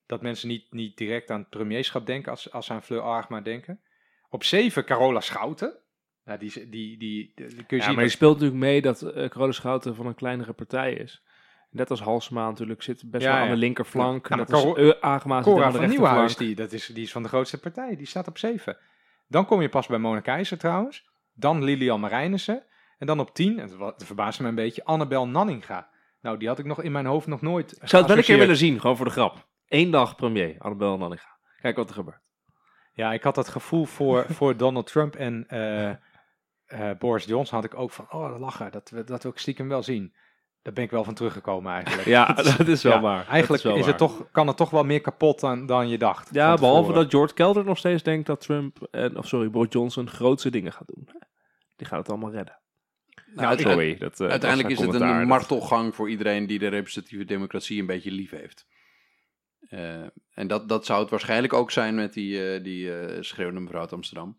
dat 0.06 0.22
mensen 0.22 0.48
niet, 0.48 0.72
niet 0.72 0.96
direct 0.96 1.30
aan 1.30 1.38
het 1.40 1.48
premierschap 1.48 2.06
denken 2.06 2.30
als, 2.30 2.52
als 2.52 2.66
ze 2.66 2.72
aan 2.72 2.82
Fleur 2.82 3.02
Agema 3.02 3.40
denken. 3.40 3.80
Op 4.28 4.44
7 4.44 4.84
Carola 4.84 5.20
Schouten. 5.20 5.78
Nou, 6.24 6.38
die, 6.38 6.52
die, 6.52 6.68
die, 6.68 7.32
die, 7.34 7.34
kun 7.34 7.46
je 7.68 7.76
Ja, 7.76 7.82
zien. 7.82 7.94
maar 7.94 7.94
je 7.94 8.00
dat- 8.00 8.10
speelt 8.10 8.32
natuurlijk 8.32 8.60
mee 8.60 8.80
dat 8.82 9.02
uh, 9.02 9.28
Carola 9.28 9.52
Schouten 9.52 9.94
van 9.94 10.06
een 10.06 10.14
kleinere 10.14 10.52
partij 10.52 10.92
is. 10.92 11.22
Net 11.70 11.90
als 11.90 12.00
Halsema 12.00 12.48
natuurlijk 12.48 12.82
zit 12.82 13.10
best 13.10 13.24
Ja, 13.24 13.32
wel 13.32 13.42
aan 13.42 13.50
de 13.50 13.56
linkerflank. 13.56 14.28
Ja, 14.28 14.36
uh, 14.76 14.90
Agema 15.00 15.42
zit 15.42 15.52
Cora 15.52 15.64
aan 15.64 15.72
de 15.72 15.78
van 15.78 15.86
rechterflank. 15.86 16.38
die, 16.38 16.54
dat 16.54 16.72
is, 16.72 16.86
die 16.86 17.02
is 17.02 17.12
van 17.12 17.22
de 17.22 17.28
grootste 17.28 17.60
partij. 17.60 17.96
Die 17.96 18.06
staat 18.06 18.28
op 18.28 18.38
7. 18.38 18.76
Dan 19.28 19.46
kom 19.46 19.60
je 19.60 19.68
pas 19.68 19.86
bij 19.86 19.98
Mona 19.98 20.20
Keizer 20.20 20.58
trouwens. 20.58 21.10
Dan 21.32 21.64
Lilian 21.64 22.00
Marijnissen. 22.00 22.64
En 23.00 23.06
dan 23.06 23.20
op 23.20 23.34
10, 23.34 23.58
en 23.58 23.70
dat 23.78 24.04
verbaasde 24.04 24.42
me 24.42 24.48
een 24.48 24.54
beetje, 24.54 24.84
Annabel 24.84 25.28
Nanninga. 25.28 25.88
Nou, 26.20 26.38
die 26.38 26.48
had 26.48 26.58
ik 26.58 26.64
nog 26.64 26.82
in 26.82 26.92
mijn 26.92 27.06
hoofd 27.06 27.26
nog 27.26 27.40
nooit 27.40 27.72
Ik 27.72 27.88
zou 27.88 28.02
het 28.02 28.10
wel 28.10 28.20
een 28.20 28.26
keer 28.26 28.38
willen 28.38 28.56
zien, 28.56 28.80
gewoon 28.80 28.96
voor 28.96 29.06
de 29.06 29.12
grap. 29.12 29.48
Eén 29.68 29.90
dag 29.90 30.16
premier, 30.16 30.54
Annabel 30.58 30.98
Nanninga. 30.98 31.38
Kijk 31.60 31.76
wat 31.76 31.88
er 31.88 31.94
gebeurt. 31.94 32.20
Ja, 32.92 33.12
ik 33.12 33.22
had 33.22 33.34
dat 33.34 33.48
gevoel 33.48 33.84
voor, 33.84 34.24
voor 34.36 34.56
Donald 34.56 34.86
Trump 34.86 35.16
en 35.16 35.44
eh, 35.48 35.90
eh, 35.90 36.98
Boris 36.98 37.24
Johnson 37.24 37.56
had 37.56 37.64
ik 37.64 37.74
ook 37.74 37.90
van, 37.90 38.06
oh, 38.10 38.38
lachen, 38.38 38.72
dat, 38.72 38.92
dat 39.06 39.22
wil 39.22 39.32
ik 39.32 39.38
stiekem 39.38 39.68
wel 39.68 39.82
zien. 39.82 40.14
Daar 40.62 40.72
ben 40.72 40.84
ik 40.84 40.90
wel 40.90 41.04
van 41.04 41.14
teruggekomen 41.14 41.72
eigenlijk. 41.72 42.08
Ja, 42.18 42.32
dat 42.32 42.68
is 42.68 42.82
wel 42.82 42.92
Ja, 42.92 43.00
waar. 43.00 43.28
Eigenlijk 43.28 43.64
is, 43.64 43.86
het 43.86 43.98
toch, 43.98 44.30
kan 44.30 44.46
het 44.46 44.56
toch 44.56 44.70
wel 44.70 44.84
meer 44.84 45.00
kapot 45.00 45.40
dan, 45.40 45.66
dan 45.66 45.88
je 45.88 45.98
dacht. 45.98 46.28
Ja, 46.32 46.54
behalve 46.54 46.92
dat 46.92 47.10
George 47.10 47.34
Kelder 47.34 47.64
nog 47.64 47.78
steeds 47.78 48.02
denkt 48.02 48.26
dat 48.26 48.40
Trump, 48.40 48.88
en, 48.90 49.18
of 49.18 49.26
sorry, 49.26 49.50
Boris 49.50 49.72
Johnson 49.72 50.08
grootste 50.08 50.50
dingen 50.50 50.72
gaat 50.72 50.86
doen. 50.86 51.08
Die 51.76 51.86
gaat 51.86 51.98
het 51.98 52.08
allemaal 52.08 52.30
redden. 52.30 52.58
Nou, 53.34 53.58
sorry. 53.58 53.96
Dat, 53.98 54.20
eh, 54.20 54.28
Uiteindelijk 54.28 54.70
is 54.70 54.80
het 54.80 54.94
een 54.94 55.26
martelgang 55.26 55.94
voor 55.94 56.10
iedereen 56.10 56.46
die 56.46 56.58
de 56.58 56.68
representatieve 56.68 57.24
democratie 57.24 57.80
een 57.80 57.86
beetje 57.86 58.10
lief 58.10 58.30
heeft. 58.30 58.66
Eh, 59.68 60.02
en 60.34 60.46
dat, 60.46 60.68
dat 60.68 60.86
zou 60.86 61.00
het 61.00 61.10
waarschijnlijk 61.10 61.52
ook 61.52 61.70
zijn 61.70 61.94
met 61.94 62.12
die, 62.12 62.54
eh, 62.54 62.62
die 62.62 62.98
eh, 62.98 63.22
schreeuwende 63.22 63.60
mevrouw 63.60 63.80
uit 63.80 63.92
Amsterdam. 63.92 64.38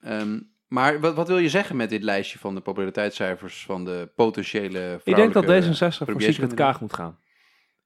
Ehm, 0.00 0.40
maar 0.66 1.00
wat, 1.00 1.14
wat 1.14 1.28
wil 1.28 1.38
je 1.38 1.48
zeggen 1.48 1.76
met 1.76 1.90
dit 1.90 2.02
lijstje 2.02 2.38
van 2.38 2.54
de 2.54 2.60
populariteitscijfers 2.60 3.64
van 3.64 3.84
de 3.84 4.12
potentiële 4.14 5.00
Ik 5.04 5.14
denk 5.14 5.32
dat 5.32 5.44
vrouwelijke 5.44 5.76
D66 5.76 5.78
voor 5.78 5.90
Sigrid 5.90 6.04
premierskandidaat? 6.04 6.66
Kaag 6.66 6.80
moet 6.80 6.92
gaan. 6.92 7.18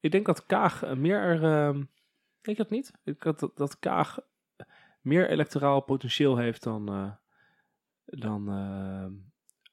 Ik 0.00 0.10
denk 0.10 0.26
dat 0.26 0.46
Kaag 0.46 0.82
eh, 0.82 0.92
meer... 0.92 1.42
ehm 1.42 1.74
denk 2.40 2.56
je 2.56 2.62
dat 2.62 2.70
niet? 2.70 2.88
Ik 2.88 3.22
denk 3.22 3.38
dat, 3.38 3.50
dat 3.54 3.78
Kaag 3.78 4.18
meer 5.00 5.30
electoraal 5.30 5.80
potentieel 5.80 6.36
heeft 6.36 6.62
dan, 6.62 6.88
eh 6.88 7.10
dan 8.20 8.48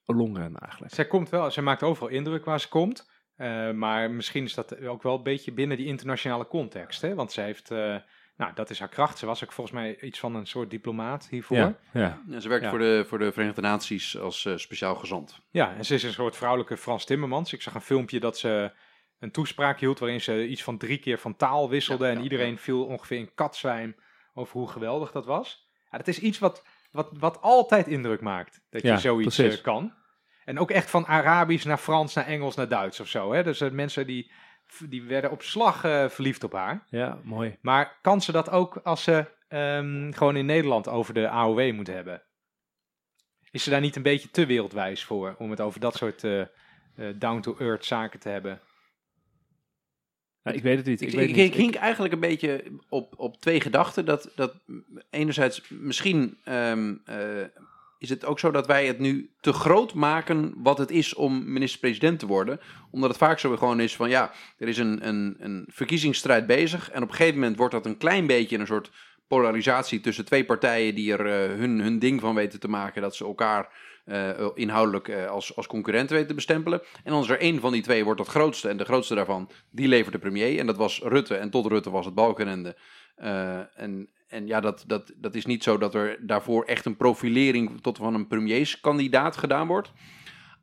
Ollongren 0.06 0.56
eigenlijk. 0.56 0.94
Zij 0.94 1.06
komt 1.06 1.28
wel, 1.28 1.50
zij 1.50 1.62
maakt 1.62 1.82
overal 1.82 2.08
indruk 2.08 2.44
waar 2.44 2.60
ze 2.60 2.68
komt. 2.68 3.10
Eh, 3.36 3.70
maar 3.70 4.10
misschien 4.10 4.44
is 4.44 4.54
dat 4.54 4.80
ook 4.80 5.02
wel 5.02 5.16
een 5.16 5.22
beetje 5.22 5.52
binnen 5.52 5.76
die 5.76 5.86
internationale 5.86 6.46
context. 6.46 7.00
Hè? 7.02 7.14
Want 7.14 7.32
zij 7.32 7.44
heeft, 7.44 7.70
eh, 7.70 7.96
nou 8.36 8.52
dat 8.54 8.70
is 8.70 8.78
haar 8.78 8.88
kracht. 8.88 9.18
Ze 9.18 9.26
was 9.26 9.44
ook 9.44 9.52
volgens 9.52 9.76
mij 9.76 10.00
iets 10.00 10.18
van 10.18 10.34
een 10.34 10.46
soort 10.46 10.70
diplomaat 10.70 11.28
hiervoor. 11.30 11.56
Ja, 11.56 11.74
Ja, 11.92 12.00
ja. 12.00 12.22
Ja, 12.28 12.40
ze 12.40 12.48
werkt 12.48 12.64
Ja. 12.64 12.70
voor, 12.70 12.78
de, 12.78 13.04
voor 13.08 13.18
de 13.18 13.32
Verenigde 13.32 13.60
Naties 13.60 14.18
als 14.18 14.44
eh, 14.44 14.56
speciaal 14.56 14.94
gezant. 14.94 15.40
en 15.52 15.84
ze 15.84 15.94
is 15.94 16.02
een 16.02 16.12
soort 16.12 16.36
vrouwelijke 16.36 16.76
Frans 16.76 17.04
Timmermans. 17.04 17.52
Ik 17.52 17.62
zag 17.62 17.74
een 17.74 17.80
filmpje 17.80 18.20
dat 18.20 18.38
ze 18.38 18.72
een 19.18 19.30
toespraak 19.30 19.80
hield 19.80 19.98
waarin 19.98 20.20
ze 20.20 20.46
iets 20.48 20.62
van 20.62 20.78
drie 20.78 20.98
keer 20.98 21.18
van 21.18 21.36
taal 21.36 21.68
wisselde. 21.68 22.04
Ja, 22.04 22.10
en 22.10 22.16
ja, 22.16 22.22
iedereen 22.22 22.58
viel 22.58 22.84
ongeveer 22.84 23.18
in 23.18 23.34
katzwijm 23.34 23.96
over 24.34 24.52
hoe 24.58 24.68
geweldig 24.68 25.12
dat 25.12 25.26
was. 25.26 25.68
Ja, 25.90 25.98
dat 25.98 26.08
is 26.08 26.18
iets 26.18 26.38
wat, 26.38 26.64
wat, 26.96 27.08
wat 27.12 27.40
altijd 27.40 27.86
indruk 27.86 28.20
maakt. 28.20 28.60
Dat 28.70 28.82
je 28.82 28.88
Ja, 28.88 28.96
zoiets 28.96 29.38
eh, 29.38 29.62
kan. 29.62 29.94
En 30.44 30.58
ook 30.58 30.70
echt 30.70 30.90
van 30.90 31.06
Arabisch 31.06 31.64
naar 31.64 31.78
Frans, 31.78 32.14
naar 32.14 32.26
Engels, 32.26 32.54
naar 32.54 32.68
Duits 32.68 33.00
of 33.00 33.08
zo. 33.08 33.32
Hè? 33.32 33.42
Dus 33.42 33.60
eh, 33.60 33.70
mensen 33.70 34.06
die, 34.06 34.32
die 34.88 35.02
werden 35.02 35.30
op 35.30 35.42
slag 35.42 35.84
eh, 35.84 36.08
verliefd 36.08 36.44
op 36.44 36.52
haar. 36.52 36.86
ja, 36.88 37.18
mooi. 37.22 37.58
Maar 37.60 37.98
kan 38.02 38.20
ze 38.20 38.32
dat 38.32 38.50
ook 38.50 38.76
als 38.76 39.02
ze 39.02 39.24
ehm, 39.48 40.12
gewoon 40.12 40.36
in 40.36 40.46
Nederland 40.46 40.88
over 40.88 41.14
de 41.14 41.28
AOW 41.28 41.72
moet 41.72 41.86
hebben? 41.86 42.22
Is 43.50 43.62
ze 43.62 43.70
daar 43.70 43.80
niet 43.80 43.96
een 43.96 44.02
beetje 44.02 44.30
te 44.30 44.46
wereldwijs 44.46 45.04
voor 45.04 45.34
om 45.38 45.50
het 45.50 45.60
over 45.60 45.80
dat 45.80 45.94
soort 45.94 46.26
down-to-earth 47.14 47.84
zaken 47.84 48.20
te 48.20 48.28
hebben? 48.28 48.60
Ik 50.52 50.62
weet 50.62 50.76
het 50.76 50.86
niet. 50.86 51.00
Ik, 51.00 51.08
Ik, 51.08 51.14
weet 51.14 51.28
ik, 51.28 51.36
niet. 51.36 51.46
ik 51.46 51.54
hink 51.54 51.74
eigenlijk 51.74 52.14
een 52.14 52.20
beetje 52.20 52.62
op, 52.88 53.14
op 53.16 53.40
twee 53.40 53.60
gedachten. 53.60 54.04
Dat, 54.04 54.30
dat 54.34 54.54
enerzijds 55.10 55.62
misschien 55.68 56.38
ehm, 56.44 56.94
eh, 57.04 57.16
is 57.98 58.08
het 58.08 58.24
ook 58.24 58.38
zo 58.38 58.50
dat 58.50 58.66
wij 58.66 58.86
het 58.86 58.98
nu 58.98 59.30
te 59.40 59.52
groot 59.52 59.94
maken 59.94 60.54
wat 60.56 60.78
het 60.78 60.90
is 60.90 61.14
om 61.14 61.52
minister-president 61.52 62.18
te 62.18 62.26
worden. 62.26 62.60
Omdat 62.90 63.08
het 63.08 63.18
vaak 63.18 63.38
zo 63.38 63.56
gewoon 63.56 63.80
is 63.80 63.96
van 63.96 64.08
ja, 64.08 64.32
er 64.58 64.68
is 64.68 64.78
een, 64.78 65.08
een, 65.08 65.36
een 65.38 65.64
verkiezingsstrijd 65.68 66.46
bezig. 66.46 66.90
En 66.90 67.02
op 67.02 67.08
een 67.08 67.14
gegeven 67.14 67.38
moment 67.40 67.56
wordt 67.56 67.72
dat 67.72 67.86
een 67.86 67.96
klein 67.96 68.26
beetje 68.26 68.58
een 68.58 68.66
soort 68.66 68.90
polarisatie 69.26 70.00
tussen 70.00 70.24
twee 70.24 70.44
partijen 70.44 70.94
die 70.94 71.12
er 71.12 71.26
eh, 71.26 71.58
hun, 71.58 71.80
hun 71.80 71.98
ding 71.98 72.20
van 72.20 72.34
weten 72.34 72.60
te 72.60 72.68
maken. 72.68 73.02
Dat 73.02 73.16
ze 73.16 73.24
elkaar 73.24 73.68
inhoudelijk 74.54 75.08
eh, 75.08 75.26
als, 75.26 75.56
als 75.56 75.66
concurrent 75.66 76.10
weten 76.10 76.26
te 76.26 76.34
bestempelen. 76.34 76.82
En 77.04 77.14
is 77.14 77.28
er 77.28 77.40
één 77.40 77.60
van 77.60 77.72
die 77.72 77.82
twee 77.82 78.04
wordt 78.04 78.20
het 78.20 78.28
grootste. 78.28 78.68
En 78.68 78.76
de 78.76 78.84
grootste 78.84 79.14
daarvan, 79.14 79.50
die 79.70 79.88
levert 79.88 80.12
de 80.12 80.18
premier. 80.18 80.58
En 80.58 80.66
dat 80.66 80.76
was 80.76 81.00
Rutte. 81.02 81.36
En 81.36 81.50
tot 81.50 81.66
Rutte 81.66 81.90
was 81.90 82.04
het 82.04 82.14
Balkenende. 82.14 82.76
Eh, 83.16 83.80
en, 83.80 84.10
en 84.28 84.46
ja, 84.46 84.60
dat, 84.60 84.84
dat, 84.86 85.12
dat 85.16 85.34
is 85.34 85.46
niet 85.46 85.62
zo 85.62 85.78
dat 85.78 85.94
er 85.94 86.26
daarvoor 86.26 86.64
echt 86.64 86.84
een 86.84 86.96
profilering 86.96 87.80
tot 87.80 87.98
van 87.98 88.14
een 88.14 88.26
premierskandidaat 88.26 89.36
gedaan 89.36 89.66
wordt. 89.66 89.92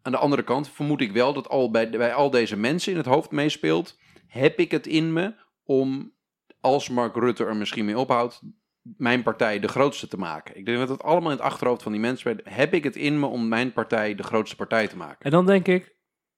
Aan 0.01 0.11
de 0.11 0.17
andere 0.17 0.43
kant 0.43 0.69
vermoed 0.69 1.01
ik 1.01 1.11
wel 1.11 1.33
dat 1.33 1.49
al 1.49 1.71
bij, 1.71 1.89
bij 1.89 2.13
al 2.13 2.29
deze 2.29 2.57
mensen 2.57 2.91
in 2.91 2.97
het 2.97 3.07
hoofd 3.07 3.31
meespeelt. 3.31 3.97
Heb 4.27 4.59
ik 4.59 4.71
het 4.71 4.87
in 4.87 5.13
me 5.13 5.33
om, 5.63 6.13
als 6.59 6.89
Mark 6.89 7.15
Rutte 7.15 7.45
er 7.45 7.55
misschien 7.55 7.85
mee 7.85 7.99
ophoudt, 7.99 8.41
mijn 8.83 9.23
partij 9.23 9.59
de 9.59 9.67
grootste 9.67 10.07
te 10.07 10.17
maken. 10.17 10.57
Ik 10.57 10.65
denk 10.65 10.77
dat 10.77 10.89
het 10.89 11.03
allemaal 11.03 11.31
in 11.31 11.37
het 11.37 11.45
achterhoofd 11.45 11.83
van 11.83 11.91
die 11.91 12.01
mensen 12.01 12.27
werd. 12.27 12.55
Heb 12.55 12.73
ik 12.73 12.83
het 12.83 12.95
in 12.95 13.19
me 13.19 13.25
om 13.25 13.47
mijn 13.47 13.73
partij 13.73 14.15
de 14.15 14.23
grootste 14.23 14.55
partij 14.55 14.87
te 14.87 14.97
maken? 14.97 15.25
En 15.25 15.31
dan 15.31 15.45
denk 15.45 15.67
ik, 15.67 15.95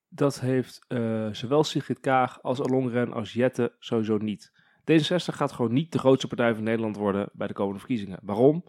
dat 0.08 0.40
heeft 0.40 0.86
eh, 0.88 1.28
zowel 1.32 1.64
Sigrid 1.64 2.00
Kaag 2.00 2.42
als 2.42 2.62
Alongren 2.62 3.14
als 3.14 3.34
Jette 3.34 3.76
sowieso 3.80 4.18
niet. 4.18 4.52
D66 4.92 5.36
gaat 5.36 5.52
gewoon 5.52 5.74
niet 5.74 5.92
de 5.92 6.00
grootste 6.00 6.28
partij 6.28 6.54
van 6.54 6.64
Nederland 6.64 6.96
worden 6.96 7.30
bij 7.34 7.48
de 7.48 7.54
komende 7.54 7.80
verkiezingen. 7.80 8.20
Waarom? 8.22 8.64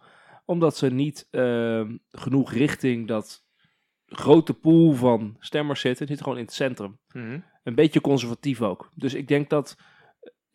Omdat 0.44 0.76
ze 0.76 0.90
niet 0.90 1.28
eh, 1.30 1.84
genoeg 2.10 2.52
richting 2.52 3.08
dat 3.08 3.44
grote 4.06 4.54
pool 4.54 4.92
van 4.92 5.36
stemmers 5.38 5.80
zitten. 5.80 6.06
Die 6.06 6.16
zitten 6.16 6.24
gewoon 6.24 6.40
in 6.40 6.46
het 6.46 6.54
centrum. 6.54 6.98
Mhm. 7.12 7.40
Een 7.62 7.74
beetje 7.74 8.00
conservatief 8.00 8.62
ook. 8.62 8.90
Dus 8.94 9.14
ik 9.14 9.28
denk 9.28 9.50
dat, 9.50 9.76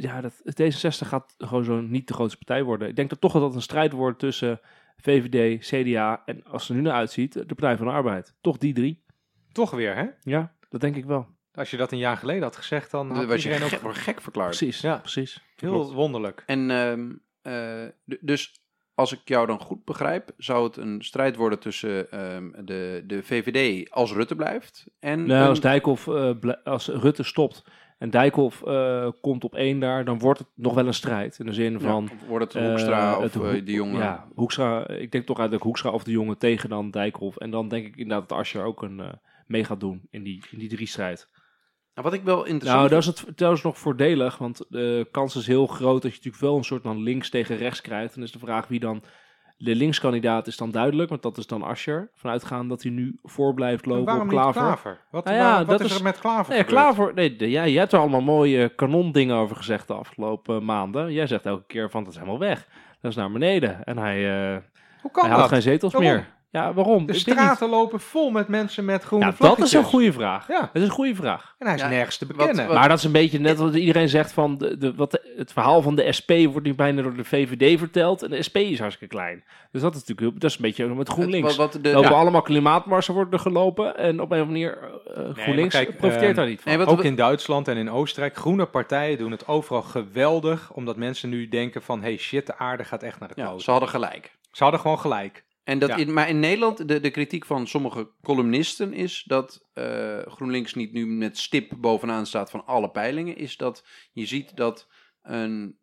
ja, 0.02 0.22
dat 0.22 0.34
D66 0.62 1.08
gaat 1.08 1.36
gewoon 1.38 1.64
zo 1.64 1.82
niet 1.82 2.08
de 2.08 2.14
grootste 2.14 2.38
partij 2.38 2.64
worden. 2.64 2.88
Ik 2.88 2.96
denk 2.96 3.10
dat 3.10 3.22
toch 3.22 3.34
dat 3.34 3.42
dat 3.42 3.56
een 3.56 3.62
strijd 3.62 3.92
wordt 3.92 4.20
tussen 4.20 4.60
VVD, 4.98 5.60
CDA 5.68 6.22
en 6.26 6.44
als 6.44 6.62
het 6.62 6.70
er 6.70 6.76
nu 6.76 6.82
naar 6.82 6.94
uitziet, 6.98 7.34
de 7.34 7.46
Partij 7.46 7.78
van 7.78 7.86
de 7.86 7.92
Arbeid. 7.92 8.36
Toch 8.42 8.58
die 8.58 8.74
drie. 8.74 9.04
Toch 9.52 9.72
weer, 9.72 9.96
hè? 9.96 10.06
Ja, 10.22 10.56
dat 10.70 10.82
denk 10.82 10.96
ik 10.96 11.06
wel. 11.06 11.28
Als 11.54 11.72
je 11.72 11.78
dat 11.78 11.92
een 11.92 11.98
jaar 11.98 12.18
geleden 12.18 12.44
had 12.44 12.56
gezegd, 12.56 12.92
dan 12.92 13.12
had 13.12 13.26
was 13.26 13.44
je 13.44 13.50
iedereen 13.50 13.68
gek, 13.68 13.78
ook 13.78 13.84
wordt 13.84 13.98
gek 13.98 14.22
verklaard. 14.22 14.58
Precies, 14.58 14.82
Ja. 14.82 14.98
precies. 14.98 15.44
heel 15.56 15.94
wonderlijk. 15.94 16.44
En 16.46 16.72
ehm, 16.72 17.12
eh, 17.42 18.18
dus 18.22 18.62
als 18.94 19.12
ik 19.12 19.20
jou 19.24 19.48
dan 19.48 19.60
goed 19.60 19.86
begrijp, 19.86 20.32
zou 20.38 20.64
het 20.64 20.78
een 20.78 21.02
strijd 21.02 21.36
worden 21.36 21.60
tussen 21.60 22.12
ehm, 22.12 22.66
de, 22.66 23.04
de 23.06 23.24
VVD 23.24 23.90
als 23.90 24.14
Rutte 24.14 24.36
blijft 24.36 24.86
en 25.00 25.26
Nou, 25.26 25.50
als 25.50 25.60
Dijkhoff, 25.60 26.08
eh, 26.08 26.32
als 26.64 26.88
Rutte 26.88 27.24
stopt 27.24 27.64
en 28.02 28.10
Dijkhoff 28.10 28.64
eh, 28.64 29.08
komt 29.22 29.44
op 29.44 29.56
één 29.56 29.80
daar, 29.80 30.06
dan 30.06 30.20
wordt 30.20 30.40
het 30.40 30.48
nog 30.56 30.74
wel 30.74 30.88
een 30.88 30.94
strijd. 30.94 31.40
In 31.40 31.46
de 31.46 31.54
zin 31.54 31.80
van... 31.80 32.10
ja, 32.12 32.28
wordt 32.28 32.54
het 32.54 32.64
eh, 32.64 32.68
Hoekstra 32.68 33.18
of 33.18 33.24
het 33.24 33.36
eh, 33.36 33.42
Hoek- 33.42 33.66
de 33.66 33.72
jongen. 33.72 34.00
Ja, 34.00 34.28
Hoekstra. 34.34 34.88
Ik 34.88 35.12
denk 35.12 35.26
toch 35.26 35.38
eigenlijk 35.38 35.66
Hoekstra 35.66 35.90
of 35.90 36.04
de 36.04 36.12
jongen 36.12 36.38
tegen 36.38 36.70
dan 36.70 36.92
Dijkhoff. 36.92 37.38
En 37.38 37.52
dan 37.52 37.68
denk 37.68 37.86
ik 37.86 37.96
inderdaad 37.96 38.30
dat 38.30 38.38
Asscher 38.38 38.64
ook 38.64 38.82
een, 38.82 39.20
mee 39.48 39.64
gaat 39.64 39.80
doen 39.80 40.02
in 40.10 40.24
die, 40.24 40.44
in 40.52 40.60
die 40.60 40.70
drie 40.70 40.88
strijd. 40.88 41.30
Nou, 41.94 42.08
wat 42.08 42.14
ik 42.14 42.24
wel 42.24 42.46
interessant 42.46 42.78
Nou, 42.78 42.90
dat 42.90 43.00
is 43.00 43.06
het 43.06 43.38
trouwens 43.38 43.64
nog 43.64 43.78
voordelig, 43.78 44.38
want 44.38 44.66
de 44.70 45.08
kans 45.12 45.36
is 45.36 45.48
heel 45.48 45.68
groot 45.68 46.02
dat 46.02 46.12
je 46.12 46.18
natuurlijk 46.18 46.44
wel 46.44 46.58
een 46.58 46.64
soort 46.64 46.82
van 46.84 47.04
links 47.04 47.30
tegen 47.30 47.58
rechts 47.58 47.82
krijgt. 47.82 48.14
Dan 48.14 48.24
is 48.24 48.32
de 48.32 48.40
vraag 48.40 48.68
wie 48.68 48.80
dan... 48.80 49.04
De 49.64 49.76
linkskandidaat 49.76 50.48
is 50.48 50.58
dan 50.58 50.72
duidelijk, 50.72 51.10
want 51.10 51.22
dat 51.22 51.38
is 51.38 51.48
dan 51.48 51.62
Asscher. 51.64 52.10
Vanuitgaan 52.16 52.68
dat 52.68 52.82
hij 52.84 52.92
nu 52.92 53.18
voor 53.24 53.54
blijft 53.54 53.84
En 53.84 53.90
lopen 53.90 54.06
waarom 54.06 54.24
op 54.28 54.30
Klaver. 54.34 54.62
Klaver? 54.62 54.98
Wat, 55.12 55.26
Nou 55.26 55.38
ja, 55.38 55.58
wat 55.58 55.68
dat 55.68 55.80
is, 55.90 55.96
er 55.98 56.04
met 56.04 56.20
Klaver 56.20 56.54
Nee? 56.54 56.64
Klaver, 56.64 57.14
nee, 57.14 57.36
de- 57.36 57.50
ja, 57.50 57.68
jij 57.68 57.80
hebt 57.80 57.94
er 57.94 58.00
allemaal 58.00 58.22
mooie 58.22 58.70
kanondingen 58.76 59.36
over 59.36 59.56
gezegd 59.56 59.88
de 59.88 59.94
afgelopen 59.94 60.66
maanden. 60.66 61.14
Jij 61.14 61.28
zegt 61.28 61.46
elke 61.46 61.64
keer 61.68 61.90
van, 61.90 62.04
dat 62.04 62.12
is 62.14 62.20
helemaal 62.20 62.40
weg. 62.40 62.68
Dat 63.02 63.12
is 63.12 63.18
naar 63.18 63.32
beneden. 63.32 63.84
En 63.86 63.98
hij, 63.98 64.22
Hoe 65.02 65.12
kan 65.12 65.22
hij 65.24 65.30
haalt 65.32 65.42
dat? 65.42 65.50
geen 65.52 65.62
zetels 65.62 65.94
meer. 65.96 66.28
Ja, 66.52 66.74
waarom? 66.74 67.06
De 67.06 67.14
straten 67.14 67.70
lopen 67.70 68.00
vol 68.00 68.30
met 68.30 68.48
mensen 68.48 68.86
met 68.86 69.04
groene 69.04 69.26
Ja, 69.26 69.34
dat 69.38 69.60
is 69.60 69.74
een 69.74 69.84
goede 69.84 70.14
vraag. 70.14 70.48
Ja. 70.48 70.60
Dat 70.60 70.70
is 70.74 70.84
een 70.84 70.90
goede 70.90 71.16
vraag. 71.16 71.56
En 71.60 71.66
hij 71.66 71.76
is 71.76 71.82
Ja, 71.82 71.88
nergens 71.88 72.18
te 72.18 72.26
bekennen. 72.26 72.66
wat- 72.68 72.76
Maar 72.76 72.88
dat 72.90 72.98
is 72.98 73.04
een 73.04 73.12
beetje 73.12 73.40
net 73.40 73.58
wat 73.58 73.76
iedereen 73.76 74.10
zegt 74.10 74.32
van 74.32 74.58
de, 74.58 74.78
de, 74.78 74.96
wat 74.96 75.12
de- 75.12 75.34
het 75.38 75.52
verhaal 75.52 75.82
van 75.82 75.96
de 75.96 76.12
SP 76.18 76.32
wordt 76.52 76.68
nu 76.68 76.76
bijna 76.76 77.02
door 77.02 77.16
de 77.16 77.24
VVD 77.24 77.80
verteld 77.80 78.24
en 78.24 78.30
de 78.30 78.42
SP 78.48 78.58
is 78.58 78.80
hartstikke 78.80 79.16
klein. 79.16 79.44
Dus 79.72 79.82
dat 79.82 79.96
is 79.96 80.04
natuurlijk 80.06 80.42
dat 80.42 80.50
is 80.50 80.56
een 80.56 80.62
beetje 80.62 80.88
met 80.88 81.10
GroenLinks. 81.10 81.56
Wat, 81.56 81.74
wat 81.74 81.84
de, 81.84 81.90
Er 81.90 81.96
lopen 81.96 82.12
ja. 82.12 82.18
allemaal 82.18 82.42
klimaatmarsen 82.42 83.14
worden 83.14 83.34
er 83.34 83.40
gelopen 83.40 83.98
en 83.98 84.22
op 84.22 84.32
een 84.32 84.42
of 84.42 84.48
andere 84.48 84.68
manier 84.72 84.78
eh, 85.16 85.44
GroenLinks 85.44 85.76
kijk, 85.76 85.98
profiteert 85.98 86.30
eh, 86.30 86.36
daar 86.36 86.48
niet 86.48 86.62
van. 86.62 86.72
nee, 86.76 86.86
wat- 86.86 86.88
Ook 86.94 87.04
in 87.04 87.16
Duitsland 87.16 87.68
en 87.68 87.78
in 87.78 87.90
Oostenrijk, 87.92 88.36
groene 88.36 88.66
partijen 88.66 89.18
doen 89.18 89.32
het 89.32 89.48
overal 89.48 89.82
geweldig, 89.82 90.72
omdat 90.74 90.96
mensen 90.98 91.30
nu 91.30 91.48
denken 91.48 91.82
van, 91.82 92.02
hey 92.02 92.18
shit, 92.18 92.46
de 92.46 92.58
aarde 92.58 92.84
gaat 92.84 93.04
echt 93.04 93.20
naar 93.20 93.30
de 93.30 93.34
ja, 93.38 93.46
kloot. 93.48 93.62
ze 93.62 93.72
hadden 93.72 93.90
gelijk. 93.90 94.32
Ze 94.52 94.64
hadden 94.64 94.82
gewoon 94.82 95.00
gelijk. 95.00 95.44
En 95.72 95.80
dat 95.80 95.90
Ja. 95.90 95.96
in, 95.96 96.14
maar 96.14 96.30
in 96.30 96.40
Nederland, 96.40 96.88
de, 96.88 97.00
de 97.00 97.12
kritiek 97.12 97.46
van 97.46 97.68
sommige 97.68 98.12
columnisten 98.22 98.94
is 98.94 99.24
dat 99.28 99.70
eh, 99.74 100.18
GroenLinks 100.26 100.74
niet 100.74 100.94
nu 100.94 101.06
met 101.08 101.38
stip 101.38 101.72
bovenaan 101.78 102.26
staat 102.26 102.50
van 102.52 102.66
alle 102.66 102.90
peilingen, 102.92 103.38
is 103.38 103.58
dat 103.58 103.86
je 104.12 104.26
ziet 104.26 104.56
dat 104.56 104.88
een 105.22 105.80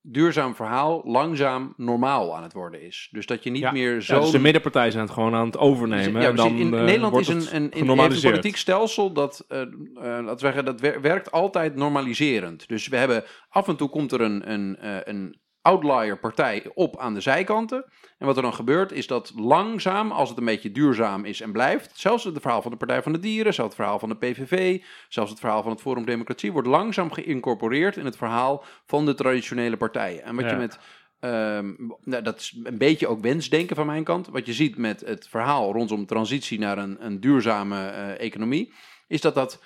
duurzaam 0.00 0.54
verhaal 0.54 1.00
langzaam 1.04 1.74
normaal 1.76 2.36
aan 2.36 2.42
het 2.42 2.52
worden 2.52 2.82
is. 2.82 3.08
Dus 3.10 3.26
dat 3.26 3.42
je 3.44 3.50
niet 3.50 3.62
Ja. 3.62 3.72
meer 3.72 3.94
Ja, 3.94 4.00
zo... 4.00 4.20
dus 4.20 4.30
de 4.30 4.38
middenpartij 4.38 4.90
zijn 4.90 5.04
het 5.04 5.12
gewoon 5.12 5.34
aan 5.34 5.46
het 5.46 5.58
overnemen. 5.58 6.20
Ja, 6.22 6.28
en 6.28 6.34
precies. 6.34 6.52
dan, 6.52 6.60
in 6.60 6.74
eh, 6.74 6.84
Nederland 6.84 7.16
is 7.16 7.28
een, 7.28 7.56
een, 7.56 7.88
een, 7.88 8.20
politiek 8.22 8.56
stelsel 8.56 9.12
dat, 9.12 9.44
eh, 9.48 9.58
laten 9.94 10.26
we 10.26 10.38
zeggen, 10.38 10.64
dat 10.64 10.80
wer- 10.80 11.00
werkt 11.00 11.30
altijd 11.30 11.74
normaliserend. 11.74 12.68
Dus 12.68 12.88
we 12.88 12.96
hebben 12.96 13.24
af 13.48 13.68
en 13.68 13.76
toe 13.76 13.88
komt 13.88 14.12
er 14.12 14.20
een, 14.20 14.52
een, 14.52 14.76
een 15.10 15.40
outlier 15.62 16.18
partij 16.18 16.70
op 16.74 16.98
aan 16.98 17.14
de 17.14 17.20
zijkanten. 17.20 17.84
En 18.18 18.26
wat 18.26 18.36
er 18.36 18.42
dan 18.42 18.54
gebeurt 18.54 18.92
is 18.92 19.06
dat 19.06 19.32
langzaam, 19.36 20.10
als 20.10 20.28
het 20.28 20.38
een 20.38 20.44
beetje 20.44 20.72
duurzaam 20.72 21.24
is 21.24 21.40
en 21.40 21.52
blijft, 21.52 21.90
zelfs 21.94 22.24
het 22.24 22.40
verhaal 22.40 22.62
van 22.62 22.70
de 22.70 22.76
Partij 22.76 23.02
van 23.02 23.12
de 23.12 23.18
Dieren, 23.18 23.54
zelfs 23.54 23.70
het 23.70 23.80
verhaal 23.80 23.98
van 23.98 24.08
de 24.08 24.16
PVV, 24.16 24.82
zelfs 25.08 25.30
het 25.30 25.40
verhaal 25.40 25.62
van 25.62 25.72
het 25.72 25.80
Forum 25.80 26.04
Democratie, 26.04 26.52
wordt 26.52 26.68
langzaam 26.68 27.12
geïncorporeerd 27.12 27.96
in 27.96 28.04
het 28.04 28.16
verhaal 28.16 28.64
van 28.86 29.06
de 29.06 29.14
traditionele 29.14 29.76
partijen. 29.76 30.22
En 30.22 30.36
wat 30.36 30.50
je 30.50 30.56
met 30.56 30.78
Ehm, 31.22 31.72
nou, 32.04 32.22
dat 32.22 32.38
is 32.38 32.58
een 32.62 32.78
beetje 32.78 33.06
ook 33.06 33.20
wensdenken 33.20 33.76
van 33.76 33.86
mijn 33.86 34.04
kant. 34.04 34.28
Wat 34.28 34.46
je 34.46 34.52
ziet 34.52 34.76
met 34.76 35.00
het 35.00 35.28
verhaal 35.28 35.72
rondom 35.72 36.06
transitie 36.06 36.58
naar 36.58 36.78
een, 36.78 37.04
een 37.04 37.20
duurzame 37.20 37.88
eh, 37.88 38.20
economie, 38.20 38.72
is 39.06 39.20
dat 39.20 39.34
dat 39.34 39.62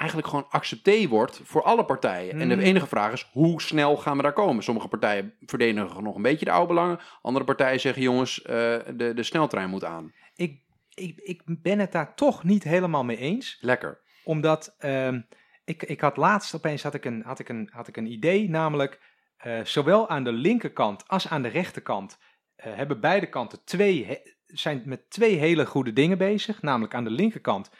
eigenlijk 0.00 0.28
gewoon 0.28 0.46
accepté 0.50 1.08
wordt 1.08 1.40
voor 1.44 1.62
alle 1.62 1.84
partijen. 1.84 2.40
En 2.40 2.48
de 2.48 2.54
Hmm. 2.54 2.62
enige 2.62 2.86
vraag 2.86 3.12
is, 3.12 3.28
hoe 3.32 3.62
snel 3.62 3.96
gaan 3.96 4.16
we 4.16 4.22
daar 4.22 4.32
komen? 4.32 4.62
Sommige 4.62 4.88
partijen 4.88 5.34
verdedigen 5.40 6.02
nog 6.02 6.16
een 6.16 6.22
beetje 6.22 6.44
de 6.44 6.50
oude 6.50 6.66
belangen. 6.66 6.98
Andere 7.22 7.44
partijen 7.44 7.80
zeggen, 7.80 8.02
jongens, 8.02 8.42
eh, 8.42 8.54
de, 8.96 9.12
de 9.14 9.22
sneltrein 9.22 9.70
moet 9.70 9.84
aan. 9.84 10.12
Ik, 10.34 10.60
ik, 10.94 11.18
ik 11.18 11.42
ben 11.46 11.78
het 11.78 11.92
daar 11.92 12.14
toch 12.14 12.44
niet 12.44 12.64
helemaal 12.64 13.04
mee 13.04 13.16
eens. 13.16 13.58
Lekker. 13.60 14.00
Omdat 14.24 14.74
ehm, 14.78 15.20
ik, 15.64 15.82
ik 15.82 16.00
had 16.00 16.16
laatst 16.16 16.54
opeens 16.54 16.82
had 16.82 16.94
ik 16.94 17.04
een, 17.04 17.22
had 17.24 17.38
ik 17.38 17.48
een, 17.48 17.68
had 17.72 17.88
ik 17.88 17.96
een 17.96 18.12
idee, 18.12 18.48
namelijk 18.50 19.00
eh, 19.36 19.60
zowel 19.64 20.08
aan 20.08 20.24
de 20.24 20.32
linkerkant 20.32 21.08
als 21.08 21.28
aan 21.28 21.42
de 21.42 21.48
rechterkant 21.48 22.18
eh, 22.56 22.74
hebben 22.74 23.00
beide 23.00 23.26
kanten 23.28 23.64
twee, 23.64 24.04
he- 24.06 24.32
zijn 24.46 24.82
met 24.84 25.10
twee 25.10 25.36
hele 25.36 25.66
goede 25.66 25.92
dingen 25.92 26.18
bezig. 26.18 26.62
Namelijk 26.62 26.94
aan 26.94 27.04
de 27.04 27.10
linkerkant 27.10 27.70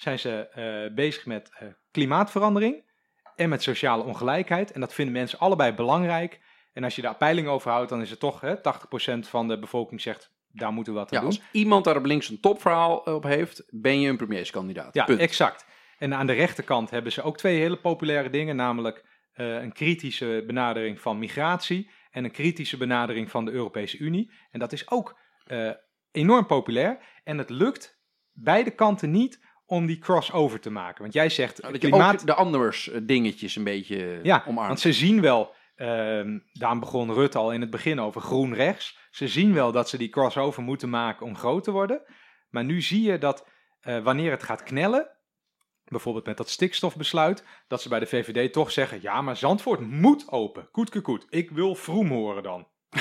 zijn 0.00 0.18
ze 0.18 0.48
eh, 0.48 0.94
bezig 0.94 1.26
met 1.26 1.50
eh, 1.58 1.68
klimaatverandering 1.90 2.84
en 3.36 3.48
met 3.48 3.62
sociale 3.62 4.02
ongelijkheid. 4.02 4.72
En 4.72 4.80
dat 4.80 4.94
vinden 4.94 5.14
mensen 5.14 5.38
allebei 5.38 5.72
belangrijk. 5.72 6.40
En 6.72 6.84
als 6.84 6.96
je 6.96 7.02
daar 7.02 7.16
peiling 7.16 7.48
over 7.48 7.70
houdt, 7.70 7.88
dan 7.90 8.00
is 8.00 8.10
het 8.10 8.20
toch 8.20 8.40
hè, 8.40 8.56
80% 8.56 8.60
van 9.28 9.48
de 9.48 9.58
bevolking 9.58 10.00
zegt, 10.00 10.32
daar 10.52 10.72
moeten 10.72 10.92
we 10.92 10.98
wat 10.98 11.12
aan 11.12 11.18
Ja, 11.18 11.24
doen. 11.28 11.38
als 11.38 11.48
iemand 11.52 11.84
daar 11.84 11.96
op 11.96 12.04
links 12.04 12.28
een 12.28 12.40
topverhaal 12.40 12.96
op 12.96 13.22
heeft, 13.22 13.64
ben 13.70 14.00
je 14.00 14.08
een 14.08 14.16
premierskandidaat. 14.16 14.94
Ja, 14.94 15.04
Punt. 15.04 15.20
exact. 15.20 15.66
En 15.98 16.14
aan 16.14 16.26
de 16.26 16.32
rechterkant 16.32 16.90
hebben 16.90 17.12
ze 17.12 17.22
ook 17.22 17.36
twee 17.36 17.58
hele 17.58 17.76
populaire 17.76 18.30
dingen, 18.30 18.56
namelijk 18.56 19.04
eh, 19.32 19.62
een 19.62 19.72
kritische 19.72 20.44
benadering 20.46 21.00
van 21.00 21.18
migratie 21.18 21.90
en 22.10 22.24
een 22.24 22.30
kritische 22.30 22.76
benadering 22.76 23.30
van 23.30 23.44
de 23.44 23.50
Europese 23.50 23.98
Unie. 23.98 24.32
En 24.50 24.58
dat 24.58 24.72
is 24.72 24.90
ook 24.90 25.18
eh, 25.44 25.70
enorm 26.10 26.46
populair. 26.46 26.98
En 27.24 27.38
het 27.38 27.50
lukt 27.50 27.98
beide 28.32 28.70
kanten 28.70 29.10
niet 29.10 29.48
om 29.70 29.86
die 29.86 29.98
crossover 29.98 30.60
te 30.60 30.70
maken. 30.70 31.02
Want 31.02 31.14
jij 31.14 31.28
zegt 31.28 31.60
Nou, 31.60 31.72
dat 31.72 31.82
je 31.82 31.92
ook 31.92 32.26
de 32.26 32.34
anders 32.34 32.90
eh, 32.90 33.00
dingetjes 33.02 33.56
een 33.56 33.64
beetje 33.64 34.20
Ja, 34.22 34.42
omarmt. 34.46 34.68
want 34.68 34.80
ze 34.80 34.92
zien 34.92 35.20
wel, 35.20 35.54
ehm 35.76 36.38
daarom 36.52 36.80
begon 36.80 37.12
Rutte 37.12 37.38
al 37.38 37.52
in 37.52 37.60
het 37.60 37.70
begin 37.70 38.00
over 38.00 38.20
groen 38.20 38.54
rechts. 38.54 38.98
Ze 39.10 39.28
zien 39.28 39.54
wel 39.54 39.72
dat 39.72 39.88
ze 39.88 39.98
die 39.98 40.08
crossover 40.08 40.62
moeten 40.62 40.90
maken 40.90 41.26
om 41.26 41.36
groot 41.36 41.64
te 41.64 41.70
worden. 41.70 42.02
Maar 42.48 42.64
nu 42.64 42.82
zie 42.82 43.02
je 43.02 43.18
dat 43.18 43.48
eh, 43.80 43.98
wanneer 44.02 44.30
het 44.30 44.42
gaat 44.42 44.62
knellen, 44.62 45.08
bijvoorbeeld 45.84 46.26
met 46.26 46.36
dat 46.36 46.48
stikstofbesluit, 46.48 47.44
dat 47.68 47.82
ze 47.82 47.88
bij 47.88 47.98
de 48.00 48.06
VVD 48.06 48.52
toch 48.52 48.70
zeggen, 48.72 48.98
ja, 49.02 49.20
maar 49.22 49.36
Zandvoort 49.36 49.80
moet 49.80 50.30
open. 50.30 50.68
Koet, 50.70 50.90
koet, 50.90 51.02
koet. 51.02 51.26
Ik 51.28 51.50
wil 51.50 51.74
Vroom 51.74 52.08
horen 52.08 52.42
dan. 52.42 52.68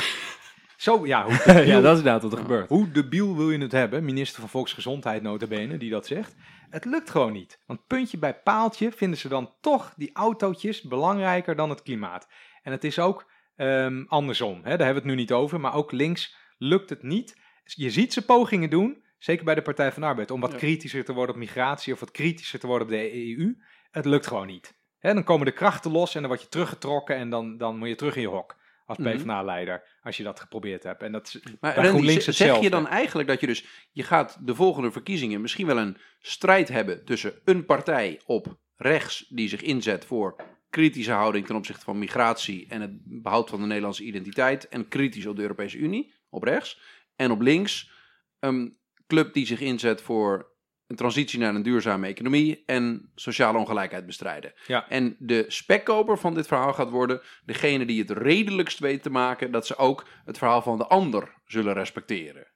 Zo, 0.77 1.05
ja, 1.05 1.23
hoe 1.23 1.33
ja, 1.65 1.81
dat 1.81 1.91
is 1.91 1.97
inderdaad 1.97 2.21
wat 2.21 2.31
er 2.31 2.37
gebeurt. 2.37 2.69
hoe 2.69 2.91
debiel 2.91 3.35
wil 3.35 3.51
je 3.51 3.57
het 3.57 3.71
hebben? 3.71 4.05
Minister 4.05 4.39
van 4.39 4.49
Volksgezondheid 4.49 5.21
notabene, 5.21 5.77
die 5.77 5.89
dat 5.89 6.07
zegt. 6.07 6.35
Het 6.69 6.85
lukt 6.85 7.09
gewoon 7.09 7.33
niet. 7.33 7.61
Want 7.65 7.87
puntje 7.87 8.17
bij 8.17 8.41
paaltje 8.41 8.91
vinden 8.91 9.19
ze 9.19 9.27
dan 9.27 9.53
toch 9.61 9.93
die 9.97 10.09
autootjes 10.13 10.81
belangrijker 10.81 11.55
dan 11.55 11.69
het 11.69 11.81
klimaat. 11.81 12.27
En 12.63 12.71
het 12.71 12.83
is 12.83 12.99
ook 12.99 13.31
ehm, 13.55 14.03
andersom. 14.07 14.55
Hè? 14.55 14.77
Daar 14.77 14.85
hebben 14.85 15.03
we 15.03 15.09
het 15.09 15.09
nu 15.09 15.15
niet 15.15 15.31
over. 15.31 15.59
Maar 15.59 15.73
ook 15.73 15.91
links 15.91 16.35
lukt 16.57 16.89
het 16.89 17.03
niet. 17.03 17.37
Je 17.63 17.89
ziet 17.89 18.13
ze 18.13 18.25
pogingen 18.25 18.69
doen, 18.69 19.03
zeker 19.17 19.45
bij 19.45 19.55
de 19.55 19.61
Partij 19.61 19.91
van 19.91 20.01
de 20.01 20.07
Arbeid, 20.07 20.31
om 20.31 20.41
wat 20.41 20.55
kritischer 20.55 21.05
te 21.05 21.13
worden 21.13 21.35
op 21.35 21.41
migratie 21.41 21.93
of 21.93 21.99
wat 21.99 22.11
kritischer 22.11 22.59
te 22.59 22.67
worden 22.67 22.87
op 22.87 22.93
de 22.93 23.13
EU. 23.13 23.57
Het 23.91 24.05
lukt 24.05 24.27
gewoon 24.27 24.47
niet. 24.47 24.77
Hè, 24.99 25.13
dan 25.13 25.23
komen 25.23 25.45
de 25.45 25.51
krachten 25.51 25.91
los 25.91 26.15
en 26.15 26.19
dan 26.19 26.29
word 26.29 26.41
je 26.41 26.49
teruggetrokken 26.49 27.15
en 27.15 27.29
dan, 27.29 27.57
dan 27.57 27.77
moet 27.77 27.87
je 27.87 27.95
terug 27.95 28.15
in 28.15 28.21
je 28.21 28.27
hok 28.27 28.58
als 28.89 28.97
Mhm. 28.97 29.17
PvdA-leider, 29.17 29.83
als 30.01 30.17
je 30.17 30.23
dat 30.23 30.39
geprobeerd 30.39 30.83
hebt. 30.83 31.01
En 31.03 31.11
dat 31.11 31.27
is 31.27 31.39
Maar 31.43 31.57
bij 31.59 31.73
Randy, 31.73 31.89
GroenLinks 31.89 32.25
zeg 32.25 32.59
je 32.59 32.69
dan 32.69 32.87
eigenlijk 32.87 33.27
dat 33.27 33.39
je 33.39 33.47
dus, 33.47 33.65
je 33.91 34.03
gaat 34.03 34.37
de 34.47 34.55
volgende 34.55 34.91
verkiezingen 34.91 35.41
misschien 35.41 35.65
wel 35.65 35.77
een 35.77 35.97
strijd 36.19 36.69
hebben 36.69 37.05
tussen 37.05 37.33
een 37.45 37.65
partij 37.65 38.21
op 38.25 38.57
rechts 38.75 39.25
die 39.29 39.49
zich 39.49 39.61
inzet 39.61 40.05
voor 40.05 40.35
kritische 40.69 41.11
houding 41.11 41.45
ten 41.45 41.55
opzichte 41.55 41.83
van 41.83 41.99
migratie 41.99 42.67
en 42.67 42.81
het 42.81 42.91
behoud 43.03 43.49
van 43.49 43.59
de 43.59 43.65
Nederlandse 43.65 44.03
identiteit 44.03 44.67
en 44.67 44.87
kritisch 44.87 45.25
op 45.25 45.35
de 45.35 45.41
Europese 45.41 45.77
Unie, 45.77 46.13
op 46.29 46.43
rechts, 46.43 46.81
en 47.15 47.31
op 47.31 47.41
links 47.41 47.91
een 48.39 48.77
club 49.07 49.33
die 49.33 49.45
zich 49.45 49.59
inzet 49.59 50.01
voor 50.01 50.48
een 50.89 50.95
transitie 50.95 51.39
naar 51.39 51.55
een 51.55 51.63
duurzame 51.63 52.07
economie 52.07 52.63
en 52.65 53.11
sociale 53.15 53.57
ongelijkheid 53.57 54.05
bestrijden. 54.05 54.53
Ja. 54.67 54.89
En 54.89 55.15
de 55.19 55.45
spekkoper 55.47 56.17
van 56.17 56.33
dit 56.33 56.47
verhaal 56.47 56.73
gaat 56.73 56.89
worden 56.89 57.21
degene 57.45 57.85
die 57.85 57.99
het 57.99 58.09
redelijkst 58.09 58.79
weet 58.79 59.03
te 59.03 59.09
maken 59.09 59.51
dat 59.51 59.67
ze 59.67 59.77
ook 59.77 60.07
het 60.25 60.37
verhaal 60.37 60.61
van 60.61 60.77
de 60.77 60.87
ander 60.87 61.33
zullen 61.45 61.73
respecteren. 61.73 62.47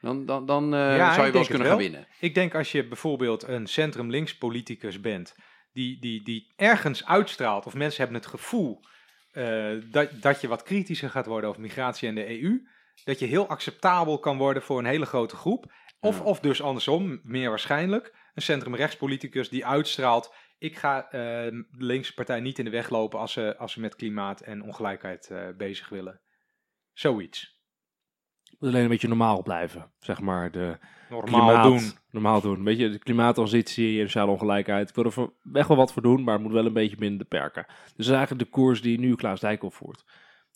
Dan, 0.00 0.26
dan, 0.26 0.46
dan 0.46 0.74
eh, 0.74 0.96
Ja, 0.96 1.14
zou 1.14 1.26
je 1.26 1.32
wel 1.32 1.40
eens 1.40 1.50
kunnen 1.50 1.66
gaan 1.66 1.76
wel. 1.76 1.86
winnen. 1.90 2.06
Ik 2.20 2.34
denk 2.34 2.54
als 2.54 2.72
je 2.72 2.88
bijvoorbeeld 2.88 3.42
een 3.48 3.66
centrum-links 3.66 4.38
politicus 4.38 5.00
bent, 5.00 5.34
die, 5.72 6.00
die, 6.00 6.22
die 6.22 6.52
ergens 6.56 7.06
uitstraalt, 7.06 7.66
of 7.66 7.74
mensen 7.74 8.02
hebben 8.02 8.20
het 8.20 8.30
gevoel 8.30 8.80
eh, 9.32 9.66
dat, 9.90 10.08
dat 10.20 10.40
je 10.40 10.48
wat 10.48 10.62
kritischer 10.62 11.10
gaat 11.10 11.26
worden 11.26 11.48
over 11.48 11.62
migratie 11.62 12.08
en 12.08 12.14
de 12.14 12.42
EU, 12.42 12.66
dat 13.04 13.18
je 13.18 13.26
heel 13.26 13.48
acceptabel 13.48 14.18
kan 14.18 14.38
worden 14.38 14.62
voor 14.62 14.78
een 14.78 14.84
hele 14.84 15.06
grote 15.06 15.36
groep. 15.36 15.72
Of, 16.04 16.20
of 16.20 16.40
dus 16.40 16.62
andersom, 16.62 17.20
meer 17.22 17.48
waarschijnlijk, 17.48 18.14
een 18.34 18.42
centrum-rechtspoliticus 18.42 19.48
die 19.48 19.66
uitstraalt, 19.66 20.34
ik 20.58 20.76
ga 20.76 21.04
eh, 21.04 21.10
de 21.50 21.64
linkse 21.70 22.14
partij 22.14 22.40
niet 22.40 22.58
in 22.58 22.64
de 22.64 22.70
weg 22.70 22.88
lopen 22.90 23.18
als 23.18 23.32
ze, 23.32 23.56
als 23.58 23.72
ze 23.72 23.80
met 23.80 23.96
klimaat 23.96 24.40
en 24.40 24.62
ongelijkheid 24.62 25.30
eh, 25.30 25.48
bezig 25.56 25.88
willen. 25.88 26.20
Zoiets. 26.92 27.62
moet 28.58 28.68
alleen 28.68 28.82
een 28.82 28.88
beetje 28.88 29.08
normaal 29.08 29.42
blijven, 29.42 29.92
zeg 29.98 30.20
maar. 30.20 30.50
De 30.50 30.78
Normaal 31.10 31.46
klimaat- 31.46 31.64
doen. 31.64 31.92
Normaal 32.10 32.40
doen. 32.40 32.64
Weet 32.64 32.78
je, 32.78 32.90
de 32.90 32.98
klimaattransitie 32.98 33.98
en 34.00 34.04
sociale 34.06 34.30
ongelijkheid. 34.30 34.88
Ik 34.88 34.94
wil 34.94 35.04
er 35.04 35.30
wel 35.42 35.76
wat 35.76 35.92
voor 35.92 36.02
doen, 36.02 36.24
maar 36.24 36.34
het 36.34 36.42
moet 36.42 36.52
wel 36.52 36.66
een 36.66 36.72
beetje 36.72 36.96
binnen 36.96 37.18
de 37.18 37.24
perken. 37.24 37.64
Dus 37.68 37.90
dat 37.96 38.06
is 38.06 38.08
eigenlijk 38.08 38.44
de 38.44 38.50
koers 38.50 38.82
die 38.82 38.98
nu 38.98 39.14
Klaas 39.14 39.40
Dijkhoff 39.40 39.76
voert. 39.76 40.04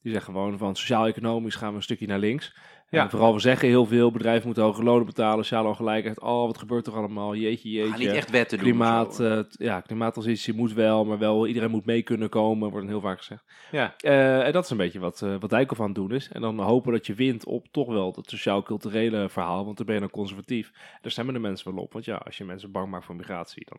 Die 0.02 0.12
zegt 0.12 0.24
gewoon 0.24 0.58
van 0.58 0.76
sociaal-economisch 0.76 1.54
gaan 1.54 1.70
we 1.70 1.76
een 1.76 1.82
stukje 1.82 2.06
naar 2.06 2.18
links. 2.18 2.56
Ja. 2.90 3.02
En 3.02 3.10
vooral 3.10 3.34
we 3.34 3.40
zeggen 3.40 3.68
heel 3.68 3.86
veel, 3.86 4.10
bedrijven 4.10 4.46
moeten 4.46 4.62
hoge 4.62 4.82
lonen 4.82 5.06
betalen, 5.06 5.44
sociale 5.44 5.68
ongelijkheid. 5.68 6.20
Oh, 6.20 6.46
wat 6.46 6.58
gebeurt 6.58 6.86
er 6.86 6.92
allemaal? 6.92 7.34
Jeetje, 7.34 7.70
jeetje. 7.70 7.98
Niet 7.98 8.08
echt 8.16 8.30
wetten 8.30 8.58
doen. 8.58 8.66
Klimaat, 8.66 9.08
of 9.08 9.14
zo. 9.14 9.24
eh, 9.24 9.38
t- 9.38 9.56
ja, 9.58 9.80
klimaattransitie 9.80 10.54
moet 10.54 10.72
wel, 10.72 11.04
maar 11.04 11.18
wel 11.18 11.46
iedereen 11.46 11.70
moet 11.70 11.84
mee 11.86 12.02
kunnen 12.02 12.28
komen, 12.28 12.70
wordt 12.70 12.86
dan 12.86 12.94
heel 12.94 13.00
vaak 13.04 13.18
gezegd. 13.18 13.44
Ja. 13.70 13.94
Eh, 13.96 14.46
en 14.46 14.52
dat 14.52 14.64
is 14.64 14.70
een 14.70 14.76
beetje 14.76 14.98
wat, 14.98 15.22
eh 15.22 15.34
wat 15.40 15.50
Dijkhoff 15.50 15.80
aan 15.80 15.86
het 15.86 15.94
doen 15.94 16.12
is. 16.12 16.28
En 16.32 16.40
dan 16.40 16.58
hopen 16.60 16.92
dat 16.92 17.06
je 17.06 17.14
wint 17.14 17.44
op 17.46 17.66
toch 17.70 17.88
wel 17.88 18.12
dat 18.12 18.30
sociaal-culturele 18.30 19.28
verhaal, 19.28 19.64
want 19.64 19.76
dan 19.76 19.86
ben 19.86 19.94
je 19.94 20.00
dan 20.00 20.10
conservatief. 20.10 20.70
Daar 21.00 21.10
stemmen 21.12 21.34
de 21.34 21.40
mensen 21.40 21.74
wel 21.74 21.82
op, 21.82 21.92
want 21.92 22.04
ja, 22.04 22.16
als 22.16 22.36
je 22.38 22.44
mensen 22.44 22.72
bang 22.72 22.90
maakt 22.90 23.04
voor 23.04 23.16
migratie, 23.16 23.66
dan... 23.68 23.78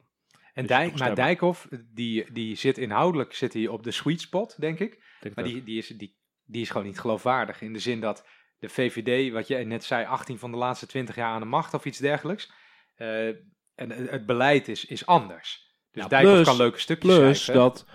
En 0.54 0.62
Dus 0.68 0.78
Dijk, 0.78 0.98
maar. 0.98 1.16
Dijkhoff, 1.16 1.68
die, 1.94 2.32
die 2.32 2.56
zit 2.56 2.78
inhoudelijk 2.78 3.34
zit 3.34 3.54
hij 3.54 3.68
op 3.68 3.84
de 3.84 3.92
sweet 3.92 4.22
spot, 4.22 4.56
denk 4.62 4.80
ik. 4.80 5.04
denk 5.22 5.36
Maar 5.36 5.44
dat- 5.44 5.54
die, 5.54 5.64
die, 5.64 5.78
is, 5.78 5.88
die, 5.88 6.18
die 6.46 6.62
is 6.62 6.70
gewoon 6.70 6.88
niet 6.88 7.00
geloofwaardig. 7.00 7.62
In 7.62 7.74
de 7.74 7.80
zin 7.80 8.00
dat 8.00 8.26
de 8.60 8.70
VVD, 8.70 9.32
wat 9.34 9.48
jij 9.48 9.64
net 9.64 9.84
zei, 9.84 10.06
18 10.06 10.40
van 10.40 10.52
de 10.52 10.58
laatste 10.58 10.86
20 10.88 11.16
jaar 11.16 11.34
aan 11.34 11.40
de 11.42 11.46
macht 11.48 11.74
of 11.74 11.86
iets 11.86 11.98
dergelijks. 11.98 12.52
eh, 12.96 13.28
en 13.76 13.90
het 13.92 14.10
het 14.10 14.26
beleid 14.26 14.68
is, 14.68 14.86
is 14.86 15.06
anders. 15.06 15.76
Dus 15.92 16.04
Ja, 16.04 16.10
Dijkhoff 16.10 16.34
plus- 16.36 16.48
kan 16.48 16.58
leuke 16.58 16.80
stukjes 16.80 17.16
Plus 17.16 17.44
schrijven. 17.44 17.64
dat, 17.64 17.86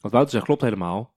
wat 0.00 0.12
Wouter 0.12 0.32
zegt 0.32 0.44
klopt 0.44 0.62
helemaal. 0.62 1.16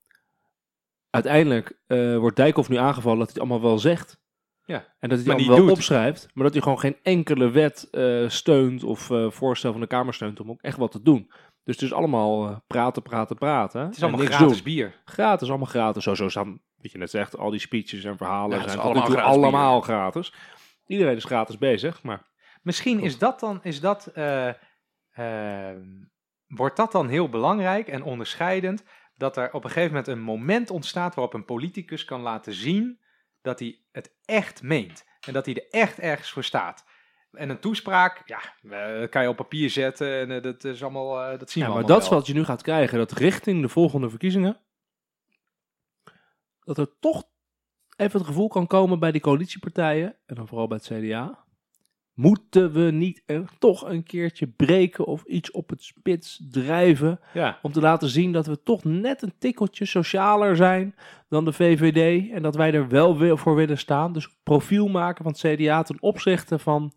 Uiteindelijk 1.09 1.79
eh, 1.87 2.17
wordt 2.17 2.35
Dijkhoff 2.35 2.69
nu 2.69 2.75
aangevallen 2.75 3.19
dat 3.19 3.27
hij 3.31 3.41
het 3.41 3.51
allemaal 3.51 3.69
wel 3.69 3.79
zegt. 3.79 4.23
Ja, 4.65 4.95
En 4.99 5.09
dat 5.09 5.17
hij 5.17 5.27
maar 5.27 5.35
niet 5.37 5.47
wel 5.47 5.57
doet. 5.57 5.71
opschrijft. 5.71 6.27
Maar 6.33 6.43
dat 6.43 6.53
hij 6.53 6.61
gewoon 6.61 6.79
geen 6.79 6.97
enkele 7.01 7.49
wet 7.49 7.87
eh, 7.91 8.29
steunt 8.29 8.83
of 8.83 9.09
eh, 9.09 9.31
voorstel 9.31 9.71
van 9.71 9.81
de 9.81 9.87
Kamer 9.87 10.13
steunt 10.13 10.39
om 10.39 10.49
ook 10.49 10.61
echt 10.61 10.77
wat 10.77 10.91
te 10.91 11.01
doen. 11.01 11.31
Dus 11.63 11.75
het 11.75 11.81
is 11.81 11.93
allemaal 11.93 12.49
eh, 12.49 12.57
praten, 12.67 13.01
praten, 13.01 13.35
praten. 13.35 13.81
Het 13.81 13.95
is 13.95 14.03
allemaal 14.03 14.25
gratis 14.25 14.55
doen. 14.55 14.63
bier. 14.63 15.01
Gratis, 15.05 15.49
allemaal 15.49 15.67
gratis. 15.67 16.03
Zo, 16.03 16.13
zo 16.15 16.29
staan, 16.29 16.61
wat 16.75 16.91
je 16.91 16.97
net 16.97 17.09
zegt, 17.09 17.37
al 17.37 17.49
die 17.49 17.59
speeches 17.59 18.03
en 18.03 18.17
verhalen 18.17 18.59
Ja, 18.59 18.67
zijn 18.67 18.79
allemaal 18.79 19.05
gratis 19.05 19.23
allemaal 19.23 19.81
gratis. 19.81 20.33
Iedereen 20.85 21.15
is 21.15 21.23
gratis 21.23 21.57
bezig, 21.57 22.03
maar 22.03 22.33
Misschien 22.65 22.99
is 22.99 23.17
dat 23.17 23.39
dan, 23.39 23.59
is 23.63 23.79
dat, 23.79 24.07
eh, 24.07 24.49
ehm, 25.11 25.83
wordt 26.47 26.75
dat 26.77 26.91
dan 26.91 27.07
heel 27.07 27.29
belangrijk 27.29 27.87
en 27.87 28.03
onderscheidend, 28.03 28.83
dat 29.15 29.37
er 29.37 29.53
op 29.53 29.63
een 29.63 29.69
gegeven 29.69 29.89
moment 29.89 30.07
een 30.07 30.21
moment 30.21 30.69
ontstaat 30.69 31.15
waarop 31.15 31.33
een 31.33 31.45
politicus 31.45 32.05
kan 32.05 32.21
laten 32.21 32.53
zien 32.53 32.99
dat 33.45 33.59
hij 33.59 33.79
het 33.91 34.15
echt 34.25 34.61
meent 34.61 35.05
en 35.19 35.33
dat 35.33 35.45
hij 35.45 35.55
er 35.55 35.67
echt 35.69 35.99
ergens 35.99 36.29
voor 36.29 36.43
staat. 36.43 36.85
En 37.31 37.49
een 37.49 37.59
toespraak, 37.59 38.21
ja, 38.25 38.39
dat 38.99 39.09
kan 39.09 39.21
je 39.21 39.29
op 39.29 39.35
papier 39.35 39.69
zetten 39.69 40.19
en 40.19 40.31
eh, 40.31 40.41
dat 40.41 40.63
is 40.63 40.83
allemaal, 40.83 41.21
eh, 41.21 41.39
dat 41.39 41.51
zien 41.51 41.63
Ja, 41.63 41.69
we 41.69 41.75
maar 41.75 41.85
dat 41.85 42.03
is 42.03 42.09
wat 42.09 42.27
je 42.27 42.33
nu 42.33 42.43
gaat 42.43 42.61
krijgen. 42.61 42.97
Dat 42.97 43.11
richting 43.11 43.61
de 43.61 43.69
volgende 43.69 44.09
verkiezingen. 44.09 44.59
Dat 46.59 46.77
er 46.77 46.99
toch 46.99 47.23
even 47.95 48.19
het 48.19 48.27
gevoel 48.27 48.47
kan 48.47 48.67
komen 48.67 48.99
bij 48.99 49.11
die 49.11 49.21
coalitiepartijen. 49.21 50.17
En 50.25 50.35
dan 50.35 50.47
vooral 50.47 50.67
bij 50.67 50.79
het 50.83 50.87
CDA. 50.87 51.44
Moeten 52.15 52.71
we 52.71 52.81
niet 52.91 53.23
er 53.25 53.43
toch 53.59 53.89
een 53.89 54.03
keertje 54.03 54.47
breken 54.47 55.05
of 55.05 55.23
iets 55.23 55.51
op 55.51 55.69
het 55.69 55.83
spits 55.83 56.41
drijven. 56.51 57.19
Ja, 57.33 57.59
Om 57.61 57.71
te 57.71 57.79
laten 57.81 58.09
zien 58.09 58.31
dat 58.31 58.45
we 58.47 58.63
toch 58.63 58.83
net 58.83 59.21
een 59.21 59.33
tikkeltje 59.39 59.85
socialer 59.85 60.55
zijn 60.55 60.95
dan 61.29 61.45
de 61.45 61.53
VVD. 61.53 62.31
En 62.31 62.41
dat 62.41 62.55
wij 62.55 62.73
er 62.73 62.87
wel 62.87 63.17
weer 63.17 63.37
voor 63.37 63.55
willen 63.55 63.77
staan. 63.77 64.13
Dus 64.13 64.29
profiel 64.43 64.87
maken 64.87 65.23
van 65.23 65.31
het 65.33 65.41
CDA 65.59 65.83
ten 65.83 65.97
opzichte 65.99 66.59
van 66.59 66.93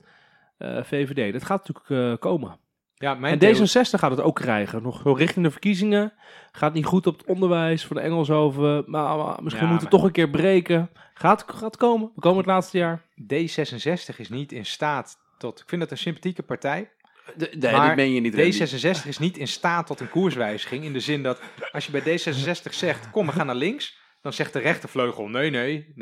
eh, 0.58 0.82
VVD. 0.82 1.32
Dat 1.32 1.44
gaat 1.44 1.68
natuurlijk 1.68 2.12
eh, 2.12 2.18
komen. 2.20 2.58
ja 2.94 3.14
mijn 3.14 3.32
En 3.32 3.38
theorie- 3.38 3.60
D66 3.68 3.90
gaat 3.98 4.10
het 4.10 4.20
ook 4.20 4.34
krijgen. 4.36 4.82
Nog 4.82 5.16
richting 5.16 5.44
de 5.44 5.50
verkiezingen. 5.50 6.12
Gaat 6.52 6.72
niet 6.74 6.84
goed 6.86 7.06
op 7.06 7.18
het 7.18 7.26
onderwijs 7.26 7.84
voor 7.84 7.96
de 7.96 8.02
Engelshoven. 8.02 8.84
Maar, 8.86 9.16
maar 9.16 9.38
misschien 9.42 9.64
Ja, 9.66 9.70
moeten 9.70 9.88
we 9.88 9.92
maar- 9.96 10.00
toch 10.00 10.02
een 10.04 10.12
keer 10.12 10.30
breken. 10.30 10.90
Gaat, 11.18 11.44
gaat 11.46 11.76
komen. 11.76 12.10
We 12.14 12.20
komen 12.20 12.38
het 12.38 12.46
laatste 12.46 12.78
jaar. 12.78 13.02
D66 13.22 14.16
is 14.16 14.28
niet 14.28 14.52
in 14.52 14.66
staat 14.66 15.16
tot, 15.38 15.60
ik 15.60 15.68
vind 15.68 15.82
het 15.82 15.90
een 15.90 15.98
sympathieke 15.98 16.42
partij, 16.42 16.90
De- 17.36 17.50
nee, 17.58 17.72
maar 17.72 17.86
dat 17.86 17.96
meen 17.96 18.12
je 18.12 18.20
niet. 18.20 18.34
Randy. 18.34 18.76
D66 19.02 19.06
is 19.06 19.18
niet 19.18 19.36
in 19.38 19.48
staat 19.48 19.86
tot 19.86 20.00
een 20.00 20.10
koerswijziging. 20.10 20.84
In 20.84 20.92
de 20.92 21.00
zin 21.00 21.22
dat 21.22 21.40
als 21.72 21.86
je 21.86 21.92
bij 21.92 22.18
D66 22.18 22.70
zegt: 22.70 23.10
kom, 23.10 23.26
we 23.26 23.32
gaan 23.32 23.46
naar 23.46 23.54
links. 23.54 23.98
Dan 24.22 24.32
zegt 24.32 24.52
de 24.52 24.58
rechtervleugel: 24.58 25.28
nee, 25.28 25.50
nee, 25.50 25.92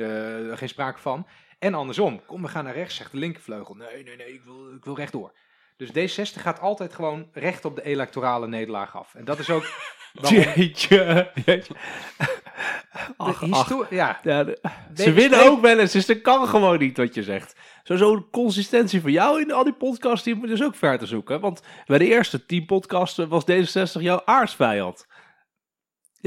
geen 0.56 0.68
sprake 0.68 0.98
van. 0.98 1.26
En 1.58 1.74
andersom: 1.74 2.24
kom, 2.24 2.42
we 2.42 2.48
gaan 2.48 2.64
naar 2.64 2.74
rechts. 2.74 2.94
Zegt 2.96 3.10
de 3.12 3.18
linkervleugel: 3.18 3.74
nee, 3.74 4.02
nee, 4.04 4.16
nee, 4.16 4.34
ik 4.34 4.42
wil, 4.44 4.74
ik 4.74 4.84
wil 4.84 4.96
rechtdoor. 4.96 5.32
Dus 5.76 5.88
D60 5.90 6.40
gaat 6.40 6.60
altijd 6.60 6.94
gewoon 6.94 7.28
recht 7.32 7.64
op 7.64 7.76
de 7.76 7.82
electorale 7.84 8.48
nederlaag 8.48 8.96
af. 8.96 9.14
En 9.14 9.24
dat 9.24 9.38
is 9.38 9.50
ook. 9.50 9.64
waarom 10.12 10.40
Jeetje. 10.40 11.30
jeetje. 11.44 11.74
Ach, 13.16 13.40
Ja, 13.90 14.18
Ja, 14.22 14.44
de- 14.44 14.58
ze 14.94 15.12
winnen 15.12 15.38
ook 15.50 15.60
wel 15.60 15.78
eens, 15.78 15.92
dus 15.92 16.06
dat 16.06 16.20
kan 16.20 16.48
gewoon 16.48 16.78
niet 16.78 16.96
wat 16.96 17.14
je 17.14 17.22
zegt. 17.22 17.54
Zo- 17.84 17.96
Zo'n 17.96 18.26
consistentie 18.30 19.00
van 19.00 19.12
jou 19.12 19.40
in 19.40 19.52
al 19.52 19.64
die 19.64 19.72
podcasts, 19.72 20.24
die 20.24 20.34
moet 20.34 20.48
je 20.48 20.56
dus 20.56 20.62
ook 20.66 20.74
ver 20.74 20.98
te 20.98 21.06
zoeken. 21.06 21.40
Want 21.40 21.62
bij 21.86 21.98
de 21.98 22.06
eerste 22.06 22.46
tien 22.46 22.66
podcasten 22.66 23.28
was 23.28 23.44
D66 23.50 24.00
jouw 24.02 24.22
aardsvijand. 24.24 25.06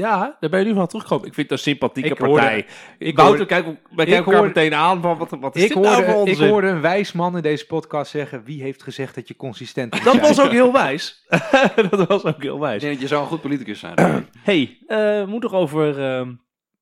Ja, 0.00 0.36
daar 0.40 0.50
ben 0.50 0.60
je 0.60 0.66
nu 0.66 0.74
van 0.74 0.86
teruggekomen. 0.86 1.26
Ik 1.26 1.34
vind 1.34 1.50
het 1.50 1.58
een 1.58 1.64
sympathieke 1.64 2.10
Ik 2.10 2.18
hoorde- 2.18 2.34
partij. 2.34 2.66
ik 2.98 3.16
Wouter, 3.16 3.24
hoorde- 3.26 3.46
kijk, 3.46 3.64
wij 3.64 3.74
ik 3.74 3.86
kijken 3.96 4.14
elkaar 4.16 4.34
hoorde- 4.34 4.46
meteen 4.48 4.74
aan 4.74 5.02
van 5.02 5.18
wat, 5.18 5.30
wat 5.40 5.56
is 5.56 5.62
ik 5.62 5.68
dit 5.68 5.82
nou 5.82 6.04
voor 6.04 6.12
hoorde, 6.14 6.30
ik 6.30 6.38
hoorde 6.38 6.66
een 6.68 6.80
wijs 6.80 7.12
man 7.12 7.36
in 7.36 7.42
deze 7.42 7.66
podcast 7.66 8.10
zeggen: 8.10 8.44
wie 8.44 8.62
heeft 8.62 8.82
gezegd 8.82 9.14
dat 9.14 9.28
je 9.28 9.36
consistent 9.36 9.94
moet 9.94 10.04
Dat 10.04 10.20
was 10.20 10.40
ook 10.40 10.50
heel 10.50 10.72
wijs. 10.72 11.26
dat 11.90 12.06
was 12.06 12.24
ook 12.24 12.42
heel 12.42 12.54
Ik 12.54 12.60
wijs. 12.60 12.80
denk 12.80 12.92
dat 12.92 13.02
je 13.02 13.08
zou 13.08 13.22
een 13.22 13.28
goed 13.28 13.40
politicus 13.40 13.78
zijn. 13.78 13.94
hey, 14.42 14.78
eh, 14.86 14.96
we 14.96 15.24
moeten 15.28 15.50
toch 15.50 15.58
over 15.60 16.00
ehm, 16.04 16.32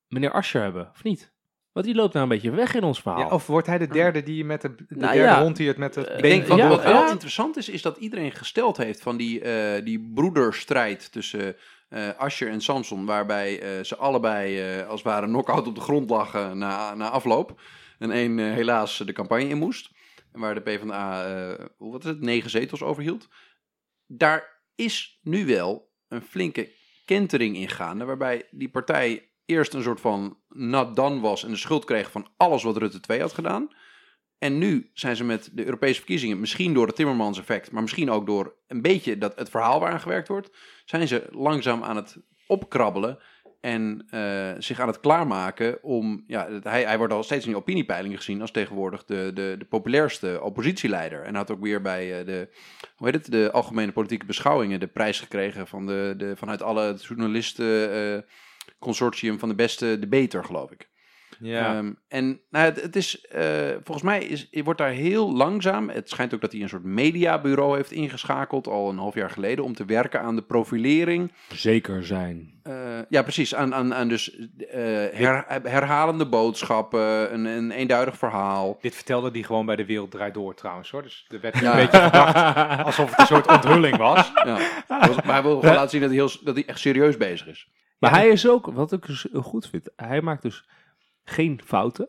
meneer 0.09 0.33
Ascher 0.33 0.63
hebben, 0.63 0.89
of 0.95 1.03
niet? 1.03 1.37
Want 1.73 1.91
die 1.91 1.99
loopt 1.99 2.13
nou 2.13 2.25
een 2.25 2.33
beetje 2.33 2.51
weg 2.51 2.75
in 2.75 2.83
ons 2.83 3.01
verhaal. 3.01 3.21
Ja, 3.21 3.29
of 3.29 3.47
wordt 3.47 3.67
hij 3.67 3.79
de 3.79 3.87
derde 3.87 4.23
die 4.23 4.45
met 4.45 4.61
de, 4.63 4.75
de 4.75 4.85
Nou 4.89 5.13
derde 5.13 5.29
ja. 5.29 5.43
hond 5.43 5.57
die 5.57 5.69
het 5.69 5.77
met 5.77 5.95
het 5.95 6.07
Eh, 6.07 6.17
Ik 6.17 6.23
been 6.23 6.31
denk 6.31 6.43
Ja, 6.43 6.49
wat, 6.69 6.83
van 6.83 6.93
wat 6.93 7.03
wel 7.03 7.11
interessant 7.11 7.57
is, 7.57 7.69
is 7.69 7.83
dat 7.83 7.97
iedereen 7.97 8.33
gesteld 8.33 8.77
heeft 8.77 9.01
van 9.03 9.17
die, 9.17 9.41
eh, 9.41 9.85
die 9.85 10.11
broederstrijd 10.15 11.13
tussen 11.13 11.57
eh 11.89 12.09
Ascher 12.17 12.49
en 12.49 12.61
Samson, 12.61 13.07
waarbij 13.07 13.61
eh, 13.61 13.85
ze 13.85 13.97
allebei 13.97 14.61
eh, 14.61 14.89
als 14.89 15.03
het 15.03 15.13
ware 15.13 15.27
knock-out 15.27 15.67
op 15.67 15.75
de 15.75 15.81
grond 15.81 16.11
lagen 16.11 16.59
na, 16.59 16.95
na 16.95 17.09
afloop. 17.11 17.61
En 17.99 18.11
één 18.11 18.39
helaas 18.39 18.97
de 18.97 19.13
campagne 19.13 19.49
in 19.49 19.59
moest. 19.59 19.91
En 20.33 20.41
waar 20.41 20.55
de 20.55 20.61
PvdA, 20.61 21.27
hoe 21.77 21.93
wat 21.93 22.05
is 22.05 22.11
het, 22.11 22.21
negen 22.21 22.51
zetels 22.51 22.83
overhield. 22.83 23.29
Daar 24.07 24.63
is 24.75 25.19
nu 25.23 25.47
wel 25.47 25.93
een 26.09 26.23
flinke 26.23 26.71
kentering 27.05 27.57
in 27.57 27.69
gaande, 27.69 28.05
waarbij 28.05 28.49
die 28.51 28.69
partij 28.69 29.31
eerst 29.45 29.75
een 29.75 29.83
soort 29.83 30.01
van 30.01 30.39
done 30.95 31.21
was 31.21 31.45
en 31.45 31.51
de 31.51 31.57
schuld 31.57 31.85
kreeg 31.85 32.11
van 32.11 32.29
alles 32.37 32.63
wat 32.63 32.77
Rutte 32.77 33.01
2 33.01 33.21
had 33.21 33.33
gedaan. 33.33 33.69
En 34.39 34.59
nu 34.59 34.91
zijn 34.93 35.17
ze 35.17 35.25
met 35.25 35.51
de 35.53 35.65
Europese 35.65 35.97
verkiezingen, 35.97 36.41
misschien 36.41 36.75
door 36.75 36.87
het 36.87 36.97
Timmermans 36.97 37.39
effect, 37.39 37.71
maar 37.71 37.83
misschien 37.83 38.11
ook 38.11 38.27
door 38.27 38.55
een 38.67 38.83
beetje 38.83 39.19
dat 39.19 39.39
het 39.39 39.51
verhaal 39.51 39.81
waaraan 39.81 40.01
gewerkt 40.01 40.29
wordt, 40.29 40.57
zijn 40.85 41.09
ze 41.09 41.27
langzaam 41.31 41.83
aan 41.83 41.97
het 41.97 42.17
opkrabbelen 42.47 43.19
en 43.61 44.07
eh, 44.11 44.53
zich 44.59 44.81
aan 44.81 44.87
het 44.87 45.01
klaarmaken 45.01 45.83
om, 45.83 46.25
ja, 46.27 46.49
hij, 46.63 46.85
hij 46.85 46.99
wordt 46.99 47.13
al 47.13 47.23
steeds 47.23 47.45
in 47.45 47.51
die 47.51 47.61
opiniepeilingen 47.61 48.17
gezien 48.17 48.41
als 48.41 48.51
tegenwoordig 48.51 49.05
de, 49.05 49.31
de, 49.35 49.55
de 49.59 49.65
populairste 49.65 50.41
oppositieleider. 50.43 51.23
En 51.23 51.35
had 51.35 51.51
ook 51.51 51.61
weer 51.61 51.83
bij 51.83 52.19
eh, 52.19 52.27
de, 52.27 52.49
hoe 52.97 53.07
heet 53.07 53.17
het, 53.17 53.31
de 53.31 53.51
algemene 53.53 53.93
politieke 53.93 54.27
beschouwingen 54.27 54.81
de 54.81 54.87
prijs 54.87 55.21
gekregen 55.21 55.67
van 55.67 55.87
de, 55.87 56.15
de, 56.17 56.37
vanuit 56.37 56.63
alle 56.63 56.95
journalisten 56.95 57.93
eh, 57.93 58.23
consortium 58.79 59.39
van 59.39 59.49
de 59.49 59.55
beste 59.55 59.99
debater, 59.99 60.45
geloof 60.45 60.71
ik. 60.71 60.89
Ja. 61.41 61.77
Ehm, 61.77 61.93
en 62.09 62.41
nou, 62.51 62.65
het, 62.65 62.83
het 62.83 62.97
is, 62.97 63.21
eh, 63.27 63.43
volgens 63.85 64.03
mij 64.03 64.25
is, 64.25 64.49
wordt 64.65 64.79
daar 64.79 64.91
heel 64.91 65.33
langzaam, 65.33 65.89
het 65.89 66.09
schijnt 66.11 66.35
ook 66.35 66.41
dat 66.41 66.53
hij 66.53 66.61
een 66.61 66.69
soort 66.69 66.85
mediabureau 66.85 67.77
heeft 67.77 67.91
ingeschakeld, 67.91 68.67
al 68.67 68.89
een 68.91 68.99
half 68.99 69.15
jaar 69.15 69.31
geleden, 69.31 69.65
om 69.65 69.75
te 69.75 69.85
werken 69.85 70.21
aan 70.21 70.37
de 70.37 70.43
profilering. 70.43 71.33
Zeker 71.49 72.05
zijn. 72.07 72.57
Eh, 72.63 72.75
ja, 73.09 73.23
precies, 73.23 73.55
aan, 73.55 73.75
aan, 73.75 73.95
aan 73.95 74.09
dus 74.09 74.37
eh, 74.39 74.47
her- 75.13 75.45
herhalende 75.63 76.27
boodschappen, 76.29 77.35
een, 77.35 77.45
een 77.45 77.71
eenduidig 77.71 78.17
verhaal. 78.17 78.79
Dit 78.81 78.95
vertelde 78.95 79.31
hij 79.31 79.43
gewoon 79.43 79.67
bij 79.67 79.77
de 79.77 79.85
Wereld 79.87 80.11
Draait 80.11 80.35
Door 80.35 80.55
trouwens 80.55 80.91
hoor. 80.91 81.03
Dus 81.03 81.27
er 81.29 81.41
werd 81.41 81.59
Ja. 81.59 81.71
een 81.71 81.77
beetje 81.77 82.01
gedacht 82.01 82.85
alsof 82.85 83.11
het 83.11 83.19
een 83.19 83.27
soort 83.27 83.47
onthulling 83.49 83.97
was. 83.97 84.33
Ja. 84.45 84.59
Maar 84.89 85.25
hij 85.25 85.43
wil 85.43 85.61
gewoon 85.61 85.75
laten 85.75 85.91
zien 85.91 86.01
dat 86.01 86.11
hij, 86.11 86.19
heel, 86.19 86.31
dat 86.45 86.55
hij 86.55 86.67
echt 86.67 86.79
serieus 86.79 87.17
bezig 87.17 87.47
is. 87.47 87.69
Maar 87.99 88.11
hij 88.11 88.29
is 88.29 88.49
ook, 88.49 88.67
wat 88.67 88.93
ik 88.93 89.07
dus 89.07 89.27
goed 89.35 89.69
vind, 89.69 89.89
hij 89.97 90.21
maakt 90.21 90.43
dus 90.43 90.69
geen 91.29 91.61
fouten. 91.65 92.09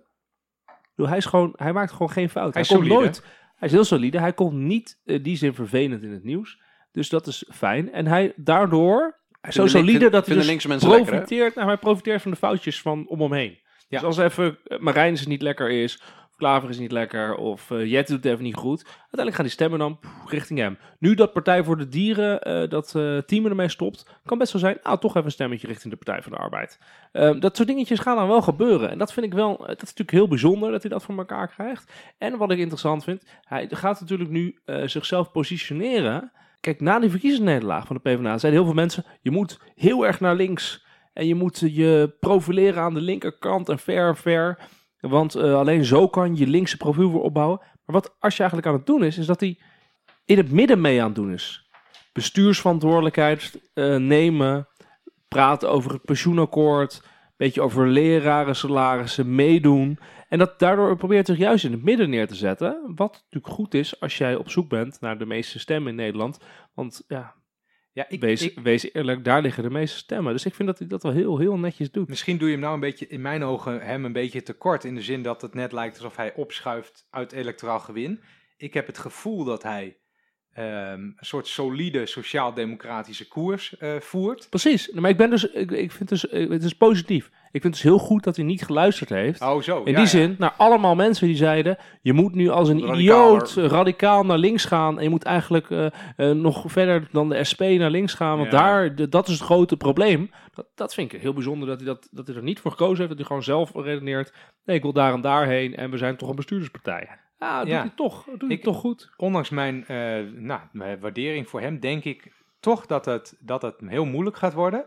Hij, 0.96 1.18
is 1.18 1.26
gewoon, 1.26 1.54
hij 1.56 1.74
maakt 1.74 1.92
gewoon 1.92 2.10
geen 2.12 2.30
fouten. 2.30 2.62
Hij 2.62 2.70
komt 2.70 2.84
solide. 2.84 3.02
nooit. 3.02 3.24
Hij 3.56 3.68
is 3.68 3.74
heel 3.74 3.84
solide. 3.84 4.20
Hij 4.20 4.34
komt 4.34 4.54
niet 4.54 5.00
in 5.06 5.22
die 5.22 5.38
zin 5.38 5.54
vervelend 5.54 6.04
in 6.04 6.12
het 6.12 6.24
nieuws. 6.24 6.62
Dus 6.92 7.10
dat 7.10 7.28
is 7.28 7.46
fijn. 7.54 7.92
En 7.92 8.08
hij 8.08 8.34
daardoor 8.36 9.20
zo 9.42 9.50
Vinden- 9.52 9.70
solide 9.70 10.10
dat 10.10 10.26
hij 10.26 10.36
dus 10.36 10.46
mensen 10.48 10.90
lekker, 10.90 11.06
profiteert. 11.06 11.56
nou, 11.56 11.68
hij 11.68 11.78
profiteert 11.78 12.22
van 12.22 12.32
de 12.32 12.38
foutjes 12.38 12.82
van 12.82 13.08
om 13.08 13.22
hem 13.22 13.34
heen. 13.34 13.60
Ja. 13.88 14.00
Dus 14.00 14.04
als 14.08 14.18
even 14.18 14.58
uh, 14.68 14.80
Marijnissen 14.80 15.30
niet 15.30 15.42
lekker 15.42 15.70
is, 15.70 16.02
Klaver 16.40 16.70
is 16.70 16.80
niet 16.80 16.92
lekker, 16.92 17.36
of 17.36 17.70
uh, 17.70 17.86
Jet 17.86 18.08
doet 18.08 18.24
het 18.24 18.26
even 18.26 18.44
niet 18.44 18.56
goed. 18.56 18.84
Uiteindelijk 18.86 19.36
gaan 19.36 19.46
die 19.46 19.54
stemmen 19.54 19.80
dan 19.80 20.00
richting 20.26 20.60
hem. 20.60 20.78
Nu 21.00 21.14
dat 21.14 21.34
Partij 21.34 21.64
voor 21.64 21.78
de 21.78 21.88
Dieren, 21.88 22.48
uh, 22.48 22.70
dat 22.70 22.94
uh, 22.96 23.18
team 23.18 23.46
ermee 23.46 23.70
stopt, 23.70 24.06
kan 24.26 24.38
best 24.38 24.52
wel 24.52 24.62
zijn, 24.62 24.78
nou 24.84 25.00
toch 25.00 25.12
even 25.12 25.26
een 25.26 25.32
stemmetje 25.32 25.68
richting 25.68 25.94
de 25.94 26.00
Partij 26.00 26.22
van 26.22 26.32
de 26.32 26.38
Arbeid. 26.38 26.80
Uh, 27.14 27.40
dat 27.40 27.56
soort 27.56 27.68
dingetjes 27.68 28.00
gaan 28.00 28.16
dan 28.16 28.28
wel 28.28 28.42
gebeuren. 28.42 28.90
En 28.90 28.98
dat 28.98 29.14
vind 29.14 29.26
ik 29.26 29.34
wel, 29.34 29.58
dat 29.58 29.70
is 29.70 29.80
natuurlijk 29.80 30.12
heel 30.12 30.28
bijzonder 30.28 30.72
dat 30.72 30.82
hij 30.82 30.92
dat 30.92 31.04
voor 31.04 31.18
elkaar 31.18 31.48
krijgt. 31.48 31.92
En 32.18 32.38
wat 32.38 32.52
ik 32.52 32.58
interessant 32.58 33.04
vind, 33.04 33.24
hij 33.44 33.68
gaat 33.70 34.00
natuurlijk 34.00 34.30
nu 34.30 34.60
zichzelf 34.86 35.32
positioneren. 35.32 36.32
Kijk, 36.60 36.82
na 36.82 37.00
die 37.00 37.10
verkiezingsnederlaag 37.10 37.88
van 37.88 37.96
de 37.96 38.10
PvdA 38.10 38.38
zeiden 38.38 38.62
heel 38.62 38.70
veel 38.70 38.82
mensen, 38.82 39.06
je 39.22 39.32
moet 39.32 39.60
heel 39.76 40.06
erg 40.06 40.20
naar 40.20 40.36
links. 40.36 40.88
En 41.14 41.28
je 41.28 41.36
moet 41.36 41.60
je 41.60 42.16
profileren 42.20 42.84
aan 42.84 42.94
de 42.94 43.02
linkerkant 43.02 43.70
en 43.70 43.80
ver, 43.80 44.18
ver. 44.18 44.60
Want 45.00 45.36
uh, 45.36 45.54
alleen 45.54 45.86
zo 45.86 46.08
kan 46.08 46.36
je 46.36 46.48
linkse 46.48 46.78
profiel 46.78 47.12
weer 47.12 47.22
opbouwen. 47.22 47.60
Maar 47.60 47.96
wat 47.96 48.16
als 48.20 48.34
je 48.34 48.40
eigenlijk 48.40 48.72
aan 48.72 48.78
het 48.78 48.86
doen 48.86 49.04
is, 49.04 49.18
is 49.18 49.26
dat 49.26 49.40
hij 49.40 49.60
in 50.26 50.38
het 50.38 50.52
midden 50.52 50.82
mee 50.82 51.00
aan 51.00 51.06
het 51.06 51.16
doen 51.16 51.34
is. 51.34 51.70
Bestuursverantwoordelijkheid 52.14 53.62
uh, 53.74 53.96
nemen, 53.96 54.68
praten 55.28 55.70
over 55.70 55.92
het 55.92 56.02
pensioenakkoord, 56.02 57.02
een 57.04 57.10
beetje 57.38 57.62
over 57.62 57.88
leraren, 57.88 58.56
salarissen, 58.56 59.36
meedoen. 59.36 60.00
En 60.30 60.40
dat 60.40 60.60
daardoor 60.60 60.96
probeert 60.96 61.26
zich 61.26 61.38
juist 61.38 61.66
in 61.66 61.72
het 61.72 61.84
midden 61.84 62.10
neer 62.10 62.28
te 62.28 62.36
zetten. 62.36 62.94
Wat 62.96 63.12
natuurlijk 63.12 63.54
goed 63.54 63.74
is 63.74 64.00
als 64.00 64.18
jij 64.18 64.36
op 64.36 64.50
zoek 64.50 64.70
bent 64.70 65.02
naar 65.02 65.18
de 65.18 65.26
meeste 65.26 65.60
stemmen 65.60 65.90
in 65.90 65.96
Nederland. 65.96 66.40
Want 66.74 67.04
ja, 67.08 67.36
ja, 67.92 68.06
ik, 68.10 68.20
wees, 68.20 68.42
ik, 68.42 68.60
wees 68.60 68.94
eerlijk, 68.94 69.24
daar 69.24 69.42
liggen 69.42 69.64
de 69.64 69.70
meeste 69.70 69.98
stemmen. 69.98 70.34
Dus 70.34 70.46
ik 70.46 70.56
vind 70.56 70.68
dat 70.68 70.80
hij 70.80 70.88
dat 70.88 71.04
wel 71.04 71.12
heel, 71.12 71.38
heel 71.38 71.58
netjes 71.58 71.92
doet. 71.92 72.08
Misschien 72.08 72.38
doe 72.38 72.48
je 72.48 72.54
hem 72.54 72.64
nou 72.64 72.74
een 72.74 72.80
beetje, 72.80 73.08
in 73.08 73.22
mijn 73.22 73.44
ogen, 73.44 73.82
hem 73.82 74.06
een 74.06 74.14
beetje 74.14 74.44
tekort. 74.44 74.84
In 74.84 74.96
de 74.96 75.02
zin 75.02 75.22
dat 75.22 75.42
het 75.42 75.54
net 75.54 75.72
lijkt 75.72 75.96
alsof 75.96 76.16
hij 76.16 76.34
opschuift 76.34 77.08
uit 77.10 77.32
electoraal 77.32 77.80
gewin. 77.80 78.22
Ik 78.58 78.74
heb 78.74 78.88
het 78.88 78.98
gevoel 78.98 79.44
dat 79.44 79.64
hij 79.64 79.98
um, 80.58 80.64
een 80.64 81.16
soort 81.20 81.48
solide 81.48 82.06
sociaal-democratische 82.06 83.28
koers 83.28 83.76
uh, 83.80 84.00
voert. 84.00 84.50
Precies, 84.50 84.92
maar 84.92 85.10
ik 85.10 85.18
ben 85.18 85.30
dus, 85.30 85.44
ik, 85.44 85.72
ik 85.72 85.92
vind 85.92 86.10
dus, 86.10 86.22
het 86.22 86.64
is 86.64 86.74
positief. 86.74 87.30
Ik 87.52 87.62
vind 87.62 87.64
het 87.76 87.84
dus 87.84 87.92
heel 87.92 87.98
goed 88.00 88.24
dat 88.24 88.36
hij 88.36 88.46
niet 88.46 88.66
geluisterd 88.66 89.10
heeft. 89.10 89.42
Oh, 89.42 89.62
zo. 89.62 89.78
In 89.78 89.92
ja, 89.92 89.92
die 89.92 89.96
ja. 89.96 90.06
zin, 90.06 90.36
naar 90.38 90.54
allemaal 90.58 90.96
mensen 90.96 91.28
die 91.28 91.36
zeiden: 91.36 91.78
je 92.02 92.14
moet 92.14 92.36
nu 92.36 92.50
als 92.50 92.70
een 92.70 92.94
idioot 92.94 93.54
radicaal 93.54 94.24
naar 94.26 94.38
links 94.38 94.66
gaan. 94.66 94.98
En 94.98 95.04
je 95.04 95.10
moet 95.10 95.24
eigenlijk 95.24 95.70
uh, 95.70 95.86
uh, 96.18 96.32
nog 96.32 96.64
verder 96.68 97.08
dan 97.12 97.30
de 97.30 97.44
SP 97.50 97.62
naar 97.62 97.90
links 97.90 98.14
gaan. 98.14 98.38
Want 98.38 98.52
Ja. 98.52 98.58
daar, 98.58 98.96
de, 98.96 99.10
dat 99.10 99.28
is 99.28 99.34
het 99.34 99.44
grote 99.44 99.78
probleem. 99.78 100.32
Dat, 100.54 100.66
dat 100.76 100.94
vind 100.94 101.14
ik 101.14 101.22
heel 101.22 101.34
bijzonder 101.34 101.68
dat 101.68 101.78
hij, 101.78 101.86
dat, 101.88 102.08
dat 102.12 102.28
hij 102.28 102.36
er 102.36 102.44
niet 102.44 102.60
voor 102.60 102.72
gekozen 102.72 102.96
heeft. 102.98 103.08
Dat 103.10 103.18
hij 103.18 103.26
gewoon 103.28 103.44
zelf 103.44 103.72
redeneert: 103.86 104.34
nee, 104.66 104.76
ik 104.76 104.82
wil 104.82 104.94
daar 104.94 105.14
en 105.14 105.22
daarheen. 105.22 105.76
En 105.76 105.92
we 105.92 105.98
zijn 105.98 106.16
toch 106.18 106.30
een 106.30 106.36
bestuurderspartij. 106.36 107.08
Ah, 107.38 107.60
doet 107.60 107.68
Ja. 107.68 107.80
hij 107.80 107.92
toch, 107.96 108.24
doet 108.26 108.42
hij 108.42 108.50
Ik- 108.50 108.64
toch 108.64 108.78
goed. 108.80 109.10
Ondanks 109.18 109.50
mijn, 109.50 109.86
eh, 109.88 109.98
nou, 110.36 110.60
mijn 110.72 111.00
waardering 111.00 111.50
voor 111.50 111.62
hem, 111.62 111.80
denk 111.80 112.04
ik 112.04 112.32
toch 112.60 112.86
dat 112.86 113.06
het, 113.06 113.36
dat 113.40 113.62
het 113.62 113.76
heel 113.86 114.06
moeilijk 114.06 114.38
gaat 114.38 114.54
worden. 114.54 114.86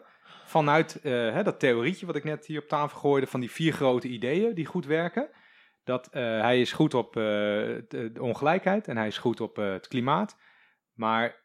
Vanuit 0.53 1.01
eh, 1.01 1.13
hè, 1.13 1.43
dat 1.43 1.61
theorietje 1.61 2.07
wat 2.07 2.17
ik 2.17 2.25
net 2.25 2.47
hier 2.47 2.61
op 2.61 2.69
tafel 2.69 2.99
gooide, 2.99 3.27
van 3.27 3.41
die 3.41 3.51
vier 3.51 3.73
grote 3.73 4.09
ideeën 4.09 4.55
die 4.55 4.67
goed 4.67 4.87
werken. 4.87 5.29
Dat 5.85 6.07
eh, 6.07 6.23
hij 6.23 6.61
is 6.61 6.73
goed 6.73 6.95
op 6.95 7.17
eh, 7.17 7.23
de, 7.23 8.13
ongelijkheid 8.19 8.89
en 8.89 8.97
hij 8.97 9.07
is 9.07 9.19
goed 9.19 9.41
op 9.41 9.57
het 9.57 9.89
klimaat. 9.89 10.37
Maar 10.93 11.45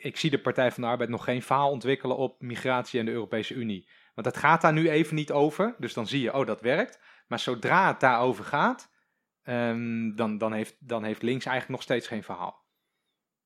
ik, 0.00 0.16
zie 0.16 0.30
de 0.30 0.40
Partij 0.40 0.72
van 0.72 0.82
de 0.82 0.88
Arbeid 0.88 1.10
nog 1.10 1.24
geen 1.24 1.42
verhaal 1.42 1.70
ontwikkelen 1.70 2.16
op 2.16 2.40
migratie 2.40 3.00
en 3.00 3.06
de 3.06 3.12
Europese 3.12 3.54
Unie. 3.54 3.88
Want 4.14 4.26
het 4.26 4.36
gaat 4.36 4.60
daar 4.60 4.72
nu 4.72 4.90
even 4.90 5.14
niet 5.14 5.32
over. 5.32 5.74
Dus 5.78 5.94
dan 5.94 6.06
zie 6.06 6.20
je, 6.20 6.34
oh, 6.34 6.46
dat 6.46 6.60
werkt. 6.60 7.00
Maar 7.26 7.38
zodra 7.38 7.86
het 7.86 8.00
daarover 8.00 8.44
gaat, 8.44 8.90
ehm, 9.42 10.14
dan, 10.14 10.38
dan, 10.38 10.52
heeft, 10.52 10.76
dan 10.78 11.04
heeft 11.04 11.22
links 11.22 11.44
eigenlijk 11.44 11.76
nog 11.76 11.82
steeds 11.82 12.06
geen 12.06 12.22
verhaal. 12.22 12.64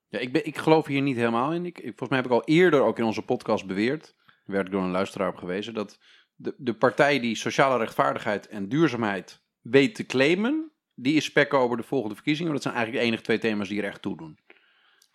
Ja, 0.08 0.18
ik, 0.18 0.32
ben, 0.32 0.46
ik 0.46 0.56
geloof 0.56 0.86
hier 0.86 1.02
niet 1.02 1.16
helemaal 1.16 1.52
in. 1.52 1.66
Ik, 1.66 1.80
volgens 1.80 2.08
mij 2.08 2.18
heb 2.18 2.26
ik 2.26 2.32
al 2.32 2.44
eerder 2.44 2.82
ook 2.82 2.98
in 2.98 3.04
onze 3.04 3.22
podcast 3.22 3.66
beweerd, 3.66 4.14
werd 4.44 4.66
ik 4.66 4.72
door 4.72 4.82
een 4.82 4.90
luisteraar 4.90 5.28
op 5.28 5.36
gewezen, 5.36 5.74
dat 5.74 5.98
de, 6.34 6.54
de 6.56 6.74
partij 6.74 7.20
die 7.20 7.34
sociale 7.34 7.78
rechtvaardigheid 7.78 8.48
en 8.48 8.68
duurzaamheid 8.68 9.40
weet 9.60 9.94
te 9.94 10.06
claimen, 10.06 10.70
die 10.94 11.14
is 11.16 11.24
spekken 11.24 11.58
over 11.58 11.76
de 11.76 11.82
volgende 11.82 12.14
verkiezingen. 12.14 12.52
Want 12.52 12.62
dat 12.62 12.72
zijn 12.72 12.84
eigenlijk 12.84 13.04
de 13.04 13.10
enige 13.10 13.26
twee 13.26 13.50
thema's 13.50 13.68
die 13.68 13.82
er 13.82 13.88
echt 13.88 14.02
toe 14.02 14.16
doen. 14.16 14.38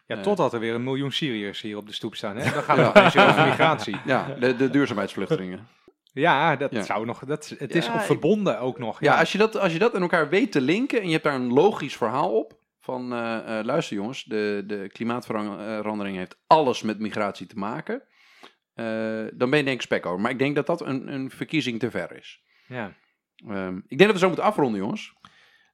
Ja, 0.07 0.15
Eh. 0.15 0.21
totdat 0.21 0.53
er 0.53 0.59
weer 0.59 0.73
een 0.73 0.83
miljoen 0.83 1.11
Syriërs 1.11 1.61
hier 1.61 1.77
op 1.77 1.87
de 1.87 1.93
stoep 1.93 2.15
staan. 2.15 2.37
Hè? 2.37 2.51
Dan 2.65 2.77
het 2.79 2.87
opeens 2.87 3.13
weer 3.13 3.27
over 3.29 3.45
migratie. 3.45 3.95
Ja, 4.05 4.35
de, 4.39 4.55
de 4.55 4.69
duurzaamheidsvluchtelingen. 4.69 5.67
Ja, 6.13 6.55
dat 6.55 6.71
Ja. 6.71 6.81
zou 6.83 7.05
nog. 7.05 7.25
Dat, 7.25 7.53
het 7.57 7.75
is 7.75 7.85
Ja, 7.85 7.93
ik- 7.93 8.01
verbonden 8.01 8.59
ook 8.59 8.79
nog. 8.79 8.99
Ja, 9.01 9.19
als 9.19 9.31
je, 9.31 9.37
dat, 9.37 9.57
als 9.57 9.73
je 9.73 9.79
dat 9.79 9.93
in 9.93 10.01
elkaar 10.01 10.29
weet 10.29 10.51
te 10.51 10.61
linken 10.61 10.99
en 10.99 11.05
je 11.05 11.11
hebt 11.11 11.23
daar 11.23 11.35
een 11.35 11.53
logisch 11.53 11.95
verhaal 11.97 12.31
op. 12.37 12.57
Van 12.79 13.13
eh, 13.13 13.59
eh, 13.59 13.65
luister 13.65 13.95
jongens, 13.95 14.23
de, 14.23 14.63
de 14.67 14.89
klimaatverandering 14.91 16.17
heeft 16.17 16.37
alles 16.47 16.81
met 16.81 16.99
migratie 16.99 17.47
te 17.47 17.55
maken. 17.57 18.01
Eh, 18.79 19.31
dan 19.33 19.49
ben 19.49 19.59
je 19.59 19.65
denk 19.65 19.75
ik 19.75 19.81
spek 19.81 20.05
over. 20.05 20.19
Maar 20.19 20.31
ik 20.31 20.39
denk 20.39 20.55
dat 20.55 20.67
dat 20.67 20.81
een, 20.85 21.13
een 21.13 21.29
verkiezing 21.29 21.79
te 21.79 21.91
ver 21.91 22.17
is. 22.17 22.41
ja. 22.67 22.93
Ehm, 23.47 23.77
ik 23.77 23.97
denk 23.97 23.99
dat 23.99 24.11
we 24.11 24.17
zo 24.19 24.27
moeten 24.27 24.45
afronden, 24.45 24.79
jongens. 24.79 25.13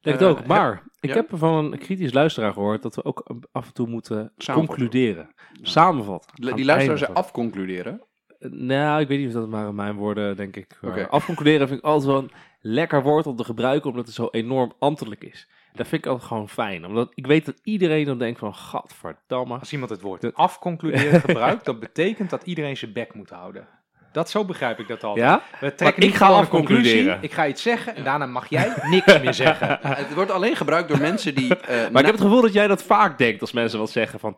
Denk 0.00 0.20
Eh, 0.20 0.26
het 0.28 0.38
ook. 0.38 0.46
Maar 0.46 0.82
ik 1.00 1.08
ja? 1.08 1.14
heb 1.16 1.28
van 1.32 1.72
een 1.72 1.78
kritisch 1.78 2.12
luisteraar 2.12 2.52
gehoord 2.52 2.82
dat 2.82 2.94
we 2.94 3.04
ook 3.04 3.46
af 3.52 3.66
en 3.66 3.72
toe 3.74 3.86
moeten 3.88 4.16
Samenvatten. 4.36 4.66
concluderen. 4.66 5.34
Samenvatten. 5.62 6.30
Die 6.34 6.44
luisteraar 6.44 6.78
einde 6.78 6.98
ze 6.98 7.04
van- 7.04 7.14
afconcluderen. 7.14 8.02
Nou, 8.38 9.00
ik 9.00 9.08
weet 9.08 9.18
niet 9.18 9.26
of 9.26 9.32
dat 9.32 9.48
maar 9.48 9.74
mijn 9.74 9.94
woorden, 9.94 10.36
denk 10.36 10.56
ik. 10.56 10.78
Oké. 10.82 11.06
Afconcluderen 11.08 11.68
vind 11.68 11.80
ik 11.80 11.86
altijd 11.86 12.10
wel 12.12 12.22
een 12.22 12.30
lekker 12.60 13.02
woord 13.02 13.26
om 13.26 13.36
te 13.36 13.44
gebruiken, 13.44 13.90
omdat 13.90 14.06
het 14.06 14.14
zo 14.14 14.28
enorm 14.30 14.72
ambtelijk 14.78 15.24
is. 15.24 15.48
Dat 15.76 15.88
vind 15.88 16.04
ik 16.04 16.10
altijd 16.10 16.28
gewoon 16.28 16.48
fijn. 16.48 16.86
Omdat 16.86 17.12
ik 17.14 17.26
weet 17.26 17.44
dat 17.46 17.60
iedereen 17.62 18.04
dan 18.04 18.18
denkt 18.18 18.38
van, 18.38 18.54
gadverdamme. 18.54 19.58
Als 19.58 19.72
iemand 19.72 19.90
het 19.90 20.00
woord 20.00 20.34
afconcludeert 20.34 21.20
gebruikt, 21.26 21.64
dat 21.64 21.80
betekent 21.80 22.30
dat 22.30 22.42
iedereen 22.44 22.76
zijn 22.76 22.92
bek 22.92 23.14
moet 23.14 23.30
houden. 23.30 23.66
Dat 24.12 24.30
zo 24.30 24.44
begrijp 24.44 24.78
ik 24.78 24.88
dat 24.88 25.04
altijd. 25.04 25.26
Ja? 25.26 25.42
We 25.60 25.74
trekken 25.74 26.02
ik 26.02 26.14
ga 26.14 26.26
gewoon 26.26 26.40
een 26.40 26.48
conclusie. 26.48 26.82
afconcluderen. 26.84 27.22
Ik 27.22 27.32
ga 27.32 27.46
iets 27.46 27.62
zeggen 27.62 27.96
en 27.96 28.04
daarna 28.04 28.26
mag 28.26 28.48
jij 28.48 28.72
niks 28.90 29.20
meer 29.20 29.34
zeggen. 29.44 29.78
het 29.82 30.14
wordt 30.14 30.30
alleen 30.30 30.56
gebruikt 30.56 30.88
door 30.88 30.98
mensen 31.00 31.34
die... 31.34 31.56
eh, 31.56 31.68
Maar 31.90 32.00
ik 32.00 32.06
heb 32.06 32.14
het 32.14 32.20
gevoel 32.24 32.40
dat 32.40 32.52
jij 32.52 32.66
dat 32.66 32.82
vaak 32.82 33.18
denkt 33.18 33.40
als 33.40 33.52
mensen 33.52 33.78
wat 33.78 33.90
zeggen 33.90 34.20
van, 34.20 34.36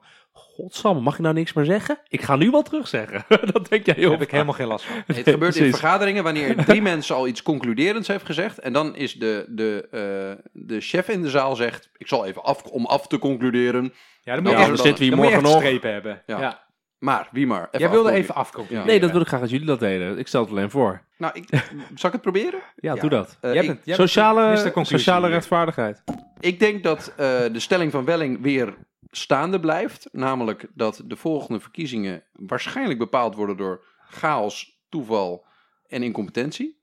Godsamme, 0.63 1.01
mag 1.01 1.17
je 1.17 1.23
nou 1.23 1.35
niks 1.35 1.53
meer 1.53 1.65
zeggen? 1.65 1.99
Ik 2.09 2.23
ga 2.23 2.37
nu 2.37 2.51
wel 2.51 2.63
terugzeggen. 2.63 3.25
dat 3.53 3.69
denk 3.69 3.87
jij, 3.87 3.95
Daar 3.95 4.03
joh. 4.03 4.11
heb 4.13 4.23
ik 4.23 4.31
helemaal 4.31 4.55
geen 4.55 4.67
last 4.67 4.85
van. 4.85 4.97
Het 5.17 5.29
gebeurt 5.29 5.57
in 5.57 5.71
vergaderingen 5.71 6.25
wanneer 6.25 6.57
drie 6.65 6.83
mensen 6.83 7.15
al 7.15 7.27
iets 7.29 7.43
concluderends 7.43 8.09
heeft 8.09 8.27
gezegd. 8.27 8.59
En 8.59 8.73
dan 8.73 8.97
is 8.97 9.15
de, 9.15 9.45
de, 9.49 9.89
eh, 9.91 10.45
de 10.53 10.81
chef 10.81 11.09
in 11.09 11.23
de 11.23 11.31
zaal 11.31 11.57
zegt, 11.57 11.91
ik 11.97 12.09
zal 12.09 12.27
even 12.27 12.43
af, 12.43 12.63
om 12.63 12.87
af 12.87 13.07
te 13.07 13.19
concluderen. 13.19 13.93
Ja, 14.23 14.35
dan 14.35 14.43
moet 14.43 14.53
je 14.53 14.59
Ja, 14.59 14.65
echt, 14.65 14.77
dan 14.77 14.87
zitten 14.87 15.05
we 15.05 15.09
hier 15.11 15.17
morgen 15.23 15.43
nog. 15.43 15.57
strepen 15.57 15.93
hebben. 15.93 16.23
Ja. 16.27 16.41
Ja. 16.41 16.67
Maar, 16.99 17.29
wie 17.33 17.47
maar. 17.47 17.69
Jij 17.71 17.91
wilde 17.91 18.13
even 18.13 18.35
afkomen. 18.35 18.87
Nee, 18.87 19.01
dat 19.01 19.11
wil 19.11 19.21
ik 19.21 19.27
graag 19.27 19.41
dat 19.41 19.51
jullie 19.51 19.67
dat 19.67 19.81
deden. 19.81 20.19
Ik 20.19 20.27
stel 20.27 20.41
het 20.41 20.51
alleen 20.51 20.71
voor. 20.71 21.03
Nou, 21.19 21.33
ik, 21.35 21.49
zal 21.95 22.09
ik 22.09 22.13
het 22.13 22.21
proberen? 22.21 22.61
Ja, 22.77 22.95
Ja. 22.95 23.01
doe 23.01 23.11
dat. 23.11 23.39
Eh, 23.41 23.53
Jij 23.53 23.61
ik, 23.63 23.67
bent, 23.69 23.81
jij 23.85 23.95
Sociale, 23.95 24.73
sociale 24.83 25.29
rechtvaardigheid. 25.29 26.03
ik 26.41 26.59
denk 26.59 26.83
dat 26.83 27.09
eh, 27.17 27.17
de 27.53 27.61
stelling 27.61 27.93
van 27.93 28.05
Welling 28.05 28.43
weer 28.43 28.75
staande 29.19 29.61
blijft. 29.61 30.09
Namelijk 30.13 30.67
dat 30.75 31.03
de 31.05 31.17
volgende 31.17 31.61
verkiezingen 31.61 32.25
waarschijnlijk 32.33 32.99
bepaald 32.99 33.35
worden 33.35 33.57
door 33.57 33.85
chaos, 34.09 34.81
toeval 34.89 35.47
en 35.87 36.03
incompetentie. 36.03 36.77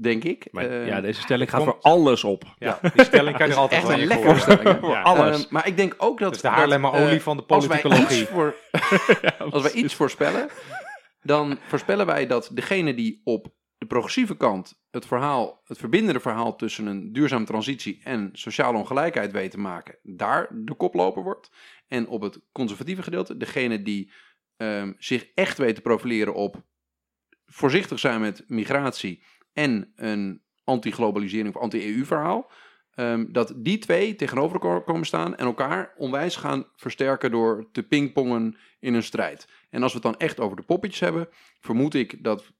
Denk 0.00 0.24
ik. 0.24 0.48
Maar, 0.50 0.64
Eh, 0.70 0.86
ja, 0.86 1.00
deze 1.00 1.20
stelling 1.20 1.50
gaat 1.50 1.60
komt- 1.64 1.72
voor 1.82 1.82
alles 1.92 2.24
op. 2.24 2.44
Ja, 2.58 2.78
die 2.94 3.04
stelling 3.04 3.36
kan 3.36 3.46
je 3.46 3.52
er 3.52 3.58
altijd 3.58 3.80
echt 3.80 3.90
wel 3.90 4.00
een 4.00 4.06
lekkere 4.06 4.38
stelling? 4.38 4.86
Ja. 4.86 5.02
alles. 5.02 5.42
Ehm, 5.44 5.54
maar 5.54 5.66
ik 5.66 5.76
denk 5.76 5.94
ook 5.98 6.18
dat... 6.18 6.34
Is 6.34 6.40
de 6.40 6.48
dat, 6.48 6.56
Haarlemmer 6.56 6.92
eh, 6.92 7.02
olie 7.02 7.20
van 7.22 7.36
de 7.36 7.44
als 7.46 7.66
wij 7.66 7.80
politicologie. 7.80 8.26
voor, 8.26 8.54
als 9.52 9.62
wij 9.62 9.72
iets 9.72 9.94
voorspellen, 9.94 10.48
dan 11.22 11.58
voorspellen 11.68 12.06
wij 12.06 12.26
dat 12.26 12.50
degene 12.52 12.94
die 12.94 13.20
op 13.24 13.46
de 13.82 13.88
progressieve 13.88 14.36
kant 14.36 14.80
het 14.90 15.06
verhaal, 15.06 15.62
het 15.64 15.78
verbindende 15.78 16.20
verhaal 16.20 16.56
tussen 16.56 16.86
een 16.86 17.12
duurzame 17.12 17.44
transitie 17.44 18.00
en 18.04 18.30
sociale 18.32 18.78
ongelijkheid 18.78 19.32
weet 19.32 19.50
te 19.50 19.58
maken, 19.58 19.98
daar 20.02 20.48
de 20.52 20.74
koploper 20.74 21.22
wordt. 21.22 21.50
En 21.88 22.08
op 22.08 22.22
het 22.22 22.40
conservatieve 22.52 23.02
gedeelte, 23.02 23.36
degene 23.36 23.82
die 23.82 24.12
ehm, 24.56 24.92
zich 24.98 25.26
echt 25.34 25.58
weet 25.58 25.74
te 25.74 25.80
profileren 25.80 26.34
op 26.34 26.62
voorzichtig 27.46 27.98
zijn 27.98 28.20
met 28.20 28.44
migratie 28.46 29.22
en 29.52 29.92
een 29.96 30.42
anti-globalisering 30.64 31.54
of 31.54 31.62
anti-EU 31.62 32.04
verhaal. 32.04 32.50
ehm, 32.94 33.32
dat 33.32 33.54
die 33.56 33.78
twee 33.78 34.14
tegenover 34.14 34.60
elkaar 34.60 34.82
komen 34.82 35.06
staan 35.06 35.36
en 35.36 35.46
elkaar 35.46 35.94
onwijs 35.96 36.36
gaan 36.36 36.66
versterken 36.76 37.30
door 37.30 37.68
te 37.72 37.82
pingpongen 37.82 38.56
in 38.80 38.94
een 38.94 39.02
strijd. 39.02 39.48
En 39.70 39.82
als 39.82 39.92
we 39.92 39.98
het 39.98 40.06
dan 40.06 40.26
echt 40.26 40.40
over 40.40 40.56
de 40.56 40.62
poppetjes 40.62 41.00
hebben, 41.00 41.28
vermoed 41.60 41.94
ik 41.94 42.24
dat 42.24 42.52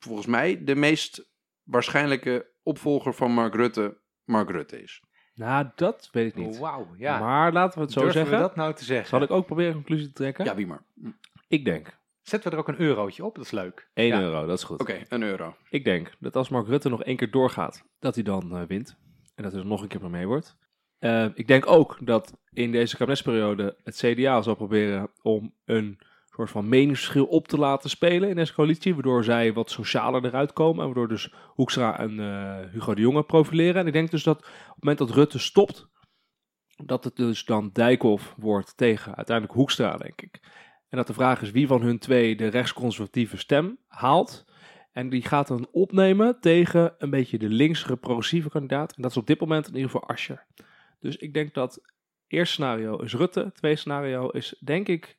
volgens 0.00 0.26
mij 0.26 0.64
de 0.64 0.74
meest 0.74 1.30
waarschijnlijke 1.62 2.50
opvolger 2.62 3.14
van 3.14 3.30
Mark 3.32 3.54
Rutte 3.54 3.98
Mark 4.24 4.50
Rutte 4.50 4.82
is. 4.82 5.02
Nou, 5.34 5.70
dat 5.74 6.08
weet 6.12 6.26
ik 6.26 6.34
niet. 6.34 6.58
Wauw, 6.58 6.86
ja. 6.96 7.18
Maar 7.18 7.52
laten 7.52 7.78
we 7.78 7.84
het 7.84 7.92
zo 7.92 8.00
Durven 8.00 8.20
zeggen. 8.20 8.36
we 8.36 8.42
dat 8.46 8.56
nou 8.56 8.74
te 8.74 8.84
zeggen? 8.84 9.08
Zal 9.08 9.22
ik 9.22 9.30
ook 9.30 9.46
proberen 9.46 9.70
een 9.70 9.76
conclusie 9.76 10.06
te 10.06 10.12
trekken? 10.12 10.44
Ja, 10.44 10.54
wie 10.54 10.66
maar. 10.66 10.84
Ik 11.48 11.64
denk. 11.64 11.98
Zetten 12.22 12.50
we 12.50 12.56
er 12.56 12.62
ook 12.62 12.68
een 12.68 12.80
eurotje 12.80 13.24
op? 13.24 13.34
Dat 13.34 13.44
is 13.44 13.50
leuk. 13.50 13.90
1 13.94 14.06
Ja. 14.06 14.20
euro, 14.20 14.46
dat 14.46 14.58
is 14.58 14.64
goed. 14.64 14.80
Oké, 14.80 15.02
een 15.08 15.22
euro. 15.22 15.56
Ik 15.70 15.84
denk 15.84 16.12
dat 16.18 16.36
als 16.36 16.48
Mark 16.48 16.66
Rutte 16.66 16.88
nog 16.88 17.02
één 17.04 17.16
keer 17.16 17.30
doorgaat, 17.30 17.84
dat 17.98 18.14
hij 18.14 18.24
dan 18.24 18.56
eh, 18.56 18.62
wint. 18.62 18.96
En 19.34 19.42
dat 19.42 19.52
hij 19.52 19.60
er 19.60 19.66
nog 19.66 19.82
een 19.82 19.88
keer 19.88 20.00
mee 20.00 20.10
mee 20.10 20.26
wordt. 20.26 20.56
Eh, 20.98 21.26
ik 21.34 21.46
denk 21.46 21.66
ook 21.66 21.98
dat 22.00 22.38
in 22.50 22.72
deze 22.72 22.96
kabinetsperiode 22.96 23.76
het 23.84 23.96
CDA 23.96 24.42
zal 24.42 24.54
proberen 24.54 25.10
om 25.22 25.54
een 25.64 25.98
soort 26.40 26.64
van 26.64 26.68
meningsverschil 26.68 27.24
op 27.24 27.48
te 27.48 27.58
laten 27.58 27.90
spelen 27.90 28.28
in 28.28 28.36
deze 28.36 28.54
coalitie. 28.54 28.94
Waardoor 28.94 29.24
zij 29.24 29.52
wat 29.52 29.70
socialer 29.70 30.24
eruit 30.24 30.52
komen. 30.52 30.80
En 30.80 30.84
waardoor 30.84 31.08
dus 31.08 31.34
Hoekstra 31.46 31.98
en 31.98 32.20
eh, 32.20 32.72
Hugo 32.72 32.94
de 32.94 33.00
Jonge 33.00 33.22
profileren. 33.22 33.80
En 33.80 33.86
ik 33.86 33.92
denk 33.92 34.10
dus 34.10 34.22
dat 34.22 34.36
op 34.38 34.44
het 34.44 34.84
moment 34.84 34.98
dat 34.98 35.10
Rutte 35.10 35.38
stopt, 35.38 35.88
dat 36.84 37.04
het 37.04 37.16
dus 37.16 37.44
dan 37.44 37.70
Dijkhoff 37.72 38.34
wordt 38.38 38.76
tegen 38.76 39.14
uiteindelijk 39.14 39.56
Hoekstra, 39.56 39.96
denk 39.96 40.22
ik. 40.22 40.40
En 40.88 40.96
dat 40.96 41.06
de 41.06 41.12
vraag 41.12 41.42
is 41.42 41.50
wie 41.50 41.66
van 41.66 41.82
hun 41.82 41.98
twee 41.98 42.36
de 42.36 42.46
rechtsconservatieve 42.46 43.36
stem 43.36 43.78
haalt. 43.86 44.44
En 44.92 45.08
die 45.08 45.22
gaat 45.22 45.48
dan 45.48 45.68
opnemen 45.70 46.40
tegen 46.40 46.94
een 46.98 47.10
beetje 47.10 47.38
de 47.38 47.48
linksere 47.48 47.96
progressieve 47.96 48.50
kandidaat. 48.50 48.96
En 48.96 49.02
dat 49.02 49.10
is 49.10 49.16
op 49.16 49.26
dit 49.26 49.40
moment 49.40 49.68
in 49.68 49.74
ieder 49.74 49.90
geval 49.90 50.08
Ascher. 50.08 50.46
Dus 51.00 51.16
ik 51.16 51.34
denk 51.34 51.54
dat 51.54 51.80
eerste 52.26 52.52
scenario 52.52 52.96
is 52.96 53.14
Rutte. 53.14 53.50
Tweede 53.54 53.78
scenario 53.78 54.28
is 54.28 54.56
denk 54.64 54.88
ik 54.88 55.18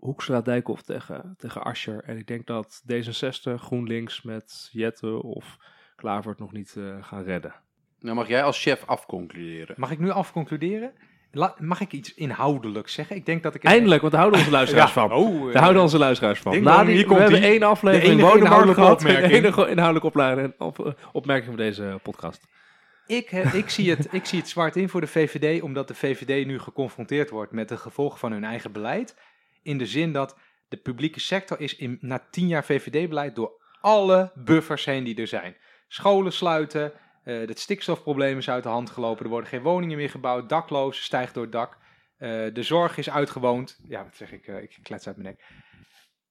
Hoekstra 0.00 0.40
Dijkhoff 0.40 0.82
tegen, 0.82 1.34
tegen 1.38 1.62
Ascher. 1.62 2.02
En 2.04 2.16
ik 2.16 2.26
denk 2.26 2.46
dat 2.46 2.82
D66, 2.92 3.54
GroenLinks 3.54 4.22
met 4.22 4.68
Jette 4.72 5.22
of 5.22 5.56
Klaver 5.96 6.30
het 6.30 6.40
nog 6.40 6.52
niet 6.52 6.74
eh, 6.78 6.84
gaan 7.00 7.22
redden. 7.22 7.54
Nou 7.98 8.14
mag 8.16 8.28
jij 8.28 8.42
als 8.42 8.62
chef 8.62 8.82
afconcluderen. 8.86 9.74
Mag 9.78 9.90
ik 9.90 9.98
nu 9.98 10.10
afconcluderen? 10.10 10.92
La- 11.32 11.54
mag 11.58 11.80
ik 11.80 11.92
iets 11.92 12.14
inhoudelijks 12.14 12.92
zeggen? 12.92 13.16
Ik 13.16 13.26
denk 13.26 13.42
dat 13.42 13.54
ik... 13.54 13.64
Eindelijk, 13.64 14.00
want 14.00 14.12
daar 14.12 14.20
houden 14.20 14.40
onze 14.40 14.52
luisteraars 14.52 14.92
van. 15.00 15.12
Oh, 15.12 15.46
eh, 15.46 15.52
Daar 15.52 15.62
houden 15.62 15.82
onze 15.82 15.98
luisteraars 15.98 16.38
van. 16.40 16.62
Na 16.62 16.84
die, 16.84 16.92
hier 16.94 17.02
we 17.02 17.06
komt 17.08 17.18
hebben 17.20 17.42
één 17.42 17.62
aflevering 17.62 18.06
De 18.06 18.10
enige 18.12 18.26
woningmarkt 18.26 18.66
inhoudelijke 18.78 18.80
gehad. 18.82 19.00
De 19.00 19.06
opmerking. 19.08 19.44
enige 19.44 19.68
inhoudelijke 19.70 20.06
opleiding, 20.08 20.54
op, 20.58 20.94
opmerking 21.12 21.46
van 21.46 21.56
deze 21.56 21.98
podcast. 22.02 22.46
Ik, 23.06 23.28
he- 23.28 23.56
ik, 23.56 23.70
zie 23.70 23.90
het, 23.90 24.08
ik 24.12 24.24
zie 24.26 24.38
het 24.38 24.48
zwart 24.48 24.76
in 24.76 24.88
voor 24.88 25.00
de 25.00 25.06
VVD, 25.06 25.62
omdat 25.62 25.88
de 25.88 25.94
VVD 25.94 26.46
nu 26.46 26.58
geconfronteerd 26.58 27.30
wordt 27.30 27.52
met 27.52 27.68
de 27.68 27.76
gevolgen 27.76 28.18
van 28.18 28.32
hun 28.32 28.44
eigen 28.44 28.72
beleid. 28.72 29.16
In 29.62 29.78
de 29.78 29.86
zin 29.86 30.12
dat 30.12 30.38
de 30.68 30.76
publieke 30.76 31.20
sector 31.20 31.60
is 31.60 31.76
in, 31.76 31.98
na 32.00 32.26
tien 32.30 32.46
jaar 32.46 32.64
VVD-beleid 32.64 33.34
door 33.34 33.60
alle 33.80 34.32
buffers 34.34 34.84
heen 34.84 35.04
die 35.04 35.16
er 35.16 35.26
zijn. 35.26 35.56
Scholen 35.88 36.32
sluiten, 36.32 36.92
eh, 37.24 37.38
het 37.38 37.58
stikstofprobleem 37.58 38.38
is 38.38 38.50
uit 38.50 38.62
de 38.62 38.68
hand 38.68 38.90
gelopen, 38.90 39.24
er 39.24 39.30
worden 39.30 39.50
geen 39.50 39.62
woningen 39.62 39.96
meer 39.96 40.10
gebouwd, 40.10 40.48
daklozen 40.48 41.04
stijgt 41.04 41.34
door 41.34 41.42
het 41.42 41.52
dak, 41.52 41.78
eh, 42.16 42.28
de 42.52 42.62
zorg 42.62 42.96
is 42.96 43.10
uitgewoond. 43.10 43.78
Ja, 43.88 44.04
wat 44.04 44.16
zeg 44.16 44.32
ik, 44.32 44.46
eh, 44.46 44.62
ik 44.62 44.78
klets 44.82 45.06
uit 45.06 45.16
mijn 45.16 45.28
nek. 45.28 45.44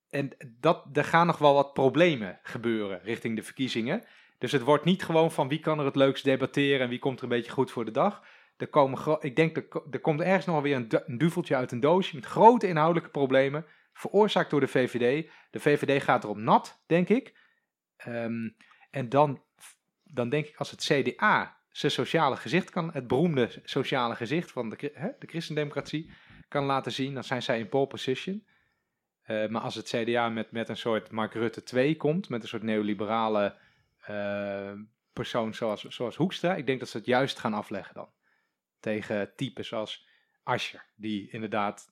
En 0.09 0.55
dat, 0.59 0.85
er 0.93 1.03
gaan 1.03 1.27
nog 1.27 1.37
wel 1.37 1.53
wat 1.53 1.73
problemen 1.73 2.39
gebeuren 2.43 3.01
richting 3.03 3.35
de 3.35 3.43
verkiezingen. 3.43 4.03
Dus 4.37 4.51
het 4.51 4.61
wordt 4.61 4.85
niet 4.85 5.03
gewoon 5.03 5.31
van 5.31 5.47
wie 5.47 5.59
kan 5.59 5.79
er 5.79 5.85
het 5.85 5.95
leukst 5.95 6.23
debatteren 6.23 6.79
en 6.79 6.89
wie 6.89 6.99
komt 6.99 7.17
er 7.17 7.23
een 7.23 7.29
beetje 7.29 7.51
goed 7.51 7.71
voor 7.71 7.85
de 7.85 7.91
dag. 7.91 8.23
Er 8.59 8.67
komen, 8.67 9.17
ik 9.19 9.35
denk, 9.35 9.57
er, 9.57 9.67
er 9.91 9.99
komt 9.99 10.21
ergens 10.21 10.45
nog 10.45 10.61
weer 10.61 10.75
een, 10.75 10.87
du- 10.87 11.03
een 11.05 11.17
duveltje 11.17 11.55
uit 11.55 11.71
een 11.71 11.79
doosje 11.79 12.15
met 12.15 12.25
grote 12.25 12.67
inhoudelijke 12.67 13.09
problemen, 13.09 13.65
veroorzaakt 13.93 14.49
door 14.49 14.59
de 14.59 14.67
VVD. 14.67 15.29
De 15.51 15.59
VVD 15.59 16.03
gaat 16.03 16.23
erop 16.23 16.37
nat, 16.37 16.83
denk 16.85 17.09
ik. 17.09 17.33
Ehm, 17.97 18.49
en 18.89 19.09
dan, 19.09 19.43
dan 20.03 20.29
denk 20.29 20.45
ik 20.45 20.55
als 20.57 20.71
het 20.71 20.83
CDA 20.83 21.57
zijn 21.71 21.91
sociale 21.91 22.35
gezicht 22.35 22.69
kan, 22.69 22.91
het 22.93 23.07
beroemde 23.07 23.49
sociale 23.63 24.15
gezicht 24.15 24.51
van 24.51 24.69
de, 24.69 24.91
hè, 24.93 25.09
de 25.19 25.27
christendemocratie, 25.27 26.11
kan 26.47 26.65
laten 26.65 26.91
zien, 26.91 27.13
dan 27.13 27.23
zijn 27.23 27.41
zij 27.41 27.59
in 27.59 27.69
pole 27.69 27.87
position. 27.87 28.45
Eh, 29.21 29.47
maar 29.47 29.61
als 29.61 29.75
het 29.75 29.89
CDA 29.89 30.29
met, 30.29 30.51
met 30.51 30.69
een 30.69 30.77
soort 30.77 31.11
Mark 31.11 31.33
Rutte 31.33 31.63
2 31.63 31.95
komt, 31.95 32.29
met 32.29 32.41
een 32.41 32.47
soort 32.47 32.63
neoliberale 32.63 33.55
eh, 33.99 34.71
persoon 35.13 35.53
zoals, 35.53 35.83
zoals 35.83 36.15
Hoekstra, 36.15 36.55
ik 36.55 36.65
denk 36.65 36.79
dat 36.79 36.89
ze 36.89 36.97
het 36.97 37.05
juist 37.05 37.39
gaan 37.39 37.53
afleggen 37.53 37.93
dan. 37.93 38.09
Tegen 38.79 39.31
types 39.35 39.73
als 39.73 40.07
Ascher, 40.43 40.85
die 40.95 41.29
inderdaad 41.31 41.91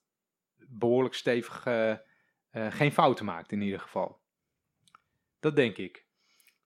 behoorlijk 0.68 1.14
stevig 1.16 1.66
eh, 1.66 1.92
eh, 1.92 1.98
geen 2.70 2.92
fouten 2.92 3.26
maakt 3.26 3.52
in 3.52 3.62
ieder 3.62 3.80
geval. 3.80 4.20
Dat 5.40 5.56
denk 5.56 5.78
ik. 5.78 6.06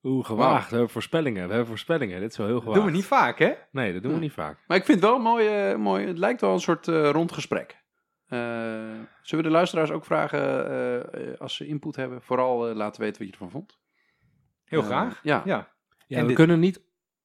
Oeh, 0.03 0.25
gewaagd. 0.25 0.65
We 0.69 0.75
hebben 0.75 0.89
voorspellingen. 0.93 1.41
We 1.43 1.49
hebben 1.49 1.67
voorspellingen. 1.67 2.19
Dit 2.19 2.31
is 2.31 2.37
wel 2.37 2.47
heel 2.47 2.59
gewaagd. 2.59 2.77
Doen 2.77 2.85
we 2.89 2.95
niet 2.95 3.05
vaak, 3.05 3.39
hè? 3.39 3.53
Nee, 3.71 3.93
dat 3.93 4.03
doen 4.03 4.13
we 4.13 4.19
niet 4.19 4.31
vaak. 4.33 4.59
Maar 4.67 4.77
ik 4.77 4.85
vind 4.85 4.99
het 5.01 5.09
wel 5.09 5.19
mooi, 5.19 5.47
eh, 5.47 5.77
mooi 5.77 6.07
het 6.07 6.17
lijkt 6.17 6.41
wel 6.41 6.53
een 6.53 6.59
soort 6.59 6.87
eh, 6.87 7.09
rond 7.09 7.31
gesprek. 7.31 7.79
Eh, 8.27 8.39
zullen 9.21 9.43
we 9.43 9.49
de 9.49 9.49
luisteraars 9.49 9.91
ook 9.91 10.05
vragen 10.05 10.39
eh, 10.69 11.29
eh, 11.31 11.39
als 11.39 11.55
ze 11.55 11.65
input 11.67 11.95
hebben? 11.95 12.21
Vooral 12.21 12.73
laten 12.73 13.01
weten 13.01 13.17
wat 13.17 13.27
je 13.27 13.33
ervan 13.33 13.51
vond. 13.51 13.79
Heel 14.65 14.81
graag. 14.81 15.19
ja. 15.23 15.41
ja. 15.45 15.73
Ja, 16.07 16.17
En 16.17 16.21
we 16.21 16.27
dit- 16.27 16.35
kunnen 16.35 16.59
niet 16.59 16.81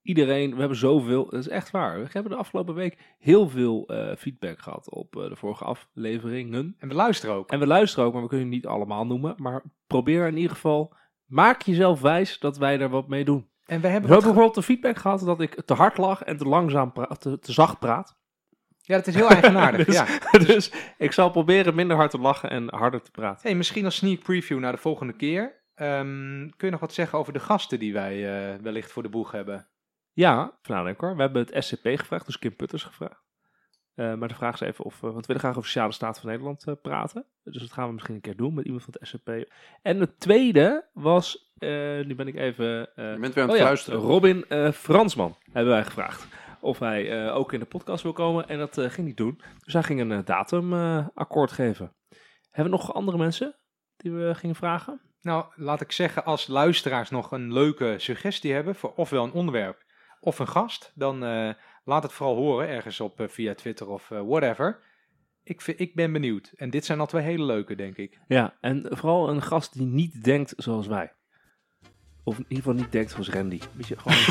iedereen, 0.07 0.51
we 0.55 0.59
hebben 0.59 0.79
zoveel, 0.79 1.25
dat 1.31 1.41
is 1.41 1.49
echt 1.49 1.71
waar. 1.71 2.01
We 2.01 2.09
hebben 2.11 2.33
de 2.33 2.39
afgelopen 2.39 2.75
week 2.75 2.99
heel 3.19 3.49
veel 3.49 3.87
eh, 3.87 4.17
feedback 4.17 4.59
gehad 4.59 4.91
op 4.91 5.17
eh, 5.17 5.29
de 5.29 5.37
vorige 5.37 5.65
afleveringen. 5.65 6.75
En 6.79 6.89
we 6.89 6.95
luisteren 6.95 7.35
ook. 7.35 7.51
En 7.51 7.59
we 7.59 7.67
luisteren 7.67 8.05
ook, 8.05 8.13
maar 8.13 8.23
we 8.23 8.29
kunnen 8.29 8.49
niet 8.49 8.67
allemaal 8.67 9.07
noemen. 9.07 9.35
Maar 9.37 9.63
probeer 9.87 10.27
in 10.27 10.37
ieder 10.37 10.53
geval, 10.53 10.95
maak 11.27 11.63
jezelf 11.63 12.01
wijs 12.01 12.39
dat 12.39 12.59
wij 12.59 12.81
er 12.81 12.89
wat 12.89 13.09
mee 13.09 13.25
doen. 13.25 13.37
En 13.37 13.75
we 13.77 13.81
We 13.81 13.89
hebben 13.89 13.91
hebben 13.91 14.11
wat 14.11 14.23
bijvoorbeeld 14.23 14.55
de 14.55 14.63
feedback 14.63 14.97
gehad 14.97 15.21
dat 15.21 15.41
ik 15.41 15.63
te 15.65 15.75
hard 15.75 15.99
lag 15.99 16.23
en 16.23 16.37
te 16.37 16.45
langzaam 16.45 16.93
praat, 16.93 17.21
te, 17.21 17.39
te 17.39 17.53
zacht 17.53 17.79
praat. 17.79 18.17
Ja, 18.81 18.97
dat 18.97 19.07
is 19.07 19.15
heel 19.15 19.29
eigenaardig. 19.29 19.87
Dus- 19.87 19.95
ja. 19.95 20.39
dus 20.47 20.73
ik 20.99 21.13
zal 21.13 21.31
proberen 21.31 21.75
minder 21.75 21.97
hard 21.97 22.11
te 22.11 22.19
lachen 22.19 22.51
en 22.51 22.75
harder 22.75 23.03
te 23.03 23.11
praten. 23.11 23.41
Hey, 23.43 23.57
misschien 23.57 23.85
als 23.85 23.97
sneak 23.97 24.23
preview 24.23 24.59
naar 24.59 24.73
de 24.73 24.79
volgende 24.79 25.13
keer. 25.13 25.65
Ehm, 25.75 26.49
kun 26.57 26.67
je 26.67 26.71
nog 26.71 26.81
wat 26.81 26.93
zeggen 26.93 27.19
over 27.19 27.33
de 27.33 27.41
gasten 27.41 27.79
die 27.79 27.93
wij 27.93 28.15
eh, 28.15 28.61
wellicht 28.63 28.93
voor 28.93 29.03
de 29.03 29.09
boeg 29.09 29.31
hebben? 29.31 29.69
Ja, 30.17 30.59
van 30.63 30.77
nadenken 30.77 31.07
hoor. 31.07 31.17
We 31.17 31.23
hebben 31.23 31.47
het 31.47 31.65
SCP 31.65 31.87
gevraagd, 31.87 32.27
dus 32.27 32.39
Kim 32.39 32.57
Putters 32.57 32.83
gevraagd. 32.85 33.25
Eh, 33.95 34.15
maar 34.15 34.29
de 34.29 34.35
vraag 34.35 34.55
is 34.55 34.61
even 34.61 34.85
of, 34.85 34.95
eh, 34.95 35.01
want 35.01 35.15
we 35.17 35.27
willen 35.27 35.41
graag 35.43 35.51
over 35.51 35.63
de 35.63 35.69
sociale 35.69 35.93
staat 35.93 36.21
van 36.21 36.29
Nederland 36.31 36.65
eh, 36.67 36.75
praten. 36.83 37.27
Dus 37.43 37.61
dat 37.63 37.73
gaan 37.73 37.87
we 37.87 37.93
misschien 37.93 38.15
een 38.15 38.21
keer 38.21 38.37
doen 38.37 38.55
met 38.55 38.65
iemand 38.65 38.83
van 38.85 38.95
het 38.99 39.09
SCP. 39.09 39.53
En 39.83 40.01
het 40.01 40.21
tweede 40.21 40.89
was, 40.93 41.53
eh, 41.59 41.69
nu 42.05 42.15
ben 42.15 42.27
ik 42.29 42.35
even... 42.37 42.95
eh, 42.95 43.13
Je 43.13 43.19
bent 43.21 43.35
weer 43.35 43.43
aan 43.45 43.49
oh 43.51 43.55
het 43.55 43.63
ja, 43.63 43.69
luisteren. 43.69 44.01
Robin 44.01 44.45
eh, 44.49 44.71
Fransman 44.73 45.37
hebben 45.53 45.73
wij 45.73 45.85
gevraagd. 45.85 46.27
of 46.61 46.79
hij 46.79 47.25
eh, 47.27 47.37
ook 47.37 47.53
in 47.53 47.61
de 47.61 47.67
podcast 47.67 48.03
wil 48.03 48.13
komen. 48.13 48.49
En 48.49 48.59
dat 48.59 48.79
eh, 48.79 48.91
ging 48.91 49.07
niet 49.07 49.17
doen. 49.17 49.41
Dus 49.65 49.73
hij 49.73 49.83
ging 49.83 50.01
een 50.01 50.13
eh, 50.13 50.25
datumakkoord 50.25 51.53
geven. 51.53 51.93
Hebben 52.51 52.73
we 52.73 52.79
nog 52.79 52.95
andere 52.95 53.19
mensen 53.19 53.57
die 53.97 54.13
we 54.13 54.35
gingen 54.35 54.57
vragen? 54.57 55.01
Nou, 55.21 55.45
laat 55.55 55.81
ik 55.81 55.93
zeggen, 55.93 56.25
als 56.25 56.47
luisteraars 56.47 57.11
nog 57.11 57.33
een 57.33 57.53
leuke 57.53 57.95
suggestie 57.99 58.53
hebben 58.53 58.75
voor 58.75 58.93
ofwel 58.95 59.25
een 59.25 59.33
onderwerp 59.33 59.85
of 60.21 60.39
een 60.39 60.49
gast, 60.49 60.93
dan 60.95 61.25
eh, 61.25 61.51
laat 61.85 62.03
het 62.03 62.13
vooral 62.13 62.37
horen 62.37 62.69
ergens 62.69 63.01
op 63.01 63.21
eh, 63.21 63.29
via 63.29 63.55
Twitter 63.55 63.89
of 63.89 64.11
eh, 64.11 64.21
whatever. 64.27 64.79
Ik, 65.45 65.61
vind- 65.61 65.81
ik 65.81 65.95
ben 65.95 66.13
benieuwd. 66.13 66.53
En 66.57 66.71
dit 66.71 66.85
zijn 66.85 67.01
al 67.01 67.07
twee 67.07 67.23
hele 67.23 67.45
leuke, 67.45 67.75
denk 67.75 67.97
ik. 67.97 68.19
Ja, 68.29 68.55
en 68.61 68.87
vooral 68.91 69.29
een 69.29 69.43
gast 69.43 69.73
die 69.73 69.87
niet 69.87 70.25
denkt 70.25 70.53
zoals 70.57 70.87
wij. 70.87 71.13
Of 72.25 72.39
in 72.39 72.45
ieder 72.49 72.65
geval 72.65 72.81
niet 72.81 72.93
denkt 72.93 73.11
zoals 73.11 73.31
Randy. 73.31 73.61
Weet 73.73 73.87
je, 73.89 73.97
gewoon... 73.99 74.19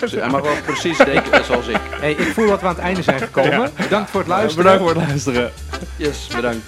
Dus 0.00 0.12
hij 0.12 0.28
mag 0.30 0.40
wel 0.42 0.62
precies 0.62 0.98
denken 0.98 1.44
zoals 1.44 1.66
ik. 1.68 1.76
Hey, 1.80 2.10
ik 2.12 2.26
voel 2.32 2.46
dat 2.48 2.60
we 2.60 2.66
aan 2.66 2.74
het 2.74 2.82
einde 2.82 3.02
zijn 3.02 3.20
gekomen. 3.20 3.70
Bedankt 3.76 4.10
voor 4.10 4.20
het 4.20 4.28
luisteren. 4.28 4.64
Bedankt 4.64 4.82
voor 4.92 5.00
het 5.02 5.08
luisteren. 5.08 5.52
Yes, 5.98 6.26
bedankt. 6.34 6.64